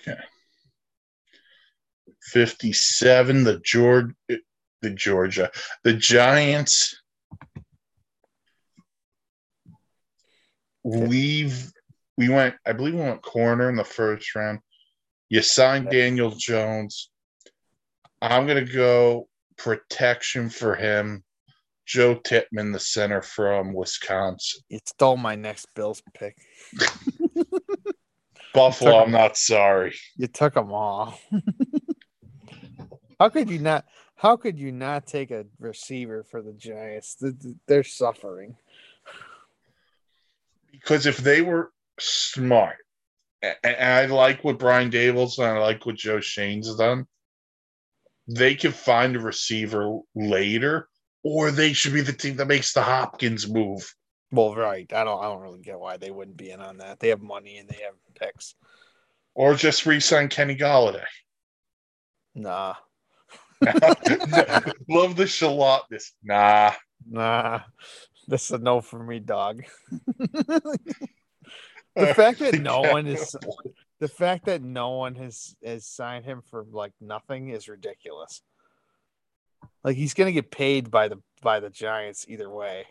Okay. 0.00 0.18
57 2.28 3.44
the 3.44 3.60
Georgia 3.64 4.14
the 4.80 4.90
Georgia 4.90 5.50
the 5.84 5.94
Giants 5.94 7.00
we've 10.84 11.72
we 12.16 12.28
went 12.28 12.54
I 12.66 12.72
believe 12.72 12.94
we 12.94 13.00
went 13.00 13.22
corner 13.22 13.68
in 13.68 13.76
the 13.76 13.84
first 13.84 14.34
round. 14.34 14.58
You 15.28 15.42
signed 15.42 15.90
Daniel 15.90 16.30
Jones. 16.30 17.10
I'm 18.20 18.46
gonna 18.46 18.64
go 18.64 19.28
protection 19.56 20.50
for 20.50 20.74
him. 20.74 21.22
Joe 21.86 22.16
Tippmann, 22.16 22.72
the 22.72 22.78
center 22.78 23.22
from 23.22 23.72
Wisconsin. 23.72 24.60
You 24.68 24.78
stole 24.84 25.16
my 25.16 25.36
next 25.36 25.68
Bills 25.74 26.02
pick. 26.12 26.36
Buffalo, 28.54 29.02
I'm 29.02 29.10
not 29.10 29.38
sorry. 29.38 29.94
You 30.16 30.26
took 30.26 30.54
them 30.54 30.72
all. 30.72 31.18
how 33.18 33.28
could 33.28 33.50
you 33.50 33.58
not? 33.58 33.84
How 34.16 34.36
could 34.36 34.58
you 34.58 34.72
not 34.72 35.06
take 35.06 35.30
a 35.30 35.46
receiver 35.60 36.24
for 36.24 36.42
the 36.42 36.52
Giants? 36.52 37.22
They're 37.66 37.84
suffering. 37.84 38.56
Because 40.72 41.06
if 41.06 41.18
they 41.18 41.40
were 41.40 41.72
smart, 41.98 42.76
and 43.42 43.56
I 43.64 44.06
like 44.06 44.42
what 44.42 44.58
Brian 44.58 44.90
Daboll's 44.90 45.38
and 45.38 45.46
I 45.46 45.58
like 45.58 45.86
what 45.86 45.96
Joe 45.96 46.20
Schoen's 46.20 46.74
done, 46.76 47.06
they 48.26 48.54
can 48.54 48.72
find 48.72 49.16
a 49.16 49.20
receiver 49.20 50.00
later, 50.14 50.88
or 51.22 51.50
they 51.50 51.72
should 51.72 51.94
be 51.94 52.00
the 52.00 52.12
team 52.12 52.36
that 52.36 52.48
makes 52.48 52.72
the 52.72 52.82
Hopkins 52.82 53.48
move. 53.48 53.94
Well, 54.30 54.54
right. 54.54 54.92
I 54.92 55.04
don't. 55.04 55.22
I 55.22 55.28
don't 55.28 55.40
really 55.40 55.60
get 55.60 55.80
why 55.80 55.96
they 55.96 56.10
wouldn't 56.10 56.36
be 56.36 56.50
in 56.50 56.60
on 56.60 56.78
that. 56.78 57.00
They 57.00 57.08
have 57.08 57.22
money 57.22 57.58
and 57.58 57.68
they 57.68 57.82
have 57.82 57.94
picks. 58.14 58.54
Or 59.34 59.54
just 59.54 59.86
re-sign 59.86 60.28
Kenny 60.28 60.56
Golladay. 60.56 61.06
Nah. 62.34 62.74
Love 64.88 65.16
the 65.16 65.24
shalotness. 65.24 66.12
Nah. 66.22 66.72
Nah. 67.08 67.60
This 68.26 68.44
is 68.44 68.50
a 68.50 68.58
no 68.58 68.80
for 68.80 69.02
me, 69.02 69.20
dog. 69.20 69.62
the 69.90 70.78
fact 72.14 72.40
that 72.40 72.60
no 72.60 72.82
one 72.82 73.06
is 73.06 73.34
the 74.00 74.08
fact 74.08 74.46
that 74.46 74.62
no 74.62 74.90
one 74.90 75.14
has 75.16 75.56
has 75.64 75.86
signed 75.86 76.24
him 76.24 76.42
for 76.50 76.64
like 76.70 76.92
nothing 77.00 77.48
is 77.48 77.68
ridiculous. 77.68 78.42
Like 79.82 79.96
he's 79.96 80.14
gonna 80.14 80.32
get 80.32 80.50
paid 80.50 80.90
by 80.90 81.08
the 81.08 81.20
by 81.42 81.60
the 81.60 81.70
Giants 81.70 82.26
either 82.28 82.50
way. 82.50 82.86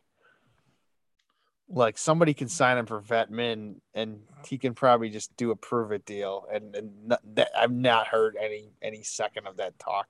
Like 1.70 1.98
somebody 1.98 2.34
can 2.34 2.48
sign 2.48 2.78
him 2.78 2.86
for 2.86 3.00
vet 3.00 3.30
min, 3.30 3.82
and 3.94 4.22
he 4.48 4.58
can 4.58 4.74
probably 4.74 5.10
just 5.10 5.36
do 5.38 5.52
a 5.52 5.56
prove 5.56 5.92
it 5.92 6.06
deal. 6.06 6.46
And 6.52 6.76
and 6.76 7.08
not, 7.08 7.22
that, 7.36 7.52
I've 7.56 7.72
not 7.72 8.08
heard 8.08 8.38
any 8.42 8.72
any 8.82 9.04
second 9.04 9.48
of 9.48 9.58
that 9.58 9.78
talk, 9.78 10.08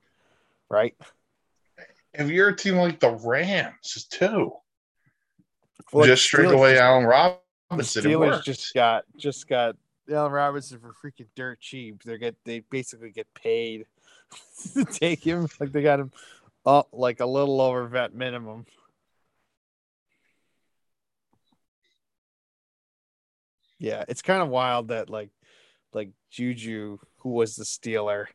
right? 0.70 0.96
If 2.14 2.30
you're 2.30 2.50
a 2.50 2.56
team 2.56 2.76
like 2.76 3.00
the 3.00 3.12
Rams 3.12 4.08
too, 4.10 4.54
well, 5.94 6.06
just 6.06 6.24
straight 6.24 6.52
away, 6.52 6.80
Allen 6.80 7.06
Robinson. 7.06 7.40
The 7.70 7.84
Steelers 7.84 8.44
just 8.44 8.74
got 8.74 9.06
just 9.18 9.48
got 9.48 9.76
Allen 10.12 10.32
Robinson 10.32 10.80
for 10.80 10.94
freaking 10.94 11.28
dirt 11.36 11.60
cheap. 11.60 12.04
They 12.04 12.18
get 12.18 12.36
they 12.46 12.60
basically 12.60 13.12
get 13.12 13.32
paid 13.34 13.86
to 14.74 14.86
take 14.86 15.24
him. 15.24 15.48
Like 15.60 15.72
they 15.72 15.82
got 15.82 16.00
him 16.00 16.12
up 16.66 16.90
like 16.92 17.20
a 17.20 17.26
little 17.26 17.62
over 17.62 17.86
vet 17.88 18.14
minimum. 18.14 18.66
Yeah, 23.80 24.04
it's 24.08 24.22
kind 24.22 24.42
of 24.42 24.50
wild 24.50 24.90
that 24.90 25.10
like 25.10 25.30
like 25.94 26.10
Juju, 26.32 26.98
who 27.18 27.30
was 27.30 27.56
the 27.56 27.64
Steeler, 27.64 28.26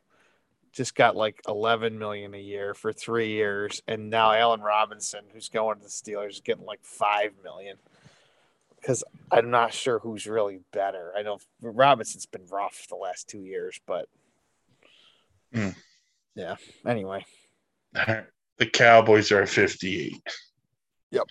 just 0.73 0.95
got 0.95 1.15
like 1.15 1.39
11 1.47 1.97
million 1.97 2.33
a 2.33 2.39
year 2.39 2.73
for 2.73 2.91
three 2.91 3.29
years, 3.29 3.81
and 3.87 4.09
now 4.09 4.33
Allen 4.33 4.61
Robinson, 4.61 5.21
who's 5.31 5.47
going 5.49 5.77
to 5.77 5.83
the 5.83 5.89
Steelers, 5.89 6.31
is 6.31 6.41
getting 6.41 6.65
like 6.65 6.83
five 6.83 7.31
million. 7.43 7.77
Because 8.75 9.03
I'm 9.31 9.49
not 9.49 9.71
sure 9.71 9.99
who's 9.99 10.27
really 10.27 10.59
better. 10.73 11.13
I 11.17 11.21
know 11.21 11.37
Robinson's 11.61 12.25
been 12.25 12.45
rough 12.51 12.87
the 12.89 12.95
last 12.95 13.29
two 13.29 13.39
years, 13.39 13.79
but 13.85 14.09
mm. 15.53 15.73
yeah. 16.35 16.55
Anyway, 16.85 17.25
the 17.93 18.65
Cowboys 18.73 19.31
are 19.31 19.45
58. 19.45 20.21
Yep. 21.11 21.27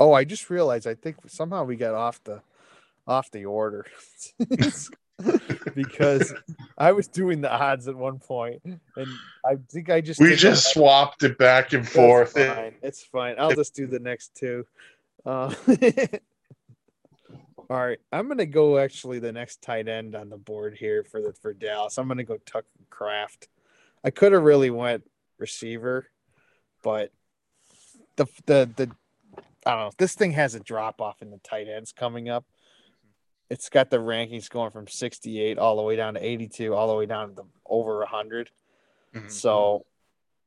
Oh, 0.00 0.12
I 0.12 0.24
just 0.24 0.48
realized. 0.48 0.86
I 0.86 0.94
think 0.94 1.16
somehow 1.26 1.64
we 1.64 1.76
got 1.76 1.94
off 1.94 2.22
the 2.24 2.40
off 3.06 3.30
the 3.30 3.44
order. 3.44 3.84
because 5.74 6.34
I 6.76 6.92
was 6.92 7.06
doing 7.06 7.40
the 7.40 7.52
odds 7.52 7.88
at 7.88 7.94
one 7.94 8.18
point, 8.18 8.62
and 8.64 9.08
I 9.44 9.56
think 9.70 9.90
I 9.90 10.00
just 10.00 10.20
we 10.20 10.34
just 10.34 10.72
swapped 10.72 11.22
it 11.22 11.38
back 11.38 11.72
and 11.72 11.88
forth. 11.88 12.32
Fine. 12.32 12.74
It's 12.82 13.02
fine. 13.02 13.36
I'll 13.38 13.54
just 13.54 13.74
do 13.74 13.86
the 13.86 14.00
next 14.00 14.34
two. 14.34 14.66
Uh, 15.24 15.54
all 17.70 17.86
right, 17.86 18.00
I'm 18.12 18.28
gonna 18.28 18.46
go 18.46 18.78
actually 18.78 19.20
the 19.20 19.32
next 19.32 19.62
tight 19.62 19.88
end 19.88 20.16
on 20.16 20.30
the 20.30 20.36
board 20.36 20.76
here 20.76 21.04
for 21.04 21.20
the 21.20 21.32
for 21.32 21.52
Dallas. 21.52 21.96
I'm 21.96 22.08
gonna 22.08 22.24
go 22.24 22.38
Tucker 22.44 22.66
Kraft. 22.90 23.48
I 24.02 24.10
could 24.10 24.32
have 24.32 24.42
really 24.42 24.70
went 24.70 25.08
receiver, 25.38 26.08
but 26.82 27.12
the 28.16 28.26
the 28.46 28.68
the 28.76 28.90
I 29.64 29.70
don't 29.70 29.80
know. 29.80 29.90
This 29.96 30.14
thing 30.14 30.32
has 30.32 30.54
a 30.54 30.60
drop 30.60 31.00
off 31.00 31.22
in 31.22 31.30
the 31.30 31.38
tight 31.38 31.68
ends 31.68 31.92
coming 31.92 32.28
up 32.28 32.44
it's 33.54 33.68
got 33.68 33.88
the 33.88 33.98
rankings 33.98 34.50
going 34.50 34.72
from 34.72 34.88
68 34.88 35.58
all 35.58 35.76
the 35.76 35.82
way 35.82 35.94
down 35.94 36.14
to 36.14 36.24
82 36.24 36.74
all 36.74 36.88
the 36.88 36.94
way 36.96 37.06
down 37.06 37.28
to 37.28 37.34
the 37.36 37.44
over 37.64 37.98
100 37.98 38.50
mm-hmm. 39.14 39.28
so 39.28 39.86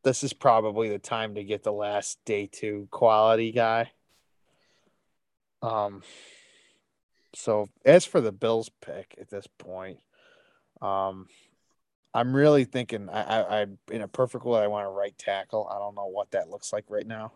this 0.03 0.23
is 0.23 0.33
probably 0.33 0.89
the 0.89 0.99
time 0.99 1.35
to 1.35 1.43
get 1.45 1.63
the 1.63 1.71
last 1.71 2.19
day 2.25 2.49
two 2.51 2.85
quality 2.91 3.53
guy 3.53 3.89
um 5.61 6.03
so 7.33 7.69
as 7.85 8.03
for 8.03 8.19
the 8.19 8.33
bills 8.33 8.69
pick 8.81 9.15
at 9.21 9.29
this 9.29 9.47
point 9.57 9.99
um 10.81 11.27
i'm 12.13 12.35
really 12.35 12.65
thinking 12.65 13.07
i 13.07 13.21
i, 13.21 13.61
I 13.61 13.65
in 13.89 14.01
a 14.01 14.07
perfect 14.09 14.43
world 14.43 14.61
i 14.61 14.67
want 14.67 14.85
to 14.85 14.89
right 14.89 15.17
tackle 15.17 15.65
i 15.71 15.79
don't 15.79 15.95
know 15.95 16.07
what 16.07 16.31
that 16.31 16.49
looks 16.49 16.73
like 16.73 16.83
right 16.89 17.07
now 17.07 17.31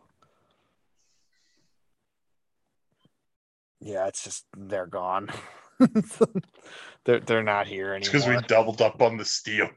Yeah, 3.81 4.07
it's 4.07 4.23
just 4.23 4.45
they're 4.55 4.85
gone. 4.85 5.29
they're 7.05 7.19
they're 7.19 7.43
not 7.43 7.67
here 7.67 7.93
anymore. 7.93 8.11
because 8.11 8.27
we 8.27 8.37
doubled 8.47 8.81
up 8.81 9.01
on 9.01 9.17
the 9.17 9.25
steel. 9.25 9.69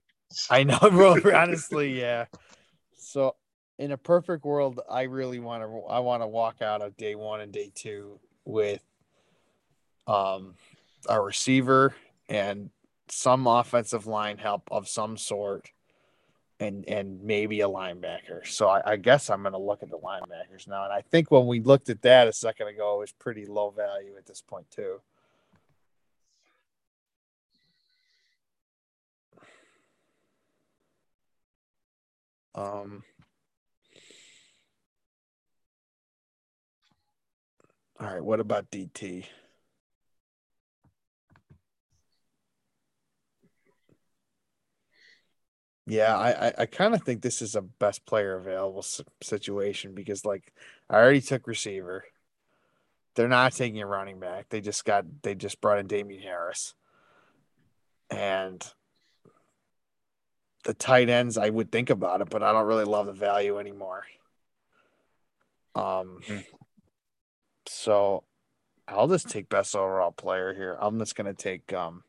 I 0.50 0.64
know, 0.64 0.78
bro. 0.90 1.16
honestly, 1.34 1.98
yeah. 1.98 2.26
So, 2.96 3.36
in 3.78 3.92
a 3.92 3.96
perfect 3.96 4.44
world, 4.44 4.80
I 4.90 5.02
really 5.02 5.38
want 5.38 5.62
to. 5.62 5.82
I 5.88 6.00
want 6.00 6.22
to 6.22 6.26
walk 6.26 6.62
out 6.62 6.82
of 6.82 6.96
day 6.96 7.14
one 7.14 7.40
and 7.40 7.52
day 7.52 7.70
two 7.74 8.18
with 8.44 8.82
um 10.06 10.54
a 11.08 11.20
receiver 11.20 11.94
and 12.28 12.70
some 13.08 13.46
offensive 13.46 14.06
line 14.06 14.38
help 14.38 14.62
of 14.70 14.88
some 14.88 15.16
sort, 15.16 15.70
and 16.60 16.88
and 16.88 17.22
maybe 17.22 17.60
a 17.60 17.68
linebacker. 17.68 18.46
So 18.46 18.68
I, 18.68 18.92
I 18.92 18.96
guess 18.96 19.30
I'm 19.30 19.42
going 19.42 19.52
to 19.52 19.58
look 19.58 19.82
at 19.82 19.90
the 19.90 19.98
linebackers 19.98 20.68
now. 20.68 20.84
And 20.84 20.92
I 20.92 21.02
think 21.02 21.30
when 21.30 21.46
we 21.46 21.60
looked 21.60 21.88
at 21.90 22.02
that 22.02 22.28
a 22.28 22.32
second 22.32 22.68
ago, 22.68 22.96
it 22.96 23.00
was 23.00 23.12
pretty 23.12 23.46
low 23.46 23.70
value 23.70 24.14
at 24.16 24.26
this 24.26 24.40
point 24.40 24.70
too. 24.70 25.00
Um, 32.54 33.02
all 37.98 38.06
right, 38.06 38.24
what 38.24 38.40
about 38.40 38.70
DT? 38.70 39.26
Yeah, 45.86 46.16
I, 46.16 46.48
I, 46.48 46.52
I 46.60 46.66
kind 46.66 46.94
of 46.94 47.02
think 47.02 47.20
this 47.20 47.42
is 47.42 47.54
a 47.54 47.60
best 47.62 48.06
player 48.06 48.36
available 48.36 48.84
situation 49.22 49.94
because, 49.94 50.24
like, 50.24 50.52
I 50.88 50.96
already 50.96 51.20
took 51.20 51.46
receiver. 51.46 52.04
They're 53.14 53.28
not 53.28 53.52
taking 53.52 53.80
a 53.80 53.86
running 53.86 54.18
back. 54.20 54.48
They 54.48 54.60
just 54.60 54.84
got 54.84 55.04
they 55.22 55.34
just 55.34 55.60
brought 55.60 55.78
in 55.78 55.86
Damien 55.86 56.22
Harris, 56.22 56.74
and 58.10 58.62
the 60.64 60.74
tight 60.74 61.08
ends. 61.08 61.38
I 61.38 61.50
would 61.50 61.70
think 61.70 61.90
about 61.90 62.20
it, 62.20 62.30
but 62.30 62.42
I 62.42 62.52
don't 62.52 62.66
really 62.66 62.84
love 62.84 63.06
the 63.06 63.12
value 63.12 63.58
anymore. 63.58 64.04
Um, 65.74 66.20
mm. 66.26 66.44
so 67.66 68.24
I'll 68.86 69.08
just 69.08 69.28
take 69.28 69.48
best 69.48 69.74
overall 69.74 70.12
player 70.12 70.54
here. 70.54 70.76
I'm 70.80 70.98
just 70.98 71.16
gonna 71.16 71.34
take 71.34 71.72
um, 71.72 72.04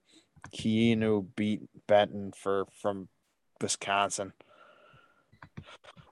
Keanu 0.55 1.27
beat 1.35 1.61
Benton 1.87 2.31
for 2.31 2.65
from 2.81 3.07
Wisconsin. 3.61 4.33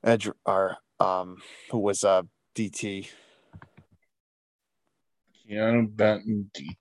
Edge 0.04 0.30
or 0.46 0.78
um 1.00 1.38
who 1.72 1.80
was 1.80 2.04
uh 2.04 2.24
DT. 2.56 3.10
Keanu 5.50 5.96
Benton 5.96 6.50
DT. 6.54 6.76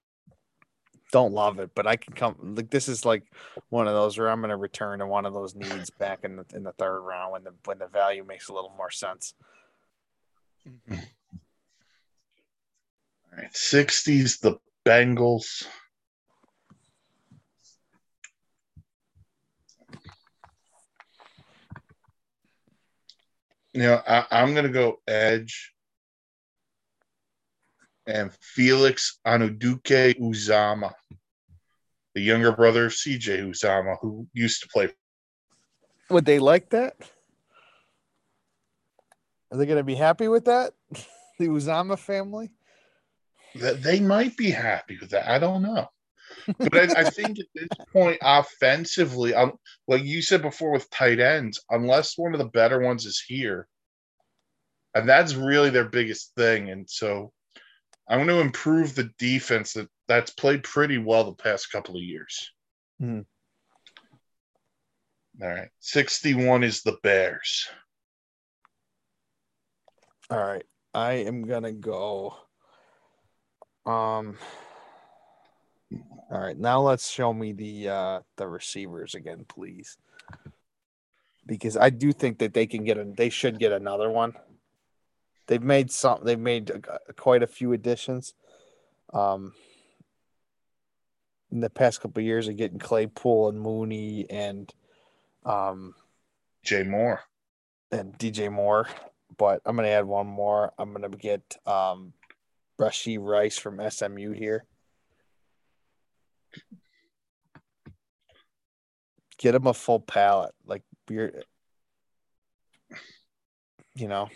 Don't 1.13 1.33
love 1.33 1.61
it, 1.61 1.71
but 1.75 1.87
I 1.87 1.97
can 1.97 2.15
come 2.15 2.55
like 2.57 2.71
this 2.71 2.89
is 2.89 3.05
like 3.05 3.23
one 3.69 3.87
of 3.87 3.95
those 3.95 4.19
where 4.19 4.29
I'm 4.29 4.41
gonna 4.41 4.57
return 4.57 4.99
to 4.99 5.07
one 5.07 5.27
of 5.27 5.33
those 5.35 5.55
needs 5.55 5.91
back 5.91 6.21
in 6.25 6.37
the 6.37 6.45
in 6.55 6.65
the 6.65 6.73
third 6.73 7.03
round 7.03 7.33
when 7.33 7.45
the 7.45 7.53
when 7.65 7.79
the 7.79 7.87
value 7.87 8.25
makes 8.25 8.49
a 8.49 8.55
little 8.55 8.73
more 8.77 8.91
sense. 8.91 9.35
Mm-hmm. 10.67 10.95
All 13.33 13.39
right, 13.39 13.53
60s 13.53 14.41
the 14.41 14.59
Bengals. 14.85 15.65
you 23.73 23.83
know, 23.83 24.03
I, 24.07 24.43
am 24.43 24.53
going 24.53 24.67
to 24.67 24.73
go 24.73 25.01
edge 25.09 25.72
and 28.07 28.33
Felix 28.41 29.19
Anudike-Uzomah, 29.27 30.93
the 32.15 32.21
younger 32.21 32.53
brother 32.53 32.87
of 32.87 32.93
CJ 32.93 33.49
Uzomah, 33.51 33.97
who 34.01 34.27
used 34.33 34.63
to 34.63 34.69
play. 34.69 34.91
Would 36.11 36.25
they 36.25 36.39
like 36.39 36.71
that? 36.71 36.97
Are 39.51 39.59
they 39.59 39.67
going 39.67 39.79
to 39.79 39.85
be 39.85 39.95
happy 39.95 40.29
with 40.29 40.47
that? 40.47 40.75
the 41.39 41.47
Uzama 41.49 41.99
family? 41.99 42.51
They 43.55 44.01
might 44.01 44.37
be 44.37 44.51
happy 44.51 44.99
with 45.01 45.11
that. 45.11 45.29
I 45.29 45.39
don't 45.39 45.63
know 45.63 45.89
but 46.59 46.75
I, 46.75 47.01
I, 47.01 47.05
think 47.05 47.39
at 47.39 47.47
this 47.55 47.69
point, 47.93 48.19
offensively, 48.23 49.35
um, 49.35 49.53
like 49.89 50.05
you 50.05 50.23
said 50.23 50.43
before 50.43 50.73
with 50.73 50.91
tight 50.91 51.21
ends, 51.21 51.63
unless 51.71 52.19
one 52.19 52.33
of 52.33 52.39
the 52.39 52.47
better 52.47 52.81
ones 52.81 53.07
is 53.07 53.23
here, 53.27 53.67
and 54.95 55.09
that's 55.09 55.35
really 55.35 55.71
their 55.71 55.89
biggest 55.89 56.33
thing. 56.37 56.71
And 56.71 56.89
so, 56.89 57.33
I'm 58.09 58.19
going 58.19 58.29
to 58.29 58.41
improve 58.41 58.95
the 58.95 59.11
defense 59.19 59.75
that 59.75 59.89
that's 60.09 60.33
played 60.33 60.65
pretty 60.65 60.99
well 60.99 61.25
the 61.25 61.33
past 61.33 61.71
couple 61.73 61.97
of 61.97 62.03
years. 62.03 62.51
Mm. 63.01 63.25
All 65.41 65.49
right, 65.49 65.71
sixty-one 65.81 66.63
is 66.63 66.83
the 66.83 66.99
Bears. 67.03 67.67
All 70.31 70.39
right, 70.39 70.65
I 70.93 71.13
am 71.13 71.47
gonna 71.47 71.73
go. 71.73 72.37
Um, 73.87 74.37
all 76.31 76.41
right, 76.41 76.57
now 76.57 76.83
let's 76.83 77.11
show 77.11 77.33
me 77.33 77.53
the 77.53 77.89
uh 77.89 78.21
the 78.37 78.47
receivers 78.47 79.15
again, 79.15 79.47
please. 79.49 79.97
Because 81.47 81.79
I 81.79 81.89
do 81.89 82.13
think 82.13 82.39
that 82.39 82.53
they 82.53 82.67
can 82.67 82.85
get 82.85 82.99
a 82.99 83.05
they 83.05 83.31
should 83.31 83.59
get 83.59 83.73
another 83.73 84.11
one. 84.11 84.35
They've 85.53 85.63
made 85.63 85.91
some 85.91 86.21
they've 86.23 86.39
made 86.39 86.87
quite 87.19 87.43
a 87.43 87.47
few 87.47 87.75
additions. 87.75 88.33
Um 89.13 89.53
in 91.51 91.61
the 91.61 91.69
past 91.69 92.01
couple 92.01 92.23
years 92.23 92.49
of 92.49 92.57
getting 92.57 92.79
Claypool 92.79 93.51
and 93.51 93.61
Mooney 93.61 94.25
and 94.31 94.73
um 95.45 95.95
Jay 96.63 96.85
Moore 96.85 97.21
and 97.91 98.17
DJ 98.17 98.51
Moore, 98.51 98.89
but 99.37 99.61
I'm 99.67 99.77
gonna 99.77 99.89
add 99.89 100.07
one 100.07 100.27
more. 100.27 100.73
I'm 100.79 100.95
gonna 100.95 101.11
get 101.11 101.59
um 101.67 102.15
Rashee 102.81 103.19
Rice 103.21 103.59
from 103.59 103.79
SMU 103.91 104.33
here. 104.33 104.65
Get 109.37 109.55
him 109.55 109.67
a 109.67 109.75
full 109.75 110.01
palette 110.01 110.55
like 110.65 110.83
beer. 111.07 111.43
You 113.95 114.09
know, 114.09 114.31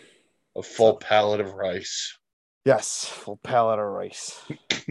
a 0.57 0.63
full 0.63 0.97
pallet 0.97 1.39
of 1.39 1.53
rice. 1.53 2.17
Yes, 2.65 3.05
full 3.05 3.39
pallet 3.43 3.79
of 3.79 3.85
rice. 3.85 4.41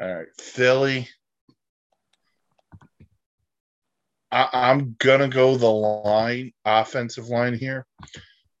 All 0.00 0.14
right, 0.14 0.26
Philly. 0.38 1.08
I, 4.30 4.70
am 4.72 4.96
gonna 4.98 5.28
go 5.28 5.56
the 5.56 5.70
line, 5.70 6.52
offensive 6.64 7.28
line 7.28 7.54
here, 7.54 7.86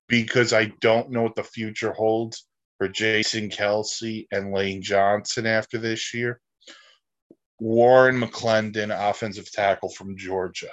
because 0.08 0.52
I 0.52 0.72
don't 0.80 1.10
know 1.10 1.22
what 1.22 1.34
the 1.34 1.42
future 1.42 1.92
holds 1.92 2.46
for 2.78 2.88
Jason 2.88 3.50
Kelce 3.50 4.26
and 4.30 4.52
Lane 4.52 4.82
Johnson 4.82 5.46
after 5.46 5.78
this 5.78 6.14
year. 6.14 6.40
Warren 7.58 8.20
McClendon, 8.20 8.96
offensive 8.96 9.50
tackle 9.50 9.90
from 9.90 10.16
Georgia. 10.16 10.70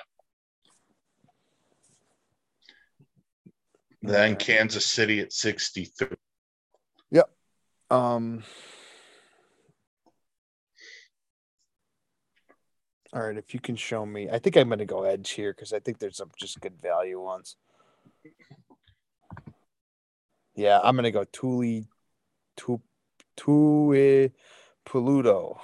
Then 4.01 4.35
Kansas 4.35 4.85
City 4.85 5.19
at 5.19 5.31
63. 5.31 6.07
Yep. 7.11 7.29
Um, 7.91 8.43
all 13.13 13.21
right, 13.21 13.37
if 13.37 13.53
you 13.53 13.59
can 13.59 13.75
show 13.75 14.05
me, 14.05 14.29
I 14.29 14.39
think 14.39 14.57
I'm 14.57 14.69
going 14.69 14.79
to 14.79 14.85
go 14.85 15.03
edge 15.03 15.31
here 15.31 15.53
because 15.53 15.71
I 15.73 15.79
think 15.79 15.99
there's 15.99 16.17
some 16.17 16.31
just 16.39 16.59
good 16.61 16.81
value 16.81 17.21
ones. 17.21 17.57
Yeah, 20.55 20.79
I'm 20.83 20.95
going 20.95 21.03
to 21.03 21.11
go 21.11 21.25
Tuli, 21.25 21.85
tu, 22.57 22.81
Tui 23.37 24.31
Peludo. 24.85 25.59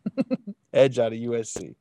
Edge 0.72 0.98
out 0.98 1.12
of 1.12 1.18
USC. 1.18 1.74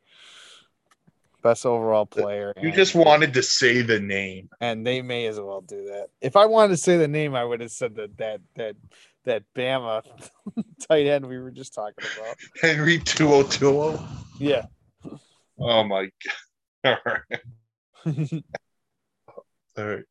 Best 1.41 1.65
overall 1.65 2.05
player. 2.05 2.53
You 2.61 2.71
just 2.71 2.93
wanted 2.93 3.33
to 3.33 3.43
say 3.43 3.81
the 3.81 3.99
name. 3.99 4.49
And 4.59 4.85
they 4.85 5.01
may 5.01 5.25
as 5.27 5.39
well 5.39 5.61
do 5.61 5.85
that. 5.85 6.07
If 6.21 6.35
I 6.35 6.45
wanted 6.45 6.69
to 6.69 6.77
say 6.77 6.97
the 6.97 7.07
name, 7.07 7.35
I 7.35 7.43
would 7.43 7.61
have 7.61 7.71
said 7.71 7.95
that 7.95 8.17
that 8.17 8.41
that 8.55 8.75
that 9.25 9.43
Bama 9.55 10.03
tight 10.87 11.07
end 11.07 11.27
we 11.27 11.39
were 11.39 11.51
just 11.51 11.73
talking 11.73 12.05
about. 12.17 12.35
Henry 12.61 12.99
To'oTo'o. 12.99 14.03
Yeah. 14.39 14.65
Oh 15.59 15.83
my 15.83 16.09
god. 16.83 16.97
All 17.05 17.13
right. 17.25 17.43
All 19.77 19.85
right. 19.85 20.03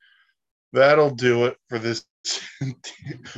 That'll 0.72 1.10
do 1.10 1.46
it 1.46 1.56
for 1.68 1.78
this 1.78 2.04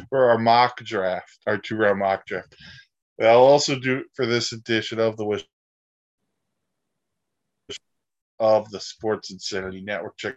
for 0.08 0.30
our 0.30 0.38
mock 0.38 0.78
draft, 0.78 1.38
our 1.46 1.56
two 1.56 1.76
round 1.76 2.00
mock 2.00 2.26
draft. 2.26 2.54
I'll 3.20 3.38
also 3.38 3.78
do 3.78 3.98
it 3.98 4.06
for 4.14 4.26
this 4.26 4.52
edition 4.52 4.98
of 4.98 5.16
the 5.16 5.24
Wish 5.24 5.44
of 8.38 8.70
the 8.70 8.80
Sports 8.80 9.30
Insanity 9.30 9.82
Network. 9.82 10.16
Check 10.16 10.36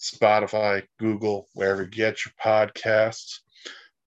Spotify, 0.00 0.84
Google, 0.98 1.48
wherever 1.54 1.82
you 1.82 1.88
get 1.88 2.24
your 2.24 2.32
podcasts. 2.42 3.40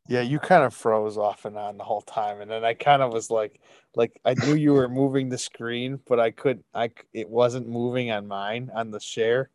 Yeah, 0.07 0.21
you 0.21 0.39
kind 0.39 0.63
of 0.63 0.73
froze 0.73 1.17
off 1.17 1.45
and 1.45 1.57
on 1.57 1.77
the 1.77 1.83
whole 1.83 2.01
time, 2.01 2.41
and 2.41 2.51
then 2.51 2.65
I 2.65 2.73
kind 2.73 3.01
of 3.01 3.13
was 3.13 3.29
like, 3.29 3.61
like 3.95 4.19
I 4.25 4.33
knew 4.33 4.55
you 4.55 4.73
were 4.73 4.89
moving 4.89 5.29
the 5.29 5.37
screen, 5.37 5.99
but 6.07 6.19
I 6.19 6.31
couldn't. 6.31 6.65
I 6.73 6.91
it 7.13 7.29
wasn't 7.29 7.69
moving 7.69 8.11
on 8.11 8.27
mine 8.27 8.69
on 8.75 8.91
the 8.91 8.99
share. 8.99 9.49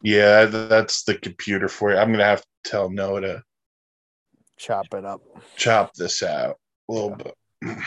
Yeah, 0.00 0.44
that's 0.44 1.02
the 1.02 1.16
computer 1.16 1.68
for 1.68 1.90
you. 1.90 1.98
I'm 1.98 2.12
gonna 2.12 2.24
have 2.24 2.42
to 2.42 2.70
tell 2.70 2.88
Noah 2.88 3.20
to 3.22 3.42
chop 4.56 4.86
it 4.94 5.04
up, 5.04 5.22
chop 5.56 5.94
this 5.94 6.22
out 6.22 6.58
a 6.88 6.92
little 6.92 7.16
yeah. 7.18 7.32
bit. 7.72 7.78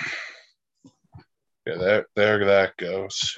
Yeah, 1.68 1.76
there, 1.78 2.06
there 2.16 2.46
that 2.46 2.78
goes. 2.78 3.38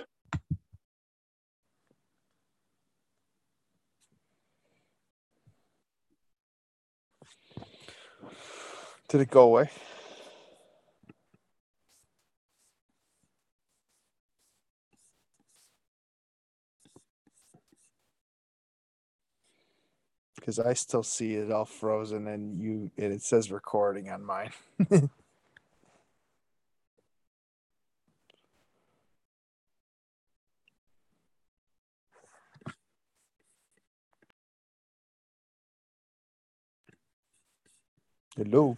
Did 9.12 9.20
it 9.20 9.30
go 9.30 9.42
away? 9.42 9.70
Because 20.36 20.60
I 20.60 20.72
still 20.76 21.04
see 21.04 21.36
it 21.36 21.52
all 21.52 21.66
frozen 21.66 22.26
and 22.28 22.58
you 22.58 22.90
and 22.98 23.12
it 23.12 23.22
says 23.22 23.52
recording 23.52 24.10
on 24.10 24.24
mine. 24.24 24.52
Hello. 38.38 38.78